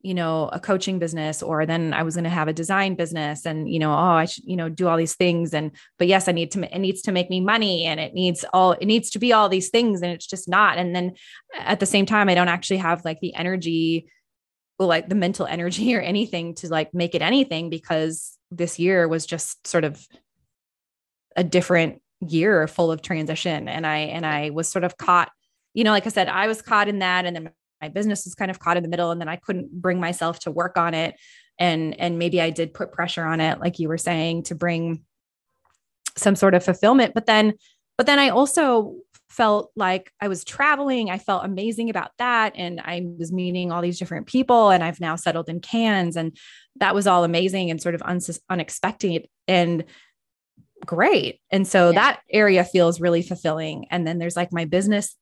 you 0.00 0.14
know, 0.14 0.48
a 0.52 0.60
coaching 0.60 0.98
business, 0.98 1.42
or 1.42 1.66
then 1.66 1.92
I 1.92 2.04
was 2.04 2.14
going 2.14 2.24
to 2.24 2.30
have 2.30 2.46
a 2.46 2.52
design 2.52 2.94
business 2.94 3.44
and, 3.44 3.68
you 3.68 3.80
know, 3.80 3.92
oh, 3.92 4.14
I 4.14 4.26
should, 4.26 4.44
you 4.44 4.56
know, 4.56 4.68
do 4.68 4.86
all 4.86 4.96
these 4.96 5.16
things. 5.16 5.52
And, 5.52 5.72
but 5.98 6.06
yes, 6.06 6.28
I 6.28 6.32
need 6.32 6.52
to, 6.52 6.74
it 6.74 6.78
needs 6.78 7.02
to 7.02 7.12
make 7.12 7.28
me 7.28 7.40
money 7.40 7.84
and 7.84 7.98
it 7.98 8.14
needs 8.14 8.44
all, 8.52 8.72
it 8.72 8.86
needs 8.86 9.10
to 9.10 9.18
be 9.18 9.32
all 9.32 9.48
these 9.48 9.70
things. 9.70 10.00
And 10.00 10.12
it's 10.12 10.26
just 10.26 10.48
not. 10.48 10.78
And 10.78 10.94
then 10.94 11.14
at 11.58 11.80
the 11.80 11.86
same 11.86 12.06
time, 12.06 12.28
I 12.28 12.34
don't 12.34 12.48
actually 12.48 12.76
have 12.76 13.04
like 13.04 13.18
the 13.20 13.34
energy, 13.34 14.08
like 14.78 15.08
the 15.08 15.16
mental 15.16 15.46
energy 15.50 15.94
or 15.96 16.00
anything 16.00 16.54
to 16.56 16.68
like 16.68 16.94
make 16.94 17.16
it 17.16 17.22
anything 17.22 17.68
because 17.68 18.38
this 18.52 18.78
year 18.78 19.08
was 19.08 19.26
just 19.26 19.66
sort 19.66 19.84
of 19.84 20.06
a 21.34 21.42
different 21.42 22.00
year 22.20 22.68
full 22.68 22.92
of 22.92 23.02
transition. 23.02 23.68
And 23.68 23.84
I, 23.84 23.96
and 23.98 24.24
I 24.24 24.50
was 24.50 24.68
sort 24.68 24.84
of 24.84 24.96
caught, 24.96 25.30
you 25.74 25.82
know, 25.82 25.90
like 25.90 26.06
I 26.06 26.10
said, 26.10 26.28
I 26.28 26.46
was 26.46 26.62
caught 26.62 26.88
in 26.88 27.00
that. 27.00 27.26
And 27.26 27.34
then 27.34 27.50
my 27.80 27.88
business 27.88 28.24
was 28.24 28.34
kind 28.34 28.50
of 28.50 28.58
caught 28.58 28.76
in 28.76 28.82
the 28.82 28.88
middle 28.88 29.10
and 29.10 29.20
then 29.20 29.28
I 29.28 29.36
couldn't 29.36 29.72
bring 29.72 30.00
myself 30.00 30.40
to 30.40 30.50
work 30.50 30.76
on 30.76 30.94
it. 30.94 31.16
And 31.58 31.98
and 31.98 32.18
maybe 32.18 32.40
I 32.40 32.50
did 32.50 32.74
put 32.74 32.92
pressure 32.92 33.24
on 33.24 33.40
it 33.40 33.60
like 33.60 33.78
you 33.78 33.88
were 33.88 33.98
saying 33.98 34.44
to 34.44 34.54
bring 34.54 35.04
some 36.16 36.36
sort 36.36 36.54
of 36.54 36.64
fulfillment. 36.64 37.14
But 37.14 37.26
then 37.26 37.54
but 37.96 38.06
then 38.06 38.18
I 38.18 38.28
also 38.28 38.96
felt 39.28 39.70
like 39.76 40.10
I 40.20 40.28
was 40.28 40.44
traveling. 40.44 41.10
I 41.10 41.18
felt 41.18 41.44
amazing 41.44 41.90
about 41.90 42.12
that. 42.18 42.54
And 42.56 42.80
I 42.80 43.06
was 43.18 43.32
meeting 43.32 43.70
all 43.70 43.82
these 43.82 43.98
different 43.98 44.26
people 44.26 44.70
and 44.70 44.82
I've 44.82 45.00
now 45.00 45.16
settled 45.16 45.48
in 45.48 45.60
Cairns 45.60 46.16
and 46.16 46.36
that 46.76 46.94
was 46.94 47.06
all 47.06 47.24
amazing 47.24 47.70
and 47.70 47.80
sort 47.80 47.94
of 47.94 48.02
un- 48.02 48.20
unexpected 48.48 49.28
and 49.46 49.84
great. 50.86 51.40
And 51.50 51.66
so 51.66 51.90
yeah. 51.90 51.94
that 51.94 52.20
area 52.30 52.64
feels 52.64 53.00
really 53.00 53.22
fulfilling. 53.22 53.86
And 53.90 54.06
then 54.06 54.18
there's 54.18 54.36
like 54.36 54.52
my 54.52 54.64
business 54.64 55.14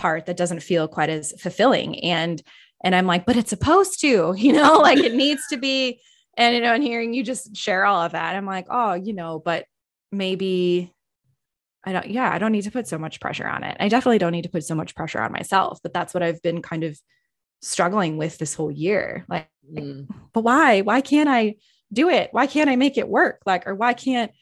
part 0.00 0.26
that 0.26 0.36
doesn't 0.36 0.60
feel 0.60 0.88
quite 0.88 1.10
as 1.10 1.32
fulfilling. 1.38 2.00
And 2.00 2.42
and 2.82 2.94
i'm 2.94 3.06
like 3.06 3.26
but 3.26 3.36
it's 3.36 3.50
supposed 3.50 4.00
to 4.00 4.34
you 4.38 4.52
know 4.52 4.78
like 4.78 4.98
it 4.98 5.14
needs 5.14 5.42
to 5.48 5.56
be 5.56 6.00
and 6.36 6.54
you 6.54 6.62
know 6.62 6.72
and 6.72 6.82
hearing 6.82 7.12
you 7.12 7.22
just 7.22 7.54
share 7.54 7.84
all 7.84 8.00
of 8.00 8.12
that 8.12 8.34
i'm 8.34 8.46
like 8.46 8.66
oh 8.70 8.94
you 8.94 9.12
know 9.12 9.38
but 9.44 9.66
maybe 10.10 10.90
i 11.84 11.92
don't 11.92 12.08
yeah 12.08 12.32
i 12.32 12.38
don't 12.38 12.52
need 12.52 12.64
to 12.64 12.70
put 12.70 12.88
so 12.88 12.96
much 12.96 13.20
pressure 13.20 13.46
on 13.46 13.64
it. 13.64 13.76
I 13.78 13.88
definitely 13.88 14.18
don't 14.18 14.32
need 14.32 14.42
to 14.42 14.48
put 14.48 14.64
so 14.64 14.74
much 14.74 14.94
pressure 14.94 15.20
on 15.20 15.32
myself 15.32 15.78
but 15.82 15.92
that's 15.92 16.14
what 16.14 16.22
i've 16.22 16.40
been 16.42 16.62
kind 16.62 16.84
of 16.84 16.98
struggling 17.62 18.16
with 18.16 18.38
this 18.38 18.54
whole 18.54 18.70
year. 18.70 19.24
Like 19.28 19.48
mm. 19.70 20.08
but 20.32 20.42
why 20.42 20.80
why 20.80 21.00
can't 21.00 21.28
i 21.28 21.56
do 21.92 22.08
it? 22.08 22.30
Why 22.32 22.46
can't 22.46 22.70
i 22.70 22.76
make 22.76 22.96
it 22.98 23.08
work? 23.08 23.40
Like 23.46 23.66
or 23.66 23.74
why 23.74 23.94
can't 23.94 24.32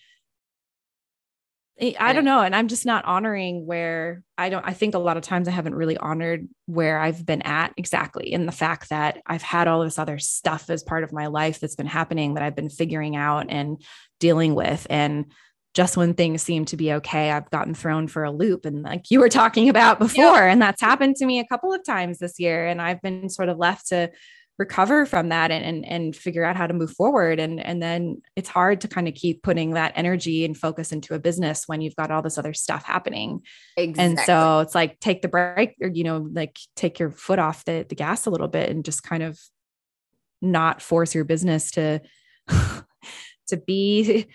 I 1.80 2.12
don't 2.12 2.24
know. 2.24 2.40
And 2.40 2.56
I'm 2.56 2.66
just 2.66 2.84
not 2.84 3.04
honoring 3.04 3.64
where 3.64 4.22
I 4.36 4.48
don't, 4.48 4.66
I 4.66 4.72
think 4.72 4.94
a 4.94 4.98
lot 4.98 5.16
of 5.16 5.22
times 5.22 5.46
I 5.46 5.52
haven't 5.52 5.76
really 5.76 5.96
honored 5.96 6.48
where 6.66 6.98
I've 6.98 7.24
been 7.24 7.42
at 7.42 7.72
exactly 7.76 8.32
in 8.32 8.46
the 8.46 8.52
fact 8.52 8.88
that 8.88 9.22
I've 9.26 9.42
had 9.42 9.68
all 9.68 9.84
this 9.84 9.98
other 9.98 10.18
stuff 10.18 10.70
as 10.70 10.82
part 10.82 11.04
of 11.04 11.12
my 11.12 11.28
life 11.28 11.60
that's 11.60 11.76
been 11.76 11.86
happening 11.86 12.34
that 12.34 12.42
I've 12.42 12.56
been 12.56 12.68
figuring 12.68 13.14
out 13.14 13.46
and 13.48 13.80
dealing 14.18 14.56
with. 14.56 14.88
And 14.90 15.26
just 15.72 15.96
when 15.96 16.14
things 16.14 16.42
seem 16.42 16.64
to 16.64 16.76
be 16.76 16.94
okay, 16.94 17.30
I've 17.30 17.50
gotten 17.50 17.74
thrown 17.74 18.08
for 18.08 18.24
a 18.24 18.32
loop. 18.32 18.64
And 18.64 18.82
like 18.82 19.10
you 19.10 19.20
were 19.20 19.28
talking 19.28 19.68
about 19.68 20.00
before, 20.00 20.24
yeah. 20.24 20.50
and 20.50 20.60
that's 20.60 20.80
happened 20.80 21.14
to 21.16 21.26
me 21.26 21.38
a 21.38 21.46
couple 21.46 21.72
of 21.72 21.84
times 21.84 22.18
this 22.18 22.40
year. 22.40 22.66
And 22.66 22.82
I've 22.82 23.00
been 23.02 23.28
sort 23.28 23.48
of 23.48 23.58
left 23.58 23.88
to 23.88 24.10
recover 24.58 25.06
from 25.06 25.28
that 25.28 25.52
and, 25.52 25.64
and 25.64 25.86
and 25.86 26.16
figure 26.16 26.44
out 26.44 26.56
how 26.56 26.66
to 26.66 26.74
move 26.74 26.90
forward 26.90 27.38
and 27.38 27.60
and 27.64 27.80
then 27.80 28.20
it's 28.34 28.48
hard 28.48 28.80
to 28.80 28.88
kind 28.88 29.06
of 29.06 29.14
keep 29.14 29.40
putting 29.42 29.74
that 29.74 29.92
energy 29.94 30.44
and 30.44 30.56
focus 30.58 30.90
into 30.90 31.14
a 31.14 31.18
business 31.18 31.68
when 31.68 31.80
you've 31.80 31.94
got 31.94 32.10
all 32.10 32.22
this 32.22 32.38
other 32.38 32.52
stuff 32.52 32.82
happening 32.82 33.40
exactly. 33.76 34.04
and 34.04 34.20
so 34.26 34.58
it's 34.58 34.74
like 34.74 34.98
take 34.98 35.22
the 35.22 35.28
break 35.28 35.76
or 35.80 35.88
you 35.88 36.02
know 36.02 36.28
like 36.32 36.58
take 36.74 36.98
your 36.98 37.10
foot 37.10 37.38
off 37.38 37.64
the, 37.64 37.86
the 37.88 37.94
gas 37.94 38.26
a 38.26 38.30
little 38.30 38.48
bit 38.48 38.68
and 38.68 38.84
just 38.84 39.04
kind 39.04 39.22
of 39.22 39.38
not 40.42 40.82
force 40.82 41.14
your 41.14 41.24
business 41.24 41.70
to 41.70 42.00
to 43.46 43.56
be 43.64 44.26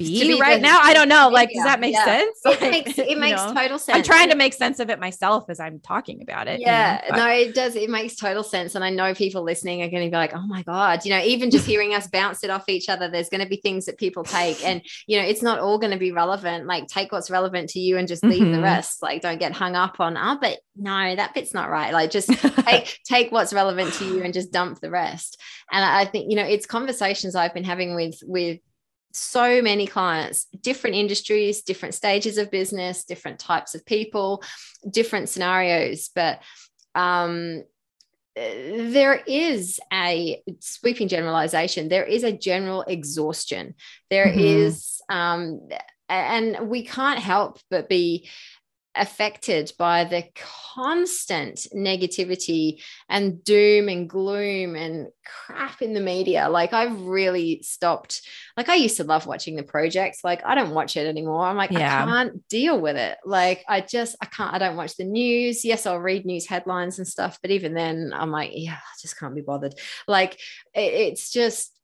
be, 0.00 0.40
right 0.40 0.60
now. 0.60 0.80
I 0.80 0.94
don't 0.94 1.08
know. 1.08 1.28
Like, 1.28 1.50
does 1.54 1.64
that 1.64 1.80
make 1.80 1.94
yeah. 1.94 2.04
sense? 2.04 2.38
It 2.60 2.70
makes 2.70 2.98
it 2.98 3.18
makes 3.18 3.40
know? 3.40 3.54
total 3.54 3.78
sense. 3.78 3.96
I'm 3.96 4.02
trying 4.02 4.30
to 4.30 4.36
make 4.36 4.54
sense 4.54 4.80
of 4.80 4.90
it 4.90 4.98
myself 4.98 5.48
as 5.48 5.60
I'm 5.60 5.80
talking 5.80 6.22
about 6.22 6.48
it. 6.48 6.60
Yeah, 6.60 7.04
you 7.06 7.12
know? 7.12 7.24
no, 7.24 7.30
it 7.30 7.54
does. 7.54 7.76
It 7.76 7.88
makes 7.88 8.16
total 8.16 8.42
sense. 8.42 8.74
And 8.74 8.84
I 8.84 8.90
know 8.90 9.14
people 9.14 9.42
listening 9.42 9.82
are 9.82 9.88
going 9.88 10.04
to 10.04 10.10
be 10.10 10.16
like, 10.16 10.34
oh 10.34 10.46
my 10.46 10.62
God, 10.62 11.04
you 11.04 11.10
know, 11.10 11.22
even 11.22 11.50
just 11.50 11.66
hearing 11.70 11.94
us 11.94 12.06
bounce 12.08 12.44
it 12.44 12.50
off 12.50 12.68
each 12.68 12.88
other, 12.88 13.08
there's 13.10 13.28
going 13.28 13.42
to 13.42 13.48
be 13.48 13.56
things 13.56 13.86
that 13.86 13.98
people 13.98 14.24
take. 14.24 14.64
And, 14.64 14.82
you 15.06 15.18
know, 15.18 15.26
it's 15.26 15.42
not 15.42 15.58
all 15.58 15.78
going 15.78 15.92
to 15.92 15.98
be 15.98 16.12
relevant. 16.12 16.66
Like, 16.66 16.86
take 16.86 17.12
what's 17.12 17.30
relevant 17.30 17.70
to 17.70 17.80
you 17.80 17.96
and 17.96 18.08
just 18.08 18.24
leave 18.24 18.42
mm-hmm. 18.42 18.52
the 18.52 18.62
rest. 18.62 19.02
Like, 19.02 19.22
don't 19.22 19.38
get 19.38 19.52
hung 19.52 19.76
up 19.76 20.00
on, 20.00 20.16
oh, 20.16 20.38
but 20.40 20.58
no, 20.76 21.14
that 21.16 21.34
bit's 21.34 21.54
not 21.54 21.70
right. 21.70 21.92
Like, 21.92 22.10
just 22.10 22.28
take, 22.28 22.98
take 23.04 23.32
what's 23.32 23.52
relevant 23.52 23.94
to 23.94 24.04
you 24.04 24.22
and 24.22 24.34
just 24.34 24.52
dump 24.52 24.80
the 24.80 24.90
rest. 24.90 25.40
And 25.70 25.84
I 25.84 26.04
think, 26.04 26.30
you 26.30 26.36
know, 26.36 26.44
it's 26.44 26.66
conversations 26.66 27.34
I've 27.34 27.54
been 27.54 27.64
having 27.64 27.94
with, 27.94 28.18
with, 28.22 28.60
so 29.12 29.60
many 29.62 29.86
clients, 29.86 30.44
different 30.60 30.96
industries, 30.96 31.62
different 31.62 31.94
stages 31.94 32.38
of 32.38 32.50
business, 32.50 33.04
different 33.04 33.38
types 33.38 33.74
of 33.74 33.84
people, 33.84 34.42
different 34.88 35.28
scenarios. 35.28 36.10
But 36.14 36.42
um, 36.94 37.64
there 38.36 39.20
is 39.26 39.80
a 39.92 40.42
sweeping 40.60 41.08
generalization. 41.08 41.88
There 41.88 42.04
is 42.04 42.24
a 42.24 42.32
general 42.32 42.82
exhaustion. 42.82 43.74
There 44.08 44.26
mm-hmm. 44.26 44.38
is, 44.38 45.00
um, 45.08 45.68
and 46.08 46.68
we 46.68 46.84
can't 46.84 47.18
help 47.18 47.58
but 47.70 47.88
be 47.88 48.28
affected 48.96 49.72
by 49.78 50.04
the 50.04 50.24
constant 50.74 51.66
negativity 51.74 52.82
and 53.08 53.44
doom 53.44 53.88
and 53.88 54.10
gloom 54.10 54.74
and 54.74 55.08
crap 55.24 55.80
in 55.80 55.94
the 55.94 56.00
media. 56.00 56.48
Like 56.48 56.72
I've 56.72 57.00
really 57.02 57.62
stopped. 57.62 58.22
Like 58.56 58.68
I 58.68 58.74
used 58.74 58.96
to 58.96 59.04
love 59.04 59.26
watching 59.26 59.54
the 59.54 59.62
projects. 59.62 60.24
Like 60.24 60.44
I 60.44 60.54
don't 60.54 60.74
watch 60.74 60.96
it 60.96 61.06
anymore. 61.06 61.46
I'm 61.46 61.56
like, 61.56 61.70
yeah. 61.70 62.02
I 62.02 62.06
can't 62.06 62.48
deal 62.48 62.80
with 62.80 62.96
it. 62.96 63.18
Like 63.24 63.64
I 63.68 63.80
just, 63.80 64.16
I 64.20 64.26
can't, 64.26 64.54
I 64.54 64.58
don't 64.58 64.76
watch 64.76 64.96
the 64.96 65.04
news. 65.04 65.64
Yes, 65.64 65.86
I'll 65.86 65.98
read 65.98 66.26
news 66.26 66.46
headlines 66.46 66.98
and 66.98 67.06
stuff. 67.06 67.38
But 67.40 67.52
even 67.52 67.74
then 67.74 68.12
I'm 68.14 68.32
like, 68.32 68.50
yeah, 68.54 68.74
I 68.74 68.94
just 69.00 69.18
can't 69.18 69.36
be 69.36 69.40
bothered. 69.40 69.74
Like 70.08 70.34
it, 70.74 70.92
it's 70.92 71.30
just, 71.30 71.76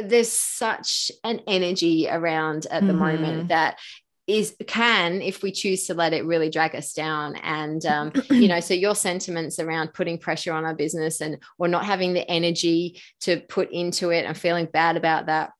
there's 0.00 0.32
such 0.32 1.12
an 1.22 1.40
energy 1.46 2.08
around 2.10 2.66
at 2.68 2.82
the 2.82 2.88
mm-hmm. 2.88 2.98
moment 2.98 3.48
that 3.48 3.78
is 4.26 4.56
can 4.66 5.20
if 5.20 5.42
we 5.42 5.52
choose 5.52 5.86
to 5.86 5.94
let 5.94 6.14
it 6.14 6.24
really 6.24 6.48
drag 6.48 6.74
us 6.74 6.94
down 6.94 7.36
and 7.36 7.84
um, 7.84 8.12
you 8.30 8.48
know 8.48 8.60
so 8.60 8.74
your 8.74 8.94
sentiments 8.94 9.58
around 9.58 9.92
putting 9.92 10.18
pressure 10.18 10.52
on 10.52 10.64
our 10.64 10.74
business 10.74 11.20
and 11.20 11.38
or 11.58 11.68
not 11.68 11.84
having 11.84 12.14
the 12.14 12.28
energy 12.30 13.00
to 13.20 13.40
put 13.48 13.70
into 13.70 14.10
it 14.10 14.24
and 14.24 14.36
feeling 14.36 14.66
bad 14.66 14.96
about 14.96 15.26
that 15.26 15.50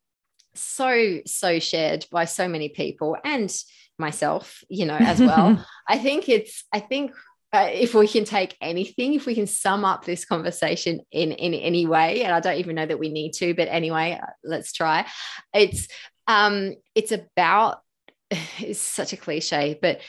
so 0.55 1.19
so 1.27 1.59
shared 1.59 2.07
by 2.11 2.25
so 2.25 2.49
many 2.49 2.69
people 2.69 3.17
and 3.25 3.55
myself 3.99 4.63
you 4.69 4.87
know 4.87 4.97
as 4.97 5.21
well. 5.21 5.65
I 5.89 5.99
think 5.99 6.29
it's 6.29 6.65
i 6.73 6.81
think 6.81 7.13
uh, 7.53 7.69
if 7.71 7.95
we 7.95 8.09
can 8.09 8.25
take 8.25 8.57
anything 8.61 9.15
if 9.15 9.27
we 9.27 9.35
can 9.35 9.47
sum 9.47 9.85
up 9.85 10.05
this 10.05 10.25
conversation 10.25 11.01
in 11.13 11.31
in 11.33 11.55
any 11.55 11.87
way 11.87 12.25
and 12.25 12.35
i 12.35 12.41
don't 12.41 12.59
even 12.59 12.75
know 12.75 12.87
that 12.87 12.99
we 12.99 13.11
need 13.11 13.33
to 13.33 13.55
but 13.55 13.69
anyway 13.69 14.19
uh, 14.21 14.27
let's 14.43 14.73
try. 14.73 15.07
It's 15.53 15.87
um 16.27 16.75
it's 16.95 17.13
about 17.13 17.84
is 18.63 18.81
such 18.81 19.13
a 19.13 19.17
cliche, 19.17 19.79
but 19.81 20.01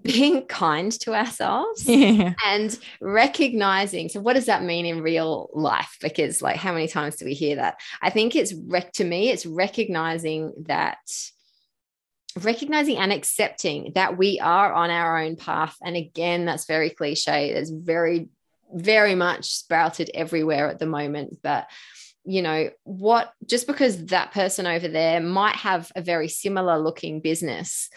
being 0.00 0.46
kind 0.46 0.90
to 0.90 1.14
ourselves 1.14 1.84
yeah. 1.88 2.32
and 2.46 2.78
recognizing 3.00 4.08
so 4.08 4.20
what 4.20 4.32
does 4.32 4.46
that 4.46 4.62
mean 4.62 4.86
in 4.86 5.02
real 5.02 5.50
life? 5.52 5.98
Because 6.00 6.40
like 6.40 6.56
how 6.56 6.72
many 6.72 6.88
times 6.88 7.16
do 7.16 7.24
we 7.24 7.34
hear 7.34 7.56
that? 7.56 7.78
I 8.00 8.10
think 8.10 8.34
it's 8.34 8.54
rec 8.54 8.92
to 8.94 9.04
me 9.04 9.30
it's 9.30 9.44
recognizing 9.44 10.52
that 10.66 10.98
recognizing 12.40 12.96
and 12.96 13.12
accepting 13.12 13.92
that 13.94 14.16
we 14.16 14.40
are 14.40 14.72
on 14.72 14.90
our 14.90 15.18
own 15.18 15.36
path. 15.36 15.76
And 15.82 15.94
again 15.94 16.46
that's 16.46 16.64
very 16.64 16.88
cliche. 16.90 17.50
It's 17.50 17.70
very 17.70 18.28
very 18.74 19.14
much 19.14 19.50
sprouted 19.50 20.10
everywhere 20.14 20.68
at 20.68 20.78
the 20.78 20.86
moment 20.86 21.36
but 21.42 21.68
you 22.24 22.42
know 22.42 22.70
what 22.84 23.32
just 23.46 23.66
because 23.66 24.06
that 24.06 24.32
person 24.32 24.66
over 24.66 24.88
there 24.88 25.20
might 25.20 25.56
have 25.56 25.90
a 25.96 26.02
very 26.02 26.28
similar 26.28 26.78
looking 26.78 27.20
business 27.20 27.90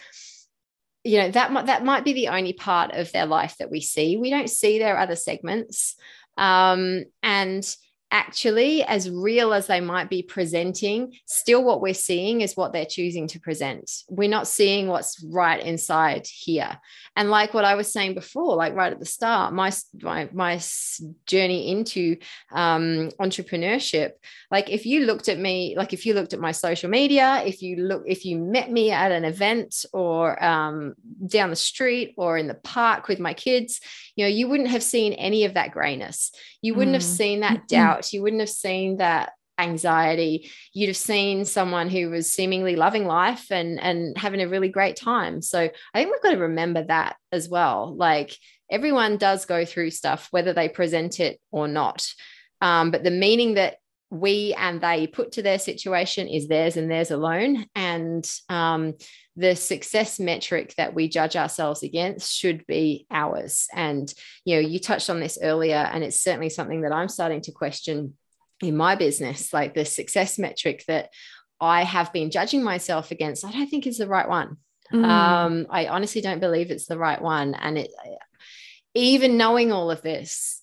you 1.06 1.18
know 1.18 1.30
that 1.30 1.52
might 1.52 1.66
that 1.66 1.84
might 1.84 2.04
be 2.04 2.12
the 2.12 2.28
only 2.28 2.52
part 2.52 2.90
of 2.92 3.12
their 3.12 3.26
life 3.26 3.56
that 3.58 3.70
we 3.70 3.80
see. 3.80 4.16
We 4.16 4.28
don't 4.28 4.50
see 4.50 4.78
their 4.78 4.98
other 4.98 5.14
segments. 5.14 5.94
Um, 6.36 7.04
and 7.22 7.64
actually, 8.10 8.82
as 8.84 9.10
real 9.10 9.52
as 9.52 9.66
they 9.66 9.80
might 9.80 10.08
be 10.08 10.22
presenting, 10.22 11.14
still 11.26 11.64
what 11.64 11.80
we're 11.80 11.94
seeing 11.94 12.40
is 12.40 12.56
what 12.56 12.72
they're 12.72 12.86
choosing 12.86 13.26
to 13.28 13.40
present. 13.40 13.90
We're 14.08 14.28
not 14.28 14.46
seeing 14.46 14.88
what's 14.88 15.22
right 15.24 15.60
inside 15.60 16.26
here. 16.26 16.78
And 17.16 17.30
like 17.30 17.54
what 17.54 17.64
I 17.64 17.74
was 17.74 17.92
saying 17.92 18.14
before, 18.14 18.54
like 18.56 18.74
right 18.74 18.92
at 18.92 19.00
the 19.00 19.06
start, 19.06 19.52
my 19.54 19.72
my, 20.02 20.28
my 20.32 20.60
journey 21.26 21.70
into 21.70 22.16
um, 22.52 23.10
entrepreneurship, 23.20 24.12
like 24.50 24.70
if 24.70 24.86
you 24.86 25.06
looked 25.06 25.28
at 25.28 25.38
me, 25.38 25.74
like 25.76 25.92
if 25.92 26.06
you 26.06 26.14
looked 26.14 26.32
at 26.32 26.40
my 26.40 26.52
social 26.52 26.90
media, 26.90 27.42
if 27.44 27.62
you 27.62 27.76
look, 27.76 28.04
if 28.06 28.24
you 28.24 28.38
met 28.38 28.70
me 28.70 28.90
at 28.90 29.12
an 29.12 29.24
event 29.24 29.84
or 29.92 30.42
um, 30.44 30.94
down 31.26 31.50
the 31.50 31.56
street 31.56 32.14
or 32.16 32.38
in 32.38 32.46
the 32.46 32.54
park 32.54 33.08
with 33.08 33.18
my 33.18 33.34
kids, 33.34 33.80
you 34.16 34.24
know, 34.24 34.28
you 34.28 34.48
wouldn't 34.48 34.70
have 34.70 34.82
seen 34.82 35.12
any 35.12 35.44
of 35.44 35.54
that 35.54 35.70
grayness. 35.70 36.32
You 36.62 36.74
wouldn't 36.74 36.92
mm. 36.92 37.00
have 37.00 37.04
seen 37.04 37.40
that 37.40 37.68
doubt 37.68 37.86
doubt, 37.86 38.12
you 38.12 38.22
wouldn't 38.22 38.40
have 38.40 38.50
seen 38.50 38.98
that 38.98 39.32
anxiety. 39.58 40.50
You'd 40.72 40.88
have 40.88 40.96
seen 40.96 41.44
someone 41.44 41.88
who 41.88 42.10
was 42.10 42.32
seemingly 42.32 42.76
loving 42.76 43.06
life 43.06 43.50
and 43.50 43.80
and 43.80 44.16
having 44.18 44.42
a 44.42 44.48
really 44.48 44.68
great 44.68 44.96
time. 44.96 45.40
So 45.42 45.60
i 45.60 45.98
think 45.98 46.10
we've 46.10 46.22
got 46.22 46.32
to 46.32 46.48
remember 46.48 46.84
that 46.84 47.16
as 47.32 47.48
well. 47.48 47.94
Like 47.96 48.36
everyone 48.70 49.16
does 49.16 49.46
go 49.46 49.64
through 49.64 49.90
stuff 49.90 50.28
whether 50.30 50.52
they 50.52 50.68
present 50.68 51.20
it 51.20 51.40
or 51.50 51.68
not. 51.68 52.06
Um, 52.60 52.90
but 52.90 53.04
the 53.04 53.10
meaning 53.10 53.54
that 53.54 53.76
we 54.20 54.54
and 54.58 54.80
they 54.80 55.06
put 55.06 55.32
to 55.32 55.42
their 55.42 55.58
situation 55.58 56.28
is 56.28 56.48
theirs 56.48 56.76
and 56.76 56.90
theirs 56.90 57.10
alone. 57.10 57.66
And 57.74 58.28
um, 58.48 58.94
the 59.36 59.54
success 59.54 60.18
metric 60.18 60.74
that 60.76 60.94
we 60.94 61.08
judge 61.08 61.36
ourselves 61.36 61.82
against 61.82 62.34
should 62.34 62.66
be 62.66 63.06
ours. 63.10 63.66
And, 63.72 64.12
you 64.44 64.56
know, 64.56 64.60
you 64.60 64.78
touched 64.78 65.10
on 65.10 65.20
this 65.20 65.38
earlier, 65.42 65.76
and 65.76 66.02
it's 66.02 66.20
certainly 66.20 66.50
something 66.50 66.82
that 66.82 66.92
I'm 66.92 67.08
starting 67.08 67.40
to 67.42 67.52
question 67.52 68.14
in 68.62 68.76
my 68.76 68.96
business. 68.96 69.52
Like 69.52 69.74
the 69.74 69.84
success 69.84 70.38
metric 70.38 70.84
that 70.88 71.10
I 71.60 71.84
have 71.84 72.12
been 72.12 72.30
judging 72.30 72.62
myself 72.62 73.10
against, 73.10 73.44
I 73.44 73.52
don't 73.52 73.68
think 73.68 73.86
is 73.86 73.98
the 73.98 74.08
right 74.08 74.28
one. 74.28 74.56
Mm. 74.92 75.04
Um, 75.04 75.66
I 75.70 75.88
honestly 75.88 76.20
don't 76.20 76.40
believe 76.40 76.70
it's 76.70 76.86
the 76.86 76.98
right 76.98 77.20
one. 77.20 77.54
And 77.54 77.78
it, 77.78 77.90
even 78.94 79.36
knowing 79.36 79.72
all 79.72 79.90
of 79.90 80.02
this, 80.02 80.62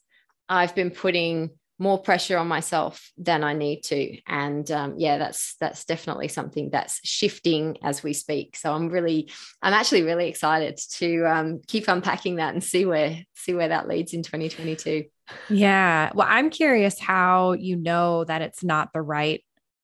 I've 0.50 0.76
been 0.76 0.92
putting 0.92 1.52
more 1.80 2.02
pressure 2.02 2.38
on 2.38 2.48
myself 2.48 3.12
than 3.18 3.44
I 3.44 3.54
need 3.54 3.82
to. 3.84 4.18
And 4.28 4.70
um, 4.72 4.96
yeah, 4.98 5.18
that's 5.18 5.56
that's 5.60 5.86
definitely 5.86 6.28
something 6.28 6.70
that's 6.70 7.00
shifting 7.04 7.78
as 7.84 8.04
we 8.04 8.14
speak. 8.14 8.56
So 8.56 8.74
I'm 8.74 8.90
really, 8.90 9.32
I'm 9.62 9.74
actually 9.74 10.04
really 10.04 10.28
excited 10.28 10.80
to 10.98 11.24
um, 11.26 11.62
keep 11.68 11.88
unpacking 11.88 12.38
that 12.38 12.54
and 12.54 12.64
see 12.64 12.86
where 12.86 13.18
see 13.36 13.54
where 13.54 13.70
that 13.70 13.88
leads 13.88 14.14
in 14.14 14.24
2022. 14.24 15.06
Yeah. 15.50 16.12
Well, 16.14 16.28
I'm 16.30 16.50
curious 16.50 17.00
how 17.00 17.54
you 17.54 17.76
know 17.76 18.24
that 18.26 18.42
it's 18.42 18.64
not 18.64 18.94
the 18.94 19.02
right 19.02 19.44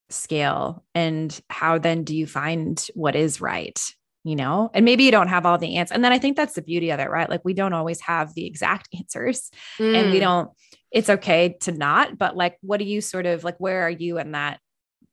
scale 0.09 0.83
and 0.95 1.39
how 1.49 1.77
then 1.77 2.03
do 2.03 2.15
you 2.15 2.27
find 2.27 2.85
what 2.93 3.15
is 3.15 3.41
right? 3.41 3.79
you 4.23 4.35
know 4.35 4.69
and 4.73 4.83
maybe 4.83 5.03
you 5.03 5.11
don't 5.11 5.29
have 5.29 5.45
all 5.45 5.57
the 5.57 5.77
answers 5.77 5.95
and 5.95 6.03
then 6.03 6.11
i 6.11 6.19
think 6.19 6.35
that's 6.35 6.53
the 6.53 6.61
beauty 6.61 6.89
of 6.89 6.99
it 6.99 7.09
right 7.09 7.29
like 7.29 7.43
we 7.45 7.53
don't 7.53 7.73
always 7.73 8.01
have 8.01 8.33
the 8.33 8.45
exact 8.45 8.89
answers 8.97 9.49
mm. 9.77 9.95
and 9.97 10.11
we 10.11 10.17
mm. 10.17 10.21
don't 10.21 10.49
it's 10.91 11.09
okay 11.09 11.55
to 11.61 11.71
not, 11.71 12.17
but 12.17 12.35
like, 12.35 12.57
what 12.61 12.77
do 12.77 12.85
you 12.85 13.01
sort 13.01 13.25
of 13.25 13.43
like, 13.43 13.57
where 13.57 13.83
are 13.83 13.89
you 13.89 14.17
in 14.17 14.31
that 14.31 14.59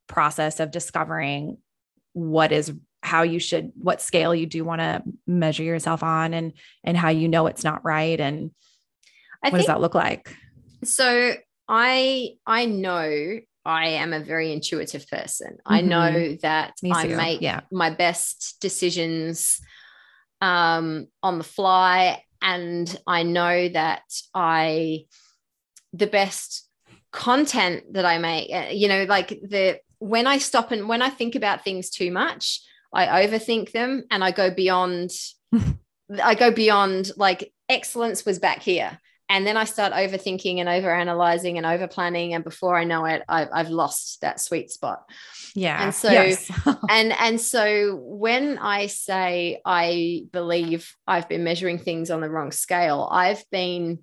process 0.07 0.59
of 0.59 0.71
discovering 0.71 1.57
what 2.13 2.51
is 2.51 2.73
how 3.03 3.21
you 3.21 3.39
should 3.39 3.71
what 3.75 4.01
scale 4.01 4.33
you 4.33 4.45
do 4.45 4.63
want 4.63 4.81
to 4.81 5.03
measure 5.27 5.63
yourself 5.63 6.01
on 6.01 6.33
and 6.33 6.53
and 6.83 6.97
how 6.97 7.09
you 7.09 7.27
know 7.27 7.47
it's 7.47 7.63
not 7.63 7.85
right 7.85 8.19
and 8.19 8.51
I 9.43 9.47
what 9.47 9.51
think, 9.51 9.59
does 9.59 9.67
that 9.67 9.81
look 9.81 9.93
like 9.93 10.35
so 10.83 11.33
i 11.67 12.31
i 12.45 12.65
know 12.65 13.39
i 13.65 13.87
am 13.87 14.13
a 14.13 14.19
very 14.19 14.51
intuitive 14.51 15.07
person 15.07 15.53
mm-hmm. 15.53 15.73
i 15.73 15.81
know 15.81 16.37
that 16.41 16.73
i 16.91 17.07
make 17.07 17.41
yeah. 17.41 17.61
my 17.71 17.91
best 17.91 18.57
decisions 18.61 19.59
um 20.41 21.07
on 21.21 21.37
the 21.37 21.43
fly 21.43 22.23
and 22.41 22.99
i 23.05 23.23
know 23.23 23.69
that 23.69 24.03
i 24.33 25.05
the 25.93 26.07
best 26.07 26.67
content 27.11 27.93
that 27.93 28.05
I 28.05 28.17
make. 28.17 28.51
Uh, 28.53 28.67
you 28.71 28.87
know, 28.87 29.03
like 29.03 29.29
the 29.29 29.79
when 29.99 30.27
I 30.27 30.37
stop 30.37 30.71
and 30.71 30.87
when 30.87 31.01
I 31.01 31.09
think 31.09 31.35
about 31.35 31.63
things 31.63 31.89
too 31.89 32.11
much, 32.11 32.61
I 32.93 33.25
overthink 33.25 33.71
them 33.71 34.03
and 34.11 34.23
I 34.23 34.31
go 34.31 34.51
beyond. 34.51 35.11
I 36.23 36.35
go 36.35 36.51
beyond 36.51 37.11
like 37.17 37.51
excellence 37.67 38.25
was 38.25 38.39
back 38.39 38.61
here. 38.61 38.99
And 39.29 39.45
then 39.45 39.57
I 39.57 39.65
start 39.65 39.91
overthinking 39.91 40.59
and 40.59 40.69
overanalyzing 40.69 41.57
and 41.57 41.65
over 41.65 41.85
planning. 41.87 42.33
And 42.33 42.45
before 42.45 42.77
I 42.77 42.85
know 42.85 43.03
it, 43.03 43.23
I've, 43.27 43.49
I've 43.53 43.69
lost 43.69 44.21
that 44.21 44.39
sweet 44.39 44.71
spot. 44.71 45.03
Yeah. 45.53 45.83
And 45.83 45.93
so, 45.93 46.09
yes. 46.09 46.49
and, 46.89 47.11
and 47.11 47.41
so 47.41 47.99
when 48.01 48.57
I 48.57 48.87
say 48.87 49.59
I 49.65 50.23
believe 50.31 50.95
I've 51.05 51.27
been 51.27 51.43
measuring 51.43 51.77
things 51.77 52.09
on 52.09 52.21
the 52.21 52.29
wrong 52.29 52.53
scale, 52.53 53.09
I've 53.11 53.43
been 53.51 53.99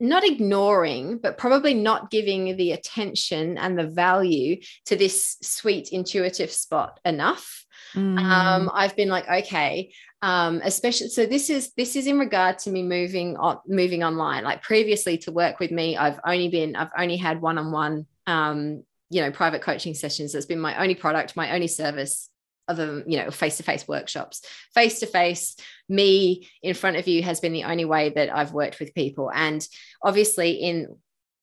not 0.00 0.24
ignoring, 0.24 1.18
but 1.18 1.38
probably 1.38 1.74
not 1.74 2.10
giving 2.10 2.56
the 2.56 2.72
attention 2.72 3.58
and 3.58 3.78
the 3.78 3.86
value 3.86 4.60
to 4.86 4.96
this 4.96 5.36
sweet 5.42 5.90
intuitive 5.90 6.50
spot 6.50 7.00
enough. 7.04 7.64
Mm. 7.94 8.18
Um, 8.18 8.70
I've 8.74 8.96
been 8.96 9.08
like, 9.08 9.28
okay, 9.28 9.92
um, 10.22 10.60
especially 10.64 11.08
so 11.08 11.26
this 11.26 11.50
is 11.50 11.72
this 11.74 11.96
is 11.96 12.06
in 12.06 12.18
regard 12.18 12.58
to 12.60 12.70
me 12.70 12.82
moving 12.82 13.36
on 13.36 13.58
moving 13.66 14.02
online. 14.02 14.42
Like 14.42 14.62
previously 14.62 15.18
to 15.18 15.32
work 15.32 15.60
with 15.60 15.70
me, 15.70 15.96
I've 15.96 16.18
only 16.26 16.48
been 16.48 16.76
I've 16.76 16.90
only 16.98 17.16
had 17.16 17.40
one-on-one 17.40 18.06
um, 18.26 18.84
you 19.10 19.20
know 19.20 19.30
private 19.30 19.62
coaching 19.62 19.94
sessions. 19.94 20.32
That's 20.32 20.46
been 20.46 20.60
my 20.60 20.80
only 20.80 20.94
product, 20.94 21.36
my 21.36 21.52
only 21.52 21.68
service 21.68 22.30
other 22.68 23.02
you 23.06 23.18
know 23.18 23.30
face-to-face 23.30 23.86
workshops. 23.86 24.42
Face-to-face 24.74 25.56
me 25.88 26.48
in 26.62 26.74
front 26.74 26.96
of 26.96 27.06
you 27.06 27.22
has 27.22 27.40
been 27.40 27.52
the 27.52 27.64
only 27.64 27.84
way 27.84 28.10
that 28.10 28.34
i've 28.34 28.52
worked 28.52 28.80
with 28.80 28.94
people. 28.94 29.30
And 29.32 29.66
obviously 30.02 30.52
in 30.52 30.96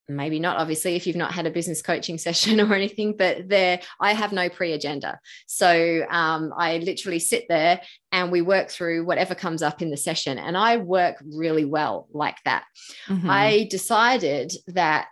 maybe 0.07 0.39
not 0.39 0.57
obviously 0.57 0.95
if 0.95 1.07
you've 1.07 1.15
not 1.15 1.31
had 1.31 1.45
a 1.45 1.51
business 1.51 1.81
coaching 1.81 2.17
session 2.27 2.59
or 2.59 2.73
anything 2.73 3.15
but 3.15 3.47
there 3.47 3.79
i 3.99 4.13
have 4.13 4.33
no 4.33 4.49
pre-agenda. 4.49 5.19
So 5.47 6.05
um, 6.09 6.53
i 6.57 6.77
literally 6.77 7.19
sit 7.19 7.45
there 7.47 7.81
and 8.11 8.31
we 8.31 8.41
work 8.41 8.69
through 8.69 9.05
whatever 9.05 9.35
comes 9.35 9.61
up 9.61 9.81
in 9.81 9.89
the 9.89 9.97
session 9.97 10.37
and 10.37 10.57
i 10.57 10.77
work 10.77 11.17
really 11.33 11.65
well 11.65 12.07
like 12.11 12.37
that. 12.45 12.65
Mm-hmm. 13.07 13.29
i 13.29 13.67
decided 13.69 14.53
that 14.67 15.09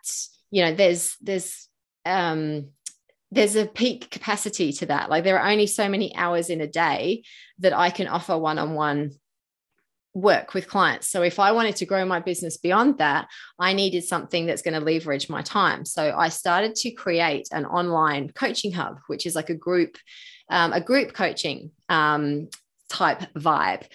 you 0.52 0.66
know 0.66 0.74
there's 0.74 1.16
there's 1.22 1.68
um 2.06 2.70
there's 3.32 3.56
a 3.56 3.66
peak 3.66 4.10
capacity 4.10 4.72
to 4.74 4.86
that. 4.88 5.10
Like 5.10 5.24
there 5.24 5.40
are 5.40 5.50
only 5.50 5.68
so 5.68 5.88
many 5.88 6.16
hours 6.16 6.50
in 6.50 6.62
a 6.62 6.68
day 6.68 7.24
that 7.60 7.74
I 7.74 7.90
can 7.90 8.08
offer 8.08 8.38
one 8.38 8.58
on 8.58 8.74
one 8.74 9.12
work 10.16 10.54
with 10.54 10.68
clients. 10.68 11.08
So 11.08 11.22
if 11.22 11.40
I 11.40 11.52
wanted 11.52 11.76
to 11.78 11.86
grow 11.86 12.04
my 12.06 12.20
business 12.20 12.58
beyond 12.58 12.98
that, 12.98 13.28
I 13.60 13.74
needed 13.74 14.04
something 14.04 14.46
that's 14.46 14.64
going 14.64 14.74
to 14.74 14.80
leverage 14.80 15.30
my 15.30 15.44
time. 15.44 15.86
So 15.86 16.14
I 16.18 16.30
started 16.30 16.76
to 16.78 16.92
create 16.92 17.48
an 17.52 17.66
online 17.66 18.30
coaching 18.30 18.72
hub, 18.72 19.00
which 19.08 19.26
is 19.26 19.36
like 19.36 19.50
a 19.50 19.56
group, 19.56 19.98
um, 20.50 20.74
a 20.74 20.82
group 20.82 21.14
coaching 21.14 21.72
um, 21.90 22.50
type 22.90 23.22
vibe. 23.36 23.86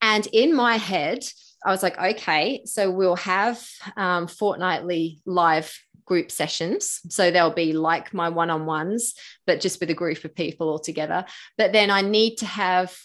And 0.00 0.26
in 0.32 0.54
my 0.54 0.78
head, 0.78 1.24
I 1.64 1.70
was 1.70 1.82
like, 1.82 1.98
okay, 1.98 2.62
so 2.64 2.90
we'll 2.90 3.16
have 3.16 3.62
um, 3.96 4.28
fortnightly 4.28 5.20
live 5.26 5.78
group 6.10 6.32
sessions. 6.32 6.98
So 7.08 7.30
they'll 7.30 7.54
be 7.54 7.72
like 7.72 8.12
my 8.12 8.30
one 8.30 8.50
on 8.50 8.66
ones, 8.66 9.14
but 9.46 9.60
just 9.60 9.78
with 9.78 9.90
a 9.90 9.94
group 9.94 10.24
of 10.24 10.34
people 10.34 10.68
all 10.68 10.80
together. 10.80 11.24
But 11.56 11.72
then 11.72 11.88
I 11.88 12.00
need 12.00 12.38
to 12.38 12.46
have 12.46 12.98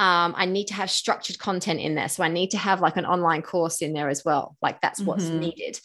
um, 0.00 0.34
I 0.36 0.44
need 0.44 0.66
to 0.68 0.74
have 0.74 0.90
structured 0.90 1.38
content 1.38 1.80
in 1.80 1.94
there. 1.94 2.08
So 2.08 2.24
I 2.24 2.28
need 2.28 2.50
to 2.50 2.58
have 2.58 2.80
like 2.80 2.96
an 2.96 3.06
online 3.06 3.42
course 3.42 3.80
in 3.80 3.92
there 3.92 4.08
as 4.08 4.24
well. 4.24 4.56
Like 4.60 4.80
that's 4.80 5.00
what's 5.00 5.24
mm-hmm. 5.24 5.38
needed. 5.38 5.78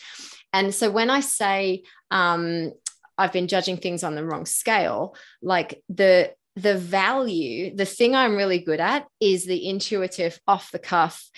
And 0.51 0.73
so 0.73 0.89
when 0.89 1.11
I 1.11 1.19
say 1.19 1.83
um, 2.09 2.71
I've 3.19 3.33
been 3.33 3.47
judging 3.47 3.77
things 3.77 4.03
on 4.03 4.15
the 4.15 4.25
wrong 4.25 4.47
scale, 4.47 5.15
like 5.43 5.83
the 5.89 6.33
the 6.55 6.75
value, 6.77 7.75
the 7.75 7.85
thing 7.85 8.15
I'm 8.15 8.35
really 8.35 8.59
good 8.59 8.79
at 8.79 9.05
is 9.19 9.45
the 9.45 9.69
intuitive, 9.69 10.39
off 10.47 10.71
the 10.71 10.79
cuff, 10.79 11.29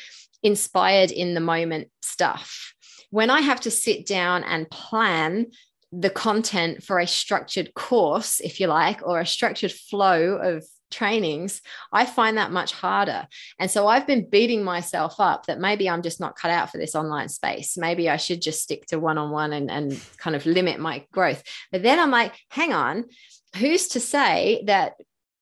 inspired 0.43 1.11
in 1.11 1.33
the 1.33 1.41
moment 1.41 1.89
stuff 2.01 2.74
when 3.15 3.29
I 3.29 3.39
have 3.39 3.61
to 3.61 3.71
sit 3.71 4.05
down 4.05 4.43
and 4.43 4.69
plan 4.69 5.45
the 5.93 6.09
content 6.09 6.83
for 6.83 6.99
a 6.99 7.07
structured 7.07 7.73
course, 7.73 8.41
if 8.41 8.59
you 8.59 8.67
like, 8.67 9.07
or 9.07 9.21
a 9.21 9.25
structured 9.25 9.71
flow 9.71 10.35
of 10.35 10.65
trainings, 10.91 11.61
I 11.93 12.05
find 12.05 12.37
that 12.37 12.51
much 12.51 12.73
harder. 12.73 13.25
And 13.57 13.71
so 13.71 13.87
I've 13.87 14.05
been 14.05 14.29
beating 14.29 14.65
myself 14.65 15.15
up 15.17 15.45
that 15.45 15.61
maybe 15.61 15.89
I'm 15.89 16.01
just 16.01 16.19
not 16.19 16.35
cut 16.35 16.51
out 16.51 16.71
for 16.71 16.77
this 16.77 16.93
online 16.93 17.29
space. 17.29 17.77
Maybe 17.77 18.09
I 18.09 18.17
should 18.17 18.41
just 18.41 18.61
stick 18.61 18.85
to 18.87 18.99
one 18.99 19.17
on 19.17 19.31
one 19.31 19.53
and 19.53 19.97
kind 20.17 20.35
of 20.35 20.45
limit 20.45 20.81
my 20.81 21.05
growth. 21.13 21.41
But 21.71 21.83
then 21.83 22.01
I'm 22.01 22.11
like, 22.11 22.33
hang 22.49 22.73
on, 22.73 23.05
who's 23.55 23.87
to 23.89 24.01
say 24.01 24.61
that 24.65 24.95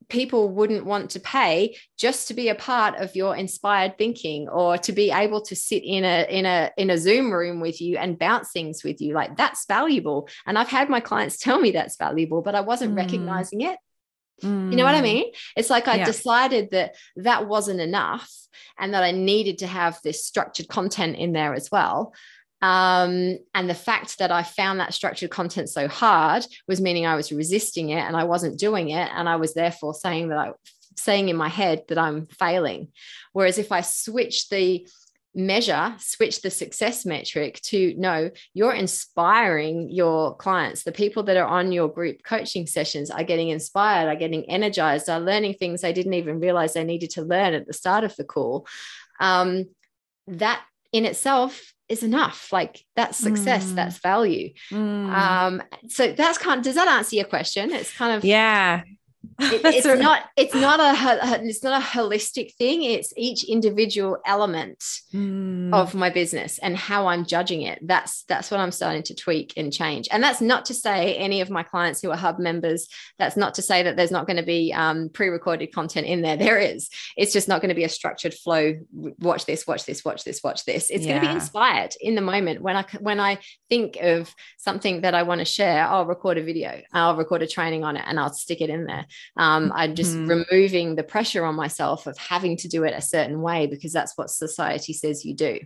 people 0.09 0.49
wouldn't 0.49 0.85
want 0.85 1.11
to 1.11 1.19
pay 1.19 1.77
just 1.97 2.27
to 2.27 2.33
be 2.33 2.49
a 2.49 2.55
part 2.55 2.95
of 2.95 3.15
your 3.15 3.35
inspired 3.35 3.97
thinking 3.97 4.47
or 4.49 4.77
to 4.77 4.91
be 4.91 5.11
able 5.11 5.41
to 5.41 5.55
sit 5.55 5.83
in 5.83 6.03
a 6.03 6.25
in 6.29 6.45
a 6.45 6.71
in 6.77 6.89
a 6.89 6.97
zoom 6.97 7.31
room 7.31 7.59
with 7.59 7.81
you 7.81 7.97
and 7.97 8.19
bounce 8.19 8.51
things 8.51 8.83
with 8.83 9.01
you 9.01 9.13
like 9.13 9.35
that's 9.37 9.65
valuable 9.65 10.27
and 10.45 10.57
i've 10.57 10.67
had 10.67 10.89
my 10.89 10.99
clients 10.99 11.37
tell 11.37 11.59
me 11.59 11.71
that's 11.71 11.97
valuable 11.97 12.41
but 12.41 12.55
i 12.55 12.61
wasn't 12.61 12.93
mm. 12.93 12.97
recognizing 12.97 13.61
it 13.61 13.77
mm. 14.43 14.71
you 14.71 14.77
know 14.77 14.83
what 14.83 14.95
i 14.95 14.99
mm. 14.99 15.03
mean 15.03 15.31
it's 15.55 15.69
like 15.69 15.87
i 15.87 15.95
yeah. 15.95 16.05
decided 16.05 16.71
that 16.71 16.95
that 17.15 17.47
wasn't 17.47 17.79
enough 17.79 18.31
and 18.77 18.93
that 18.93 19.03
i 19.03 19.11
needed 19.11 19.59
to 19.59 19.67
have 19.67 19.99
this 20.03 20.25
structured 20.25 20.67
content 20.67 21.15
in 21.15 21.33
there 21.33 21.53
as 21.53 21.69
well 21.71 22.13
um, 22.63 23.39
and 23.53 23.69
the 23.69 23.75
fact 23.75 24.19
that 24.19 24.31
I 24.31 24.41
found 24.41 24.79
that 24.79 24.93
structured 24.93 25.29
content 25.29 25.67
so 25.67 25.89
hard 25.89 26.45
was 26.65 26.79
meaning 26.79 27.05
I 27.05 27.15
was 27.17 27.29
resisting 27.29 27.89
it 27.89 27.99
and 27.99 28.15
I 28.15 28.23
wasn't 28.23 28.57
doing 28.57 28.89
it. 28.89 29.09
And 29.13 29.27
I 29.27 29.35
was 29.35 29.53
therefore 29.53 29.93
saying 29.93 30.29
that 30.29 30.37
I 30.37 30.51
saying 30.95 31.27
in 31.27 31.35
my 31.35 31.49
head 31.49 31.83
that 31.89 31.97
I'm 31.97 32.27
failing. 32.27 32.87
Whereas 33.33 33.57
if 33.57 33.73
I 33.73 33.81
switch 33.81 34.47
the 34.47 34.87
measure, 35.35 35.93
switch 35.97 36.41
the 36.41 36.49
success 36.49 37.05
metric 37.05 37.59
to 37.63 37.95
no, 37.97 38.29
you're 38.53 38.71
inspiring 38.71 39.89
your 39.89 40.33
clients. 40.37 40.83
The 40.83 40.93
people 40.93 41.23
that 41.23 41.35
are 41.35 41.47
on 41.47 41.73
your 41.73 41.89
group 41.89 42.23
coaching 42.23 42.65
sessions 42.65 43.11
are 43.11 43.25
getting 43.25 43.49
inspired, 43.49 44.07
are 44.07 44.15
getting 44.15 44.49
energized, 44.49 45.09
are 45.09 45.19
learning 45.19 45.55
things 45.55 45.81
they 45.81 45.91
didn't 45.91 46.13
even 46.13 46.39
realize 46.39 46.75
they 46.75 46.85
needed 46.85 47.09
to 47.11 47.23
learn 47.23 47.55
at 47.55 47.67
the 47.67 47.73
start 47.73 48.05
of 48.05 48.15
the 48.15 48.23
call. 48.23 48.65
Um, 49.19 49.65
that 50.27 50.63
in 50.93 51.03
itself 51.03 51.72
is 51.89 52.03
enough. 52.03 52.51
Like 52.51 52.83
that's 52.95 53.17
success, 53.17 53.65
mm. 53.71 53.75
that's 53.75 53.97
value. 53.99 54.53
Mm. 54.71 55.11
Um, 55.11 55.63
so 55.87 56.11
that's 56.13 56.37
kind 56.37 56.59
of, 56.59 56.63
does 56.63 56.75
that 56.75 56.87
answer 56.87 57.15
your 57.15 57.25
question? 57.25 57.71
It's 57.71 57.95
kind 57.95 58.15
of 58.15 58.25
yeah. 58.25 58.83
It, 59.39 59.61
it's 59.65 59.85
a, 59.85 59.95
not 59.95 60.25
it's 60.37 60.53
not 60.53 60.79
a 60.79 61.43
it's 61.43 61.63
not 61.63 61.81
a 61.81 61.85
holistic 61.85 62.53
thing. 62.55 62.83
It's 62.83 63.13
each 63.17 63.43
individual 63.43 64.17
element 64.25 64.83
mm. 65.13 65.73
of 65.73 65.95
my 65.95 66.09
business 66.09 66.59
and 66.59 66.75
how 66.77 67.07
i'm 67.07 67.25
judging 67.25 67.61
it. 67.61 67.79
That's 67.81 68.23
that's 68.23 68.51
what 68.51 68.59
i'm 68.59 68.71
starting 68.71 69.03
to 69.03 69.15
tweak 69.15 69.53
and 69.57 69.71
change. 69.71 70.07
And 70.11 70.21
that's 70.21 70.41
not 70.41 70.65
to 70.65 70.73
say 70.73 71.15
any 71.15 71.41
of 71.41 71.49
my 71.49 71.63
clients 71.63 72.01
who 72.01 72.11
are 72.11 72.17
hub 72.17 72.39
members 72.39 72.87
that's 73.17 73.37
not 73.37 73.55
to 73.55 73.61
say 73.61 73.83
that 73.83 73.95
there's 73.95 74.11
not 74.11 74.27
going 74.27 74.37
to 74.37 74.43
be 74.43 74.73
um, 74.73 75.09
pre-recorded 75.09 75.73
content 75.73 76.07
in 76.07 76.21
there. 76.21 76.37
There 76.37 76.57
is. 76.57 76.89
It's 77.17 77.33
just 77.33 77.47
not 77.47 77.61
going 77.61 77.69
to 77.69 77.75
be 77.75 77.83
a 77.83 77.89
structured 77.89 78.33
flow. 78.33 78.75
Watch 78.91 79.45
this 79.45 79.65
watch 79.65 79.85
this 79.85 80.03
watch 80.03 80.23
this 80.23 80.43
watch 80.43 80.65
this. 80.65 80.89
It's 80.89 81.05
yeah. 81.05 81.13
going 81.13 81.21
to 81.21 81.27
be 81.27 81.33
inspired 81.35 81.93
in 82.01 82.15
the 82.15 82.21
moment. 82.21 82.61
When 82.61 82.75
i 82.75 82.85
when 82.99 83.19
i 83.19 83.39
think 83.69 83.97
of 84.01 84.33
something 84.57 85.01
that 85.01 85.15
i 85.15 85.23
want 85.23 85.39
to 85.39 85.45
share 85.45 85.85
i'll 85.87 86.05
record 86.05 86.37
a 86.37 86.43
video. 86.43 86.81
I'll 86.91 87.15
record 87.15 87.41
a 87.41 87.47
training 87.47 87.83
on 87.83 87.97
it 87.97 88.03
and 88.05 88.19
i'll 88.19 88.33
stick 88.33 88.61
it 88.61 88.69
in 88.69 88.85
there 88.85 89.05
um, 89.37 89.71
I'm 89.75 89.95
just 89.95 90.15
mm-hmm. 90.15 90.43
removing 90.51 90.95
the 90.95 91.03
pressure 91.03 91.45
on 91.45 91.55
myself 91.55 92.07
of 92.07 92.17
having 92.17 92.57
to 92.57 92.67
do 92.67 92.83
it 92.83 92.93
a 92.95 93.01
certain 93.01 93.41
way 93.41 93.67
because 93.67 93.93
that's 93.93 94.17
what 94.17 94.29
society 94.29 94.93
says 94.93 95.25
you 95.25 95.35
do. 95.35 95.59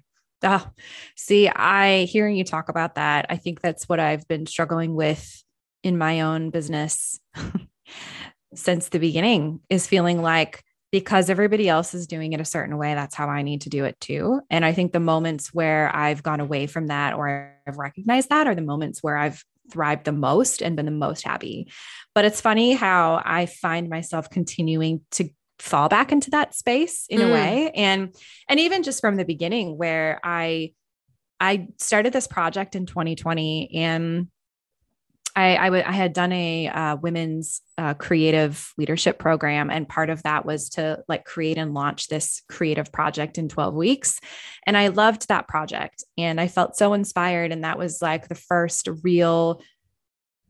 Oh, 0.43 0.69
see, 1.15 1.49
I 1.49 2.03
hearing 2.03 2.35
you 2.35 2.43
talk 2.43 2.69
about 2.69 2.95
that, 2.95 3.25
I 3.29 3.37
think 3.37 3.61
that's 3.61 3.89
what 3.89 3.99
I've 3.99 4.27
been 4.27 4.45
struggling 4.45 4.93
with 4.93 5.43
in 5.83 5.97
my 5.97 6.21
own 6.21 6.49
business 6.49 7.19
since 8.53 8.89
the 8.89 8.99
beginning 8.99 9.61
is 9.69 9.87
feeling 9.87 10.21
like 10.21 10.63
because 10.91 11.29
everybody 11.29 11.67
else 11.67 11.93
is 11.93 12.07
doing 12.07 12.33
it 12.33 12.39
a 12.39 12.45
certain 12.45 12.77
way, 12.77 12.93
that's 12.93 13.15
how 13.15 13.27
I 13.27 13.41
need 13.41 13.61
to 13.61 13.69
do 13.69 13.83
it 13.83 13.99
too. 13.99 14.39
And 14.49 14.63
I 14.63 14.71
think 14.71 14.93
the 14.93 14.99
moments 14.99 15.53
where 15.53 15.93
I've 15.93 16.23
gone 16.23 16.39
away 16.39 16.67
from 16.67 16.87
that 16.87 17.13
or 17.13 17.53
I've 17.67 17.77
recognized 17.77 18.29
that 18.29 18.47
are 18.47 18.55
the 18.55 18.61
moments 18.61 19.03
where 19.03 19.17
I've 19.17 19.43
thrived 19.72 20.06
the 20.06 20.11
most 20.11 20.61
and 20.61 20.76
been 20.76 20.85
the 20.85 20.91
most 20.91 21.26
happy. 21.26 21.72
But 22.15 22.26
it's 22.26 22.41
funny 22.41 22.73
how 22.73 23.22
I 23.23 23.45
find 23.45 23.89
myself 23.89 24.30
continuing 24.30 25.02
to 25.11 25.30
fall 25.60 25.89
back 25.89 26.11
into 26.11 26.31
that 26.31 26.53
space 26.56 27.06
in 27.10 27.19
mm. 27.19 27.30
a 27.30 27.34
way 27.34 27.72
and 27.73 28.15
and 28.48 28.60
even 28.60 28.84
just 28.84 29.02
from 29.02 29.15
the 29.15 29.26
beginning 29.26 29.76
where 29.77 30.19
I 30.23 30.73
I 31.39 31.69
started 31.77 32.14
this 32.14 32.27
project 32.27 32.76
in 32.76 32.85
2020 32.85 33.72
and 33.76 34.27
I, 35.38 35.55
I, 35.55 35.65
w- 35.65 35.84
I 35.85 35.91
had 35.91 36.14
done 36.14 36.31
a 36.31 36.68
uh, 36.68 36.95
women's 36.95 37.61
uh, 37.77 37.93
creative 37.93 38.73
leadership 38.76 39.19
program, 39.19 39.69
and 39.69 39.88
part 39.88 40.09
of 40.09 40.23
that 40.23 40.47
was 40.47 40.69
to 40.69 41.03
like 41.07 41.26
create 41.26 41.59
and 41.59 41.76
launch 41.76 42.07
this 42.07 42.41
creative 42.49 42.91
project 42.91 43.38
in 43.38 43.47
12 43.47 43.76
weeks. 43.76 44.19
And 44.65 44.76
I 44.76 44.88
loved 44.88 45.27
that 45.27 45.47
project, 45.47 46.03
and 46.18 46.41
I 46.41 46.47
felt 46.47 46.76
so 46.76 46.93
inspired. 46.93 47.51
And 47.51 47.64
that 47.64 47.77
was 47.77 48.01
like 48.01 48.27
the 48.27 48.35
first 48.35 48.89
real 49.03 49.61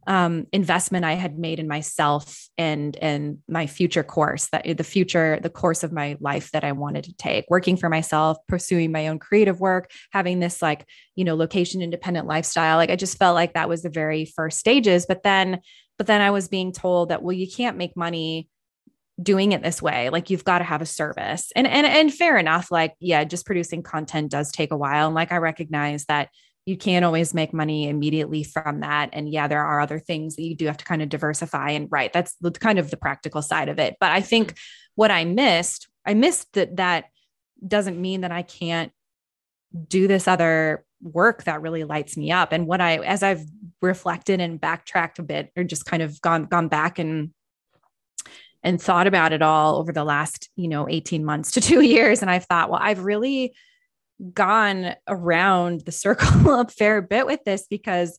um, 0.07 0.47
investment 0.53 1.03
I 1.03 1.13
had 1.13 1.37
made 1.37 1.59
in 1.59 1.67
myself 1.67 2.47
and 2.57 2.95
and 2.97 3.39
my 3.47 3.67
future 3.67 4.03
course 4.03 4.47
that 4.47 4.77
the 4.77 4.83
future 4.83 5.37
the 5.41 5.49
course 5.49 5.83
of 5.83 5.91
my 5.91 6.17
life 6.21 6.49
that 6.51 6.63
I 6.63 6.71
wanted 6.71 7.03
to 7.05 7.13
take 7.17 7.45
working 7.49 7.75
for 7.75 7.89
myself 7.89 8.37
pursuing 8.47 8.91
my 8.91 9.09
own 9.09 9.19
creative 9.19 9.59
work 9.59 9.91
having 10.11 10.39
this 10.39 10.61
like 10.61 10.87
you 11.15 11.25
know 11.25 11.35
location 11.35 11.81
independent 11.81 12.25
lifestyle. 12.25 12.77
Like 12.77 12.89
I 12.89 12.95
just 12.95 13.17
felt 13.17 13.35
like 13.35 13.53
that 13.53 13.69
was 13.69 13.83
the 13.83 13.89
very 13.89 14.25
first 14.25 14.59
stages 14.59 15.05
but 15.05 15.23
then 15.23 15.59
but 15.97 16.07
then 16.07 16.21
I 16.21 16.31
was 16.31 16.47
being 16.47 16.71
told 16.71 17.09
that 17.09 17.21
well 17.21 17.33
you 17.33 17.47
can't 17.51 17.77
make 17.77 17.97
money 17.97 18.47
doing 19.21 19.51
it 19.51 19.63
this 19.63 19.81
way. 19.81 20.09
Like 20.09 20.29
you've 20.29 20.45
got 20.45 20.59
to 20.59 20.63
have 20.63 20.81
a 20.81 20.85
service. 20.85 21.51
And 21.55 21.67
and 21.67 21.85
and 21.85 22.13
fair 22.13 22.37
enough 22.37 22.71
like 22.71 22.93
yeah 23.01 23.25
just 23.25 23.45
producing 23.45 23.83
content 23.83 24.31
does 24.31 24.51
take 24.53 24.71
a 24.71 24.77
while. 24.77 25.07
And 25.07 25.15
like 25.15 25.33
I 25.33 25.37
recognize 25.37 26.05
that 26.05 26.29
you 26.67 26.75
can't 26.75 27.05
always 27.05 27.33
make 27.33 27.53
money 27.53 27.87
immediately 27.87 28.43
from 28.43 28.81
that. 28.81 29.09
And 29.13 29.29
yeah, 29.29 29.47
there 29.47 29.63
are 29.63 29.79
other 29.79 29.99
things 29.99 30.35
that 30.35 30.43
you 30.43 30.53
do 30.53 30.65
have 30.65 30.75
to 30.75 30.83
kind 30.83 31.01
of 31.01 31.07
diversify. 31.07 31.71
And 31.71 31.87
right, 31.89 32.11
that's 32.11 32.35
the 32.41 32.51
kind 32.51 32.77
of 32.77 32.91
the 32.91 32.97
practical 32.97 33.41
side 33.41 33.69
of 33.69 33.79
it. 33.79 33.95
But 34.01 34.11
I 34.11 34.19
think 34.19 34.49
mm-hmm. 34.49 34.57
what 34.95 35.09
I 35.09 35.23
missed, 35.23 35.87
I 36.05 36.13
missed 36.13 36.51
that 36.53 36.75
that 36.75 37.05
doesn't 37.65 37.99
mean 37.99 38.21
that 38.21 38.33
I 38.33 38.41
can't 38.41 38.91
do 39.87 40.09
this 40.09 40.27
other 40.27 40.83
work 41.01 41.45
that 41.45 41.61
really 41.61 41.85
lights 41.85 42.17
me 42.17 42.33
up. 42.33 42.51
And 42.51 42.67
what 42.67 42.81
I, 42.81 42.97
as 42.97 43.23
I've 43.23 43.45
reflected 43.81 44.41
and 44.41 44.59
backtracked 44.59 45.19
a 45.19 45.23
bit, 45.23 45.51
or 45.55 45.63
just 45.63 45.85
kind 45.85 46.03
of 46.03 46.19
gone 46.21 46.47
gone 46.47 46.67
back 46.67 46.99
and 46.99 47.31
and 48.61 48.81
thought 48.81 49.07
about 49.07 49.31
it 49.31 49.41
all 49.41 49.77
over 49.77 49.93
the 49.93 50.03
last, 50.03 50.49
you 50.57 50.67
know, 50.67 50.89
18 50.89 51.23
months 51.23 51.51
to 51.51 51.61
two 51.61 51.79
years. 51.79 52.21
And 52.21 52.29
I've 52.29 52.43
thought, 52.43 52.69
well, 52.69 52.81
I've 52.83 53.05
really 53.05 53.53
gone 54.33 54.95
around 55.07 55.81
the 55.81 55.91
circle 55.91 56.59
a 56.59 56.67
fair 56.67 57.01
bit 57.01 57.25
with 57.25 57.43
this 57.45 57.67
because 57.69 58.17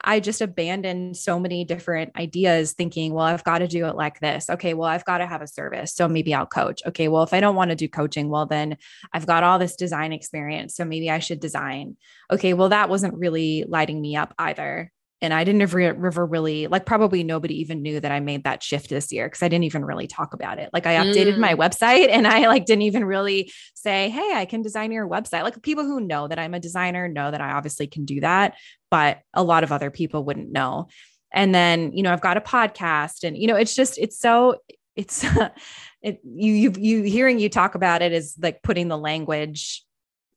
I 0.00 0.20
just 0.20 0.40
abandoned 0.40 1.16
so 1.16 1.38
many 1.38 1.64
different 1.64 2.16
ideas 2.16 2.72
thinking, 2.72 3.12
well, 3.12 3.26
I've 3.26 3.44
got 3.44 3.58
to 3.58 3.68
do 3.68 3.86
it 3.86 3.94
like 3.94 4.20
this. 4.20 4.48
Okay, 4.48 4.74
well, 4.74 4.88
I've 4.88 5.04
got 5.04 5.18
to 5.18 5.26
have 5.26 5.42
a 5.42 5.46
service. 5.46 5.94
So 5.94 6.08
maybe 6.08 6.34
I'll 6.34 6.46
coach. 6.46 6.82
Okay, 6.86 7.08
well, 7.08 7.22
if 7.22 7.32
I 7.32 7.40
don't 7.40 7.56
want 7.56 7.70
to 7.70 7.76
do 7.76 7.88
coaching, 7.88 8.28
well, 8.28 8.46
then 8.46 8.78
I've 9.12 9.26
got 9.26 9.44
all 9.44 9.58
this 9.58 9.76
design 9.76 10.12
experience. 10.12 10.74
So 10.74 10.84
maybe 10.84 11.10
I 11.10 11.18
should 11.18 11.40
design. 11.40 11.96
Okay, 12.30 12.54
well, 12.54 12.70
that 12.70 12.88
wasn't 12.88 13.14
really 13.14 13.64
lighting 13.68 14.00
me 14.00 14.16
up 14.16 14.34
either 14.38 14.90
and 15.22 15.32
I 15.32 15.44
didn't 15.44 15.62
ever, 15.62 15.80
ever 15.80 16.26
really 16.26 16.66
like 16.66 16.84
probably 16.84 17.22
nobody 17.22 17.60
even 17.60 17.80
knew 17.80 18.00
that 18.00 18.10
I 18.10 18.18
made 18.18 18.42
that 18.42 18.60
shift 18.62 18.90
this 18.90 19.12
year 19.12 19.26
because 19.26 19.42
I 19.42 19.48
didn't 19.48 19.64
even 19.64 19.84
really 19.84 20.08
talk 20.08 20.34
about 20.34 20.58
it. 20.58 20.68
Like 20.72 20.84
I 20.84 20.96
updated 20.96 21.36
mm. 21.36 21.38
my 21.38 21.54
website 21.54 22.08
and 22.10 22.26
I 22.26 22.48
like 22.48 22.66
didn't 22.66 22.82
even 22.82 23.04
really 23.04 23.52
say, 23.74 24.10
"Hey, 24.10 24.32
I 24.34 24.44
can 24.44 24.62
design 24.62 24.90
your 24.90 25.08
website." 25.08 25.44
Like 25.44 25.62
people 25.62 25.84
who 25.84 26.00
know 26.00 26.26
that 26.26 26.40
I'm 26.40 26.54
a 26.54 26.60
designer 26.60 27.06
know 27.06 27.30
that 27.30 27.40
I 27.40 27.52
obviously 27.52 27.86
can 27.86 28.04
do 28.04 28.20
that, 28.20 28.54
but 28.90 29.20
a 29.32 29.44
lot 29.44 29.62
of 29.62 29.70
other 29.70 29.90
people 29.90 30.24
wouldn't 30.24 30.50
know. 30.50 30.88
And 31.32 31.54
then, 31.54 31.92
you 31.92 32.02
know, 32.02 32.12
I've 32.12 32.20
got 32.20 32.36
a 32.36 32.40
podcast 32.40 33.22
and 33.22 33.38
you 33.38 33.46
know, 33.46 33.56
it's 33.56 33.76
just 33.76 33.98
it's 33.98 34.18
so 34.18 34.56
it's 34.96 35.24
it 36.02 36.20
you 36.24 36.52
you 36.52 36.72
you 36.76 37.02
hearing 37.04 37.38
you 37.38 37.48
talk 37.48 37.76
about 37.76 38.02
it 38.02 38.12
is 38.12 38.34
like 38.40 38.60
putting 38.62 38.88
the 38.88 38.98
language 38.98 39.84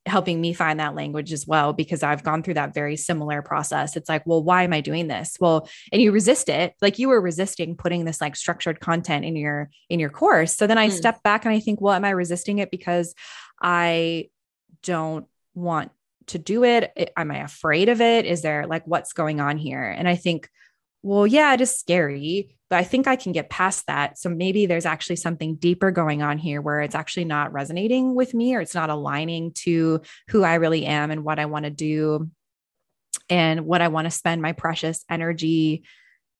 helping 0.06 0.40
me 0.40 0.53
find 0.53 0.80
that 0.80 0.94
language 0.94 1.34
as 1.34 1.48
well 1.48 1.73
because 1.73 2.03
I've 2.03 2.23
gone 2.23 2.44
through 2.44 2.53
that 2.56 2.73
very 2.73 2.95
similar 2.95 3.41
process. 3.41 3.95
It's 3.95 4.07
like, 4.07 4.23
well, 4.26 4.44
why 4.44 4.64
am 4.64 4.73
I 4.73 4.82
doing 4.82 5.07
this? 5.07 5.36
Well, 5.40 5.68
and 5.91 6.02
you 6.02 6.11
resist 6.11 6.48
it. 6.48 6.73
Like 6.82 6.99
you 6.99 7.10
were 7.10 7.19
resisting 7.19 7.76
putting 7.76 8.06
this 8.06 8.22
like 8.22 8.36
structured 8.36 8.80
content 8.80 9.26
in 9.26 9.36
your 9.36 9.69
in 9.90 9.99
your 9.99 10.11
course. 10.11 10.56
So 10.56 10.68
then 10.68 10.77
I 10.77 10.90
mm. 10.90 10.91
step 10.91 11.23
back 11.23 11.45
and 11.45 11.53
I 11.53 11.60
think, 11.60 11.82
well, 11.82 11.94
am 11.94 12.06
I 12.06 12.11
resisting 12.11 12.60
it 12.60 12.69
because 12.69 13.15
I 13.61 14.30
don't 14.84 15.26
want 15.56 15.91
to 16.27 16.38
do 16.38 16.64
it? 16.64 17.11
Am 17.18 17.32
I 17.32 17.40
afraid 17.40 17.90
of 17.90 17.99
it? 17.99 18.26
Is 18.26 18.41
there 18.41 18.68
like 18.68 18.86
what's 18.86 19.14
going 19.14 19.40
on 19.40 19.57
here? 19.57 19.84
And 19.84 20.07
I 20.07 20.15
think 20.15 20.49
well, 21.06 21.27
yeah, 21.27 21.53
it 21.53 21.61
is 21.61 21.77
scary, 21.77 22.57
but 22.68 22.80
I 22.80 22.84
think 22.84 23.06
I 23.06 23.15
can 23.15 23.32
get 23.32 23.48
past 23.48 23.86
that. 23.86 24.18
So 24.18 24.27
maybe 24.27 24.65
there's 24.65 24.88
actually 24.88 25.18
something 25.18 25.53
deeper 25.53 25.91
going 25.91 26.23
on 26.23 26.40
here 26.40 26.64
where 26.64 26.82
it's 26.82 26.95
actually 26.95 27.26
not 27.26 27.53
resonating 27.53 28.15
with 28.15 28.34
me 28.34 28.56
or 28.56 28.61
it's 28.61 28.73
not 28.73 28.90
aligning 28.90 29.52
to 29.65 30.02
who 30.30 30.44
I 30.44 30.56
really 30.56 30.84
am 30.88 31.11
and 31.11 31.23
what 31.23 31.38
I 31.38 31.45
want 31.45 31.65
to 31.65 31.69
do 31.69 32.32
and 33.30 33.68
what 33.68 33.84
I 33.84 33.90
want 33.90 34.06
to 34.06 34.11
spend 34.11 34.41
my 34.41 34.53
precious 34.53 35.06
energy 35.07 35.84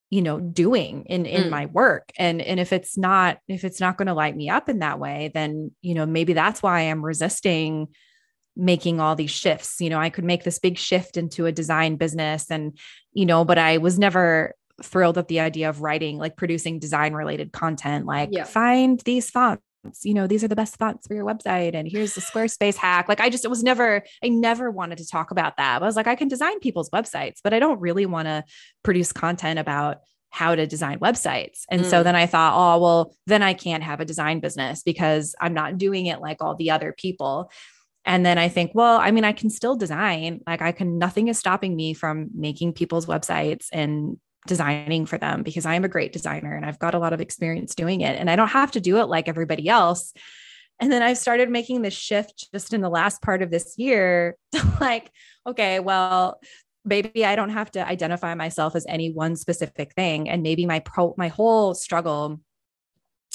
you 0.10 0.22
know 0.22 0.40
doing 0.40 1.04
in 1.06 1.26
in 1.26 1.46
mm. 1.46 1.50
my 1.50 1.66
work 1.66 2.12
and 2.18 2.40
and 2.40 2.60
if 2.60 2.72
it's 2.72 2.96
not 2.96 3.40
if 3.48 3.64
it's 3.64 3.80
not 3.80 3.98
going 3.98 4.06
to 4.06 4.14
light 4.14 4.36
me 4.36 4.50
up 4.50 4.70
in 4.70 4.80
that 4.80 5.00
way 5.00 5.32
then 5.34 5.72
you 5.82 5.96
know 5.96 6.06
maybe 6.06 6.34
that's 6.34 6.62
why 6.62 6.82
i'm 6.82 7.04
resisting 7.04 7.88
making 8.56 9.00
all 9.00 9.16
these 9.16 9.32
shifts. 9.32 9.82
You 9.82 9.90
know, 9.90 10.00
I 10.00 10.10
could 10.10 10.24
make 10.24 10.44
this 10.44 10.60
big 10.60 10.78
shift 10.78 11.18
into 11.18 11.46
a 11.46 11.52
design 11.52 11.96
business 11.98 12.50
and, 12.50 12.78
you 13.14 13.26
know, 13.26 13.44
but 13.46 13.58
I 13.58 13.78
was 13.78 14.00
never 14.00 14.56
thrilled 14.84 15.18
at 15.18 15.28
the 15.28 15.40
idea 15.40 15.70
of 15.70 15.82
writing, 15.82 16.18
like 16.18 16.36
producing 16.36 16.80
design 16.80 17.14
related 17.14 17.52
content, 17.52 18.06
like 18.06 18.30
yeah. 18.32 18.44
find 18.44 19.00
these 19.02 19.30
fonts. 19.30 19.62
You 20.04 20.16
know, 20.16 20.26
these 20.26 20.44
are 20.44 20.48
the 20.48 20.56
best 20.56 20.78
fonts 20.78 21.06
for 21.06 21.14
your 21.14 21.26
website, 21.26 21.76
and 21.76 21.88
here's 21.88 22.16
the 22.16 22.22
Squarespace 22.22 22.76
hack. 22.76 23.08
Like, 23.08 23.22
I 23.22 23.30
just, 23.30 23.46
it 23.46 23.50
was 23.50 23.62
never, 23.62 24.02
I 24.24 24.30
never 24.30 24.72
wanted 24.72 24.98
to 24.98 25.08
talk 25.08 25.30
about 25.30 25.58
that. 25.58 25.80
I 25.80 25.86
was 25.86 25.96
like, 25.96 26.08
I 26.08 26.16
can 26.16 26.28
design 26.28 26.60
people's 26.60 26.90
websites, 26.90 27.36
but 27.44 27.54
I 27.54 27.60
don't 27.60 27.80
really 27.80 28.08
want 28.08 28.28
to 28.28 28.44
produce 28.82 29.14
content 29.14 29.60
about 29.60 30.00
how 30.32 30.56
to 30.56 30.66
design 30.66 31.00
websites. 31.00 31.66
And 31.70 31.82
mm. 31.82 31.86
so 31.86 32.02
then 32.02 32.16
I 32.16 32.26
thought, 32.26 32.54
oh, 32.56 32.82
well, 32.82 33.16
then 33.28 33.44
I 33.44 33.54
can't 33.54 33.84
have 33.84 34.00
a 34.00 34.06
design 34.06 34.40
business 34.40 34.82
because 34.82 35.36
I'm 35.40 35.54
not 35.54 35.78
doing 35.78 36.08
it 36.08 36.20
like 36.20 36.38
all 36.42 36.56
the 36.56 36.72
other 36.72 36.92
people. 36.98 37.52
And 38.06 38.26
then 38.26 38.38
I 38.38 38.50
think, 38.50 38.72
well, 38.74 38.98
I 38.98 39.12
mean, 39.12 39.24
I 39.24 39.32
can 39.32 39.50
still 39.50 39.76
design. 39.76 40.42
Like 40.46 40.62
I 40.62 40.72
can, 40.72 41.00
nothing 41.00 41.28
is 41.28 41.40
stopping 41.40 41.76
me 41.76 41.94
from 41.94 42.30
making 42.36 42.74
people's 42.74 43.08
websites 43.08 43.68
and 43.74 44.18
designing 44.48 45.08
for 45.08 45.18
them 45.18 45.42
because 45.42 45.66
I 45.66 45.74
am 45.74 45.84
a 45.84 45.90
great 45.90 46.14
designer 46.14 46.56
and 46.56 46.66
I've 46.66 46.78
got 46.78 46.94
a 46.94 47.00
lot 47.00 47.14
of 47.14 47.22
experience 47.22 47.74
doing 47.74 48.02
it. 48.02 48.20
And 48.20 48.30
I 48.30 48.36
don't 48.36 48.50
have 48.50 48.72
to 48.72 48.80
do 48.80 48.98
it 48.98 49.06
like 49.06 49.28
everybody 49.28 49.68
else. 49.68 50.14
And 50.80 50.92
then 50.92 51.02
I've 51.02 51.18
started 51.18 51.50
making 51.50 51.82
this 51.82 51.94
shift 51.94 52.52
just 52.54 52.74
in 52.74 52.82
the 52.82 52.90
last 52.90 53.22
part 53.22 53.42
of 53.42 53.50
this 53.50 53.76
year 53.78 54.36
to 54.54 54.78
like, 54.80 55.12
okay, 55.48 55.80
well, 55.80 56.40
maybe 56.84 57.26
I 57.26 57.36
don't 57.36 57.50
have 57.50 57.72
to 57.72 57.88
identify 57.88 58.36
myself 58.36 58.76
as 58.76 58.86
any 58.88 59.12
one 59.12 59.36
specific 59.36 59.94
thing. 59.94 60.30
And 60.30 60.44
maybe 60.44 60.68
my 60.68 60.80
pro 60.80 61.16
my 61.18 61.30
whole 61.30 61.74
struggle 61.74 62.40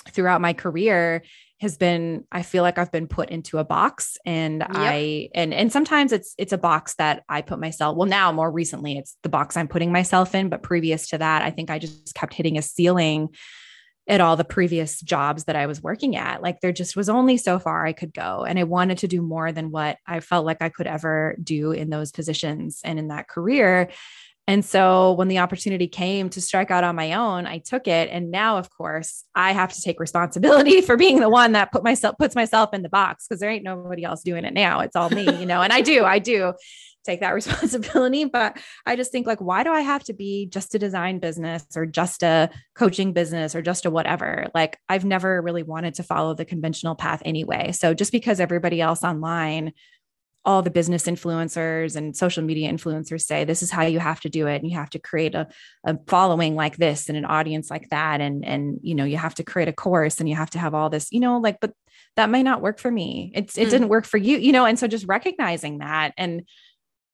throughout 0.08 0.40
my 0.40 0.52
career 0.52 1.22
has 1.60 1.76
been 1.76 2.24
I 2.32 2.42
feel 2.42 2.62
like 2.62 2.78
I've 2.78 2.92
been 2.92 3.06
put 3.06 3.30
into 3.30 3.58
a 3.58 3.64
box 3.64 4.16
and 4.24 4.60
yep. 4.60 4.70
I 4.72 5.28
and 5.34 5.52
and 5.52 5.70
sometimes 5.70 6.12
it's 6.12 6.34
it's 6.38 6.52
a 6.52 6.58
box 6.58 6.94
that 6.94 7.22
I 7.28 7.42
put 7.42 7.60
myself 7.60 7.96
well 7.96 8.08
now 8.08 8.32
more 8.32 8.50
recently 8.50 8.96
it's 8.96 9.16
the 9.22 9.28
box 9.28 9.56
I'm 9.56 9.68
putting 9.68 9.92
myself 9.92 10.34
in 10.34 10.48
but 10.48 10.62
previous 10.62 11.08
to 11.08 11.18
that 11.18 11.42
I 11.42 11.50
think 11.50 11.70
I 11.70 11.78
just 11.78 12.14
kept 12.14 12.34
hitting 12.34 12.56
a 12.56 12.62
ceiling 12.62 13.28
at 14.08 14.20
all 14.20 14.36
the 14.36 14.44
previous 14.44 15.00
jobs 15.00 15.44
that 15.44 15.54
I 15.54 15.66
was 15.66 15.82
working 15.82 16.16
at. 16.16 16.42
Like 16.42 16.60
there 16.60 16.72
just 16.72 16.96
was 16.96 17.08
only 17.08 17.36
so 17.36 17.60
far 17.60 17.86
I 17.86 17.92
could 17.92 18.12
go. 18.12 18.44
And 18.44 18.58
I 18.58 18.64
wanted 18.64 18.98
to 18.98 19.08
do 19.08 19.22
more 19.22 19.52
than 19.52 19.70
what 19.70 19.98
I 20.04 20.18
felt 20.18 20.44
like 20.44 20.60
I 20.60 20.68
could 20.68 20.88
ever 20.88 21.36
do 21.40 21.70
in 21.70 21.90
those 21.90 22.10
positions 22.10 22.80
and 22.82 22.98
in 22.98 23.08
that 23.08 23.28
career. 23.28 23.88
And 24.50 24.64
so 24.64 25.12
when 25.12 25.28
the 25.28 25.38
opportunity 25.38 25.86
came 25.86 26.28
to 26.30 26.40
strike 26.40 26.72
out 26.72 26.82
on 26.82 26.96
my 26.96 27.12
own, 27.12 27.46
I 27.46 27.58
took 27.58 27.86
it. 27.86 28.08
And 28.10 28.32
now, 28.32 28.58
of 28.58 28.68
course, 28.68 29.22
I 29.32 29.52
have 29.52 29.72
to 29.72 29.80
take 29.80 30.00
responsibility 30.00 30.80
for 30.80 30.96
being 30.96 31.20
the 31.20 31.30
one 31.30 31.52
that 31.52 31.70
put 31.70 31.84
myself 31.84 32.18
puts 32.18 32.34
myself 32.34 32.74
in 32.74 32.82
the 32.82 32.88
box 32.88 33.28
because 33.28 33.38
there 33.38 33.48
ain't 33.48 33.62
nobody 33.62 34.02
else 34.02 34.24
doing 34.24 34.44
it 34.44 34.52
now. 34.52 34.80
It's 34.80 34.96
all 34.96 35.08
me, 35.08 35.22
you 35.38 35.46
know. 35.46 35.62
And 35.62 35.72
I 35.72 35.82
do, 35.82 36.04
I 36.04 36.18
do 36.18 36.54
take 37.04 37.20
that 37.20 37.30
responsibility. 37.34 38.24
But 38.24 38.56
I 38.84 38.96
just 38.96 39.12
think, 39.12 39.24
like, 39.24 39.40
why 39.40 39.62
do 39.62 39.70
I 39.70 39.82
have 39.82 40.02
to 40.04 40.14
be 40.14 40.46
just 40.46 40.74
a 40.74 40.80
design 40.80 41.20
business 41.20 41.64
or 41.76 41.86
just 41.86 42.24
a 42.24 42.50
coaching 42.74 43.12
business 43.12 43.54
or 43.54 43.62
just 43.62 43.86
a 43.86 43.90
whatever? 43.90 44.48
Like, 44.52 44.80
I've 44.88 45.04
never 45.04 45.40
really 45.40 45.62
wanted 45.62 45.94
to 45.94 46.02
follow 46.02 46.34
the 46.34 46.44
conventional 46.44 46.96
path 46.96 47.22
anyway. 47.24 47.70
So 47.70 47.94
just 47.94 48.10
because 48.10 48.40
everybody 48.40 48.80
else 48.80 49.04
online, 49.04 49.74
all 50.44 50.62
the 50.62 50.70
business 50.70 51.04
influencers 51.04 51.96
and 51.96 52.16
social 52.16 52.42
media 52.42 52.72
influencers 52.72 53.22
say 53.22 53.44
this 53.44 53.62
is 53.62 53.70
how 53.70 53.82
you 53.82 53.98
have 53.98 54.20
to 54.20 54.28
do 54.30 54.46
it 54.46 54.62
and 54.62 54.70
you 54.70 54.76
have 54.76 54.88
to 54.88 54.98
create 54.98 55.34
a, 55.34 55.46
a 55.84 55.98
following 56.06 56.54
like 56.54 56.76
this 56.78 57.08
and 57.08 57.18
an 57.18 57.26
audience 57.26 57.70
like 57.70 57.88
that 57.90 58.20
and 58.20 58.44
and 58.44 58.78
you 58.82 58.94
know 58.94 59.04
you 59.04 59.18
have 59.18 59.34
to 59.34 59.44
create 59.44 59.68
a 59.68 59.72
course 59.72 60.18
and 60.18 60.28
you 60.28 60.34
have 60.34 60.50
to 60.50 60.58
have 60.58 60.74
all 60.74 60.88
this 60.88 61.12
you 61.12 61.20
know 61.20 61.38
like 61.38 61.58
but 61.60 61.72
that 62.16 62.30
might 62.30 62.42
not 62.42 62.62
work 62.62 62.78
for 62.78 62.90
me 62.90 63.30
it's 63.34 63.58
it 63.58 63.68
mm. 63.68 63.70
didn't 63.70 63.88
work 63.88 64.06
for 64.06 64.16
you 64.16 64.38
you 64.38 64.52
know 64.52 64.64
and 64.64 64.78
so 64.78 64.86
just 64.86 65.06
recognizing 65.06 65.78
that 65.78 66.12
and 66.16 66.42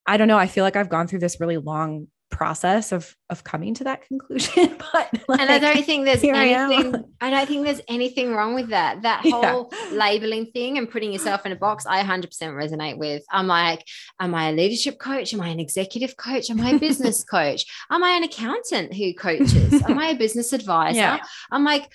I 0.06 0.16
don't 0.16 0.28
know. 0.28 0.38
I 0.38 0.46
feel 0.46 0.64
like 0.64 0.76
I've 0.76 0.88
gone 0.88 1.08
through 1.08 1.18
this 1.18 1.40
really 1.40 1.56
long 1.56 2.06
process 2.30 2.92
of 2.92 3.14
of 3.28 3.42
coming 3.42 3.74
to 3.74 3.84
that 3.84 4.06
conclusion 4.06 4.76
but 4.92 5.10
like, 5.28 5.40
and 5.40 5.50
i 5.50 5.58
don't 5.58 5.84
think 5.84 6.04
there's 6.04 6.22
anything 6.22 6.94
I, 7.20 7.26
I, 7.26 7.30
don't 7.30 7.48
think 7.48 7.64
there's 7.64 7.80
anything 7.88 8.32
wrong 8.32 8.54
with 8.54 8.68
that. 8.68 9.02
That 9.02 9.20
whole 9.30 9.72
yeah. 9.72 9.88
labeling 9.92 10.46
thing 10.46 10.78
and 10.78 10.88
putting 10.88 11.12
yourself 11.12 11.44
in 11.44 11.52
a 11.52 11.56
box 11.56 11.86
i 11.86 12.02
100% 12.02 12.28
resonate 12.52 12.98
with. 12.98 13.22
I'm 13.30 13.46
like 13.46 13.84
am 14.20 14.34
i 14.34 14.50
a 14.50 14.52
leadership 14.52 14.98
coach? 14.98 15.34
Am 15.34 15.40
i 15.40 15.48
an 15.48 15.60
executive 15.60 16.16
coach? 16.16 16.50
Am 16.50 16.60
i 16.60 16.70
a 16.70 16.78
business 16.86 17.24
coach? 17.24 17.64
Am 17.90 18.04
i 18.04 18.10
an 18.10 18.22
accountant 18.22 18.94
who 18.94 19.12
coaches? 19.14 19.82
Am 19.82 19.98
i 19.98 20.08
a 20.08 20.16
business 20.16 20.52
advisor? 20.52 20.98
Yeah. 20.98 21.18
i'm 21.50 21.64
like 21.64 21.90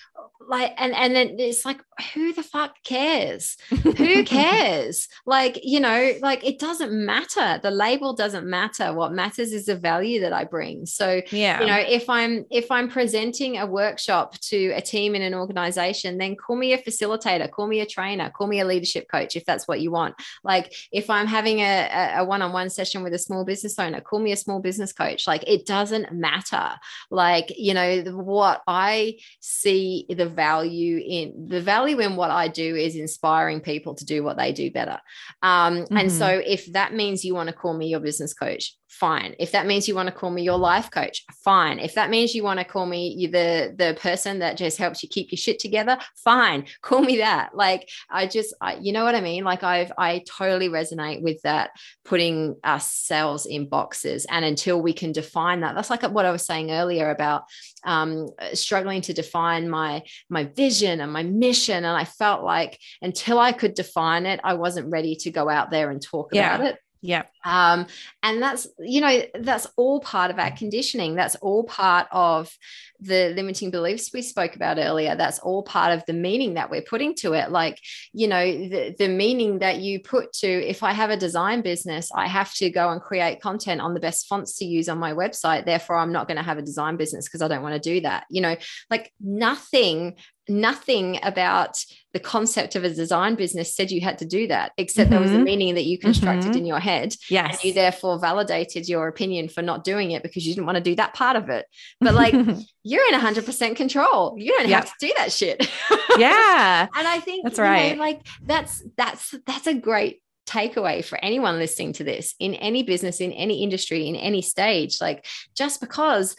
like 0.48 0.74
and 0.78 0.94
and 0.94 1.16
then 1.16 1.36
it's 1.40 1.66
like 1.66 1.82
who 2.14 2.34
the 2.34 2.44
fuck 2.44 2.76
cares? 2.84 3.58
Who 3.70 4.24
cares? 4.24 5.08
Like 5.26 5.60
you 5.64 5.80
know 5.80 6.14
like 6.22 6.46
it 6.46 6.60
doesn't 6.60 6.92
matter. 6.92 7.60
The 7.62 7.72
label 7.72 8.14
doesn't 8.14 8.46
matter. 8.46 8.94
What 8.94 9.14
matters 9.14 9.54
is 9.54 9.66
the 9.68 9.76
value 9.76 10.22
that 10.22 10.34
i 10.34 10.44
bring. 10.44 10.86
So 10.86 11.21
yeah 11.32 11.60
you 11.60 11.68
know 11.68 11.78
if 11.78 12.10
i'm 12.10 12.46
if 12.50 12.72
i'm 12.72 12.90
presenting 12.90 13.58
a 13.58 13.66
workshop 13.66 14.38
to 14.40 14.72
a 14.72 14.82
team 14.82 15.16
in 15.16 15.22
an 15.22 15.34
organization 15.34 16.18
then 16.18 16.36
call 16.36 16.56
me 16.56 16.74
a 16.74 16.78
facilitator 16.78 17.50
call 17.50 17.68
me 17.68 17.80
a 17.80 17.86
trainer 17.86 18.30
call 18.30 18.48
me 18.48 18.60
a 18.60 18.66
leadership 18.66 19.08
coach 19.10 19.36
if 19.36 19.46
that's 19.46 19.68
what 19.68 19.82
you 19.82 19.92
want 19.92 20.16
like 20.44 20.74
if 20.92 21.10
i'm 21.10 21.28
having 21.28 21.60
a, 21.60 22.14
a 22.18 22.26
one-on-one 22.26 22.70
session 22.70 23.04
with 23.04 23.14
a 23.14 23.20
small 23.20 23.46
business 23.46 23.78
owner 23.80 24.02
call 24.02 24.20
me 24.20 24.32
a 24.32 24.38
small 24.38 24.60
business 24.60 24.94
coach 24.94 25.28
like 25.28 25.44
it 25.48 25.66
doesn't 25.66 26.12
matter 26.12 26.72
like 27.10 27.52
you 27.58 27.74
know 27.74 28.02
what 28.12 28.62
i 28.68 29.16
see 29.40 30.06
the 30.10 30.28
value 30.28 31.02
in 31.06 31.48
the 31.48 31.62
value 31.62 32.00
in 32.00 32.16
what 32.16 32.32
I 32.32 32.48
do 32.48 32.76
is 32.76 32.96
inspiring 32.96 33.62
people 33.62 33.96
to 33.96 34.06
do 34.06 34.24
what 34.24 34.38
they 34.38 34.52
do 34.52 34.72
better. 34.72 35.00
Um, 35.42 35.78
mm-hmm. 35.78 35.98
And 35.98 36.12
so 36.12 36.26
mm-hmm. 36.26 36.52
if 36.52 36.72
that 36.74 36.94
means 36.94 37.24
you 37.24 37.36
want 37.36 37.50
to 37.50 37.56
call 37.56 37.74
me 37.74 37.88
your 37.88 38.00
business 38.00 38.34
coach, 38.34 38.76
fine. 38.92 39.36
If 39.40 39.54
that 39.54 39.66
means 39.66 39.88
you 39.88 39.96
want 39.96 40.08
to 40.08 40.14
call 40.14 40.30
me 40.30 40.44
your 40.44 40.58
life 40.58 40.92
coach, 40.92 41.26
fine. 41.44 41.80
If 41.80 41.96
that 41.96 42.10
means 42.10 42.36
you 42.36 42.44
want 42.44 42.60
to 42.60 42.66
call 42.66 42.86
me 42.86 43.28
the 43.32 43.74
the 43.76 43.98
person 44.00 44.40
that 44.40 44.58
just 44.58 44.78
helps 44.78 45.02
you 45.02 45.10
keep 45.10 45.32
your 45.32 45.38
shit 45.38 45.60
together, 45.60 45.98
fine. 46.16 46.66
Call 46.82 47.02
me 47.02 47.18
that. 47.18 47.56
Like 47.56 47.90
I 48.10 48.28
just 48.28 48.54
I, 48.60 48.76
you 48.76 48.92
know 48.92 49.04
what 49.04 49.16
I 49.16 49.22
mean? 49.22 49.44
Like 49.44 49.64
I've 49.64 49.92
I 49.98 50.24
totally 50.28 50.68
resonate 50.68 51.22
with 51.22 51.42
that 51.44 51.72
putting 52.04 52.58
ourselves 52.66 53.46
in 53.46 53.70
boxes 53.70 54.26
and 54.30 54.44
until 54.44 54.82
we 54.82 54.94
can 54.94 55.14
define 55.14 55.62
that. 55.62 55.74
That's 55.74 55.90
like 55.90 56.04
what 56.04 56.26
I 56.26 56.32
was 56.32 56.46
saying 56.46 56.72
earlier 56.72 57.10
about 57.10 57.44
um, 57.86 58.30
struggling 58.54 59.02
to 59.04 59.14
define 59.14 59.70
my 59.70 60.04
my 60.30 60.44
vision 60.44 61.00
and 61.00 61.14
my 61.14 61.24
mission 61.24 61.78
and 61.78 61.98
I 61.98 62.04
felt 62.04 62.44
like 62.44 62.78
until 63.02 63.40
I 63.40 63.54
could 63.54 63.74
define 63.74 64.26
it, 64.26 64.42
I 64.44 64.56
wasn't 64.56 64.92
ready 64.92 65.16
to 65.16 65.32
go 65.32 65.50
out 65.50 65.72
there 65.72 65.90
and 65.90 66.02
talk 66.02 66.30
yeah. 66.34 66.56
about 66.56 66.68
it. 66.68 66.80
Yeah. 67.04 67.24
Um, 67.44 67.88
and 68.22 68.42
that's, 68.42 68.68
you 68.78 69.02
know, 69.02 69.24
that's 69.40 69.66
all 69.76 70.00
part 70.02 70.30
of 70.30 70.38
our 70.38 70.52
conditioning. 70.52 71.16
That's 71.16 71.36
all 71.36 71.64
part 71.64 72.08
of 72.12 72.56
the 73.00 73.34
limiting 73.36 73.72
beliefs 73.72 74.12
we 74.14 74.22
spoke 74.22 74.56
about 74.56 74.78
earlier. 74.78 75.16
That's 75.16 75.40
all 75.40 75.64
part 75.64 75.94
of 75.94 76.06
the 76.06 76.14
meaning 76.14 76.54
that 76.54 76.70
we're 76.70 76.84
putting 76.84 77.16
to 77.16 77.34
it. 77.34 77.50
Like, 77.50 77.80
you 78.14 78.28
know, 78.28 78.46
the, 78.46 78.96
the 79.00 79.08
meaning 79.08 79.60
that 79.60 79.80
you 79.80 80.00
put 80.00 80.32
to 80.34 80.48
if 80.48 80.84
I 80.84 80.92
have 80.94 81.10
a 81.10 81.18
design 81.18 81.62
business, 81.62 82.12
I 82.16 82.28
have 82.28 82.54
to 82.56 82.70
go 82.70 82.92
and 82.92 83.02
create 83.02 83.42
content 83.42 83.82
on 83.82 83.96
the 83.96 84.00
best 84.00 84.28
fonts 84.28 84.58
to 84.60 84.66
use 84.66 84.88
on 84.88 85.00
my 85.00 85.14
website. 85.14 85.66
Therefore, 85.66 85.98
I'm 85.98 86.12
not 86.12 86.28
going 86.28 86.38
to 86.38 86.44
have 86.44 86.60
a 86.60 86.64
design 86.64 86.98
business 86.98 87.28
because 87.28 87.42
I 87.42 87.48
don't 87.48 87.64
want 87.64 87.82
to 87.82 87.90
do 87.90 88.02
that. 88.02 88.26
You 88.30 88.42
know, 88.42 88.56
like 88.92 89.12
nothing 89.20 90.18
nothing 90.50 91.20
about 91.24 91.84
the 92.14 92.20
concept 92.20 92.76
of 92.76 92.84
a 92.84 92.90
design 92.90 93.36
business 93.36 93.76
said 93.76 93.92
you 93.92 94.02
had 94.02 94.18
to 94.18 94.26
do 94.26 94.48
that, 94.48 94.72
except 94.78 95.06
mm-hmm. 95.06 95.12
there 95.12 95.22
was 95.22 95.32
a 95.32 95.36
mm-hmm. 95.36 95.44
meaning 95.44 95.76
that 95.76 95.86
you 95.86 95.98
constructed 95.98 96.50
mm-hmm. 96.50 96.60
in 96.60 96.66
your 96.66 96.80
head. 96.80 97.16
Yes. 97.30 97.56
And 97.56 97.64
you 97.64 97.74
therefore 97.74 98.20
validated 98.20 98.90
your 98.90 99.08
opinion 99.08 99.48
for 99.50 99.62
not 99.62 99.84
doing 99.84 100.12
it 100.12 100.24
because 100.24 100.46
you 100.46 100.54
didn't 100.54 100.66
want 100.66 100.78
to 100.78 100.84
do 100.84 100.96
that 100.96 101.14
part 101.14 101.36
of 101.36 101.50
it. 101.50 101.66
But 102.00 102.14
like 102.14 102.34
you're 102.84 103.14
in 103.14 103.20
100% 103.20 103.76
control. 103.76 104.36
You 104.38 104.52
don't 104.52 104.68
yep. 104.68 104.84
have 104.84 104.98
to 104.98 105.08
do 105.08 105.14
that 105.18 105.32
shit. 105.32 105.70
yeah. 106.18 106.88
and 106.96 107.08
I 107.08 107.20
think 107.20 107.46
that's 107.46 107.60
right. 107.60 107.96
Know, 107.96 108.04
like 108.04 108.26
that's 108.44 108.84
that's 108.98 109.34
that's 109.46 109.68
a 109.68 109.74
great 109.74 110.22
takeaway 110.48 111.06
for 111.06 111.18
anyone 111.24 111.60
listening 111.60 111.94
to 111.94 112.04
this 112.04 112.36
in 112.40 112.56
any 112.56 112.84
business 112.84 113.22
in 113.22 113.32
any 113.32 113.64
industry 113.64 114.08
in 114.08 114.16
any 114.16 114.42
stage 114.42 115.00
like 115.00 115.26
just 115.56 115.80
because 115.80 116.36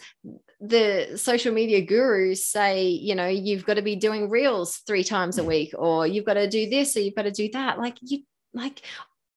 the 0.65 1.17
social 1.17 1.53
media 1.53 1.81
gurus 1.81 2.47
say, 2.47 2.87
you 2.87 3.15
know, 3.15 3.27
you've 3.27 3.65
got 3.65 3.73
to 3.73 3.81
be 3.81 3.97
doing 3.97 4.29
reels 4.29 4.77
three 4.87 5.03
times 5.03 5.37
a 5.37 5.41
mm. 5.41 5.47
week, 5.47 5.73
or 5.77 6.07
you've 6.07 6.25
got 6.25 6.35
to 6.35 6.49
do 6.49 6.69
this, 6.69 6.95
or 6.95 7.01
you've 7.01 7.15
got 7.15 7.23
to 7.23 7.31
do 7.31 7.49
that. 7.51 7.77
Like 7.77 7.97
you, 8.01 8.19
like 8.53 8.81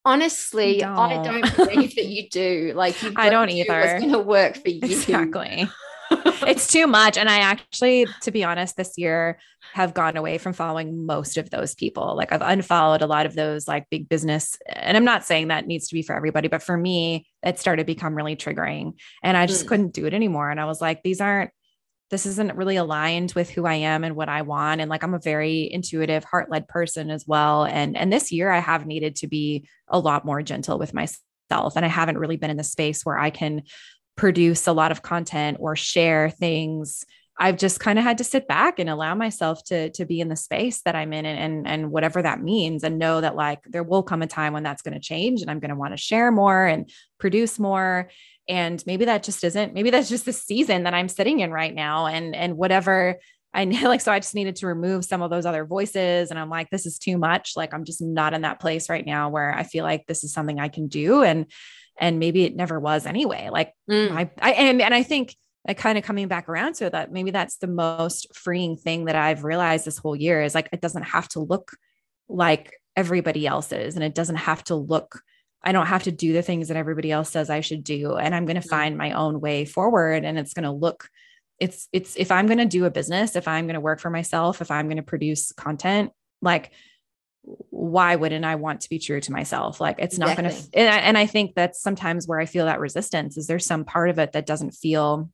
honestly. 0.04 0.84
I 0.84 1.22
don't 1.24 1.56
believe 1.56 1.96
that 1.96 2.06
you 2.06 2.28
do. 2.30 2.72
Like 2.76 2.96
I 3.16 3.28
don't 3.28 3.50
either. 3.50 3.80
It's 3.80 4.00
going 4.00 4.12
to 4.12 4.20
work 4.20 4.56
for 4.56 4.70
you. 4.70 4.80
Exactly. 4.82 5.68
It's 6.10 6.70
too 6.70 6.86
much. 6.86 7.16
And 7.18 7.28
I 7.28 7.38
actually, 7.38 8.06
to 8.22 8.30
be 8.30 8.44
honest, 8.44 8.76
this 8.76 8.94
year 8.96 9.38
have 9.72 9.94
gone 9.94 10.16
away 10.16 10.38
from 10.38 10.52
following 10.52 11.04
most 11.06 11.36
of 11.36 11.50
those 11.50 11.74
people. 11.74 12.14
Like 12.16 12.32
I've 12.32 12.42
unfollowed 12.42 13.02
a 13.02 13.06
lot 13.06 13.26
of 13.26 13.34
those 13.34 13.66
like 13.66 13.90
big 13.90 14.08
business. 14.08 14.56
And 14.68 14.96
I'm 14.96 15.04
not 15.04 15.24
saying 15.24 15.48
that 15.48 15.66
needs 15.66 15.88
to 15.88 15.94
be 15.94 16.02
for 16.02 16.14
everybody, 16.14 16.48
but 16.48 16.62
for 16.62 16.76
me, 16.76 17.26
it 17.42 17.58
started 17.58 17.82
to 17.82 17.86
become 17.86 18.14
really 18.14 18.36
triggering. 18.36 18.94
And 19.22 19.36
I 19.36 19.46
just 19.46 19.66
mm. 19.66 19.68
couldn't 19.68 19.94
do 19.94 20.06
it 20.06 20.14
anymore. 20.14 20.50
And 20.50 20.60
I 20.60 20.66
was 20.66 20.80
like, 20.80 21.02
these 21.02 21.20
aren't 21.20 21.50
this 22.10 22.26
isn't 22.26 22.54
really 22.54 22.76
aligned 22.76 23.32
with 23.34 23.50
who 23.50 23.66
I 23.66 23.74
am 23.74 24.04
and 24.04 24.14
what 24.14 24.28
I 24.28 24.42
want 24.42 24.80
and 24.80 24.88
like 24.88 25.02
I'm 25.02 25.14
a 25.14 25.18
very 25.18 25.70
intuitive 25.72 26.24
heart-led 26.24 26.68
person 26.68 27.10
as 27.10 27.26
well 27.26 27.64
and 27.64 27.96
and 27.96 28.12
this 28.12 28.30
year 28.30 28.50
I 28.50 28.60
have 28.60 28.86
needed 28.86 29.16
to 29.16 29.26
be 29.26 29.68
a 29.88 29.98
lot 29.98 30.24
more 30.24 30.42
gentle 30.42 30.78
with 30.78 30.94
myself 30.94 31.74
and 31.74 31.84
I 31.84 31.88
haven't 31.88 32.18
really 32.18 32.36
been 32.36 32.50
in 32.50 32.56
the 32.56 32.64
space 32.64 33.04
where 33.04 33.18
I 33.18 33.30
can 33.30 33.62
produce 34.16 34.66
a 34.66 34.72
lot 34.72 34.90
of 34.90 35.02
content 35.02 35.58
or 35.60 35.76
share 35.76 36.30
things 36.30 37.04
I've 37.38 37.58
just 37.58 37.80
kind 37.80 37.98
of 37.98 38.04
had 38.04 38.18
to 38.18 38.24
sit 38.24 38.48
back 38.48 38.78
and 38.78 38.88
allow 38.88 39.14
myself 39.14 39.62
to 39.64 39.90
to 39.90 40.06
be 40.06 40.20
in 40.20 40.28
the 40.28 40.36
space 40.36 40.82
that 40.82 40.96
I'm 40.96 41.12
in 41.12 41.26
and 41.26 41.38
and, 41.38 41.66
and 41.66 41.90
whatever 41.90 42.22
that 42.22 42.42
means 42.42 42.82
and 42.82 42.98
know 42.98 43.20
that 43.20 43.36
like 43.36 43.62
there 43.66 43.82
will 43.82 44.02
come 44.02 44.22
a 44.22 44.26
time 44.26 44.52
when 44.52 44.62
that's 44.62 44.82
going 44.82 44.94
to 44.94 45.00
change 45.00 45.42
and 45.42 45.50
I'm 45.50 45.60
going 45.60 45.70
to 45.70 45.76
want 45.76 45.92
to 45.92 45.98
share 45.98 46.32
more 46.32 46.64
and 46.64 46.90
produce 47.18 47.58
more. 47.58 48.08
And 48.48 48.82
maybe 48.86 49.04
that 49.06 49.22
just 49.22 49.44
isn't 49.44 49.74
maybe 49.74 49.90
that's 49.90 50.08
just 50.08 50.24
the 50.24 50.32
season 50.32 50.84
that 50.84 50.94
I'm 50.94 51.08
sitting 51.08 51.40
in 51.40 51.50
right 51.50 51.74
now 51.74 52.06
and 52.06 52.34
and 52.34 52.56
whatever 52.56 53.18
I 53.52 53.66
know 53.66 53.82
like 53.88 54.00
so 54.00 54.12
I 54.12 54.18
just 54.18 54.34
needed 54.34 54.56
to 54.56 54.66
remove 54.66 55.04
some 55.04 55.20
of 55.20 55.30
those 55.30 55.44
other 55.44 55.66
voices 55.66 56.30
and 56.30 56.38
I'm 56.38 56.50
like 56.50 56.70
this 56.70 56.86
is 56.86 56.98
too 56.98 57.18
much. 57.18 57.52
Like 57.54 57.74
I'm 57.74 57.84
just 57.84 58.00
not 58.00 58.32
in 58.32 58.42
that 58.42 58.60
place 58.60 58.88
right 58.88 59.04
now 59.04 59.28
where 59.28 59.52
I 59.52 59.64
feel 59.64 59.84
like 59.84 60.06
this 60.06 60.24
is 60.24 60.32
something 60.32 60.58
I 60.58 60.68
can 60.68 60.88
do 60.88 61.22
and 61.22 61.46
and 61.98 62.18
maybe 62.18 62.44
it 62.44 62.56
never 62.56 62.78
was 62.78 63.06
anyway 63.06 63.48
like 63.50 63.72
mm. 63.90 64.10
I, 64.12 64.30
I 64.40 64.52
and 64.52 64.80
and 64.80 64.94
i 64.94 65.02
think 65.02 65.34
I 65.68 65.74
kind 65.74 65.98
of 65.98 66.04
coming 66.04 66.28
back 66.28 66.48
around 66.48 66.74
to 66.76 66.90
that 66.90 67.10
maybe 67.10 67.32
that's 67.32 67.56
the 67.56 67.66
most 67.66 68.34
freeing 68.34 68.76
thing 68.76 69.06
that 69.06 69.16
i've 69.16 69.44
realized 69.44 69.84
this 69.84 69.98
whole 69.98 70.16
year 70.16 70.42
is 70.42 70.54
like 70.54 70.68
it 70.72 70.80
doesn't 70.80 71.04
have 71.04 71.28
to 71.30 71.40
look 71.40 71.72
like 72.28 72.74
everybody 72.96 73.46
else's 73.46 73.94
and 73.94 74.04
it 74.04 74.14
doesn't 74.14 74.36
have 74.36 74.62
to 74.64 74.74
look 74.74 75.20
I 75.62 75.72
don't 75.72 75.86
have 75.86 76.04
to 76.04 76.12
do 76.12 76.32
the 76.32 76.42
things 76.42 76.68
that 76.68 76.76
everybody 76.76 77.10
else 77.10 77.28
says 77.28 77.50
I 77.50 77.60
should 77.60 77.82
do 77.82 78.14
and 78.14 78.32
I'm 78.32 78.46
going 78.46 78.54
to 78.54 78.60
mm-hmm. 78.60 78.68
find 78.68 78.96
my 78.96 79.12
own 79.12 79.40
way 79.40 79.64
forward 79.64 80.24
and 80.24 80.38
it's 80.38 80.54
going 80.54 80.62
to 80.62 80.70
look 80.70 81.08
it's 81.58 81.88
it's 81.92 82.16
if 82.16 82.30
I'm 82.30 82.46
going 82.46 82.58
to 82.58 82.66
do 82.66 82.84
a 82.84 82.90
business, 82.90 83.36
if 83.36 83.48
I'm 83.48 83.66
going 83.66 83.74
to 83.74 83.80
work 83.80 84.00
for 84.00 84.10
myself, 84.10 84.60
if 84.60 84.70
I'm 84.70 84.86
going 84.86 84.98
to 84.98 85.02
produce 85.02 85.52
content, 85.52 86.12
like 86.42 86.72
why 87.70 88.16
wouldn't 88.16 88.44
I 88.44 88.56
want 88.56 88.80
to 88.82 88.88
be 88.88 88.98
true 88.98 89.20
to 89.20 89.32
myself? 89.32 89.80
Like 89.80 89.96
it's 89.98 90.18
not 90.18 90.36
going 90.36 90.50
to, 90.50 90.56
and 90.74 90.88
I, 90.88 90.98
and 90.98 91.16
I 91.16 91.26
think 91.26 91.54
that's 91.54 91.80
sometimes 91.80 92.26
where 92.26 92.40
I 92.40 92.46
feel 92.46 92.66
that 92.66 92.80
resistance 92.80 93.36
is 93.36 93.46
there's 93.46 93.66
some 93.66 93.84
part 93.84 94.10
of 94.10 94.18
it 94.18 94.32
that 94.32 94.46
doesn't 94.46 94.72
feel 94.72 95.30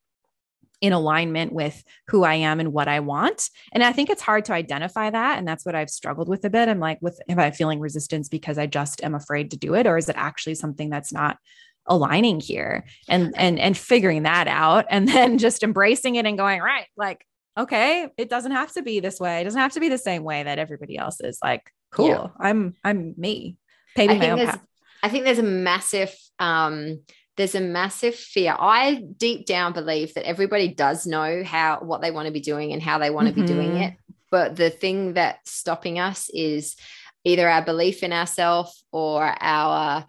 in 0.83 0.93
alignment 0.93 1.53
with 1.53 1.83
who 2.09 2.25
I 2.25 2.35
am 2.35 2.59
and 2.59 2.73
what 2.73 2.89
I 2.89 3.01
want. 3.01 3.49
And 3.73 3.85
I 3.85 3.93
think 3.93 4.11
it's 4.11 4.21
hard 4.21 4.45
to 4.47 4.53
identify 4.53 5.09
that. 5.09 5.39
And 5.39 5.47
that's 5.47 5.65
what 5.65 5.77
I've 5.77 5.89
struggled 5.89 6.29
with 6.29 6.45
a 6.45 6.51
bit. 6.51 6.69
I'm 6.69 6.81
like, 6.81 6.99
with, 7.01 7.21
am 7.29 7.39
I 7.39 7.53
feeling 7.53 7.79
resistance 7.79 8.29
because 8.29 8.59
I 8.59 8.67
just 8.67 9.03
am 9.03 9.15
afraid 9.15 9.53
to 9.53 9.57
do 9.57 9.75
it? 9.75 9.87
Or 9.87 9.97
is 9.97 10.09
it 10.09 10.17
actually 10.19 10.57
something 10.57 10.91
that's 10.91 11.13
not 11.13 11.39
aligning 11.87 12.41
here 12.41 12.85
and, 13.09 13.33
and, 13.37 13.61
and 13.61 13.77
figuring 13.77 14.25
that 14.25 14.49
out 14.49 14.87
and 14.91 15.07
then 15.09 15.39
just 15.39 15.63
embracing 15.63 16.17
it 16.17 16.27
and 16.27 16.37
going, 16.37 16.61
right, 16.61 16.87
like, 16.97 17.25
okay, 17.57 18.09
it 18.19 18.29
doesn't 18.29 18.53
have 18.53 18.73
to 18.73 18.83
be 18.83 18.99
this 18.99 19.21
way. 19.21 19.41
It 19.41 19.45
doesn't 19.45 19.61
have 19.61 19.75
to 19.75 19.81
be 19.81 19.89
the 19.89 19.99
same 19.99 20.25
way 20.25 20.43
that 20.43 20.59
everybody 20.59 20.99
else 20.99 21.21
is 21.21 21.39
like, 21.45 21.63
cool. 21.93 22.09
Yeah. 22.09 22.27
I'm, 22.39 22.75
I'm 22.83 23.15
me. 23.17 23.59
Paving 23.95 24.19
my 24.19 24.31
own 24.31 24.47
path. 24.47 24.65
I 25.03 25.09
think 25.09 25.25
there's 25.25 25.39
a 25.39 25.43
massive, 25.43 26.13
um, 26.39 27.03
there's 27.37 27.55
a 27.55 27.61
massive 27.61 28.15
fear. 28.15 28.55
I 28.59 29.03
deep 29.17 29.47
down 29.47 29.73
believe 29.73 30.15
that 30.15 30.27
everybody 30.27 30.69
does 30.69 31.07
know 31.07 31.43
how 31.45 31.79
what 31.81 32.03
they 32.03 32.11
want 32.11 32.27
to 32.27 32.33
be 32.33 32.41
doing 32.41 32.73
and 32.73 32.83
how 32.83 32.99
they 32.99 33.11
want 33.11 33.29
to 33.29 33.33
mm-hmm. 33.33 33.43
be 33.43 33.47
doing 33.47 33.77
it. 33.77 33.95
But 34.31 34.57
the 34.57 34.71
thing 34.71 35.15
that's 35.15 35.51
stopping 35.51 35.99
us 35.99 36.31
is 36.33 36.77
either 37.25 37.49
our 37.49 37.65
belief 37.65 38.03
in 38.03 38.13
ourselves 38.13 38.85
or 38.91 39.23
our 39.41 40.07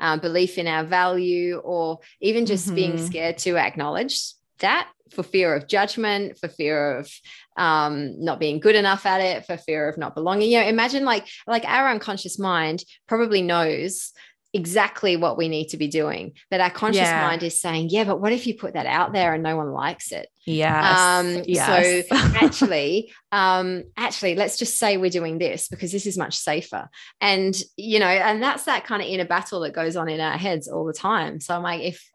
um, 0.00 0.20
belief 0.20 0.58
in 0.58 0.66
our 0.66 0.84
value, 0.84 1.58
or 1.58 2.00
even 2.20 2.44
just 2.44 2.66
mm-hmm. 2.66 2.74
being 2.74 2.98
scared 2.98 3.38
to 3.38 3.56
acknowledge 3.56 4.34
that 4.62 4.90
for 5.12 5.22
fear 5.22 5.54
of 5.54 5.68
judgment, 5.68 6.38
for 6.38 6.48
fear 6.48 6.98
of 6.98 7.10
um, 7.56 8.24
not 8.24 8.40
being 8.40 8.58
good 8.58 8.74
enough 8.74 9.06
at 9.06 9.20
it, 9.20 9.46
for 9.46 9.56
fear 9.56 9.88
of 9.88 9.98
not 9.98 10.14
belonging. 10.14 10.50
You 10.50 10.60
know, 10.60 10.66
imagine 10.66 11.04
like 11.04 11.28
like 11.46 11.64
our 11.64 11.90
unconscious 11.90 12.38
mind 12.38 12.84
probably 13.06 13.42
knows 13.42 14.12
exactly 14.54 15.16
what 15.16 15.38
we 15.38 15.48
need 15.48 15.68
to 15.68 15.76
be 15.76 15.88
doing. 15.88 16.32
But 16.50 16.60
our 16.60 16.70
conscious 16.70 17.02
yeah. 17.02 17.22
mind 17.22 17.42
is 17.42 17.60
saying, 17.60 17.88
yeah, 17.90 18.04
but 18.04 18.20
what 18.20 18.32
if 18.32 18.46
you 18.46 18.54
put 18.54 18.74
that 18.74 18.86
out 18.86 19.12
there 19.12 19.32
and 19.32 19.42
no 19.42 19.56
one 19.56 19.72
likes 19.72 20.12
it? 20.12 20.28
Yeah. 20.44 21.20
Um, 21.20 21.42
yes. 21.46 22.08
So 22.08 22.16
actually, 22.16 23.12
um, 23.30 23.84
actually, 23.96 24.34
let's 24.34 24.58
just 24.58 24.78
say 24.78 24.98
we're 24.98 25.10
doing 25.10 25.38
this 25.38 25.68
because 25.68 25.90
this 25.90 26.06
is 26.06 26.18
much 26.18 26.36
safer. 26.36 26.90
And, 27.20 27.58
you 27.76 27.98
know, 27.98 28.06
and 28.06 28.42
that's 28.42 28.64
that 28.64 28.84
kind 28.84 29.00
of 29.00 29.08
inner 29.08 29.24
battle 29.24 29.60
that 29.60 29.72
goes 29.72 29.96
on 29.96 30.08
in 30.08 30.20
our 30.20 30.36
heads 30.36 30.68
all 30.68 30.84
the 30.84 30.92
time. 30.92 31.40
So 31.40 31.56
I'm 31.56 31.62
like, 31.62 31.82
if 31.82 32.06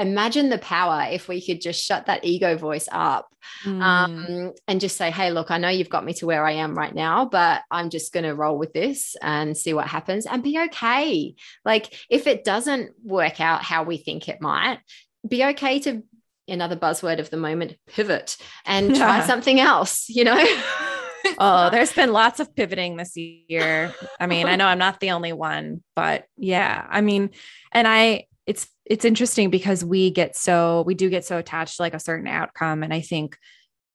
imagine 0.00 0.48
the 0.48 0.58
power 0.58 1.06
if 1.10 1.28
we 1.28 1.44
could 1.44 1.60
just 1.60 1.84
shut 1.84 2.06
that 2.06 2.24
ego 2.24 2.56
voice 2.56 2.88
up 2.90 3.28
mm. 3.64 3.82
um, 3.82 4.52
and 4.66 4.80
just 4.80 4.96
say, 4.96 5.10
hey, 5.10 5.30
look, 5.30 5.50
I 5.50 5.58
know 5.58 5.68
you've 5.68 5.90
got 5.90 6.04
me 6.04 6.14
to 6.14 6.26
where 6.26 6.44
I 6.44 6.52
am 6.52 6.76
right 6.76 6.94
now, 6.94 7.26
but 7.26 7.62
I'm 7.70 7.90
just 7.90 8.12
going 8.12 8.24
to 8.24 8.34
roll 8.34 8.58
with 8.58 8.72
this 8.72 9.16
and 9.22 9.56
see 9.56 9.74
what 9.74 9.86
happens 9.86 10.26
and 10.26 10.42
be 10.42 10.58
okay. 10.58 11.34
Like, 11.64 11.94
if 12.08 12.26
it 12.26 12.44
doesn't 12.44 12.92
work 13.04 13.40
out 13.40 13.62
how 13.62 13.82
we 13.82 13.98
think 13.98 14.28
it 14.28 14.40
might, 14.40 14.80
be 15.26 15.44
okay 15.44 15.78
to 15.80 16.02
another 16.48 16.76
buzzword 16.76 17.18
of 17.18 17.30
the 17.30 17.36
moment 17.36 17.76
pivot 17.86 18.36
and 18.64 18.88
try 18.96 19.18
yeah. 19.18 19.26
something 19.26 19.60
else, 19.60 20.08
you 20.08 20.24
know? 20.24 20.42
oh, 21.38 21.70
there's 21.70 21.92
been 21.92 22.12
lots 22.12 22.40
of 22.40 22.54
pivoting 22.54 22.96
this 22.96 23.16
year. 23.16 23.94
I 24.18 24.26
mean, 24.26 24.46
I 24.46 24.56
know 24.56 24.66
I'm 24.66 24.78
not 24.78 25.00
the 25.00 25.10
only 25.10 25.32
one, 25.32 25.82
but 25.94 26.24
yeah, 26.36 26.86
I 26.88 27.00
mean, 27.00 27.30
and 27.72 27.86
I, 27.86 28.26
it's 28.46 28.66
it's 28.90 29.04
interesting 29.04 29.50
because 29.50 29.84
we 29.84 30.10
get 30.10 30.36
so 30.36 30.82
we 30.84 30.94
do 30.94 31.08
get 31.08 31.24
so 31.24 31.38
attached 31.38 31.76
to 31.76 31.82
like 31.82 31.94
a 31.94 32.00
certain 32.00 32.26
outcome. 32.26 32.82
And 32.82 32.92
i 32.92 33.00
think 33.00 33.38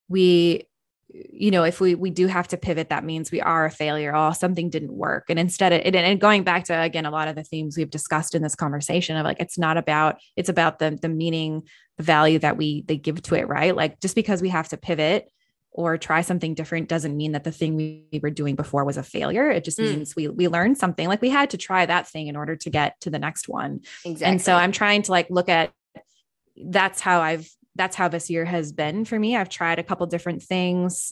we 0.07 0.67
you 1.13 1.51
know 1.51 1.63
if 1.63 1.79
we 1.79 1.93
we 1.95 2.09
do 2.09 2.27
have 2.27 2.47
to 2.47 2.57
pivot 2.57 2.89
that 2.89 3.03
means 3.03 3.31
we 3.31 3.41
are 3.41 3.65
a 3.65 3.71
failure. 3.71 4.15
Oh 4.15 4.31
something 4.31 4.69
didn't 4.69 4.93
work. 4.93 5.25
And 5.29 5.37
instead 5.37 5.73
of 5.73 5.81
and, 5.83 5.95
and 5.95 6.19
going 6.19 6.43
back 6.43 6.63
to 6.65 6.81
again 6.81 7.05
a 7.05 7.11
lot 7.11 7.27
of 7.27 7.35
the 7.35 7.43
themes 7.43 7.77
we've 7.77 7.89
discussed 7.89 8.33
in 8.33 8.41
this 8.41 8.55
conversation 8.55 9.17
of 9.17 9.25
like 9.25 9.41
it's 9.41 9.59
not 9.59 9.77
about 9.77 10.15
it's 10.37 10.49
about 10.49 10.79
the 10.79 10.97
the 11.01 11.09
meaning 11.09 11.63
the 11.97 12.03
value 12.03 12.39
that 12.39 12.55
we 12.55 12.83
they 12.87 12.97
give 12.97 13.21
to 13.23 13.35
it 13.35 13.49
right? 13.49 13.75
Like 13.75 13.99
just 13.99 14.15
because 14.15 14.41
we 14.41 14.49
have 14.49 14.69
to 14.69 14.77
pivot 14.77 15.29
or 15.77 15.97
try 15.97 16.21
something 16.21 16.53
different 16.53 16.87
doesn't 16.87 17.17
mean 17.17 17.33
that 17.33 17.43
the 17.43 17.51
thing 17.51 17.75
we 17.75 18.07
were 18.23 18.29
doing 18.29 18.55
before 18.55 18.85
was 18.85 18.95
a 18.95 19.03
failure. 19.03 19.49
It 19.49 19.65
just 19.65 19.77
mm. 19.77 19.83
means 19.83 20.15
we 20.15 20.29
we 20.29 20.47
learned 20.47 20.77
something. 20.77 21.09
Like 21.09 21.21
we 21.21 21.29
had 21.29 21.49
to 21.49 21.57
try 21.57 21.85
that 21.85 22.07
thing 22.07 22.27
in 22.27 22.37
order 22.37 22.55
to 22.55 22.69
get 22.69 22.99
to 23.01 23.09
the 23.09 23.19
next 23.19 23.49
one. 23.49 23.81
Exactly. 24.05 24.25
And 24.25 24.41
so 24.41 24.55
I'm 24.55 24.71
trying 24.71 25.01
to 25.03 25.11
like 25.11 25.29
look 25.29 25.49
at 25.49 25.73
that's 26.55 27.01
how 27.01 27.19
I've 27.19 27.49
that's 27.75 27.97
how 27.97 28.07
this 28.07 28.29
year 28.29 28.45
has 28.45 28.71
been 28.71 29.03
for 29.03 29.19
me. 29.19 29.35
I've 29.35 29.49
tried 29.49 29.77
a 29.77 29.83
couple 29.83 30.07
different 30.07 30.41
things, 30.41 31.11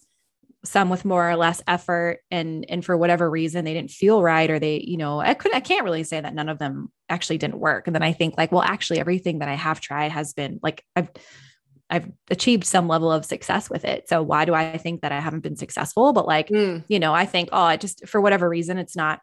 some 0.64 0.90
with 0.90 1.03
more 1.03 1.30
or 1.30 1.35
less 1.35 1.61
effort 1.68 2.22
and 2.31 2.65
and 2.69 2.85
for 2.85 2.95
whatever 2.95 3.30
reason 3.30 3.65
they 3.65 3.73
didn't 3.73 3.91
feel 3.91 4.23
right 4.23 4.49
or 4.49 4.60
they, 4.60 4.80
you 4.80 4.95
know, 4.95 5.19
I 5.19 5.34
could 5.34 5.53
I 5.53 5.60
can't 5.60 5.84
really 5.84 6.06
say 6.06 6.22
that 6.22 6.34
none 6.34 6.48
of 6.48 6.57
them 6.57 6.90
actually 7.10 7.38
didn't 7.38 7.60
work. 7.60 7.88
And 7.88 7.94
then 7.94 8.03
I 8.03 8.14
think 8.14 8.35
like, 8.38 8.53
well, 8.53 8.61
actually 8.61 9.02
everything 9.02 9.40
that 9.40 9.49
I 9.49 9.56
have 9.56 9.81
tried 9.81 10.14
has 10.14 10.31
been 10.34 10.61
like 10.64 10.85
I've 10.95 11.10
I've 11.94 12.10
achieved 12.32 12.65
some 12.65 12.88
level 12.88 13.11
of 13.11 13.24
success 13.24 13.70
with 13.70 13.86
it. 13.86 14.10
So 14.10 14.24
why 14.24 14.45
do 14.45 14.56
I 14.56 14.78
think 14.80 15.02
that 15.02 15.11
I 15.11 15.20
haven't 15.20 15.41
been 15.41 15.56
successful? 15.56 16.11
But 16.11 16.26
like, 16.26 16.49
mm. 16.49 16.84
you 16.88 16.99
know, 16.99 17.14
I 17.14 17.28
think, 17.28 17.49
oh, 17.52 17.61
I 17.61 17.78
just 17.78 18.07
for 18.07 18.20
whatever 18.20 18.49
reason, 18.49 18.80
it's 18.80 18.95
not 18.95 19.20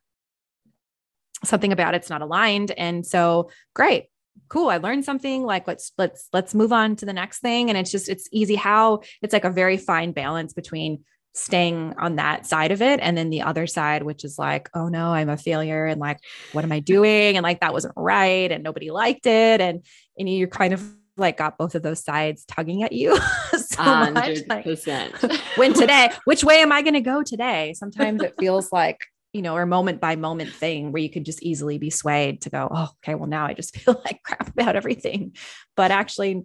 something 1.45 1.73
about 1.73 1.97
it's 1.97 2.11
not 2.11 2.23
aligned. 2.23 2.71
And 2.71 3.05
so 3.05 3.51
great. 3.75 4.07
Cool. 4.49 4.69
I 4.69 4.77
learned 4.77 5.05
something 5.05 5.43
like 5.43 5.67
let's 5.67 5.91
let's 5.99 6.29
let's 6.33 6.55
move 6.55 6.73
on 6.73 6.95
to 6.97 7.07
the 7.07 7.13
next 7.13 7.41
thing. 7.41 7.71
And 7.71 7.77
it's 7.77 7.91
just 7.91 8.09
it's 8.09 8.29
easy 8.31 8.55
how 8.55 9.01
it's 9.21 9.33
like 9.33 9.45
a 9.45 9.51
very 9.51 9.77
fine 9.77 10.13
balance 10.13 10.53
between 10.53 11.03
staying 11.35 11.95
on 11.99 12.17
that 12.17 12.47
side 12.47 12.71
of 12.71 12.83
it 12.83 13.01
and 13.01 13.17
then 13.17 13.31
the 13.31 13.43
other 13.43 13.65
side 13.65 14.03
which 14.03 14.25
is 14.25 14.37
like 14.37 14.69
oh 14.75 14.89
no 14.89 15.15
i'm 15.15 15.29
a 15.29 15.37
failure 15.37 15.87
and 15.87 16.01
like 16.01 16.19
what 16.51 16.65
am 16.65 16.73
i 16.73 16.81
doing 16.81 17.37
and 17.37 17.45
like 17.45 17.61
that 17.61 17.73
wasn't 17.73 17.95
right 17.97 18.51
and 18.51 18.65
nobody 18.65 18.91
liked 18.91 19.27
it 19.27 19.61
and 19.61 19.85
and 20.19 20.29
you're 20.29 20.49
kind 20.49 20.75
of 20.75 20.83
like 21.21 21.37
got 21.37 21.59
both 21.59 21.75
of 21.75 21.83
those 21.83 22.03
sides 22.03 22.45
tugging 22.45 22.83
at 22.83 22.93
you 22.93 23.17
so 23.53 23.83
100%. 23.83 24.13
much. 24.15 24.39
Like, 24.49 25.41
when 25.57 25.75
today, 25.75 26.11
which 26.25 26.43
way 26.43 26.61
am 26.61 26.73
I 26.73 26.83
going 26.83 26.95
to 26.95 27.01
go 27.01 27.23
today? 27.23 27.75
Sometimes 27.75 28.23
it 28.23 28.35
feels 28.39 28.73
like, 28.73 28.99
you 29.33 29.43
know, 29.43 29.55
or 29.55 29.67
moment 29.67 30.01
by 30.01 30.17
moment 30.17 30.53
thing 30.53 30.91
where 30.91 31.03
you 31.03 31.11
could 31.11 31.25
just 31.25 31.43
easily 31.43 31.79
be 31.79 31.91
swayed 31.91 32.43
to 32.43 32.51
go, 32.51 32.69
oh, 32.71 32.91
okay, 33.05 33.15
well, 33.15 33.29
now 33.29 33.47
I 33.47 33.55
just 33.55 33.77
feel 33.77 34.01
like 34.05 34.23
crap 34.25 34.49
about 34.49 34.75
everything. 34.75 35.37
But 35.77 35.93
actually, 35.93 36.45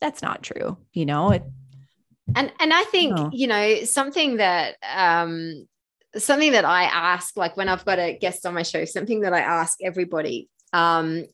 that's 0.00 0.22
not 0.22 0.42
true. 0.42 0.78
You 0.92 1.06
know, 1.06 1.30
it, 1.30 1.42
and 2.36 2.52
and 2.60 2.72
I 2.72 2.84
think, 2.84 3.16
no. 3.16 3.30
you 3.32 3.48
know, 3.48 3.82
something 3.84 4.36
that 4.36 4.76
um 4.94 5.66
something 6.16 6.52
that 6.52 6.64
I 6.64 6.84
ask, 6.84 7.36
like 7.36 7.56
when 7.56 7.68
I've 7.68 7.84
got 7.84 7.98
a 7.98 8.16
guest 8.16 8.46
on 8.46 8.54
my 8.54 8.62
show, 8.62 8.84
something 8.84 9.20
that 9.22 9.32
I 9.32 9.40
ask 9.40 9.78
everybody 9.82 10.48
um, 10.72 11.24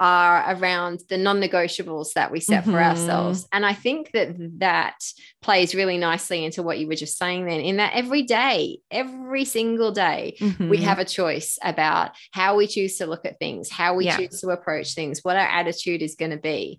are 0.00 0.54
around 0.54 1.02
the 1.08 1.16
non-negotiables 1.16 2.12
that 2.12 2.30
we 2.30 2.40
set 2.40 2.62
mm-hmm. 2.62 2.72
for 2.72 2.82
ourselves 2.82 3.48
and 3.52 3.64
i 3.64 3.72
think 3.72 4.10
that 4.12 4.28
that 4.58 4.98
plays 5.40 5.74
really 5.74 5.96
nicely 5.96 6.44
into 6.44 6.62
what 6.62 6.78
you 6.78 6.86
were 6.86 6.94
just 6.94 7.16
saying 7.16 7.46
then 7.46 7.60
in 7.60 7.78
that 7.78 7.94
every 7.94 8.22
day 8.22 8.78
every 8.90 9.46
single 9.46 9.90
day 9.90 10.36
mm-hmm. 10.38 10.68
we 10.68 10.76
have 10.76 10.98
a 10.98 11.06
choice 11.06 11.58
about 11.64 12.10
how 12.32 12.54
we 12.54 12.66
choose 12.66 12.98
to 12.98 13.06
look 13.06 13.24
at 13.24 13.38
things 13.38 13.70
how 13.70 13.94
we 13.94 14.04
yeah. 14.04 14.18
choose 14.18 14.42
to 14.42 14.50
approach 14.50 14.92
things 14.92 15.20
what 15.22 15.36
our 15.36 15.48
attitude 15.48 16.02
is 16.02 16.16
going 16.16 16.32
to 16.32 16.36
be 16.36 16.78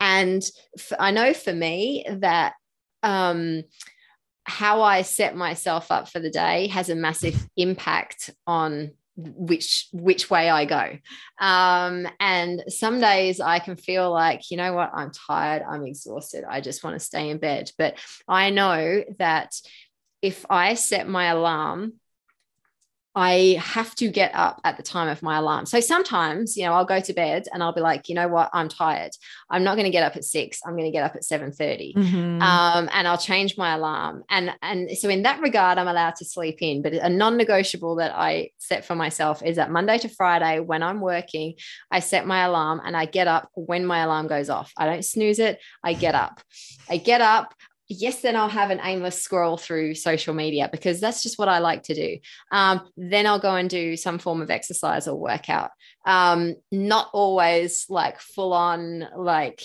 and 0.00 0.42
f- 0.76 0.98
I 0.98 1.12
know 1.12 1.32
for 1.34 1.52
me 1.52 2.04
that 2.10 2.54
um 3.04 3.62
how 4.44 4.82
I 4.82 5.02
set 5.02 5.36
myself 5.36 5.92
up 5.92 6.08
for 6.08 6.18
the 6.18 6.30
day 6.30 6.66
has 6.66 6.88
a 6.88 6.96
massive 6.96 7.46
impact 7.56 8.30
on 8.48 8.90
which 9.16 9.88
which 9.92 10.30
way 10.30 10.48
I 10.48 10.64
go. 10.64 10.98
Um, 11.38 12.08
and 12.18 12.64
some 12.68 13.00
days 13.00 13.40
I 13.40 13.58
can 13.58 13.76
feel 13.76 14.10
like, 14.10 14.50
you 14.50 14.56
know 14.56 14.72
what, 14.72 14.90
I'm 14.94 15.10
tired, 15.10 15.62
I'm 15.68 15.84
exhausted, 15.84 16.44
I 16.48 16.60
just 16.60 16.82
want 16.82 16.98
to 16.98 17.04
stay 17.04 17.30
in 17.30 17.38
bed. 17.38 17.70
But 17.76 17.98
I 18.26 18.50
know 18.50 19.04
that 19.18 19.54
if 20.22 20.46
I 20.48 20.74
set 20.74 21.08
my 21.08 21.26
alarm 21.26 21.94
I 23.14 23.58
have 23.60 23.94
to 23.96 24.08
get 24.08 24.34
up 24.34 24.60
at 24.64 24.76
the 24.76 24.82
time 24.82 25.08
of 25.08 25.22
my 25.22 25.36
alarm. 25.36 25.66
So 25.66 25.80
sometimes, 25.80 26.56
you 26.56 26.64
know, 26.64 26.72
I'll 26.72 26.84
go 26.84 27.00
to 27.00 27.12
bed 27.12 27.44
and 27.52 27.62
I'll 27.62 27.74
be 27.74 27.82
like, 27.82 28.08
you 28.08 28.14
know 28.14 28.28
what, 28.28 28.48
I'm 28.54 28.68
tired. 28.68 29.12
I'm 29.50 29.64
not 29.64 29.74
going 29.74 29.84
to 29.84 29.90
get 29.90 30.02
up 30.02 30.16
at 30.16 30.24
six. 30.24 30.60
I'm 30.64 30.72
going 30.72 30.86
to 30.86 30.90
get 30.90 31.04
up 31.04 31.14
at 31.14 31.24
seven 31.24 31.52
thirty, 31.52 31.94
mm-hmm. 31.94 32.40
um, 32.40 32.88
and 32.92 33.06
I'll 33.06 33.18
change 33.18 33.58
my 33.58 33.74
alarm. 33.74 34.24
And 34.30 34.54
and 34.62 34.90
so 34.96 35.08
in 35.08 35.22
that 35.24 35.40
regard, 35.40 35.78
I'm 35.78 35.88
allowed 35.88 36.16
to 36.16 36.24
sleep 36.24 36.58
in. 36.60 36.82
But 36.82 36.94
a 36.94 37.08
non-negotiable 37.08 37.96
that 37.96 38.12
I 38.14 38.50
set 38.58 38.84
for 38.84 38.94
myself 38.94 39.42
is 39.42 39.56
that 39.56 39.70
Monday 39.70 39.98
to 39.98 40.08
Friday, 40.08 40.60
when 40.60 40.82
I'm 40.82 41.00
working, 41.00 41.54
I 41.90 42.00
set 42.00 42.26
my 42.26 42.44
alarm 42.44 42.80
and 42.84 42.96
I 42.96 43.04
get 43.04 43.28
up 43.28 43.50
when 43.54 43.84
my 43.84 44.00
alarm 44.00 44.26
goes 44.26 44.48
off. 44.48 44.72
I 44.76 44.86
don't 44.86 45.04
snooze 45.04 45.38
it. 45.38 45.58
I 45.84 45.92
get 45.92 46.14
up. 46.14 46.40
I 46.88 46.96
get 46.96 47.20
up 47.20 47.54
yes, 47.92 48.20
then 48.22 48.36
I'll 48.36 48.48
have 48.48 48.70
an 48.70 48.80
aimless 48.82 49.22
scroll 49.22 49.56
through 49.56 49.94
social 49.94 50.34
media 50.34 50.68
because 50.70 51.00
that's 51.00 51.22
just 51.22 51.38
what 51.38 51.48
I 51.48 51.58
like 51.58 51.84
to 51.84 51.94
do. 51.94 52.18
Um, 52.50 52.88
then 52.96 53.26
I'll 53.26 53.38
go 53.38 53.54
and 53.54 53.68
do 53.68 53.96
some 53.96 54.18
form 54.18 54.42
of 54.42 54.50
exercise 54.50 55.06
or 55.06 55.18
workout. 55.18 55.70
Um, 56.06 56.56
not 56.70 57.08
always 57.12 57.86
like 57.88 58.20
full 58.20 58.52
on, 58.52 59.06
like, 59.16 59.62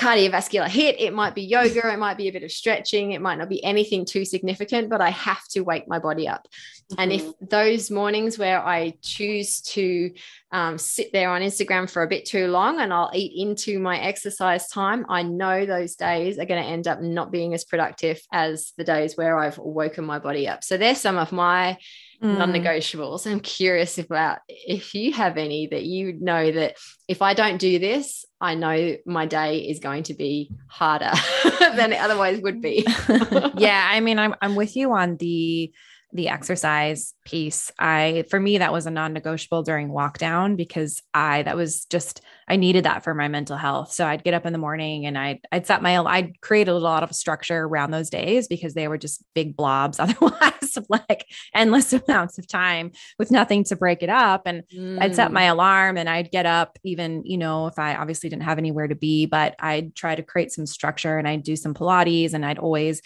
cardiovascular 0.00 0.66
HIIT. 0.66 0.96
it 0.98 1.12
might 1.12 1.34
be 1.34 1.42
yoga, 1.42 1.92
it 1.92 1.98
might 1.98 2.16
be 2.16 2.28
a 2.28 2.32
bit 2.32 2.42
of 2.42 2.50
stretching, 2.50 3.12
it 3.12 3.20
might 3.20 3.36
not 3.36 3.50
be 3.50 3.62
anything 3.62 4.06
too 4.06 4.24
significant, 4.24 4.88
but 4.88 5.02
I 5.02 5.10
have 5.10 5.46
to 5.48 5.60
wake 5.60 5.86
my 5.86 5.98
body 5.98 6.26
up. 6.26 6.48
Mm-hmm. 6.90 7.00
And 7.00 7.12
if 7.12 7.24
mm-hmm. 7.24 7.44
those 7.46 7.90
mornings 7.90 8.38
where 8.38 8.64
I 8.64 8.94
choose 9.02 9.60
to 9.62 10.10
um, 10.52 10.78
sit 10.78 11.12
there 11.12 11.30
on 11.30 11.42
Instagram 11.42 11.88
for 11.88 12.02
a 12.02 12.08
bit 12.08 12.24
too 12.24 12.46
long 12.46 12.80
and 12.80 12.94
I'll 12.94 13.10
eat 13.14 13.46
into 13.46 13.78
my 13.78 13.98
exercise 14.00 14.68
time, 14.68 15.04
I 15.10 15.22
know 15.22 15.66
those 15.66 15.96
days 15.96 16.38
are 16.38 16.46
going 16.46 16.62
to 16.62 16.68
end 16.68 16.88
up 16.88 17.02
not 17.02 17.30
being 17.30 17.52
as 17.52 17.64
productive 17.64 18.22
as 18.32 18.72
the 18.78 18.84
days 18.84 19.18
where 19.18 19.38
I've 19.38 19.58
woken 19.58 20.06
my 20.06 20.18
body 20.18 20.48
up. 20.48 20.64
So 20.64 20.78
there's 20.78 20.98
some 20.98 21.18
of 21.18 21.30
my 21.30 21.76
mm. 22.22 22.38
non-negotiables. 22.38 23.30
I'm 23.30 23.40
curious 23.40 23.98
about 23.98 24.38
if 24.48 24.94
you 24.94 25.12
have 25.12 25.36
any 25.36 25.66
that 25.68 25.84
you 25.84 26.14
know 26.20 26.50
that 26.52 26.76
if 27.08 27.22
I 27.22 27.34
don't 27.34 27.58
do 27.58 27.78
this, 27.78 28.24
I 28.40 28.54
know 28.54 28.96
my 29.06 29.26
day 29.26 29.58
is 29.58 29.80
going 29.80 30.04
to 30.04 30.14
be 30.14 30.50
harder 30.68 31.12
than 31.76 31.92
it 31.92 32.00
otherwise 32.00 32.40
would 32.40 32.60
be. 32.60 32.86
yeah, 33.56 33.88
I 33.90 34.00
mean, 34.00 34.18
I'm 34.18 34.34
I'm 34.40 34.54
with 34.54 34.76
you 34.76 34.92
on 34.92 35.16
the 35.16 35.72
the 36.12 36.28
exercise 36.28 37.14
piece 37.24 37.70
i 37.78 38.24
for 38.30 38.40
me 38.40 38.58
that 38.58 38.72
was 38.72 38.86
a 38.86 38.90
non-negotiable 38.90 39.62
during 39.62 39.88
lockdown 39.88 40.56
because 40.56 41.02
i 41.14 41.42
that 41.42 41.56
was 41.56 41.84
just 41.86 42.20
i 42.48 42.56
needed 42.56 42.84
that 42.84 43.04
for 43.04 43.14
my 43.14 43.28
mental 43.28 43.56
health 43.56 43.92
so 43.92 44.06
i'd 44.06 44.24
get 44.24 44.34
up 44.34 44.44
in 44.44 44.52
the 44.52 44.58
morning 44.58 45.06
and 45.06 45.16
i'd 45.16 45.38
i'd 45.52 45.66
set 45.66 45.82
my 45.82 45.96
i'd 45.98 46.40
create 46.40 46.68
a 46.68 46.74
lot 46.74 47.02
of 47.02 47.14
structure 47.14 47.64
around 47.64 47.90
those 47.90 48.10
days 48.10 48.48
because 48.48 48.74
they 48.74 48.88
were 48.88 48.98
just 48.98 49.22
big 49.34 49.56
blobs 49.56 50.00
otherwise 50.00 50.76
of 50.76 50.86
like 50.88 51.26
endless 51.54 51.92
amounts 52.08 52.38
of 52.38 52.46
time 52.46 52.90
with 53.18 53.30
nothing 53.30 53.64
to 53.64 53.76
break 53.76 54.02
it 54.02 54.10
up 54.10 54.42
and 54.46 54.62
mm. 54.74 55.00
i'd 55.00 55.14
set 55.14 55.32
my 55.32 55.44
mm. 55.44 55.52
alarm 55.52 55.96
and 55.96 56.08
i'd 56.08 56.30
get 56.30 56.46
up 56.46 56.78
even 56.84 57.22
you 57.24 57.38
know 57.38 57.66
if 57.66 57.78
i 57.78 57.94
obviously 57.94 58.28
didn't 58.28 58.42
have 58.42 58.58
anywhere 58.58 58.88
to 58.88 58.94
be 58.94 59.26
but 59.26 59.54
i'd 59.60 59.94
try 59.94 60.14
to 60.14 60.22
create 60.22 60.50
some 60.52 60.66
structure 60.66 61.18
and 61.18 61.28
i'd 61.28 61.42
do 61.42 61.56
some 61.56 61.74
pilates 61.74 62.34
and 62.34 62.44
i'd 62.44 62.58
always 62.58 63.00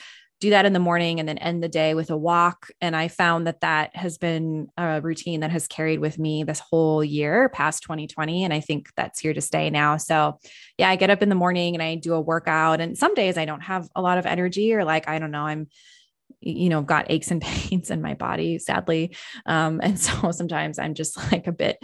do 0.44 0.50
that 0.50 0.66
in 0.66 0.74
the 0.74 0.78
morning 0.78 1.20
and 1.20 1.28
then 1.28 1.38
end 1.38 1.62
the 1.62 1.68
day 1.68 1.94
with 1.94 2.10
a 2.10 2.16
walk. 2.16 2.68
And 2.82 2.94
I 2.94 3.08
found 3.08 3.46
that 3.46 3.62
that 3.62 3.96
has 3.96 4.18
been 4.18 4.68
a 4.76 5.00
routine 5.00 5.40
that 5.40 5.50
has 5.50 5.66
carried 5.66 6.00
with 6.00 6.18
me 6.18 6.44
this 6.44 6.60
whole 6.60 7.02
year 7.02 7.48
past 7.48 7.82
2020. 7.82 8.44
And 8.44 8.52
I 8.52 8.60
think 8.60 8.90
that's 8.94 9.20
here 9.20 9.32
to 9.32 9.40
stay 9.40 9.70
now. 9.70 9.96
So, 9.96 10.38
yeah, 10.76 10.90
I 10.90 10.96
get 10.96 11.08
up 11.08 11.22
in 11.22 11.30
the 11.30 11.34
morning 11.34 11.74
and 11.74 11.82
I 11.82 11.94
do 11.94 12.12
a 12.12 12.20
workout. 12.20 12.82
And 12.82 12.96
some 12.96 13.14
days 13.14 13.38
I 13.38 13.46
don't 13.46 13.62
have 13.62 13.88
a 13.96 14.02
lot 14.02 14.18
of 14.18 14.26
energy 14.26 14.74
or 14.74 14.84
like, 14.84 15.08
I 15.08 15.18
don't 15.18 15.30
know, 15.30 15.46
I'm 15.46 15.68
you 16.44 16.68
know, 16.68 16.82
got 16.82 17.10
aches 17.10 17.30
and 17.30 17.40
pains 17.42 17.90
in 17.90 18.02
my 18.02 18.14
body, 18.14 18.58
sadly. 18.58 19.16
Um, 19.46 19.80
and 19.82 19.98
so 20.00 20.30
sometimes 20.30 20.78
I'm 20.78 20.94
just 20.94 21.16
like 21.32 21.46
a 21.46 21.52
bit 21.52 21.78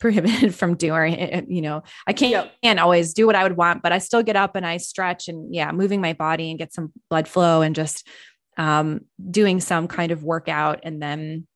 prohibited 0.00 0.54
from 0.54 0.76
doing 0.76 1.14
it. 1.14 1.46
You 1.48 1.62
know, 1.62 1.82
I 2.06 2.12
can't, 2.12 2.32
yep. 2.32 2.52
can't 2.62 2.80
always 2.80 3.14
do 3.14 3.26
what 3.26 3.36
I 3.36 3.42
would 3.42 3.56
want, 3.56 3.82
but 3.82 3.92
I 3.92 3.98
still 3.98 4.22
get 4.22 4.36
up 4.36 4.56
and 4.56 4.66
I 4.66 4.78
stretch 4.78 5.28
and 5.28 5.54
yeah, 5.54 5.72
moving 5.72 6.00
my 6.00 6.12
body 6.12 6.50
and 6.50 6.58
get 6.58 6.72
some 6.72 6.92
blood 7.10 7.28
flow 7.28 7.62
and 7.62 7.74
just 7.74 8.06
um, 8.56 9.00
doing 9.30 9.60
some 9.60 9.88
kind 9.88 10.12
of 10.12 10.24
workout. 10.24 10.80
And 10.82 11.00
then 11.00 11.46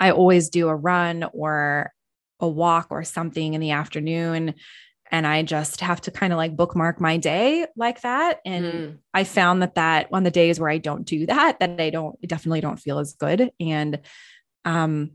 I 0.00 0.10
always 0.10 0.48
do 0.48 0.68
a 0.68 0.76
run 0.76 1.24
or 1.32 1.92
a 2.40 2.48
walk 2.48 2.88
or 2.90 3.04
something 3.04 3.54
in 3.54 3.60
the 3.60 3.72
afternoon 3.72 4.54
and 5.10 5.26
I 5.26 5.42
just 5.42 5.80
have 5.80 6.00
to 6.02 6.10
kind 6.10 6.32
of 6.32 6.36
like 6.36 6.56
bookmark 6.56 7.00
my 7.00 7.16
day 7.16 7.66
like 7.76 8.02
that. 8.02 8.40
And 8.44 8.64
mm. 8.64 8.98
I 9.14 9.24
found 9.24 9.62
that 9.62 9.74
that 9.76 10.08
on 10.12 10.24
the 10.24 10.30
days 10.30 10.60
where 10.60 10.70
I 10.70 10.78
don't 10.78 11.04
do 11.04 11.26
that, 11.26 11.60
that 11.60 11.80
I 11.80 11.90
don't 11.90 12.20
definitely 12.26 12.60
don't 12.60 12.78
feel 12.78 12.98
as 12.98 13.14
good. 13.14 13.50
And 13.60 14.00
um, 14.64 15.12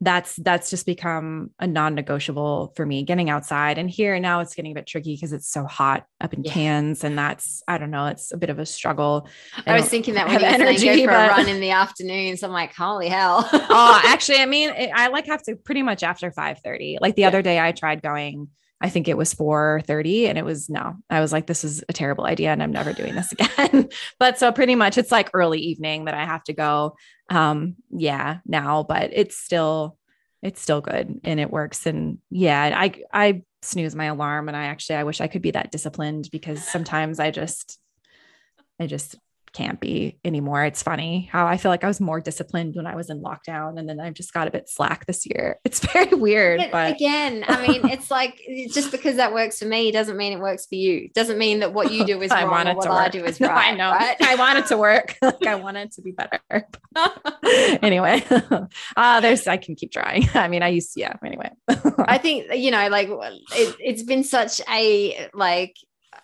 that's 0.00 0.36
that's 0.36 0.68
just 0.68 0.84
become 0.84 1.50
a 1.58 1.66
non-negotiable 1.66 2.74
for 2.76 2.84
me 2.84 3.02
getting 3.02 3.30
outside 3.30 3.78
and 3.78 3.90
here 3.90 4.18
now 4.20 4.40
it's 4.40 4.54
getting 4.54 4.72
a 4.72 4.74
bit 4.74 4.86
tricky 4.86 5.14
because 5.14 5.32
it's 5.32 5.50
so 5.50 5.64
hot 5.64 6.04
up 6.20 6.34
in 6.34 6.44
yeah. 6.44 6.52
Cairns 6.52 7.02
and 7.02 7.18
that's 7.18 7.62
I 7.66 7.78
don't 7.78 7.90
know 7.90 8.06
it's 8.06 8.30
a 8.30 8.36
bit 8.36 8.50
of 8.50 8.58
a 8.58 8.66
struggle. 8.66 9.26
I, 9.66 9.72
I 9.72 9.76
was 9.76 9.88
thinking 9.88 10.14
that 10.14 10.28
when 10.28 10.38
you 10.38 10.46
energy, 10.46 10.86
go 10.86 11.00
for 11.00 11.06
but... 11.06 11.30
a 11.30 11.32
run 11.32 11.48
in 11.48 11.60
the 11.60 11.70
afternoons 11.70 12.42
I'm 12.42 12.52
like 12.52 12.74
holy 12.74 13.08
hell. 13.08 13.48
oh 13.50 14.00
actually 14.04 14.38
I 14.40 14.46
mean 14.46 14.70
I 14.94 15.08
like 15.08 15.26
have 15.26 15.42
to 15.44 15.56
pretty 15.56 15.82
much 15.82 16.02
after 16.02 16.30
5 16.30 16.58
30 16.62 16.98
like 17.00 17.16
the 17.16 17.22
yeah. 17.22 17.28
other 17.28 17.40
day 17.40 17.58
I 17.58 17.72
tried 17.72 18.02
going 18.02 18.48
I 18.80 18.90
think 18.90 19.08
it 19.08 19.16
was 19.16 19.34
4:30 19.34 20.28
and 20.28 20.36
it 20.36 20.44
was 20.44 20.68
no. 20.68 20.96
I 21.08 21.20
was 21.20 21.32
like 21.32 21.46
this 21.46 21.64
is 21.64 21.82
a 21.88 21.92
terrible 21.92 22.26
idea 22.26 22.50
and 22.50 22.62
I'm 22.62 22.72
never 22.72 22.92
doing 22.92 23.14
this 23.14 23.32
again. 23.58 23.88
but 24.18 24.38
so 24.38 24.52
pretty 24.52 24.74
much 24.74 24.98
it's 24.98 25.12
like 25.12 25.30
early 25.32 25.60
evening 25.60 26.04
that 26.04 26.14
I 26.14 26.24
have 26.24 26.44
to 26.44 26.52
go 26.52 26.96
um 27.30 27.76
yeah, 27.90 28.38
now, 28.46 28.82
but 28.82 29.10
it's 29.12 29.36
still 29.36 29.96
it's 30.42 30.60
still 30.60 30.80
good 30.80 31.20
and 31.24 31.40
it 31.40 31.50
works 31.50 31.86
and 31.86 32.18
yeah, 32.30 32.72
I 32.76 33.02
I 33.12 33.42
snooze 33.62 33.96
my 33.96 34.06
alarm 34.06 34.48
and 34.48 34.56
I 34.56 34.66
actually 34.66 34.96
I 34.96 35.04
wish 35.04 35.20
I 35.20 35.26
could 35.26 35.42
be 35.42 35.52
that 35.52 35.72
disciplined 35.72 36.28
because 36.30 36.62
sometimes 36.62 37.18
I 37.18 37.30
just 37.30 37.78
I 38.78 38.86
just 38.86 39.16
can't 39.56 39.80
be 39.80 40.18
anymore. 40.22 40.64
It's 40.64 40.82
funny 40.82 41.30
how 41.32 41.46
I 41.46 41.56
feel 41.56 41.70
like 41.70 41.82
I 41.82 41.86
was 41.86 41.98
more 41.98 42.20
disciplined 42.20 42.76
when 42.76 42.86
I 42.86 42.94
was 42.94 43.08
in 43.08 43.22
lockdown 43.22 43.78
and 43.78 43.88
then 43.88 43.98
I've 43.98 44.12
just 44.12 44.34
got 44.34 44.46
a 44.46 44.50
bit 44.50 44.68
slack 44.68 45.06
this 45.06 45.24
year. 45.26 45.58
It's 45.66 45.80
very 45.80 46.14
weird. 46.14 46.58
But, 46.58 46.70
but... 46.72 46.92
again, 46.94 47.44
I 47.48 47.66
mean, 47.66 47.88
it's 47.90 48.10
like 48.10 48.40
just 48.72 48.90
because 48.92 49.16
that 49.16 49.34
works 49.34 49.58
for 49.58 49.66
me 49.66 49.90
doesn't 49.90 50.16
mean 50.16 50.32
it 50.32 50.40
works 50.40 50.64
for 50.66 50.76
you. 50.76 51.10
Doesn't 51.14 51.38
mean 51.38 51.60
that 51.60 51.74
what 51.74 51.90
you 51.90 52.04
do 52.04 52.22
is 52.22 52.30
I 52.32 52.42
wrong 52.42 52.52
want 52.52 52.68
it 52.68 52.76
or 52.76 52.76
what 52.76 52.90
I 52.90 53.08
do 53.08 53.24
is 53.24 53.40
right. 53.40 53.48
No, 53.48 53.54
I 53.54 53.90
know. 53.90 53.90
Right? 53.90 54.16
I 54.22 54.36
want 54.36 54.58
it 54.58 54.66
to 54.66 54.76
work. 54.76 55.16
like 55.20 55.46
I 55.46 55.56
want 55.56 55.76
it 55.76 55.92
to 55.92 56.02
be 56.02 56.12
better. 56.12 56.40
anyway, 57.82 58.24
uh, 58.96 59.20
there's 59.20 59.46
I 59.46 59.56
can 59.56 59.74
keep 59.74 59.92
trying. 59.92 60.28
I 60.34 60.48
mean, 60.48 60.62
I 60.62 60.68
used 60.68 60.94
to, 60.94 61.00
yeah. 61.00 61.14
Anyway. 61.24 61.50
I 61.98 62.18
think, 62.18 62.54
you 62.54 62.70
know, 62.70 62.88
like 62.88 63.08
it, 63.10 63.76
it's 63.80 64.02
been 64.02 64.24
such 64.24 64.60
a 64.70 65.28
like 65.34 65.76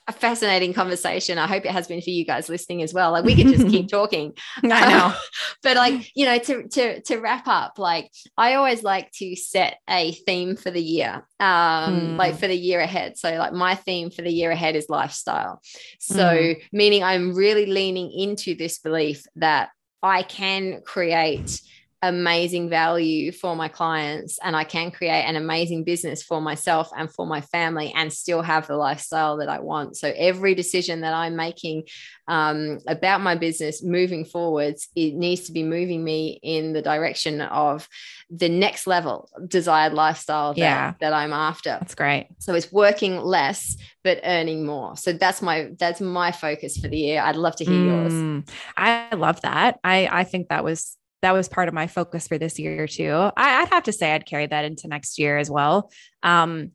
a 0.09 0.13
fascinating 0.13 0.73
conversation. 0.73 1.39
I 1.39 1.47
hope 1.47 1.65
it 1.65 1.71
has 1.71 1.87
been 1.87 2.01
for 2.01 2.11
you 2.11 2.25
guys 2.25 2.49
listening 2.49 2.83
as 2.83 2.93
well. 2.93 3.13
Like 3.13 3.25
we 3.25 3.37
could 3.37 3.47
just 3.47 3.69
keep 3.69 3.89
talking. 3.91 4.35
I 4.63 4.91
know. 4.91 5.15
but 5.63 5.77
like, 5.77 6.11
you 6.15 6.27
know, 6.27 6.39
to 6.39 6.69
to 6.69 7.01
to 7.03 7.19
wrap 7.19 7.47
up, 7.47 7.79
like 7.79 8.11
I 8.37 8.55
always 8.55 8.83
like 8.83 9.11
to 9.13 9.37
set 9.37 9.79
a 9.89 10.13
theme 10.13 10.57
for 10.57 10.71
the 10.71 10.83
year. 10.83 11.27
Um, 11.39 12.01
mm. 12.01 12.17
like 12.17 12.39
for 12.39 12.49
the 12.49 12.57
year 12.57 12.81
ahead. 12.81 13.17
So 13.17 13.31
like 13.37 13.53
my 13.53 13.75
theme 13.75 14.11
for 14.11 14.23
the 14.23 14.33
year 14.33 14.51
ahead 14.51 14.77
is 14.77 14.87
lifestyle. 14.89 15.61
So 16.01 16.25
mm. 16.25 16.63
meaning 16.73 17.03
I'm 17.03 17.35
really 17.35 17.67
leaning 17.67 18.11
into 18.11 18.55
this 18.55 18.79
belief 18.79 19.25
that 19.37 19.71
I 20.03 20.23
can 20.23 20.83
create 20.85 21.61
amazing 22.03 22.69
value 22.69 23.31
for 23.31 23.55
my 23.55 23.69
clients 23.69 24.39
and 24.43 24.57
I 24.57 24.65
can 24.65 24.91
create 24.91 25.23
an 25.23 25.37
amazing 25.37 25.85
business 25.85 26.21
for 26.21 26.41
myself 26.41 26.91
and 26.97 27.09
for 27.13 27.27
my 27.27 27.41
family 27.41 27.93
and 27.97 28.13
still 28.13 28.43
have 28.43 28.67
the 28.67 28.77
lifestyle 28.77 29.37
that 29.37 29.49
I 29.49 29.61
want. 29.61 29.97
So 29.97 30.13
every 30.17 30.57
decision 30.57 31.03
that 31.03 31.15
I'm 31.15 31.37
making 31.37 31.85
um, 32.27 32.79
about 32.89 33.21
my 33.21 33.37
business 33.37 33.85
moving 33.85 34.25
forwards, 34.25 34.89
it 34.97 35.15
needs 35.15 35.43
to 35.43 35.53
be 35.53 35.63
moving 35.63 36.03
me 36.03 36.41
in 36.43 36.73
the 36.73 36.83
direction 36.83 37.41
of 37.41 37.89
the 38.31 38.49
next 38.49 38.89
level 38.89 39.31
desired 39.47 39.95
lifestyle 39.95 40.55
that, 40.55 40.59
yeah. 40.59 40.95
that 41.01 41.13
I'm 41.13 41.33
after. 41.33 41.77
That's 41.79 41.95
great. 41.95 42.27
So 42.39 42.55
it's 42.55 42.73
working 42.73 43.21
less 43.21 43.77
but 44.03 44.19
earning 44.25 44.67
more. 44.67 44.97
So 44.97 45.13
that's 45.13 45.41
my 45.41 45.71
that's 45.79 46.01
my 46.01 46.33
focus 46.33 46.77
for 46.77 46.89
the 46.89 46.97
year. 46.97 47.23
I'd 47.23 47.37
love 47.37 47.55
to 47.57 47.65
hear 47.65 47.75
mm, 47.75 47.87
yours. 47.87 48.45
I 48.77 49.15
love 49.15 49.41
that. 49.43 49.79
I 49.85 50.09
I 50.11 50.25
think 50.25 50.49
that 50.49 50.65
was 50.65 50.97
that 51.23 51.33
was 51.33 51.49
part 51.49 51.69
of 51.69 51.75
my 51.75 51.87
focus 51.87 52.29
for 52.29 52.37
this 52.37 52.59
year 52.59 52.87
too. 52.87 53.31
I, 53.37 53.61
would 53.61 53.71
have 53.71 53.85
to 53.85 53.93
say 53.93 54.13
I'd 54.13 54.27
carry 54.27 54.47
that 54.47 54.65
into 54.65 54.89
next 54.89 55.19
year 55.19 55.39
as 55.39 55.51
well. 55.51 55.91
Um, 56.23 56.73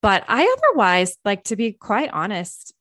but 0.00 0.24
I 0.28 0.56
otherwise 0.56 1.16
like 1.24 1.44
to 1.44 1.56
be 1.56 1.72
quite 1.72 2.10
honest, 2.12 2.72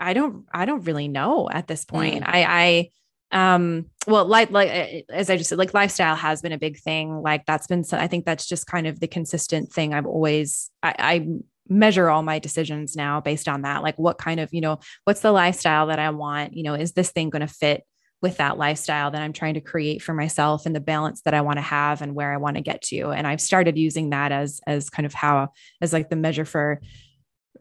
I 0.00 0.14
don't 0.14 0.46
I 0.52 0.64
don't 0.64 0.84
really 0.84 1.08
know 1.08 1.48
at 1.50 1.66
this 1.66 1.84
point. 1.84 2.24
Mm. 2.24 2.28
I 2.28 2.90
I 3.32 3.56
um 3.56 3.86
well 4.06 4.24
like 4.24 4.50
like 4.50 4.70
eh, 4.70 5.02
as 5.10 5.28
I 5.28 5.36
just 5.36 5.50
said 5.50 5.58
like 5.58 5.74
lifestyle 5.74 6.16
has 6.16 6.40
been 6.40 6.52
a 6.52 6.58
big 6.58 6.78
thing. 6.78 7.20
Like 7.22 7.44
that's 7.44 7.66
been 7.66 7.84
I 7.92 8.06
think 8.06 8.24
that's 8.24 8.46
just 8.46 8.66
kind 8.66 8.86
of 8.86 9.00
the 9.00 9.08
consistent 9.08 9.72
thing 9.72 9.92
I've 9.92 10.06
always 10.06 10.70
I, 10.82 10.94
I 10.98 11.26
measure 11.68 12.08
all 12.08 12.22
my 12.22 12.38
decisions 12.38 12.96
now 12.96 13.20
based 13.20 13.48
on 13.48 13.62
that 13.62 13.82
like 13.82 13.98
what 13.98 14.18
kind 14.18 14.40
of 14.40 14.54
you 14.54 14.60
know 14.60 14.78
what's 15.04 15.20
the 15.20 15.32
lifestyle 15.32 15.88
that 15.88 15.98
i 15.98 16.08
want 16.10 16.56
you 16.56 16.62
know 16.62 16.74
is 16.74 16.92
this 16.92 17.10
thing 17.10 17.28
going 17.28 17.44
to 17.44 17.52
fit 17.52 17.82
with 18.22 18.38
that 18.38 18.56
lifestyle 18.56 19.10
that 19.10 19.22
I'm 19.22 19.32
trying 19.32 19.54
to 19.54 19.60
create 19.60 20.02
for 20.02 20.14
myself 20.14 20.66
and 20.66 20.74
the 20.74 20.80
balance 20.80 21.22
that 21.22 21.34
I 21.34 21.42
want 21.42 21.58
to 21.58 21.62
have 21.62 22.02
and 22.02 22.14
where 22.14 22.32
I 22.32 22.38
want 22.38 22.56
to 22.56 22.62
get 22.62 22.82
to. 22.82 23.10
And 23.10 23.26
I've 23.26 23.40
started 23.40 23.76
using 23.76 24.10
that 24.10 24.32
as 24.32 24.60
as 24.66 24.90
kind 24.90 25.06
of 25.06 25.14
how 25.14 25.52
as 25.80 25.92
like 25.92 26.08
the 26.08 26.16
measure 26.16 26.44
for 26.44 26.80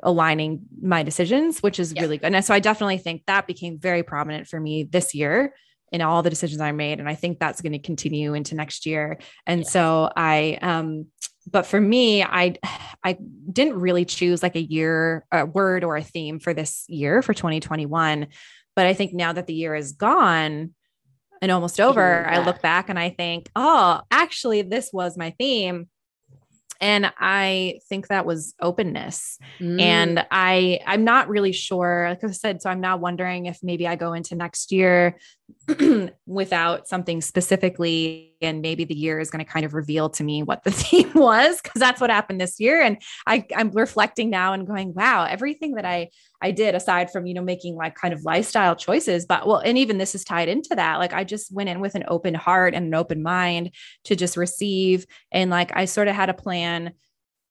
aligning 0.04 0.62
my 0.82 1.04
decisions, 1.04 1.62
which 1.64 1.80
is 1.80 1.94
really 1.94 2.18
good. 2.18 2.34
And 2.34 2.44
so 2.44 2.54
I 2.54 2.60
definitely 2.60 2.98
think 2.98 3.24
that 3.28 3.48
became 3.48 3.80
very 3.80 4.04
prominent 4.04 4.48
for 4.48 4.60
me 4.60 4.84
this 4.84 5.14
year 5.14 5.54
in 5.92 6.02
all 6.02 6.24
the 6.24 6.30
decisions 6.30 6.62
I 6.62 6.72
made. 6.72 7.00
And 7.00 7.08
I 7.08 7.16
think 7.16 7.40
that's 7.40 7.62
going 7.62 7.72
to 7.74 7.80
continue 7.80 8.34
into 8.34 8.56
next 8.56 8.86
year. 8.86 9.20
And 9.46 9.66
so 9.66 10.10
I 10.16 10.58
um 10.62 11.08
but 11.50 11.66
for 11.66 11.80
me, 11.80 12.24
I 12.24 12.56
I 13.04 13.18
didn't 13.52 13.80
really 13.80 14.06
choose 14.06 14.42
like 14.42 14.56
a 14.56 14.62
year, 14.62 15.26
a 15.32 15.46
word 15.46 15.84
or 15.84 15.96
a 15.96 16.04
theme 16.04 16.40
for 16.40 16.54
this 16.54 16.86
year 16.88 17.22
for 17.22 17.34
2021 17.34 18.28
But 18.76 18.86
I 18.88 18.94
think 18.94 19.14
now 19.14 19.34
that 19.34 19.48
the 19.48 19.54
year 19.54 19.76
is 19.76 19.94
gone 19.94 20.74
and 21.42 21.52
almost 21.52 21.80
over, 21.80 22.26
I 22.26 22.40
look 22.40 22.62
back 22.62 22.90
and 22.90 23.00
I 23.00 23.10
think, 23.10 23.50
oh, 23.56 24.02
actually, 24.12 24.62
this 24.62 24.92
was 24.92 25.18
my 25.18 25.32
theme. 25.32 25.88
And 26.82 27.12
i 27.18 27.80
think 27.88 28.10
that 28.10 28.26
was 28.26 28.54
openness. 28.62 29.40
Mm. 29.62 29.80
and 29.80 30.26
i 30.30 30.82
i'm 30.86 31.06
not 31.06 31.30
really 31.30 31.54
sure 31.54 32.08
like 32.10 32.22
i 32.22 32.32
said 32.32 32.62
so 32.62 32.70
i'm 32.70 32.82
now 32.82 32.98
wondering 32.98 33.46
if 33.46 33.60
maybe 33.64 33.88
i 33.88 33.96
go 33.96 34.12
into 34.12 34.36
next 34.36 34.74
year 34.74 35.18
without 36.26 36.88
something 36.88 37.22
specifically 37.22 38.36
and 38.42 38.62
maybe 38.62 38.84
the 38.84 38.96
year 38.96 39.20
is 39.20 39.30
going 39.30 39.44
to 39.44 39.50
kind 39.50 39.66
of 39.66 39.74
reveal 39.74 40.10
to 40.10 40.24
me 40.24 40.44
what 40.44 40.64
the 40.64 40.72
theme 40.72 41.12
was 41.14 41.62
because 41.62 41.80
that's 41.80 42.00
what 42.00 42.10
happened 42.10 42.40
this 42.40 42.60
year. 42.60 42.82
And 42.82 43.02
i 43.28 43.46
i'm 43.56 43.72
reflecting 43.72 44.30
now 44.30 44.54
and 44.54 44.68
going 44.68 44.94
wow 44.94 45.26
everything 45.26 45.76
that 45.76 45.86
i 45.86 46.10
i 46.42 46.52
did 46.52 46.76
aside 46.76 47.12
from 47.12 47.26
you 47.26 47.34
know 47.34 47.42
making 47.42 47.76
like 47.76 47.96
kind 47.96 48.14
of 48.14 48.24
lifestyle 48.24 48.76
choices 48.76 49.26
but 49.26 49.48
well 49.48 49.58
and 49.58 49.78
even 49.78 49.98
this 49.98 50.16
is 50.16 50.24
tied 50.24 50.50
into 50.50 50.76
that. 50.76 50.98
Like 50.98 51.14
i 51.14 51.24
just 51.24 51.52
went 51.52 51.70
in 51.70 51.80
with 51.80 51.96
an 51.96 52.06
open 52.08 52.34
heart 52.34 52.74
and 52.74 52.86
an 52.88 52.94
open 52.94 53.24
mind 53.24 53.72
to 54.06 54.16
just 54.16 54.38
receive. 54.38 55.06
And 55.32 55.50
like 55.50 55.72
i 55.76 55.86
sort 55.86 56.08
of 56.08 56.16
had 56.16 56.30
a 56.30 56.34
plan 56.34 56.94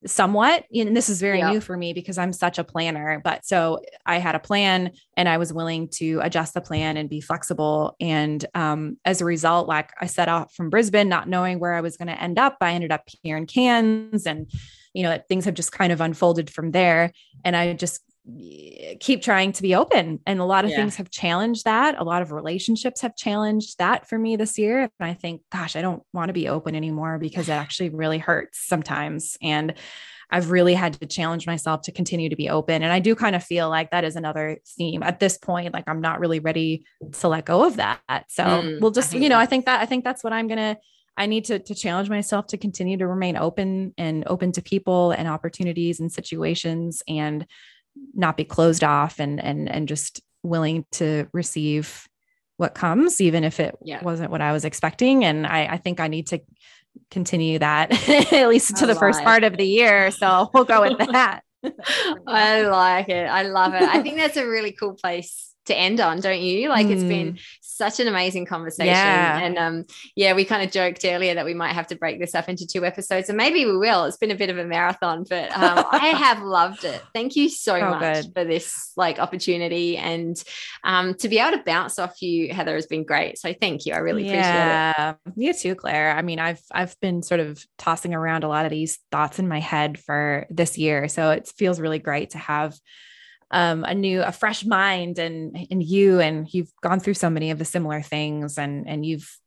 somewhat 0.06 0.64
and 0.74 0.96
this 0.96 1.08
is 1.08 1.20
very 1.20 1.42
new 1.42 1.60
for 1.60 1.76
me 1.76 1.92
because 1.92 2.18
i'm 2.18 2.32
such 2.32 2.58
a 2.58 2.64
planner 2.64 3.20
but 3.24 3.44
so 3.44 3.80
i 4.04 4.18
had 4.18 4.34
a 4.34 4.38
plan 4.38 4.90
and 5.16 5.28
i 5.28 5.38
was 5.38 5.52
willing 5.52 5.88
to 5.88 6.20
adjust 6.22 6.54
the 6.54 6.60
plan 6.60 6.96
and 6.96 7.08
be 7.08 7.20
flexible. 7.20 7.96
And 8.00 8.44
um, 8.54 8.98
as 9.04 9.20
a 9.20 9.24
result 9.24 9.68
like 9.68 9.90
i 10.00 10.06
set 10.06 10.28
off 10.28 10.52
from 10.54 10.70
brisbane 10.70 11.08
not 11.08 11.28
knowing 11.28 11.58
where 11.58 11.74
i 11.74 11.80
was 11.80 11.96
going 11.96 12.08
to 12.08 12.22
end 12.22 12.38
up 12.38 12.56
i 12.60 12.72
ended 12.72 12.92
up 12.92 13.08
here 13.22 13.36
in 13.36 13.46
cairns 13.46 14.26
and 14.26 14.50
you 14.94 15.02
know 15.02 15.20
things 15.28 15.44
have 15.44 15.54
just 15.54 15.72
kind 15.72 15.92
of 15.92 16.00
unfolded 16.00 16.48
from 16.48 16.70
there. 16.70 17.12
And 17.44 17.54
i 17.54 17.74
just 17.74 18.00
keep 19.00 19.20
trying 19.20 19.52
to 19.52 19.60
be 19.60 19.74
open 19.74 20.18
and 20.26 20.40
a 20.40 20.44
lot 20.44 20.64
of 20.64 20.70
yeah. 20.70 20.76
things 20.78 20.96
have 20.96 21.10
challenged 21.10 21.64
that 21.66 21.98
a 21.98 22.04
lot 22.04 22.22
of 22.22 22.32
relationships 22.32 23.02
have 23.02 23.14
challenged 23.14 23.76
that 23.76 24.08
for 24.08 24.18
me 24.18 24.34
this 24.34 24.58
year 24.58 24.80
and 24.80 24.90
i 25.00 25.12
think 25.12 25.42
gosh 25.52 25.76
i 25.76 25.82
don't 25.82 26.02
want 26.14 26.30
to 26.30 26.32
be 26.32 26.48
open 26.48 26.74
anymore 26.74 27.18
because 27.18 27.50
it 27.50 27.52
actually 27.52 27.90
really 27.90 28.16
hurts 28.16 28.66
sometimes 28.66 29.36
and 29.42 29.74
i've 30.30 30.50
really 30.50 30.72
had 30.72 30.94
to 30.94 31.04
challenge 31.04 31.46
myself 31.46 31.82
to 31.82 31.92
continue 31.92 32.30
to 32.30 32.36
be 32.36 32.48
open 32.48 32.82
and 32.82 32.90
i 32.90 32.98
do 32.98 33.14
kind 33.14 33.36
of 33.36 33.44
feel 33.44 33.68
like 33.68 33.90
that 33.90 34.04
is 34.04 34.16
another 34.16 34.56
theme 34.66 35.02
at 35.02 35.20
this 35.20 35.36
point 35.36 35.74
like 35.74 35.84
i'm 35.86 36.00
not 36.00 36.18
really 36.18 36.40
ready 36.40 36.86
to 37.12 37.28
let 37.28 37.44
go 37.44 37.66
of 37.66 37.76
that 37.76 38.00
so 38.28 38.42
mm, 38.42 38.80
we'll 38.80 38.90
just 38.90 39.12
you 39.12 39.28
know 39.28 39.38
i 39.38 39.44
think 39.44 39.66
that 39.66 39.82
i 39.82 39.86
think 39.86 40.02
that's 40.02 40.24
what 40.24 40.32
i'm 40.32 40.48
gonna 40.48 40.78
I 41.16 41.26
need 41.26 41.44
to, 41.44 41.60
to 41.60 41.74
challenge 41.76 42.10
myself 42.10 42.48
to 42.48 42.58
continue 42.58 42.96
to 42.96 43.06
remain 43.06 43.36
open 43.36 43.94
and 43.96 44.24
open 44.26 44.50
to 44.50 44.62
people 44.62 45.12
and 45.12 45.28
opportunities 45.28 46.00
and 46.00 46.10
situations 46.10 47.04
and 47.06 47.46
not 48.14 48.36
be 48.36 48.44
closed 48.44 48.84
off 48.84 49.20
and 49.20 49.42
and 49.42 49.68
and 49.68 49.88
just 49.88 50.20
willing 50.42 50.84
to 50.92 51.26
receive 51.32 52.06
what 52.56 52.74
comes 52.74 53.20
even 53.20 53.44
if 53.44 53.58
it 53.58 53.76
yeah. 53.82 54.02
wasn't 54.02 54.30
what 54.30 54.40
i 54.40 54.52
was 54.52 54.64
expecting 54.64 55.24
and 55.24 55.46
I, 55.46 55.66
I 55.66 55.76
think 55.78 56.00
i 56.00 56.08
need 56.08 56.28
to 56.28 56.40
continue 57.10 57.58
that 57.58 57.92
at 58.32 58.48
least 58.48 58.76
to 58.76 58.84
I 58.84 58.86
the 58.88 58.94
first 58.94 59.22
part 59.22 59.42
of 59.42 59.56
the 59.56 59.66
year 59.66 60.10
so 60.10 60.50
we'll 60.54 60.64
go 60.64 60.82
with 60.82 60.98
that 60.98 61.42
i 62.26 62.62
like 62.62 63.08
it 63.08 63.26
i 63.26 63.42
love 63.42 63.74
it 63.74 63.82
i 63.82 64.02
think 64.02 64.16
that's 64.16 64.36
a 64.36 64.46
really 64.46 64.72
cool 64.72 64.94
place 64.94 65.54
to 65.66 65.76
end 65.76 66.00
on, 66.00 66.20
don't 66.20 66.40
you? 66.40 66.68
Like 66.68 66.86
mm. 66.86 66.90
it's 66.90 67.02
been 67.02 67.34
mm. 67.34 67.40
Such 67.76 68.00
an 68.00 68.08
amazing 68.08 68.46
conversation. 68.46 68.92
Yeah. 68.92 69.38
And 69.38 69.58
um, 69.58 69.84
yeah, 70.16 70.34
we 70.34 70.44
kind 70.44 70.62
of 70.62 70.70
joked 70.70 71.04
earlier 71.04 71.34
that 71.34 71.44
we 71.44 71.54
might 71.54 71.72
have 71.72 71.86
to 71.88 71.96
break 71.96 72.20
this 72.20 72.34
up 72.34 72.48
into 72.48 72.66
two 72.66 72.84
episodes, 72.84 73.28
and 73.28 73.36
maybe 73.36 73.66
we 73.66 73.76
will. 73.76 74.04
It's 74.04 74.16
been 74.16 74.30
a 74.30 74.36
bit 74.36 74.50
of 74.50 74.58
a 74.58 74.64
marathon, 74.64 75.24
but 75.28 75.50
um, 75.56 75.84
I 75.92 76.08
have 76.08 76.42
loved 76.42 76.84
it. 76.84 77.02
Thank 77.14 77.36
you 77.36 77.48
so 77.48 77.76
oh, 77.76 77.90
much 77.90 78.24
good. 78.24 78.32
for 78.34 78.44
this 78.44 78.92
like 78.96 79.18
opportunity 79.18 79.96
and 79.96 80.42
um, 80.84 81.14
to 81.14 81.28
be 81.28 81.38
able 81.38 81.56
to 81.56 81.64
bounce 81.64 81.98
off 81.98 82.20
you, 82.22 82.52
Heather, 82.52 82.74
has 82.74 82.86
been 82.86 83.04
great. 83.04 83.38
So 83.38 83.52
thank 83.52 83.86
you. 83.86 83.94
I 83.94 83.98
really 83.98 84.26
yeah. 84.26 85.10
appreciate 85.10 85.32
it. 85.32 85.32
You 85.36 85.54
too, 85.54 85.74
Claire. 85.74 86.16
I 86.16 86.22
mean, 86.22 86.38
I've 86.38 86.62
I've 86.72 86.98
been 87.00 87.22
sort 87.22 87.40
of 87.40 87.64
tossing 87.78 88.14
around 88.14 88.44
a 88.44 88.48
lot 88.48 88.64
of 88.64 88.70
these 88.70 88.98
thoughts 89.10 89.38
in 89.38 89.48
my 89.48 89.60
head 89.60 89.98
for 89.98 90.46
this 90.50 90.78
year, 90.78 91.08
so 91.08 91.30
it 91.30 91.50
feels 91.56 91.80
really 91.80 91.98
great 91.98 92.30
to 92.30 92.38
have 92.38 92.74
um, 93.54 93.84
a 93.84 93.94
new, 93.94 94.20
a 94.20 94.32
fresh 94.32 94.64
mind 94.64 95.18
and 95.18 95.56
and 95.70 95.82
you 95.82 96.20
and 96.20 96.52
you've 96.52 96.72
gone 96.82 96.98
through 96.98 97.14
so 97.14 97.30
many 97.30 97.52
of 97.52 97.58
the 97.58 97.64
similar 97.64 98.02
things 98.02 98.58
and 98.58 98.88
and 98.88 99.06
you've 99.06 99.38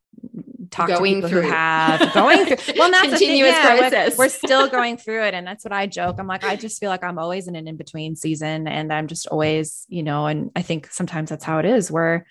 talked 0.72 0.90
going 0.90 1.16
to 1.16 1.28
people 1.28 1.30
through. 1.30 1.42
who 1.42 1.50
have 1.50 2.14
going 2.14 2.46
through 2.46 2.74
well 2.78 2.90
not 2.90 3.04
continuous 3.04 3.52
yeah, 3.52 3.78
process. 3.78 4.18
We're, 4.18 4.26
we're 4.26 4.30
still 4.30 4.68
going 4.78 4.96
through 4.96 5.26
it, 5.26 5.34
and 5.34 5.46
that's 5.46 5.66
what 5.66 5.74
I 5.74 5.88
joke. 5.88 6.16
I'm 6.20 6.28
like, 6.28 6.46
I 6.46 6.56
just 6.56 6.80
feel 6.80 6.90
like 6.90 7.04
I'm 7.04 7.20
always 7.20 7.50
in 7.50 7.58
an 7.58 7.68
in 7.68 7.76
between 7.76 8.16
season, 8.16 8.66
and 8.66 8.94
I'm 8.94 9.08
just 9.08 9.28
always, 9.28 9.86
you 9.90 10.04
know, 10.04 10.26
and 10.26 10.52
I 10.56 10.62
think 10.62 10.88
sometimes 10.90 11.30
that's 11.30 11.44
how 11.44 11.60
it 11.60 11.66
is. 11.66 11.92
We're 11.92 12.24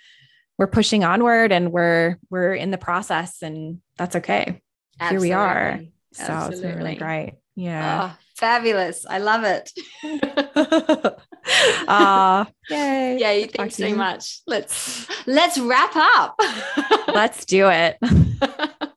we're 0.56 0.66
pushing 0.68 1.04
onward, 1.04 1.52
and 1.52 1.72
we're 1.72 2.16
we're 2.30 2.54
in 2.54 2.70
the 2.70 2.78
process, 2.78 3.42
and 3.42 3.82
that's 3.98 4.16
okay. 4.16 4.62
Absolutely. 4.98 5.28
Here 5.28 5.36
we 5.36 5.38
are. 5.38 5.80
So 6.12 6.24
Absolutely. 6.24 6.54
it's 6.54 6.60
been 6.62 6.76
really 6.78 6.96
great. 6.96 7.34
Yeah. 7.54 8.14
Oh, 8.14 8.18
fabulous. 8.36 9.04
I 9.08 9.18
love 9.18 9.44
it. 9.44 9.72
uh 11.88 12.44
yay. 12.70 13.18
Yeah, 13.18 13.46
thanks 13.54 13.76
so 13.76 13.94
much. 13.94 14.40
Let's 14.46 15.06
let's 15.26 15.58
wrap 15.58 15.94
up. 15.96 16.38
let's 17.08 17.44
do 17.44 17.68
it. 17.70 17.98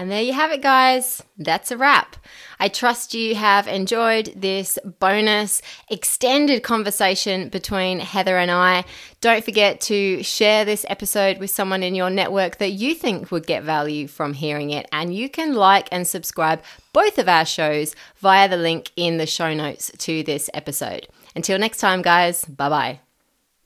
And 0.00 0.10
there 0.10 0.22
you 0.22 0.32
have 0.32 0.50
it, 0.50 0.62
guys. 0.62 1.22
That's 1.36 1.70
a 1.70 1.76
wrap. 1.76 2.16
I 2.58 2.68
trust 2.68 3.12
you 3.12 3.34
have 3.34 3.68
enjoyed 3.68 4.32
this 4.34 4.78
bonus 4.98 5.60
extended 5.90 6.62
conversation 6.62 7.50
between 7.50 7.98
Heather 7.98 8.38
and 8.38 8.50
I. 8.50 8.86
Don't 9.20 9.44
forget 9.44 9.78
to 9.82 10.22
share 10.22 10.64
this 10.64 10.86
episode 10.88 11.36
with 11.36 11.50
someone 11.50 11.82
in 11.82 11.94
your 11.94 12.08
network 12.08 12.56
that 12.56 12.70
you 12.70 12.94
think 12.94 13.30
would 13.30 13.46
get 13.46 13.62
value 13.62 14.06
from 14.06 14.32
hearing 14.32 14.70
it. 14.70 14.88
And 14.90 15.14
you 15.14 15.28
can 15.28 15.52
like 15.52 15.86
and 15.92 16.06
subscribe 16.06 16.62
both 16.94 17.18
of 17.18 17.28
our 17.28 17.44
shows 17.44 17.94
via 18.20 18.48
the 18.48 18.56
link 18.56 18.92
in 18.96 19.18
the 19.18 19.26
show 19.26 19.52
notes 19.52 19.92
to 19.98 20.22
this 20.22 20.48
episode. 20.54 21.08
Until 21.36 21.58
next 21.58 21.76
time, 21.76 22.00
guys, 22.00 22.46
bye 22.46 22.70
bye. 22.70 23.09